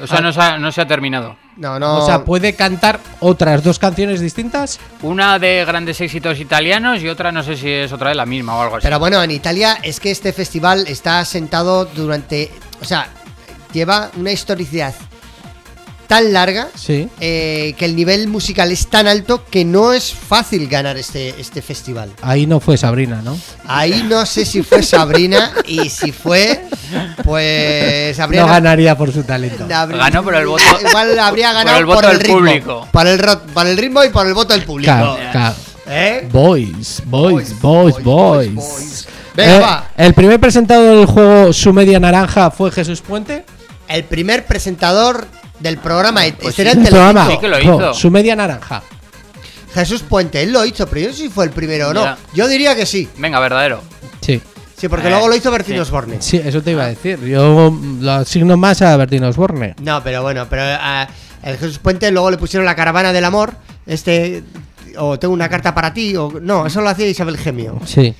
O 0.00 0.06
sea, 0.06 0.20
no 0.20 0.32
se 0.32 0.40
ha, 0.40 0.58
no 0.58 0.70
se 0.72 0.80
ha 0.80 0.86
terminado. 0.86 1.36
No, 1.56 1.78
no. 1.78 1.98
O 1.98 2.06
sea, 2.06 2.24
puede 2.24 2.54
cantar 2.54 3.00
otras 3.20 3.64
dos 3.64 3.78
canciones 3.78 4.20
distintas. 4.20 4.78
Una 5.02 5.38
de 5.38 5.64
grandes 5.64 6.00
éxitos 6.00 6.38
italianos 6.38 7.02
y 7.02 7.08
otra 7.08 7.32
no 7.32 7.42
sé 7.42 7.56
si 7.56 7.70
es 7.70 7.92
otra 7.92 8.10
de 8.10 8.14
la 8.14 8.26
misma 8.26 8.56
o 8.56 8.62
algo 8.62 8.76
así. 8.76 8.84
Pero 8.84 8.98
bueno, 8.98 9.22
en 9.22 9.30
Italia 9.30 9.78
es 9.82 9.98
que 9.98 10.10
este 10.10 10.32
festival 10.32 10.86
está 10.86 11.24
sentado 11.24 11.84
durante. 11.84 12.50
O 12.80 12.84
sea, 12.84 13.08
lleva 13.72 14.10
una 14.16 14.30
historicidad 14.30 14.94
tan 16.08 16.32
larga 16.32 16.68
Sí. 16.74 17.08
eh, 17.20 17.74
que 17.78 17.84
el 17.84 17.94
nivel 17.94 18.26
musical 18.28 18.72
es 18.72 18.88
tan 18.88 19.06
alto 19.06 19.44
que 19.44 19.64
no 19.64 19.92
es 19.92 20.12
fácil 20.12 20.66
ganar 20.66 20.96
este, 20.96 21.38
este 21.38 21.62
festival. 21.62 22.10
Ahí 22.22 22.46
no 22.46 22.58
fue 22.60 22.76
Sabrina, 22.78 23.20
¿no? 23.22 23.38
Ahí 23.66 24.04
no 24.08 24.24
sé 24.26 24.44
si 24.46 24.62
fue 24.62 24.82
Sabrina 24.82 25.52
y 25.66 25.90
si 25.90 26.10
fue, 26.12 26.64
pues 27.24 28.18
habría 28.18 28.40
No 28.42 28.48
ganaría 28.48 28.96
por 28.96 29.12
su 29.12 29.22
talento. 29.22 29.64
habría- 29.72 29.98
Ganó 29.98 30.24
por 30.24 30.34
el 30.34 30.46
voto- 30.46 30.62
Igual 30.88 31.18
habría 31.18 31.52
ganado 31.52 31.76
por 31.76 31.78
el 31.80 31.86
voto 31.86 32.08
del 32.08 32.20
ritmo, 32.20 32.36
público. 32.36 32.88
Por 32.90 33.06
el, 33.06 33.20
por 33.52 33.66
el 33.66 33.76
ritmo 33.76 34.04
y 34.04 34.08
por 34.08 34.26
el 34.26 34.34
voto 34.34 34.54
del 34.54 34.62
público. 34.64 34.90
Claro, 34.92 35.18
claro. 35.30 35.54
¿Eh? 35.90 36.28
Boys, 36.32 37.02
boys, 37.06 37.58
boys, 37.60 38.02
boys. 38.02 39.06
Venga, 39.34 39.56
Eh, 39.56 39.60
va. 39.60 39.90
El 39.96 40.14
primer 40.14 40.40
presentador 40.40 40.96
del 40.96 41.06
juego 41.06 41.52
Su 41.52 41.72
Media 41.72 42.00
Naranja 42.00 42.50
fue 42.50 42.70
Jesús 42.70 43.00
Puente. 43.00 43.44
El 43.88 44.04
primer 44.04 44.44
presentador 44.46 45.26
del 45.60 45.78
programa 45.78 46.20
Pues 46.40 46.50
este 46.58 46.62
era 46.62 46.72
sí. 46.72 46.78
Un 46.78 46.84
programa. 46.86 47.26
Sí 47.30 47.38
que 47.38 47.48
lo 47.48 47.58
hizo. 47.58 47.94
Su 47.94 48.10
Media 48.10 48.36
Naranja. 48.36 48.82
Jesús 49.74 50.02
Puente, 50.02 50.42
él 50.42 50.52
lo 50.52 50.64
hizo, 50.64 50.86
pero 50.86 51.02
yo 51.02 51.08
no 51.08 51.14
sé 51.14 51.22
si 51.24 51.28
fue 51.28 51.44
el 51.44 51.50
primero 51.50 51.88
o 51.90 51.94
no. 51.94 52.04
Ya. 52.04 52.18
Yo 52.34 52.48
diría 52.48 52.74
que 52.74 52.86
sí. 52.86 53.08
Venga, 53.18 53.38
verdadero. 53.40 53.82
Sí, 54.20 54.40
Sí, 54.76 54.88
porque 54.88 55.08
Eh, 55.08 55.10
luego 55.10 55.26
lo 55.28 55.34
hizo 55.34 55.50
Bertín 55.50 55.74
sí. 55.74 55.80
Osborne. 55.80 56.16
sí, 56.20 56.40
eso 56.42 56.62
te 56.62 56.70
iba 56.70 56.84
a 56.84 56.88
decir. 56.88 57.18
Yo 57.24 57.76
lo 58.00 58.12
asigno 58.12 58.56
más 58.56 58.80
a 58.82 58.96
Bertín 58.96 59.24
Osborne. 59.24 59.74
No, 59.82 60.02
pero 60.04 60.22
bueno, 60.22 60.46
pero 60.48 60.62
ah, 60.64 61.08
el 61.42 61.56
Jesús 61.58 61.78
Puente 61.80 62.10
luego 62.12 62.30
le 62.30 62.38
pusieron 62.38 62.64
la 62.64 62.76
caravana 62.76 63.12
del 63.12 63.24
amor. 63.24 63.54
Este. 63.86 64.42
O 64.96 65.18
tengo 65.18 65.34
una 65.34 65.48
carta 65.48 65.74
para 65.74 65.92
ti. 65.92 66.14
O, 66.16 66.32
no, 66.40 66.66
eso 66.66 66.80
lo 66.80 66.88
hacía 66.88 67.08
Isabel 67.08 67.36
Gemio. 67.36 67.78
Sí. 67.84 68.14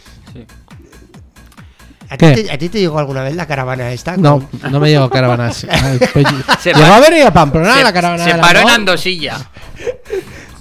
¿A 2.10 2.16
ti, 2.16 2.26
¿Qué? 2.26 2.42
te, 2.44 2.50
a 2.52 2.56
ti 2.58 2.68
te 2.70 2.80
llegó 2.80 2.98
alguna 2.98 3.22
vez 3.22 3.36
la 3.36 3.46
caravana 3.46 3.92
esta? 3.92 4.16
No, 4.16 4.48
no 4.70 4.80
me 4.80 4.88
llevo 4.90 5.10
caravanas. 5.10 5.66
Ay, 5.70 5.98
pues, 6.12 6.26
Llegó 6.64 6.84
a 6.94 7.00
venir 7.00 7.24
a 7.26 7.32
Pamplona 7.32 7.74
se 7.74 7.82
la 7.82 7.92
caravana. 7.92 8.24
se 8.24 8.34
paró 8.36 8.60
en. 8.60 8.68
Andosilla. 8.68 9.38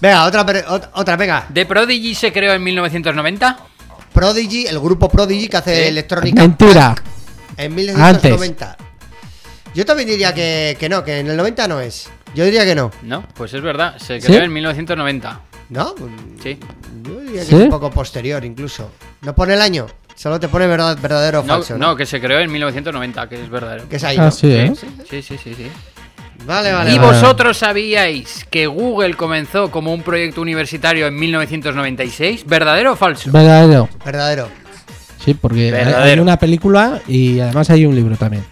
Venga, 0.02 0.26
otra, 0.26 0.46
otra, 0.94 1.16
venga. 1.16 1.48
¿The 1.54 1.66
Prodigy 1.66 2.14
se 2.16 2.32
creó 2.34 2.54
en 2.54 2.64
1990? 2.64 3.58
Prodigy, 4.14 4.68
el 4.68 4.80
grupo 4.80 5.10
Prodigy 5.10 5.48
que 5.48 5.58
hace 5.58 5.88
electrónica. 5.88 6.42
Mentira. 6.42 6.96
En 7.56 7.74
1990. 7.74 8.78
Yo 9.74 9.86
también 9.86 10.10
diría 10.10 10.34
que, 10.34 10.76
que 10.80 10.90
no, 10.90 11.04
que 11.04 11.20
en 11.20 11.28
el 11.28 11.38
90 11.38 11.68
no 11.68 11.80
es. 11.80 12.10
Yo 12.36 12.44
diría 12.46 12.66
que 12.66 12.76
no. 12.76 12.92
No, 13.04 13.24
pues 13.36 13.54
es 13.54 13.62
verdad. 13.62 13.98
Se 13.98 14.20
¿Sí? 14.20 14.28
creó 14.28 14.44
en 14.44 14.52
1990. 14.54 15.42
¿No? 15.70 15.96
Sí. 16.44 16.60
Yo 17.04 17.20
diría 17.22 17.42
que 17.42 17.48
¿Sí? 17.48 17.56
es 17.56 17.62
un 17.64 17.70
poco 17.70 17.90
posterior 17.92 18.44
incluso. 18.44 18.92
¿No 19.22 19.34
pone 19.34 19.54
el 19.54 19.62
año? 19.62 19.88
Solo 20.18 20.40
te 20.40 20.48
pone 20.48 20.66
verdad, 20.66 20.98
verdadero 21.00 21.42
o 21.42 21.44
No, 21.44 21.54
falso. 21.54 21.78
no, 21.78 21.96
que 21.96 22.06
se 22.08 22.20
creó 22.20 22.40
en 22.40 22.52
1990, 22.52 23.30
que 23.30 23.44
es 23.44 23.50
verdadero. 23.50 23.88
Que 23.88 23.98
es 23.98 24.04
ahí. 24.04 24.18
Ah, 24.20 24.26
¿no? 24.26 24.32
sí, 24.32 24.48
¿eh? 24.52 24.74
Sí, 25.10 25.22
sí, 25.22 25.38
sí, 25.38 25.54
sí. 25.54 25.68
Vale, 26.46 26.74
vale. 26.74 26.92
¿Y 26.94 26.98
vale. 26.98 27.12
vosotros 27.20 27.58
sabíais 27.58 28.46
que 28.50 28.66
Google 28.68 29.14
comenzó 29.14 29.70
como 29.70 29.94
un 29.94 30.02
proyecto 30.02 30.42
universitario 30.42 31.06
en 31.08 31.16
1996? 31.20 32.46
¿Verdadero 32.48 32.94
o 32.94 32.96
falso? 32.96 33.32
Verdadero. 33.32 33.88
Verdadero. 34.04 34.48
Sí, 35.24 35.36
porque 35.36 35.72
hay- 35.76 36.20
una 36.20 36.38
película 36.40 37.00
y 37.08 37.40
además 37.40 37.70
hay 37.70 37.86
un 37.86 37.94
libro 37.96 38.16
también. 38.16 38.44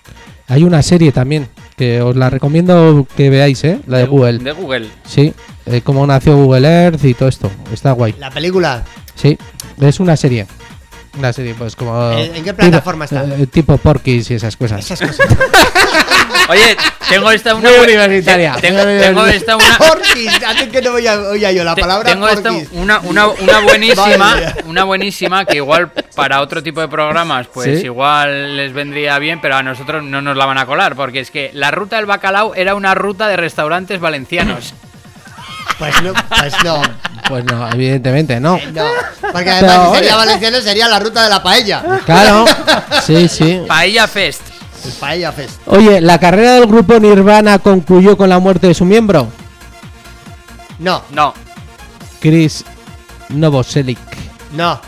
Hay 0.47 0.63
una 0.63 0.83
serie 0.83 1.11
también 1.11 1.47
que 1.75 1.99
os 2.01 2.15
la 2.15 2.29
recomiendo 2.29 3.07
que 3.17 3.31
veáis, 3.31 3.63
¿eh? 3.63 3.79
La 3.87 3.97
de 3.99 4.05
Google. 4.05 4.37
De 4.37 4.51
Google. 4.51 4.87
Sí, 5.03 5.33
eh, 5.65 5.81
cómo 5.83 6.05
nació 6.05 6.35
Google 6.35 6.67
Earth 6.67 7.03
y 7.03 7.15
todo 7.15 7.27
esto. 7.29 7.49
Está 7.73 7.91
guay. 7.93 8.13
La 8.19 8.29
película. 8.29 8.83
Sí, 9.15 9.35
es 9.81 9.99
una 9.99 10.15
serie. 10.15 10.45
Una 11.17 11.31
serie, 11.33 11.53
pues 11.55 11.75
como. 11.75 12.11
¿En- 12.11 12.35
en 12.35 12.43
qué 12.43 12.53
plataforma 12.53 13.07
tipo, 13.07 13.21
está? 13.21 13.35
eh, 13.35 13.47
tipo 13.47 13.77
Porky's 13.77 14.29
y 14.31 14.33
esas 14.35 14.55
cosas. 14.57 14.79
Esas 14.79 14.99
cosas. 15.01 15.27
Oye, 16.49 16.75
tengo 17.09 17.31
esta 17.31 17.55
una. 17.55 17.69
Muy 17.69 17.79
universitaria. 17.79 18.55
Tengo, 18.61 18.81
tengo 18.83 19.25
esta 19.25 19.55
una. 19.55 19.77
Porquis. 19.77 20.29
Antes 20.43 20.67
que 20.69 20.81
no 20.81 20.91
oía, 20.91 21.19
oía 21.19 21.51
yo 21.51 21.63
la 21.63 21.75
palabra 21.75 22.09
tengo 22.11 22.27
esta 22.27 22.51
una, 22.73 22.99
una, 22.99 23.27
una 23.27 23.59
buenísima, 23.61 24.35
una 24.65 24.83
buenísima 24.83 25.45
que 25.45 25.57
igual 25.57 25.91
para 26.15 26.41
otro 26.41 26.61
tipo 26.61 26.81
de 26.81 26.87
programas 26.87 27.47
pues 27.47 27.79
Sí. 27.79 27.85
igual 27.85 28.57
les 28.57 28.73
vendría 28.73 29.17
bien, 29.19 29.39
pero 29.41 29.55
a 29.55 29.63
nosotros 29.63 30.03
no 30.03 30.21
nos 30.21 30.37
la 30.37 30.45
van 30.45 30.57
a 30.57 30.65
colar 30.65 30.95
porque 30.95 31.19
es 31.21 31.31
que 31.31 31.49
la 31.53 31.71
ruta 31.71 31.95
del 31.95 32.05
bacalao 32.05 32.53
era 32.55 32.75
una 32.75 32.93
ruta 32.93 33.27
de 33.27 33.37
restaurantes 33.37 33.99
valencianos. 33.99 34.73
Pues 35.77 36.01
no, 36.03 36.13
pues 36.29 36.53
no. 36.63 36.81
Pues 37.27 37.43
no, 37.45 37.69
evidentemente 37.71 38.39
no. 38.39 38.59
No. 38.73 38.83
Porque 39.31 39.49
además, 39.49 39.61
Pero, 39.61 39.89
si 39.89 39.95
sería 39.95 40.15
oye. 40.17 40.25
valenciano, 40.25 40.61
sería 40.61 40.87
la 40.87 40.99
ruta 40.99 41.23
de 41.23 41.29
la 41.29 41.43
paella. 41.43 41.83
Claro. 42.05 42.45
Sí, 43.05 43.27
sí. 43.27 43.61
Paella 43.67 44.07
Fest. 44.07 44.41
El 44.85 44.91
paella 44.91 45.31
fest. 45.31 45.59
Oye, 45.65 45.99
¿la 45.99 46.19
carrera 46.19 46.53
del 46.53 46.67
grupo 46.67 46.99
Nirvana 46.99 47.57
concluyó 47.57 48.15
con 48.15 48.29
la 48.29 48.37
muerte 48.37 48.67
de 48.67 48.75
su 48.75 48.85
miembro? 48.85 49.27
No, 50.77 51.01
No, 51.09 51.33
Chris 52.21 52.63
Novoselic. 53.29 53.97
no, 54.51 54.79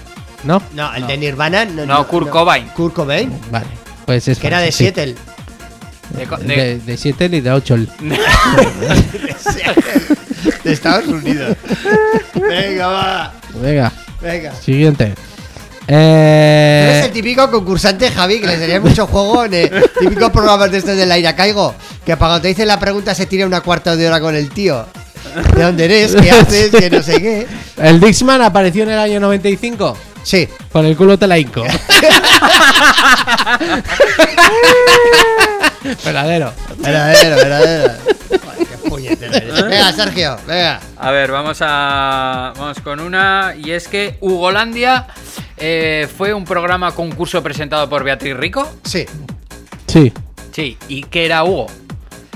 ¿No? 0.43 0.61
no. 0.73 0.93
El 0.93 1.01
No. 1.01 1.07
de 1.07 1.17
Nirvana. 1.17 1.65
No, 1.65 1.85
No, 1.87 2.07
Kurt 2.07 2.29
Cobain. 2.29 2.67
Kurt 2.69 2.93
Cobain. 2.93 3.41
Vale. 3.49 3.65
Pues 4.05 4.27
es 4.27 4.37
Que 4.37 4.45
era 4.47 4.59
de 4.59 4.65
falso, 4.67 4.77
sí. 4.77 4.83
Seattle. 4.83 5.15
de, 6.11 6.27
co- 6.27 6.37
de- 6.37 6.55
De, 6.55 6.79
de 6.79 6.97
Seattle 6.97 7.37
y 7.37 7.41
de 7.41 7.51
Ocho. 7.51 7.75
de 10.67 10.73
Estados 10.73 11.07
Unidos. 11.07 11.55
Venga, 12.35 12.87
va. 12.87 13.33
Venga, 13.61 13.91
Venga. 14.21 14.53
siguiente. 14.55 15.13
Tú 15.15 15.93
eres 15.93 15.99
Eh, 15.99 17.01
el 17.05 17.11
típico 17.13 17.49
concursante, 17.49 18.11
Javi, 18.11 18.41
que 18.41 18.47
le 18.47 18.57
daría 18.59 18.81
mucho 18.81 19.07
juego 19.07 19.45
en 19.45 19.53
el 19.53 19.89
típico 19.97 20.29
programas 20.31 20.69
de 20.69 20.79
estos 20.79 20.97
del 20.97 21.09
aire 21.11 21.33
caigo. 21.33 21.73
Que 22.05 22.17
para 22.17 22.31
cuando 22.31 22.41
te 22.41 22.49
dicen 22.49 22.67
la 22.67 22.77
pregunta 22.79 23.15
se 23.15 23.25
tira 23.25 23.45
una 23.45 23.61
cuarta 23.61 23.95
de 23.95 24.05
hora 24.07 24.19
con 24.19 24.35
el 24.35 24.49
tío. 24.49 24.85
¿De 25.55 25.63
dónde 25.63 25.85
eres? 25.85 26.13
¿Qué 26.15 26.29
haces? 26.31 26.71
Que 26.71 26.89
no 26.89 27.01
sé 27.01 27.21
qué. 27.21 27.47
el 27.77 27.99
Dixman 28.01 28.41
apareció 28.41 28.83
en 28.83 28.89
el 28.91 28.99
año 28.99 29.19
95. 29.21 29.97
Sí. 30.23 30.47
Por 30.73 30.83
el 30.83 30.97
culo 30.97 31.17
te 31.17 31.25
la 31.27 31.37
hinco. 31.39 31.63
Verdadero. 36.03 36.53
Verdadero, 36.79 37.35
verdadero. 37.37 37.93
Puñetero 38.97 39.33
eres. 39.37 39.63
Venga, 39.63 39.93
Sergio, 39.93 40.37
venga. 40.47 40.79
A 40.97 41.11
ver, 41.11 41.31
vamos 41.31 41.57
a 41.61 42.53
vamos 42.57 42.79
con 42.81 42.99
una 42.99 43.53
y 43.57 43.71
es 43.71 43.87
que 43.87 44.17
Hugolandia 44.21 45.07
eh, 45.57 46.07
fue 46.17 46.33
un 46.33 46.43
programa 46.45 46.91
concurso 46.93 47.41
presentado 47.43 47.87
por 47.89 48.03
Beatriz 48.03 48.35
Rico. 48.35 48.67
Sí. 48.83 49.05
Sí. 49.87 50.11
Sí, 50.51 50.77
¿y 50.87 51.03
qué 51.03 51.25
era 51.25 51.43
Hugo? 51.43 51.67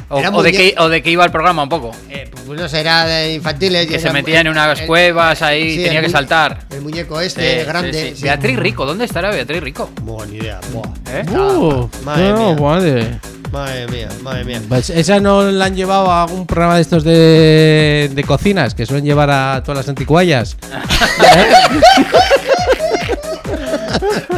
O, 0.10 0.20
Era 0.20 0.30
o 0.32 0.44
de, 0.44 0.52
qué, 0.52 0.76
o 0.78 0.90
de 0.90 1.02
qué 1.02 1.10
iba 1.12 1.24
el 1.24 1.32
programa 1.32 1.64
un 1.64 1.70
poco. 1.70 1.92
Eh, 2.10 2.30
pues 2.46 2.60
no 2.60 2.68
sé, 2.68 2.82
era 2.82 3.06
de 3.06 3.34
infantiles. 3.36 3.88
Que 3.88 3.94
era- 3.96 4.02
se 4.04 4.12
metía 4.12 4.42
en 4.42 4.50
unas 4.50 4.82
el- 4.82 4.86
cuevas 4.86 5.42
ahí, 5.42 5.78
sí, 5.78 5.84
tenía 5.86 6.02
que 6.02 6.10
saltar. 6.10 6.66
El 6.70 6.82
muñeco 6.82 7.20
este, 7.22 7.62
Sí, 7.62 7.66
grande. 7.66 7.94
sí, 7.94 8.10
sí. 8.10 8.16
sí. 8.18 8.24
Beatriz 8.24 8.60
Rico, 8.60 8.86
¿dónde 8.86 9.06
estará 9.06 9.32
Beatriz 9.32 9.62
Rico? 9.64 9.90
Buah, 10.02 10.26
ni 10.26 10.36
idea. 10.38 10.60
Buah. 10.74 10.90
¿Eh? 11.10 11.24
Uh, 11.32 11.90
madre 12.04 12.30
no, 12.34 12.54
mía. 12.54 12.62
madre. 12.62 13.20
Madre 13.52 13.88
mía, 13.88 14.08
madre 14.22 14.46
mía. 14.46 14.62
Pues 14.68 14.90
esa 14.90 15.20
no 15.20 15.44
la 15.44 15.66
han 15.66 15.76
llevado 15.76 16.10
a 16.10 16.24
algún 16.24 16.46
programa 16.46 16.76
de 16.76 16.82
estos 16.82 17.04
de, 17.04 18.10
de 18.14 18.24
cocinas 18.24 18.74
que 18.74 18.86
suelen 18.86 19.04
llevar 19.04 19.30
a 19.30 19.62
todas 19.64 19.80
las 19.80 19.90
anticuallas. 19.90 20.56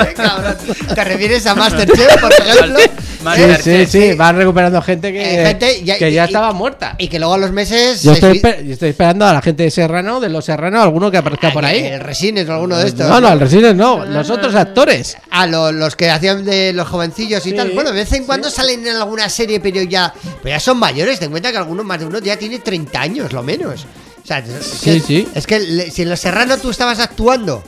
Qué 0.07 0.13
cabrón. 0.15 0.55
¿Te 0.95 1.03
refieres 1.03 1.45
a 1.45 1.55
Masterchef, 1.55 2.19
por 2.19 2.31
ejemplo? 2.33 2.79
Sí, 3.35 3.41
sí, 3.63 3.85
sí, 3.85 4.13
van 4.13 4.35
recuperando 4.37 4.81
gente 4.81 5.11
que, 5.11 5.41
Eh, 5.41 5.45
gente 5.47 5.83
ya- 5.83 5.97
que 5.97 6.11
ya 6.11 6.23
y- 6.23 6.25
estaba 6.27 6.51
muerta. 6.53 6.95
Y 6.97 7.07
que 7.07 7.19
luego 7.19 7.33
a 7.35 7.37
los 7.37 7.51
meses. 7.51 8.01
Yo 8.03 8.11
se 8.11 8.15
estoy, 8.15 8.31
sui- 8.31 8.41
esper- 8.41 8.63
yo 8.65 8.73
estoy 8.73 8.89
esperando 8.89 9.25
a 9.25 9.33
la 9.33 9.41
gente 9.41 9.63
de 9.63 9.71
Serrano, 9.71 10.19
de 10.19 10.29
los 10.29 10.45
Serrano, 10.45 10.81
alguno 10.81 11.09
que 11.11 11.17
aparezca 11.17 11.51
por 11.51 11.65
ahí. 11.65 11.79
El 11.85 11.99
Resines 12.01 12.47
o 12.49 12.53
alguno 12.53 12.77
de 12.77 12.87
estos. 12.87 13.07
No, 13.07 13.19
no, 13.21 13.31
el 13.33 13.39
Resines 13.39 13.75
no, 13.75 14.05
los 14.05 14.29
otros 14.29 14.55
actores. 14.55 15.17
A 15.29 15.47
lo- 15.47 15.71
los 15.71 15.95
que 15.95 16.09
hacían 16.09 16.43
de 16.45 16.73
los 16.73 16.87
jovencillos 16.87 17.45
y 17.45 17.51
Sí, 17.51 17.55
tal. 17.55 17.71
Bueno, 17.71 17.91
de 17.91 17.97
vez 17.99 18.11
en 18.13 18.25
cuando 18.25 18.49
salen 18.49 18.85
en 18.87 18.95
alguna 18.95 19.29
serie, 19.29 19.59
pero 19.59 19.81
ya, 19.83 20.13
pero 20.41 20.55
ya 20.55 20.59
son 20.59 20.77
mayores. 20.77 21.19
Ten 21.19 21.27
en 21.27 21.31
cuenta 21.31 21.51
que 21.51 21.57
algunos, 21.57 21.85
más 21.85 21.99
de 21.99 22.05
uno, 22.05 22.19
ya 22.19 22.37
tiene 22.37 22.59
30 22.59 23.01
años, 23.01 23.31
lo 23.33 23.41
menos. 23.43 23.85
O 24.23 24.25
sea, 24.27 24.39
es 24.39 24.45
Sí, 24.65 24.85
que, 24.91 24.99
sí. 25.01 25.27
Es 25.35 25.45
que 25.47 25.59
le- 25.59 25.91
si 25.91 26.03
en 26.03 26.09
Los 26.09 26.19
Serrano 26.19 26.57
tú 26.57 26.69
estabas 26.69 26.99
actuando 26.99 27.63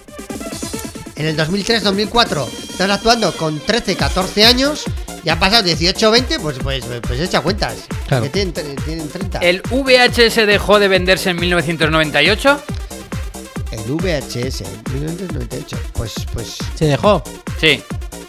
en 1.16 1.26
el 1.26 1.36
2003-2004, 1.36 2.48
estabas 2.70 2.98
actuando 2.98 3.32
con 3.36 3.60
13, 3.60 3.96
14 3.96 4.46
años, 4.46 4.84
Ya 5.26 5.34
han 5.34 5.40
pasado 5.40 5.64
18 5.64 6.08
o 6.08 6.12
20, 6.12 6.40
pues, 6.40 6.58
pues, 6.62 6.84
pues 7.02 7.20
echa 7.20 7.42
cuentas. 7.42 7.74
Claro. 8.08 8.24
Que 8.26 8.30
tienen, 8.30 8.54
tienen 8.86 9.10
30. 9.10 9.40
¿El 9.40 9.62
VHS 9.64 10.46
dejó 10.46 10.78
de 10.80 10.88
venderse 10.88 11.32
en 11.32 11.38
1998? 11.38 12.62
El 13.72 13.80
VHS, 13.92 14.62
en 14.62 14.94
1998. 14.94 15.78
Pues, 15.94 16.14
pues. 16.32 16.58
¿Se 16.76 16.86
dejó? 16.86 17.24
Sí. 17.60 17.82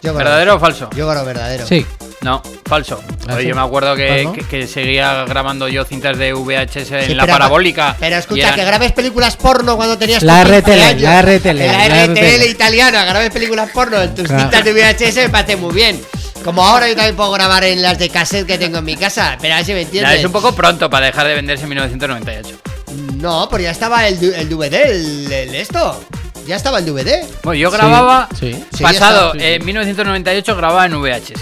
Yo 0.02 0.12
creo- 0.12 0.14
¿Verdadero 0.14 0.55
o 0.56 0.59
falso? 0.59 0.89
Yo 0.97 1.09
creo 1.10 1.24
verdadero. 1.24 1.66
Sí. 1.66 1.85
No, 2.23 2.43
falso. 2.64 3.01
¿Ah, 3.28 3.35
Oye, 3.35 3.43
sí? 3.43 3.48
yo 3.48 3.55
me 3.55 3.60
acuerdo 3.60 3.94
que, 3.94 4.28
que- 4.35 4.44
que 4.47 4.66
seguía 4.66 5.24
grabando 5.24 5.68
yo 5.68 5.85
cintas 5.85 6.16
de 6.18 6.32
VHS 6.32 6.90
en 7.02 7.06
Sí, 7.09 7.14
la 7.14 7.24
pero- 7.24 7.35
parabólica. 7.35 7.94
Pero 8.01 8.16
escucha, 8.16 8.44
eran- 8.44 8.55
que 8.55 8.64
grabes 8.64 8.93
películas 8.93 9.36
porno 9.36 9.77
cuando 9.77 9.98
tenías 9.98 10.23
La 10.23 10.43
tus 10.43 10.51
15 10.52 10.60
RTL, 10.73 10.82
años. 10.82 11.02
la 11.02 11.18
RTL, 11.23 11.59
La 11.66 11.73
la 11.73 11.85
RTL 12.06 12.36
RTL. 12.36 12.47
italiana, 12.51 13.05
grabes 13.05 13.31
películas 13.31 13.70
porno 13.73 14.01
en 14.02 14.14
tus 14.14 14.27
Claro. 14.27 14.43
cintas 14.43 14.64
de 14.64 14.73
VHS 14.73 15.16
me 15.23 15.28
parece 15.28 15.56
muy 15.56 15.74
bien. 15.74 16.01
Como 16.47 16.64
ahora 16.64 16.89
yo 16.89 16.94
también 16.94 17.16
puedo 17.16 17.32
grabar 17.32 17.64
en 17.64 17.82
las 17.82 17.98
de 17.98 18.09
cassette 18.09 18.47
que 18.47 18.56
tengo 18.56 18.78
en 18.78 18.85
mi 18.85 18.97
casa, 18.97 19.36
pero 19.40 19.55
a 19.55 19.56
ver 19.59 19.66
si 19.66 19.73
me 19.73 19.81
Ya, 19.81 19.85
entiendes. 19.86 20.18
es 20.20 20.24
un 20.24 20.31
poco 20.32 20.55
pronto 20.55 20.89
para 20.89 21.06
dejar 21.06 21.27
de 21.27 21.35
venderse 21.35 21.64
en 21.64 21.68
1998. 21.70 22.56
No, 23.16 23.48
pero 23.51 23.64
ya 23.64 23.73
estaba 23.73 24.06
el, 24.06 24.18
DVD, 24.18 24.74
el, 24.90 25.32
el 25.32 25.55
esto. 25.56 26.02
Ya 26.47 26.55
estaba 26.56 26.78
el 26.78 26.86
DVD. 26.86 27.24
Bueno, 27.43 27.59
yo 27.60 27.70
grababa 27.73 28.28
sí. 28.39 28.55
Sí, 28.73 28.82
pasado 28.82 29.32
sí, 29.32 29.39
en 29.43 29.64
1998 29.64 30.56
grababa 30.56 30.86
en 30.86 30.93
VHS. 31.02 31.32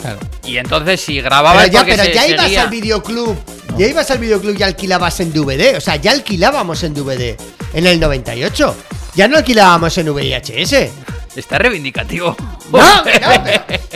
Claro. 0.00 0.18
Y 0.44 0.56
entonces 0.58 1.00
si 1.00 1.20
grababa 1.20 1.60
Pero 1.60 1.72
ya, 1.72 1.78
porque 1.80 1.92
pero 1.92 2.04
se 2.04 2.12
ya 2.12 2.26
ibas 2.26 2.42
seguía- 2.46 2.62
al 2.64 2.68
videoclub. 2.70 3.38
Ya 3.78 3.86
ibas 3.86 4.10
al 4.10 4.18
videoclub 4.18 4.58
y 4.58 4.62
alquilabas 4.64 5.20
en 5.20 5.32
DVD. 5.32 5.76
O 5.76 5.80
sea, 5.80 5.94
ya 5.96 6.10
alquilábamos 6.10 6.82
en 6.82 6.92
DVD. 6.92 7.36
En 7.72 7.86
el 7.86 8.00
98. 8.00 8.76
Ya 9.14 9.28
no 9.28 9.36
alquilábamos 9.36 9.96
en 9.96 10.12
VHS. 10.12 10.90
Está 11.34 11.58
reivindicativo. 11.58 12.36
No, 12.70 12.78
no, 12.78 13.02
pero- 13.04 13.50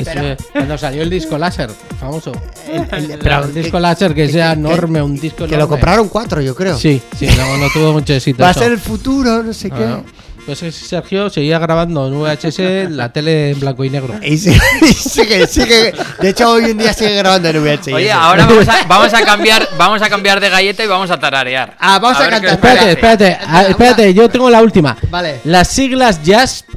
pero- 0.05 0.37
cuando 0.53 0.79
salió 0.79 1.03
el 1.03 1.11
disco 1.11 1.37
láser, 1.39 1.71
famoso. 2.01 2.33
el- 2.71 3.11
el- 3.13 3.19
Pero 3.19 3.43
un 3.45 3.53
que- 3.53 3.63
disco 3.63 3.79
láser 3.79 4.15
que 4.15 4.27
que- 4.27 4.33
sea 4.33 4.53
que- 4.55 4.59
enorme, 4.61 5.03
un 5.03 5.17
disco 5.19 5.39
Que 5.39 5.45
enorme. 5.55 5.59
lo 5.59 5.69
compraron 5.69 6.09
cuatro, 6.09 6.41
yo 6.41 6.55
creo. 6.55 6.79
Sí, 6.79 7.01
sí, 7.19 7.27
no, 7.37 7.57
no 7.59 7.69
tuvo 7.73 7.93
mucho 7.93 8.15
éxito. 8.15 8.43
Va 8.43 8.51
a 8.51 8.55
ser 8.55 8.73
el 8.73 8.79
futuro, 8.79 9.43
no 9.43 9.53
sé 9.53 9.69
Ah, 9.73 9.77
qué. 9.77 10.17
Pues 10.47 10.63
es 10.63 10.79
que 10.79 10.87
Sergio 10.87 11.29
seguía 11.29 11.59
grabando 11.59 12.07
en 12.07 12.15
VHS 12.21 12.89
la 12.91 13.13
tele 13.13 13.51
en 13.51 13.59
blanco 13.59 13.83
y 13.85 13.91
negro. 13.91 14.15
Y 14.23 14.39
sigue, 14.39 14.61
y 14.83 14.93
sigue, 14.95 15.47
sigue. 15.49 15.93
De 16.21 16.29
hecho, 16.29 16.49
hoy 16.53 16.67
en 16.71 16.79
día 16.79 16.93
sigue 16.95 17.17
grabando 17.17 17.49
en 17.49 17.63
VHS. 17.65 17.93
Oye, 17.93 18.13
ahora 18.13 18.47
vamos 18.47 18.69
a, 18.69 18.85
vamos 18.87 19.13
a 19.13 19.23
cambiar, 19.25 19.69
vamos 19.77 20.01
a 20.03 20.09
cambiar 20.09 20.39
de 20.41 20.49
galleta 20.49 20.85
y 20.85 20.87
vamos 20.87 21.11
a 21.11 21.19
tararear. 21.19 21.77
Ah, 21.81 21.99
vamos 21.99 22.19
a 22.21 22.25
qué 22.27 22.31
cantar. 22.31 22.53
Espérate, 22.55 22.91
espérate, 22.93 23.39
ah, 23.45 23.63
espérate, 23.69 24.15
yo 24.15 24.29
tengo 24.31 24.49
la 24.49 24.63
última. 24.63 24.97
Vale. 25.11 25.41
Las 25.45 25.67
siglas 25.67 26.21
JASP, 26.25 26.69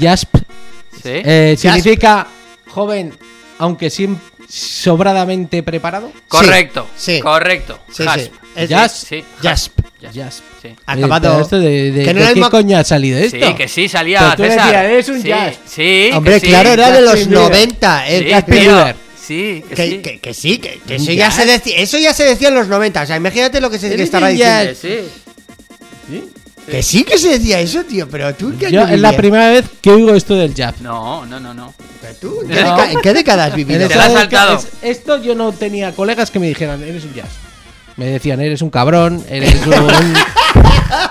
JASP 0.00 0.36
¿Sí? 0.36 1.02
eh, 1.04 1.56
significa 1.58 2.26
joven, 2.68 3.12
aunque 3.58 3.90
siempre 3.90 4.24
sobradamente 4.48 5.62
preparado. 5.62 6.10
correcto, 6.28 6.86
sí. 6.96 7.20
correcto. 7.20 7.78
Sí, 7.92 8.04
sí. 8.14 8.30
Es- 8.56 8.68
Jazz. 8.68 8.92
Sí, 9.08 9.24
Jasp. 9.42 9.72
Jasp. 10.02 10.14
JASP. 10.16 10.44
Sí. 10.62 10.68
Acabado. 10.86 11.40
Esto 11.40 11.58
de, 11.60 11.92
de- 11.92 12.04
Que 12.04 12.14
no 12.14 12.20
¿de 12.20 12.24
era 12.26 12.28
el 12.30 12.34
qué 12.44 12.50
coño 12.50 12.78
ha 12.78 12.84
salido 12.84 13.18
esto? 13.18 13.46
Sí, 13.46 13.54
que 13.54 13.68
sí, 13.68 13.88
salía 13.88 14.18
Pero 14.20 14.36
tú 14.36 14.42
César. 14.44 14.66
decías, 14.66 14.84
"Es 14.92 15.08
un 15.08 15.22
sí, 15.22 15.28
jazz". 15.28 15.56
Sí, 15.66 16.10
Hombre, 16.14 16.40
sí. 16.40 16.46
claro, 16.46 16.70
era 16.70 16.90
de 16.90 17.02
los 17.02 17.10
Justin 17.12 17.30
Bieber. 17.30 17.50
90. 17.50 18.06
El 18.08 18.24
Sí. 18.24 18.28
Bieber. 18.52 18.96
Sí, 19.28 19.64
que, 19.68 19.74
Que, 19.74 19.86
sí. 19.86 19.98
que- 19.98 20.18
que 20.20 20.34
sí, 20.34 20.58
que, 20.58 20.80
eso 20.96 21.12
ya 21.12 21.30
se 21.30 21.44
decía, 21.44 21.76
eso 21.76 21.98
ya 21.98 22.14
se 22.14 22.24
decía 22.24 22.48
en 22.48 22.54
los 22.54 22.66
90. 22.68 23.02
O 23.02 23.06
sea, 23.06 23.16
imagínate 23.16 23.60
lo 23.60 23.68
que 23.70 23.78
se 23.78 23.88
que 23.90 23.94
un 23.96 24.28
diciendo. 24.28 24.70
Que 24.70 24.74
sí. 26.08 26.28
Que 26.70 26.82
sí 26.82 27.04
que 27.04 27.18
se 27.18 27.30
decía 27.38 27.60
eso, 27.60 27.82
tío, 27.84 28.08
pero 28.08 28.34
tú 28.34 28.48
en 28.50 28.58
qué 28.58 28.70
Yo 28.70 28.82
año 28.82 28.94
es 28.94 29.00
la 29.00 29.08
vivías? 29.10 29.20
primera 29.20 29.50
vez 29.50 29.64
que 29.80 29.90
oigo 29.90 30.14
esto 30.14 30.34
del 30.34 30.54
jazz. 30.54 30.74
No, 30.80 31.24
no, 31.26 31.40
no, 31.40 31.54
no. 31.54 31.72
Pero 32.00 32.14
tú, 32.14 32.42
¿en 32.42 32.48
qué, 32.48 32.60
No. 32.62 32.76
deca- 32.76 32.90
en 32.92 33.00
qué 33.00 33.14
década 33.14 33.44
has 33.46 33.54
vivido? 33.54 33.80
En 33.80 33.88
Te 33.88 33.94
esa 33.94 34.08
la 34.08 34.14
has 34.18 34.22
época, 34.22 34.38
saltado. 34.38 34.58
es- 34.58 34.68
esto 34.98 35.22
yo 35.22 35.34
no 35.34 35.52
tenía 35.52 35.92
colegas 35.94 36.30
que 36.30 36.38
me 36.38 36.46
dijeran, 36.48 36.82
eres 36.82 37.04
un 37.04 37.14
jazz. 37.14 37.28
Me 37.96 38.06
decían, 38.06 38.40
eres 38.40 38.62
un 38.62 38.70
cabrón, 38.70 39.24
eres 39.28 39.54
un. 39.66 40.57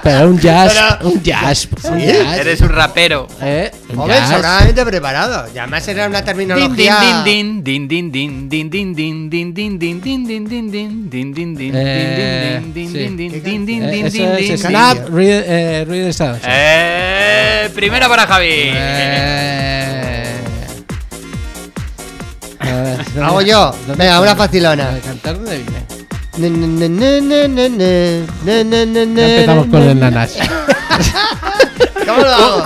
Pero 0.03 0.29
un 0.29 0.39
jazz, 0.39 0.73
Pero- 0.73 1.09
un 1.09 1.23
jazz, 1.23 1.67
un 1.83 1.99
¿Sí? 1.99 2.05
jazz. 2.07 2.37
Eres 2.39 2.61
un 2.61 2.69
rapero. 2.69 3.27
¿eh? 3.41 3.71
Un 3.89 3.97
sobradamente 3.97 4.85
preparado. 4.85 5.47
Y 5.53 5.57
además 5.57 5.87
era 5.87 6.07
una 6.07 6.21
Din, 6.21 6.25
din, 6.25 6.47
terminología. 6.47 7.23
din, 7.25 7.63
din, 7.63 7.87
din, 7.87 8.09
din, 8.11 8.11
din, 8.11 8.69
din, 8.69 8.69
din, 8.69 8.93
din, 8.93 9.53
din, 9.53 9.53
din, 9.53 9.79
din, 9.79 9.79
din, 9.79 10.47
din, 10.49 10.71
din, 10.71 11.09
din, 11.09 11.33
din, 11.33 11.55
din, 11.55 11.71
Eh, 11.75 12.59
din, 12.63 12.73
din, 12.73 12.91
sí. 12.91 12.97
din, 12.97 13.15
din, 13.17 13.31
¿Qué 13.31 13.39
din, 13.41 13.65
din, 13.65 13.83
Eh, 13.83 13.91
din, 13.91 14.09
din, 14.09 14.35
din, 14.35 14.57
Snap, 14.57 14.93
din. 14.97 15.15
Read, 15.15 15.43
eh, 15.47 15.85
Reader 15.87 16.13
Sound. 16.13 16.39
Eh, 16.47 17.69
primera 17.75 18.07
para 18.07 18.25
Javi. 18.27 18.47
Eh. 18.49 20.23
A 22.59 22.65
ver, 22.65 22.97
¿dónde- 23.13 23.21
Hago 23.23 23.41
yo. 23.41 23.71
Venga, 23.95 24.19
una 24.21 24.35
facilona. 24.35 24.91
¿De 24.91 24.99
cantar 25.01 25.35
dónde 25.35 25.57
viene? 25.57 25.96
Ne, 26.37 26.47
empezamos 29.39 29.67
con 29.67 29.81
el 29.81 29.99
nanas. 29.99 30.35
¿Cómo 32.05 32.21
lo 32.21 32.29
hago? 32.29 32.63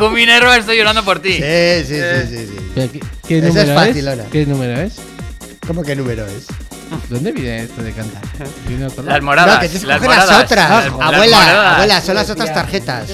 ¿Qué, 3.27 3.41
número 3.41 3.61
es 3.61 3.73
fácil, 3.73 4.09
¿Qué 4.31 4.45
número 4.45 4.81
es? 4.81 4.95
¿Cómo 5.65 5.83
número 5.95 6.27
es? 6.27 6.47
¿Dónde 7.09 7.31
viene 7.31 7.63
esto 7.63 7.81
de 7.81 7.93
cantar? 7.93 8.21
Las 9.05 9.21
moradas. 9.21 9.83
Las, 9.83 10.43
otras. 10.43 10.85
Abuela, 10.99 11.75
abuela, 11.75 12.01
son 12.01 12.15
las 12.15 12.29
otras 12.29 12.53
tarjetas. 12.53 13.09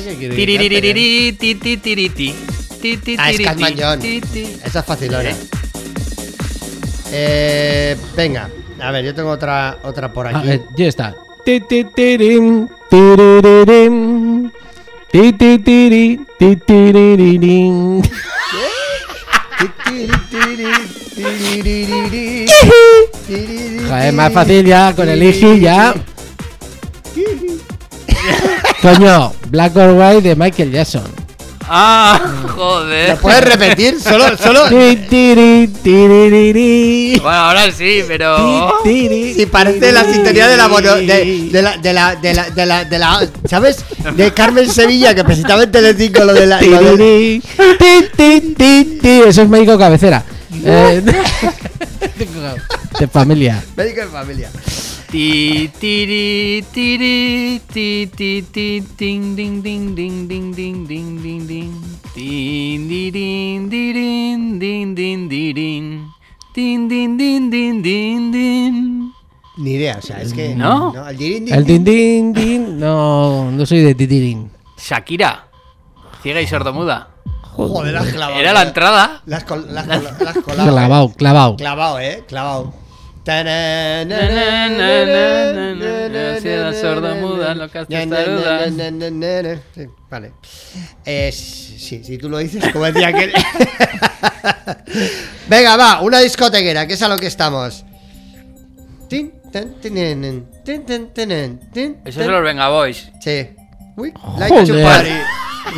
Ah, 3.18 3.32
es 3.32 4.76
Esa. 4.76 5.36
Eh, 7.12 7.96
venga 8.16 8.50
a 8.80 8.92
ver, 8.92 9.06
yo 9.06 9.14
tengo 9.16 9.30
otra, 9.32 9.78
otra 9.84 10.12
por 10.12 10.28
Ah, 10.28 10.40
aquí. 10.40 10.50
eh, 10.52 10.62
ya 10.76 10.88
está. 10.88 11.16
Joder, 23.90 24.14
más 24.14 24.34
fácil 24.34 24.66
ya 24.66 24.94
con 24.96 25.10
el 25.10 25.22
Igi 25.24 25.60
ya. 25.60 25.94
Coño, 28.82 29.34
Black 29.50 29.76
or 29.76 29.92
White 29.98 30.22
de 30.30 30.36
Michael 30.36 30.72
Jackson. 30.72 31.04
Ah, 31.70 32.20
¿Lo 32.44 32.50
joder. 32.50 33.18
puedes 33.18 33.44
repetir? 33.44 34.00
Solo, 34.02 34.38
solo. 34.38 34.70
Bueno, 37.22 37.30
ahora 37.30 37.72
sí, 37.72 38.04
pero. 38.08 38.74
Si 38.84 39.46
parece 39.52 39.92
la 39.92 40.04
sintonía 40.06 40.48
de 40.48 40.58
la, 40.58 40.68
mono- 40.68 40.96
de, 40.96 41.50
la, 41.62 41.78
de 41.78 41.94
la, 41.94 42.16
de 42.16 42.34
la, 42.34 42.50
de 42.50 42.66
la, 42.66 42.86
de 42.86 43.00
la- 43.00 43.28
¿sabes? 43.50 43.78
De 44.16 44.34
Carmen 44.34 44.70
Sevilla, 44.70 45.14
que 45.14 45.24
presentaba 45.24 45.64
en 45.64 45.72
Telecinco 45.72 46.24
lo 46.24 46.34
de 46.34 46.46
la, 46.48 46.62
lo 46.62 46.96
de-. 46.98 47.42
Eso 49.28 49.42
es 49.42 49.50
médico 49.50 49.78
cabecera. 49.78 50.24
Eh, 50.66 51.04
de 53.00 53.08
familia. 53.08 53.64
médico 53.76 54.02
de 54.02 54.08
familia. 54.08 54.50
Ti, 55.08 55.72
tiri, 55.80 56.60
tiri, 56.68 57.62
ti, 57.64 58.12
ti, 58.12 58.44
ti, 58.52 58.84
ting, 59.00 59.40
ding, 59.40 59.64
ding, 59.64 59.96
ding, 59.96 60.28
ding, 60.28 60.52
ding, 60.52 60.84
ding, 60.84 61.16
ding, 61.24 61.48
ding. 61.48 61.72
Tin, 62.12 62.92
di, 62.92 63.08
din, 63.08 63.72
di, 63.72 63.96
din, 63.96 64.60
din, 64.60 64.92
din, 64.92 65.20
di, 65.32 65.54
din. 65.56 65.86
Tin, 66.52 66.92
din, 66.92 67.16
din, 67.16 67.48
din, 67.48 67.80
din, 67.80 68.32
din. 68.36 68.76
Ni 69.56 69.80
idea, 69.80 69.96
o 69.96 70.04
sea, 70.04 70.20
es 70.20 70.34
que. 70.34 70.52
¿No? 70.54 70.92
el 70.92 71.16
dirin, 71.16 71.46
din, 71.46 71.54
El 71.56 71.64
din. 71.64 71.84
din 71.88 72.34
din 72.34 72.34
din. 72.36 72.62
No, 72.78 73.50
no 73.50 73.66
soy 73.66 73.88
de 73.88 73.96
titirín. 73.96 74.52
Shakira, 74.76 75.48
ciega 76.22 76.42
y 76.42 76.48
sordomuda. 76.48 77.16
Joder, 77.56 77.94
la 77.94 78.02
has 78.02 78.12
clavado. 78.12 78.40
Era 78.42 78.52
la 78.52 78.62
entrada. 78.64 79.22
La 79.26 79.38
has, 79.38 79.46
clavado. 81.16 81.56
Clavado, 81.56 82.00
eh, 82.00 82.24
clavado. 82.28 82.87
Loca, 87.56 87.86
testaruda. 87.86 88.70
Sí, 89.76 89.88
Vale. 90.10 90.32
Eh, 91.06 91.32
sí, 91.32 92.04
si 92.04 92.18
tú 92.18 92.30
lo 92.30 92.38
dices, 92.38 92.64
como 92.72 92.86
decía 92.86 93.12
que. 93.12 93.34
Venga, 95.50 95.76
va, 95.76 96.02
una 96.02 96.20
discotequera, 96.20 96.88
que 96.88 96.94
es 96.94 97.02
a 97.02 97.10
lo 97.10 97.18
que 97.18 97.28
estamos. 97.28 97.84
Eso 102.06 102.24
son 102.24 102.32
los 102.32 102.44
Venga 102.44 102.70
Boys. 102.70 103.12
Sí. 103.20 103.50
Uy, 103.98 104.14
like 104.38 104.56
Joder. 104.56 104.84
party. 104.84 105.10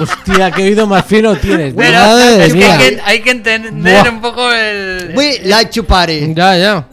Hostia, 0.01 0.51
qué 0.51 0.63
oído 0.63 0.85
más 0.85 1.05
fino 1.05 1.35
tienes. 1.35 1.73
Madre 1.73 2.45
es 2.45 2.53
que 2.53 2.65
hay 2.65 2.77
que, 2.77 3.01
hay 3.03 3.21
que 3.21 3.31
entender 3.31 4.09
un 4.09 4.21
poco 4.21 4.51
el. 4.51 5.13
We 5.15 5.41
like 5.45 5.71
to 5.71 5.83
party. 5.83 6.33
Ya, 6.35 6.57
ya. 6.57 6.87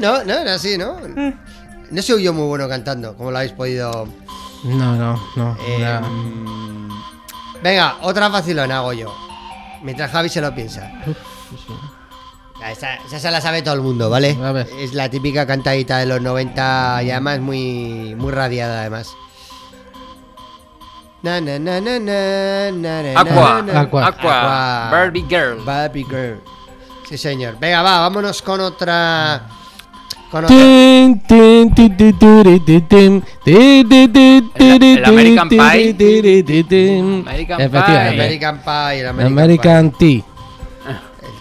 No, 0.00 0.24
no, 0.24 0.32
era 0.32 0.54
así, 0.54 0.76
¿no? 0.78 0.96
No 1.88 2.02
soy 2.02 2.24
yo 2.24 2.32
muy 2.32 2.46
bueno 2.48 2.68
cantando, 2.68 3.16
como 3.16 3.30
lo 3.30 3.36
habéis 3.38 3.52
podido. 3.52 4.08
No, 4.64 4.96
no, 4.96 5.22
no. 5.36 5.56
Eh, 5.68 6.00
Venga, 7.62 7.98
otra 8.02 8.28
facilona 8.28 8.78
hago 8.78 8.92
yo. 8.92 9.14
Mientras 9.82 10.10
Javi 10.10 10.28
se 10.28 10.40
lo 10.40 10.52
piensa. 10.52 10.90
Esa, 12.68 12.96
esa 12.96 13.20
se 13.20 13.30
la 13.30 13.40
sabe 13.40 13.62
todo 13.62 13.74
el 13.74 13.82
mundo, 13.82 14.10
¿vale? 14.10 14.36
A 14.42 14.50
ver. 14.50 14.68
Es 14.80 14.94
la 14.94 15.08
típica 15.08 15.46
cantadita 15.46 15.98
de 15.98 16.06
los 16.06 16.20
90 16.20 17.02
y 17.04 17.10
además 17.12 17.38
muy, 17.38 18.16
muy 18.16 18.32
radiada 18.32 18.80
además. 18.80 19.14
Na, 21.22 21.40
na, 21.40 21.58
na, 21.58 21.80
na, 21.80 21.98
na, 21.98 22.72
na, 22.72 23.02
na, 23.02 23.20
Aqua, 23.20 23.62
na, 23.62 23.72
na. 23.72 23.80
Aqua. 23.80 24.06
Aqua, 24.08 24.88
Barbie 24.90 25.24
Girl. 25.28 25.64
Barbie 25.64 26.04
Girl. 26.04 26.40
Sí, 27.08 27.16
señor. 27.16 27.56
Venga, 27.60 27.82
va, 27.82 28.00
vámonos 28.00 28.42
con 28.42 28.60
otra. 28.60 29.42
Con 30.30 30.44
otra. 30.44 30.56
El 30.56 31.20
American 35.04 35.48
Pie. 35.48 35.60
American 35.60 37.60
Efectivamente. 37.60 38.16
Pie. 38.16 38.24
American 38.24 38.60
Pie, 38.62 39.00
el 39.00 39.06
American, 39.06 39.38
American 39.38 39.92
Tea. 39.92 40.08
El 40.08 40.22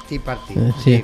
Tea 0.08 0.20
Party. 0.24 0.54
Eh, 0.56 0.72
sí. 0.84 1.04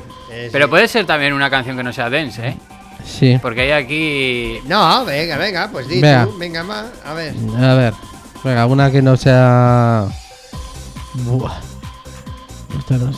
Pero 0.52 0.70
puede 0.70 0.88
ser 0.88 1.06
también 1.06 1.34
una 1.34 1.50
canción 1.50 1.76
que 1.76 1.84
no 1.84 1.92
sea 1.92 2.10
dance, 2.10 2.48
¿eh? 2.48 2.58
Sí. 3.04 3.40
Porque 3.42 3.62
hay 3.62 3.72
aquí. 3.72 4.60
No, 4.68 5.04
venga, 5.06 5.38
venga, 5.38 5.70
pues 5.72 5.88
di 5.88 6.00
Venga. 6.00 6.26
tú, 6.26 6.38
venga, 6.38 6.62
va, 6.62 6.86
a 7.04 7.14
ver. 7.14 7.34
A 7.60 7.74
ver. 7.74 7.94
Venga, 8.44 8.66
una 8.68 8.92
que 8.92 9.02
no 9.02 9.18
sea. 9.18 10.06
Buah. 11.14 11.60
Esta 12.78 12.98
no 12.98 13.10
es 13.10 13.18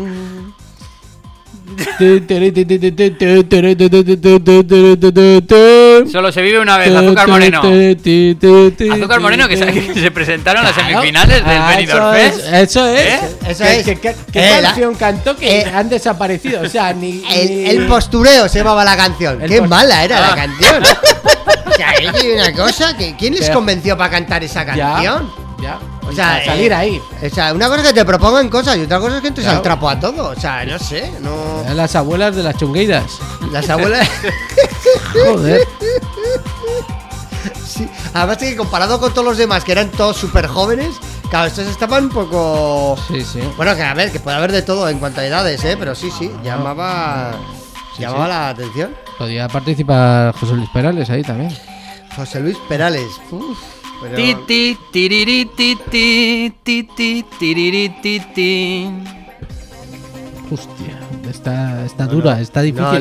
Solo 6.11 6.31
se 6.31 6.41
vive 6.41 6.59
una 6.59 6.77
vez, 6.77 6.93
Azúcar 6.93 7.27
Moreno. 7.27 7.61
Azúcar 7.61 9.19
Moreno 9.19 9.47
que 9.47 9.57
se, 9.57 9.65
ti. 9.67 9.81
que 9.93 9.99
se 10.01 10.11
presentaron 10.11 10.61
en 10.65 10.67
las 10.67 10.75
semifinales 10.75 11.45
del 11.45 11.57
Ah, 11.57 11.73
Benidorm 11.75 12.15
eso 12.15 12.31
Fest. 12.33 12.39
es, 12.47 12.53
Eso 12.53 12.87
es. 12.87 12.99
¿Eh? 13.01 13.19
Eso 13.49 13.63
¿Qué- 13.63 13.79
es. 13.79 13.85
qué- 13.85 13.95
qué- 13.99 14.15
qué 14.31 14.39
Eh, 14.39 14.61
la- 14.61 14.69
canción 14.69 14.95
cantó 14.95 15.35
que 15.35 15.59
eh, 15.61 15.65
han 15.73 15.89
desaparecido? 15.89 16.61
O 16.61 16.69
sea, 16.69 16.93
ni. 16.93 17.23
El, 17.29 17.49
ni- 17.49 17.69
el 17.69 17.87
postureo 17.87 18.47
se 18.49 18.59
llamaba 18.59 18.83
la 18.83 18.95
canción. 18.97 19.41
El 19.41 19.49
Qué 19.49 19.57
post- 19.59 19.69
mala 19.69 20.03
era 20.03 20.19
la 20.19 20.33
Ah. 20.33 20.35
canción. 20.35 20.83
O 21.71 21.73
sea, 21.73 21.89
hay 21.89 22.29
una 22.33 22.53
cosa 22.53 22.95
que 22.97 23.15
¿quién 23.17 23.33
les 23.33 23.49
convenció 23.49 23.97
para 23.97 24.09
cantar 24.11 24.43
esa 24.43 24.63
Ya, 24.75 24.93
canción? 24.93 25.31
Ya. 25.61 25.79
O 26.11 26.15
sea, 26.15 26.25
Para 26.33 26.45
salir 26.45 26.71
eh, 26.71 26.75
ahí. 26.75 27.01
O 27.23 27.29
sea, 27.33 27.53
una 27.53 27.67
cosa 27.67 27.81
es 27.81 27.87
que 27.87 27.93
te 27.93 28.05
propongan 28.05 28.49
cosas 28.49 28.77
y 28.77 28.81
otra 28.81 28.99
cosa 28.99 29.15
es 29.15 29.21
que 29.21 29.27
entres 29.29 29.45
Claro. 29.45 29.57
al 29.57 29.63
trapo 29.63 29.89
a 29.89 29.99
todo. 29.99 30.29
O 30.29 30.35
sea, 30.39 30.65
no 30.65 30.77
sé, 30.79 31.11
no. 31.21 31.61
Eran 31.63 31.77
Las 31.77 31.95
abuelas 31.95 32.35
de 32.35 32.43
las 32.43 32.55
chungueiras. 32.57 33.19
Las 33.51 33.69
abuelas. 33.69 34.07
Joder. 35.25 35.61
Sí, 37.65 37.89
Además 38.13 38.37
que 38.37 38.55
comparado 38.55 38.99
con 38.99 39.13
todos 39.13 39.25
los 39.25 39.37
demás 39.37 39.63
que 39.63 39.71
eran 39.71 39.89
todos 39.89 40.17
súper 40.17 40.45
jóvenes, 40.45 40.89
claro, 41.29 41.47
estos 41.47 41.65
estaban 41.67 42.03
un 42.05 42.09
poco... 42.09 42.97
Sí, 43.07 43.23
sí. 43.23 43.39
Bueno, 43.55 43.75
que 43.75 43.81
a 43.81 43.93
ver, 43.93 44.11
que 44.11 44.19
puede 44.19 44.35
haber 44.37 44.51
de 44.51 44.61
todo 44.61 44.89
en 44.89 44.99
cuanto 44.99 45.21
a 45.21 45.25
edades, 45.25 45.63
¿eh? 45.63 45.75
Pero 45.79 45.95
sí, 45.95 46.11
sí, 46.19 46.29
llamaba... 46.43 47.31
Sí, 47.95 48.01
llamaba 48.01 48.25
sí. 48.25 48.29
la 48.29 48.49
atención. 48.49 48.95
Podía 49.17 49.47
participar 49.47 50.35
José 50.35 50.53
Luis 50.53 50.69
Perales 50.73 51.09
ahí 51.09 51.23
también. 51.23 51.57
José 52.15 52.41
Luis 52.41 52.57
Perales. 52.67 53.07
Uf, 53.31 53.57
pero... 54.01 54.15
Ti, 54.17 54.77
tiriri, 54.91 55.45
ti, 55.53 55.77
ti, 55.77 57.23
tiriri, 57.37 57.85
Hostia, 60.49 60.99
está, 61.29 61.85
está 61.85 62.05
no, 62.05 62.11
dura, 62.11 62.35
no. 62.35 62.41
está 62.41 62.61
difícil. 62.61 62.99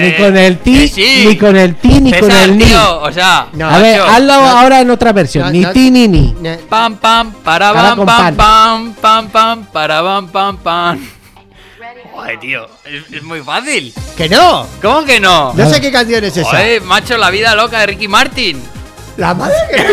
Ni 0.00 0.12
con 0.16 0.36
el 0.36 0.58
ti, 0.58 0.88
sí. 0.88 1.24
ni 1.26 1.36
con 1.36 1.56
el 1.56 1.74
ti, 1.74 2.00
ni 2.00 2.10
César, 2.10 2.20
con 2.20 2.30
el 2.30 2.56
ni. 2.56 2.64
Tío, 2.64 3.00
o 3.02 3.12
sea, 3.12 3.48
no, 3.52 3.68
a 3.68 3.78
ver, 3.78 4.00
hazlo 4.00 4.32
ahora 4.32 4.80
en 4.80 4.90
otra 4.90 5.12
versión. 5.12 5.52
ni 5.52 5.64
ti 5.66 5.90
ni 5.90 6.06
ni. 6.06 6.34
Pam 6.68 6.96
pam 6.96 7.32
para 7.44 7.72
pam 7.72 8.06
pam 8.06 8.34
pam 8.36 8.94
pam 8.94 9.28
pam 9.28 9.64
para 9.72 10.02
pam 10.02 10.28
pam 10.28 10.56
pam. 10.56 11.00
Joder, 12.14 12.38
tío, 12.38 12.66
es, 12.84 13.02
es 13.12 13.22
muy 13.24 13.40
fácil. 13.42 13.92
¡Que 14.16 14.28
no! 14.28 14.66
¿Cómo 14.80 15.04
que 15.04 15.18
no? 15.18 15.52
No 15.52 15.68
sé 15.68 15.80
qué 15.80 15.90
canción 15.90 16.22
es 16.24 16.36
esa. 16.36 16.48
Joder, 16.48 16.80
macho, 16.82 17.16
la 17.18 17.30
vida 17.30 17.54
loca 17.56 17.80
de 17.80 17.86
Ricky 17.86 18.06
Martin. 18.06 18.62
La 19.16 19.34
madre 19.34 19.56
que... 19.70 19.84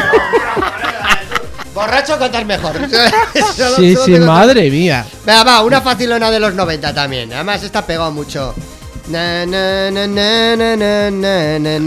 Borracho 1.73 2.19
cantar 2.19 2.45
mejor. 2.45 2.73
Solo- 3.55 3.75
Sí, 3.77 3.93
solo 3.95 4.05
sí, 4.05 4.19
madre 4.19 4.69
mía. 4.69 5.05
Venga, 5.25 5.43
va, 5.43 5.61
una 5.63 5.81
facilona 5.81 6.29
de 6.29 6.39
los 6.39 6.53
90 6.53 6.93
también. 6.93 7.31
Además, 7.33 7.63
está 7.63 7.85
pegado 7.85 8.11
mucho. 8.11 8.53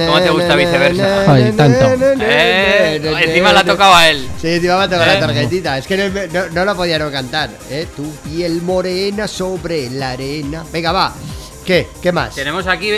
¿Cómo 0.07 0.21
te 0.21 0.31
gusta 0.31 0.57
viceversa? 0.57 1.33
Ay, 1.33 1.53
tanto. 1.53 1.85
Encima 3.23 3.53
la 3.53 3.65
tocaba 3.65 4.09
él. 4.09 4.29
Sí, 4.41 4.49
encima 4.49 4.79
me 4.81 4.89
tocaba 4.89 5.13
eh. 5.13 5.15
la 5.15 5.21
tarjetita. 5.27 5.79
Es 5.79 5.87
que 5.87 5.97
no, 5.97 6.09
no, 6.09 6.51
no 6.51 6.65
la 6.65 6.75
podía 6.75 6.99
no 6.99 7.11
cantar. 7.11 7.51
¿eh? 7.71 7.87
Tu 7.97 8.11
piel 8.17 8.61
morena 8.63 9.27
sobre 9.27 9.91
la 9.91 10.11
arena. 10.13 10.65
Venga, 10.73 10.93
va. 10.93 11.15
¿Qué? 11.65 11.89
¿Qué 12.03 12.13
más? 12.13 12.35
Tenemos 12.35 12.67
aquí. 12.67 12.91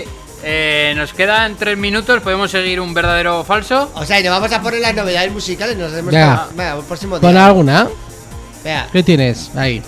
Eh, 0.43 0.93
nos 0.97 1.13
quedan 1.13 1.57
tres 1.57 1.79
minutos, 1.79 2.21
podemos 2.23 2.51
seguir 2.51 2.81
un 2.81 2.95
verdadero 2.95 3.41
o 3.41 3.45
falso. 3.45 3.91
O 3.95 4.05
sea, 4.05 4.21
y 4.21 4.23
nos 4.23 4.33
vamos 4.33 4.53
a 4.53 4.61
poner 4.61 4.81
las 4.81 4.95
novedades 4.95 5.33
musicales. 5.33 5.77
Nos 5.77 5.93
hacemos 5.93 6.13
Venga. 6.13 6.47
Con, 6.47 6.57
venga, 6.57 6.81
próximo 6.83 7.19
día. 7.19 7.29
¿Pon 7.29 7.37
alguna? 7.37 7.89
Venga. 8.63 8.89
¿Qué 8.93 9.03
tienes 9.03 9.51
ahí? 9.57 9.83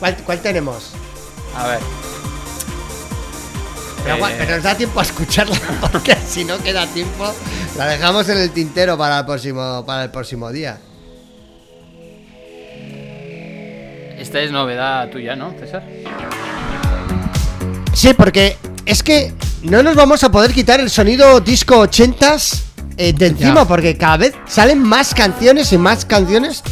¿Cuál, 0.00 0.16
¿Cuál 0.24 0.40
tenemos? 0.40 0.92
A 1.56 1.68
ver. 1.68 2.13
Pero, 4.04 4.16
Eh, 4.28 4.34
pero 4.38 4.54
nos 4.56 4.62
da 4.62 4.76
tiempo 4.76 5.00
a 5.00 5.02
escucharla 5.02 5.56
porque 5.92 6.14
si 6.28 6.44
no 6.44 6.58
queda 6.58 6.86
tiempo 6.86 7.32
la 7.76 7.86
dejamos 7.86 8.28
en 8.28 8.38
el 8.38 8.50
tintero 8.50 8.96
para 8.98 9.20
el 9.20 9.24
próximo 9.24 9.84
para 9.86 10.04
el 10.04 10.10
próximo 10.10 10.52
día. 10.52 10.78
Esta 14.18 14.40
es 14.40 14.50
novedad 14.50 15.10
tuya, 15.10 15.36
¿no, 15.36 15.52
César? 15.58 15.82
Sí, 17.92 18.14
porque 18.14 18.56
es 18.86 19.02
que 19.02 19.32
no 19.62 19.82
nos 19.82 19.94
vamos 19.96 20.22
a 20.24 20.30
poder 20.30 20.52
quitar 20.52 20.80
el 20.80 20.90
sonido 20.90 21.40
disco 21.40 21.76
80s 21.86 22.60
eh, 22.96 23.12
de 23.12 23.26
encima 23.26 23.62
Ya. 23.62 23.64
porque 23.64 23.96
cada 23.96 24.18
vez 24.18 24.34
salen 24.46 24.82
más 24.82 25.14
canciones 25.14 25.72
y 25.72 25.78
más 25.78 26.04
canciones. 26.04 26.62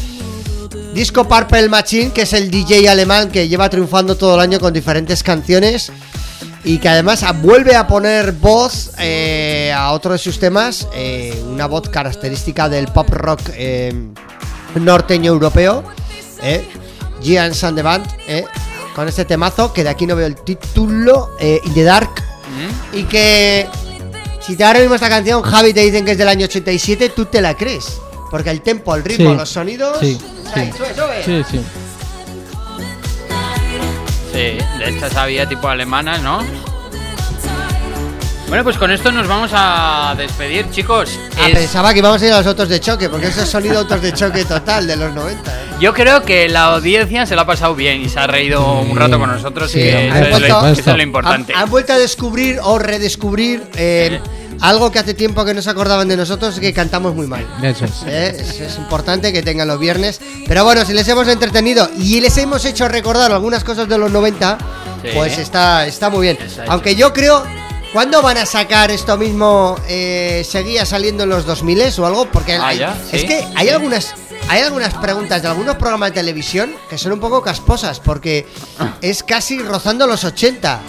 Disco 0.95 1.27
Purple 1.27 1.69
Machine, 1.69 2.13
que 2.13 2.23
es 2.23 2.33
el 2.35 2.51
DJ 2.51 2.89
alemán 2.89 3.31
que 3.31 3.49
lleva 3.49 3.69
triunfando 3.71 4.15
todo 4.17 4.35
el 4.35 4.41
año 4.43 4.61
con 4.61 4.73
diferentes 4.75 5.23
canciones 5.23 5.91
y 6.65 6.79
que 6.79 6.89
además 6.89 7.25
vuelve 7.41 7.75
a 7.75 7.87
poner 7.87 8.33
voz 8.33 8.91
eh, 8.99 9.73
a 9.75 9.93
otro 9.93 10.13
de 10.13 10.19
sus 10.19 10.39
temas, 10.39 10.87
eh, 10.95 11.43
una 11.49 11.67
voz 11.67 11.89
característica 11.89 12.69
del 12.69 12.87
pop 12.89 13.09
rock 13.11 13.41
eh, 13.55 13.93
norteño 14.77 15.33
europeo, 15.33 15.83
eh, 16.43 16.67
Band, 17.83 18.07
eh, 18.27 18.45
con 18.95 19.09
este 19.09 19.25
temazo, 19.25 19.73
que 19.73 19.85
de 19.85 19.91
aquí 19.91 20.07
no 20.07 20.17
veo 20.17 20.27
el 20.27 20.37
título, 20.37 21.31
eh, 21.39 21.61
In 21.65 21.75
the 21.75 21.83
Dark, 21.83 22.11
¿Mm? 22.13 22.97
y 22.99 23.03
que 23.05 23.67
si 24.41 24.57
te 24.57 24.65
ahora 24.65 24.81
mismo 24.81 24.95
esta 24.95 25.09
canción, 25.09 25.43
Javi, 25.43 25.73
te 25.73 25.81
dicen 25.81 26.05
que 26.05 26.13
es 26.13 26.19
del 26.19 26.29
año 26.29 26.45
87, 26.47 27.11
tú 27.11 27.27
te 27.27 27.41
la 27.41 27.55
crees. 27.57 27.99
Porque 28.31 28.51
el 28.51 28.63
tempo, 28.63 28.95
el 28.97 29.05
ritmo, 29.05 29.31
Sí. 29.33 29.37
los 29.37 29.49
sonidos... 29.49 29.99
Sí, 30.01 30.19
¡ay, 30.55 30.71
sí. 30.73 30.79
sube, 30.79 30.95
sube! 30.95 31.23
Sí, 31.25 31.45
sí. 31.51 31.61
Sí, 34.33 34.39
de 34.79 34.85
estas 34.89 35.15
había 35.17 35.47
tipo 35.49 35.69
alemanas, 35.69 36.23
¿no? 36.23 36.43
Bueno, 38.49 38.65
pues 38.65 38.77
con 38.77 38.91
esto 38.91 39.11
nos 39.11 39.27
vamos 39.27 39.51
a 39.55 40.15
despedir, 40.19 40.69
chicos. 40.71 41.19
Ah, 41.39 41.49
Es- 41.49 41.55
pensaba 41.59 41.93
que 41.95 42.01
íbamos 42.01 42.21
a 42.21 42.27
ir 42.27 42.33
a 42.35 42.39
los 42.39 42.47
autos 42.47 42.69
de 42.69 42.81
choque, 42.81 43.09
porque 43.09 43.29
ese 43.29 43.43
es 43.45 43.49
sonido 43.49 43.79
autos 43.79 44.03
de 44.03 44.13
choque 44.13 44.45
total 44.45 44.87
de 44.87 44.97
los 44.97 45.13
90. 45.15 45.51
¿eh? 45.51 45.65
Yo 45.81 45.95
creo 45.95 46.23
que 46.23 46.49
la 46.51 46.65
audiencia 46.75 47.25
se 47.25 47.35
la 47.35 47.43
ha 47.43 47.47
pasado 47.47 47.75
bien 47.75 48.03
y 48.03 48.11
se 48.11 48.21
ha 48.21 48.27
reído 48.27 48.81
un 48.81 48.95
rato 48.95 49.19
con 49.19 49.31
nosotros. 49.33 49.71
Sí, 49.71 49.81
y 49.81 49.91
han 49.91 50.25
eso, 50.27 50.37
es 50.37 50.49
lo, 50.51 50.67
eso 50.69 50.91
es 50.91 50.97
lo 50.97 51.03
importante. 51.03 51.55
Han, 51.55 51.63
han 51.63 51.71
vuelto 51.71 51.95
a 51.95 51.99
descubrir 51.99 52.59
o 52.63 52.79
redescubrir 52.79 53.63
eh, 53.75 54.21
algo 54.61 54.91
que 54.93 54.99
hace 54.99 55.15
tiempo 55.15 55.45
que 55.45 55.55
no 55.55 55.63
se 55.63 55.71
acordaban 55.71 56.09
de 56.09 56.17
nosotros, 56.17 56.59
que 56.61 56.73
cantamos 56.73 57.15
muy 57.15 57.27
mal. 57.27 57.47
Eso 57.63 57.85
es. 57.85 57.93
¿eh? 58.07 58.37
Es, 58.39 58.61
es 58.61 58.77
importante 58.77 59.33
que 59.33 59.43
tengan 59.43 59.69
los 59.69 59.79
viernes. 59.79 60.21
Pero 60.47 60.65
bueno, 60.65 60.85
si 60.85 60.93
les 60.93 61.07
hemos 61.09 61.27
entretenido 61.29 61.89
y 61.99 62.21
les 62.21 62.37
hemos 62.39 62.65
hecho 62.65 62.89
recordar 62.89 63.33
algunas 63.33 63.65
cosas 63.65 63.89
de 63.89 63.99
los 63.99 64.11
90, 64.11 64.59
Sí. 65.03 65.09
pues 65.15 65.37
está, 65.39 65.85
está 65.87 66.11
muy 66.11 66.23
bien. 66.23 66.39
Aunque 66.69 66.95
yo 66.95 67.13
creo, 67.13 67.43
¿cuándo 67.93 68.23
van 68.23 68.39
a 68.39 68.47
sacar 68.47 68.93
esto 68.93 69.17
mismo? 69.17 69.77
Eh, 69.89 70.47
¿Seguía 70.49 70.87
saliendo 70.87 71.25
en 71.25 71.31
los 71.31 71.45
2000 71.45 71.83
o 71.99 72.07
algo? 72.07 72.27
Porque 72.27 72.55
Ah, 72.55 72.69
hay- 72.69 72.79
ya, 72.79 72.97
es 73.11 73.25
que 73.25 73.45
hay 73.57 73.69
algunas... 73.69 74.15
Hay 74.49 74.61
algunas 74.63 74.93
preguntas 74.95 75.41
de 75.43 75.49
algunos 75.49 75.77
programas 75.77 76.11
de 76.11 76.15
televisión 76.17 76.75
que 76.91 76.99
son 76.99 77.13
un 77.13 77.21
poco 77.21 77.43
casposas 77.43 78.01
porque 78.01 78.47
es 79.01 79.23
casi 79.23 79.59
rozando 79.59 80.07
los 80.07 80.25
80. 80.25 80.81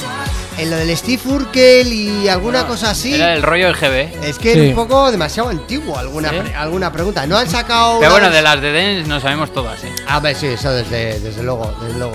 en 0.55 0.69
lo 0.69 0.77
del 0.77 0.95
Steve 0.95 1.19
Urkel 1.25 1.91
y 1.91 2.27
alguna 2.29 2.67
cosa 2.67 2.91
así. 2.91 3.15
Era 3.15 3.33
el 3.33 3.41
rollo 3.41 3.69
EGB. 3.69 4.23
Es 4.23 4.37
que 4.37 4.53
Sí. 4.53 4.59
es 4.59 4.69
un 4.69 4.75
poco 4.75 5.11
demasiado 5.11 5.49
antiguo 5.49 5.97
alguna, 5.97 6.29
Sí. 6.29 6.35
pre- 6.41 6.53
alguna 6.53 6.91
pregunta. 6.91 7.25
No 7.25 7.37
han 7.39 7.49
sacado. 7.49 7.97
Pero 7.99 8.11
bueno, 8.11 8.29
de 8.29 8.39
las 8.43 8.61
de 8.61 8.71
Dance 8.71 9.09
no 9.09 9.19
sabemos 9.19 9.51
todas, 9.51 9.83
¿eh? 9.83 9.91
A 10.07 10.19
ver, 10.19 10.35
sí, 10.35 10.45
eso 10.45 10.69
desde, 10.71 11.19
desde 11.21 11.41
luego, 11.41 11.73
desde 11.81 11.97
luego. 11.97 12.13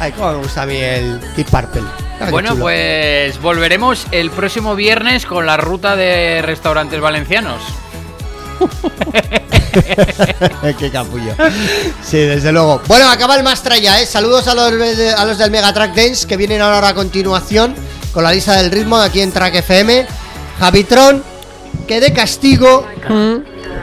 Ay, 0.00 0.10
cómo 0.10 0.32
me 0.32 0.38
gusta 0.38 0.62
a 0.62 0.66
mí 0.66 0.74
el 0.74 1.20
Deep 1.36 1.48
Purple. 1.50 1.82
Ah, 2.20 2.24
qué 2.24 2.30
Bueno, 2.32 2.56
pues 2.56 3.40
volveremos 3.40 4.08
el 4.10 4.32
próximo 4.32 4.74
viernes 4.74 5.24
con 5.24 5.46
la 5.46 5.56
ruta 5.56 5.94
de 5.94 6.42
restaurantes 6.42 7.00
valencianos. 7.00 7.62
qué 10.78 10.90
capullo. 10.90 11.34
Sí, 12.02 12.18
desde 12.18 12.52
luego. 12.52 12.80
Bueno, 12.86 13.08
acaba 13.10 13.36
el 13.36 13.42
Mastra 13.42 13.78
ya, 13.78 14.00
¿eh? 14.00 14.06
Saludos 14.06 14.46
a 14.48 14.54
los, 14.54 14.70
de- 14.96 15.12
a 15.12 15.24
los 15.24 15.38
del 15.38 15.50
Megatrack 15.50 15.94
Dance 15.94 16.26
que 16.26 16.36
vienen 16.36 16.60
ahora 16.62 16.88
a 16.88 16.94
continuación 16.94 17.74
con 18.12 18.24
la 18.24 18.32
lista 18.32 18.54
del 18.60 18.70
ritmo 18.70 18.96
aquí 18.96 19.20
en 19.20 19.32
Track 19.32 19.56
FM. 19.56 20.06
Javitron, 20.58 21.22
que 21.86 22.00
de 22.00 22.12
castigo 22.12 22.86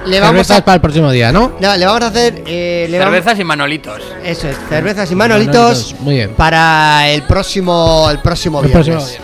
le 0.06 0.19
vamos 0.19 0.47
Cervezas 0.47 0.60
a. 0.60 0.65
para 0.65 0.76
el 0.76 0.81
próximo 0.81 1.11
día, 1.11 1.31
¿no? 1.31 1.53
No, 1.60 1.77
le 1.77 1.85
vamos 1.85 2.02
a 2.02 2.07
hacer. 2.07 2.43
eh, 2.45 2.88
le 2.89 2.99
vamos- 2.99 3.14
Cervezas 3.14 3.39
y 3.39 3.43
manolitos. 3.43 4.02
Eso 4.23 4.47
es, 4.49 4.57
cervezas 4.69 5.11
y 5.11 5.15
manolitos. 5.15 5.56
Manolitos, 5.56 5.95
muy 6.02 6.15
bien. 6.15 6.31
Para 6.35 7.10
el 7.10 7.23
próximo, 7.23 8.07
el 8.10 8.19
próximo 8.19 8.60
El 8.61 8.68
viernes. 8.68 8.88
próximo 8.88 9.07
día. 9.10 9.19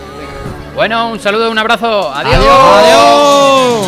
Bueno, 0.75 1.11
un 1.11 1.19
saludo, 1.19 1.51
un 1.51 1.59
abrazo. 1.59 2.11
Adiós. 2.13 2.35
Adiós. 2.35 3.87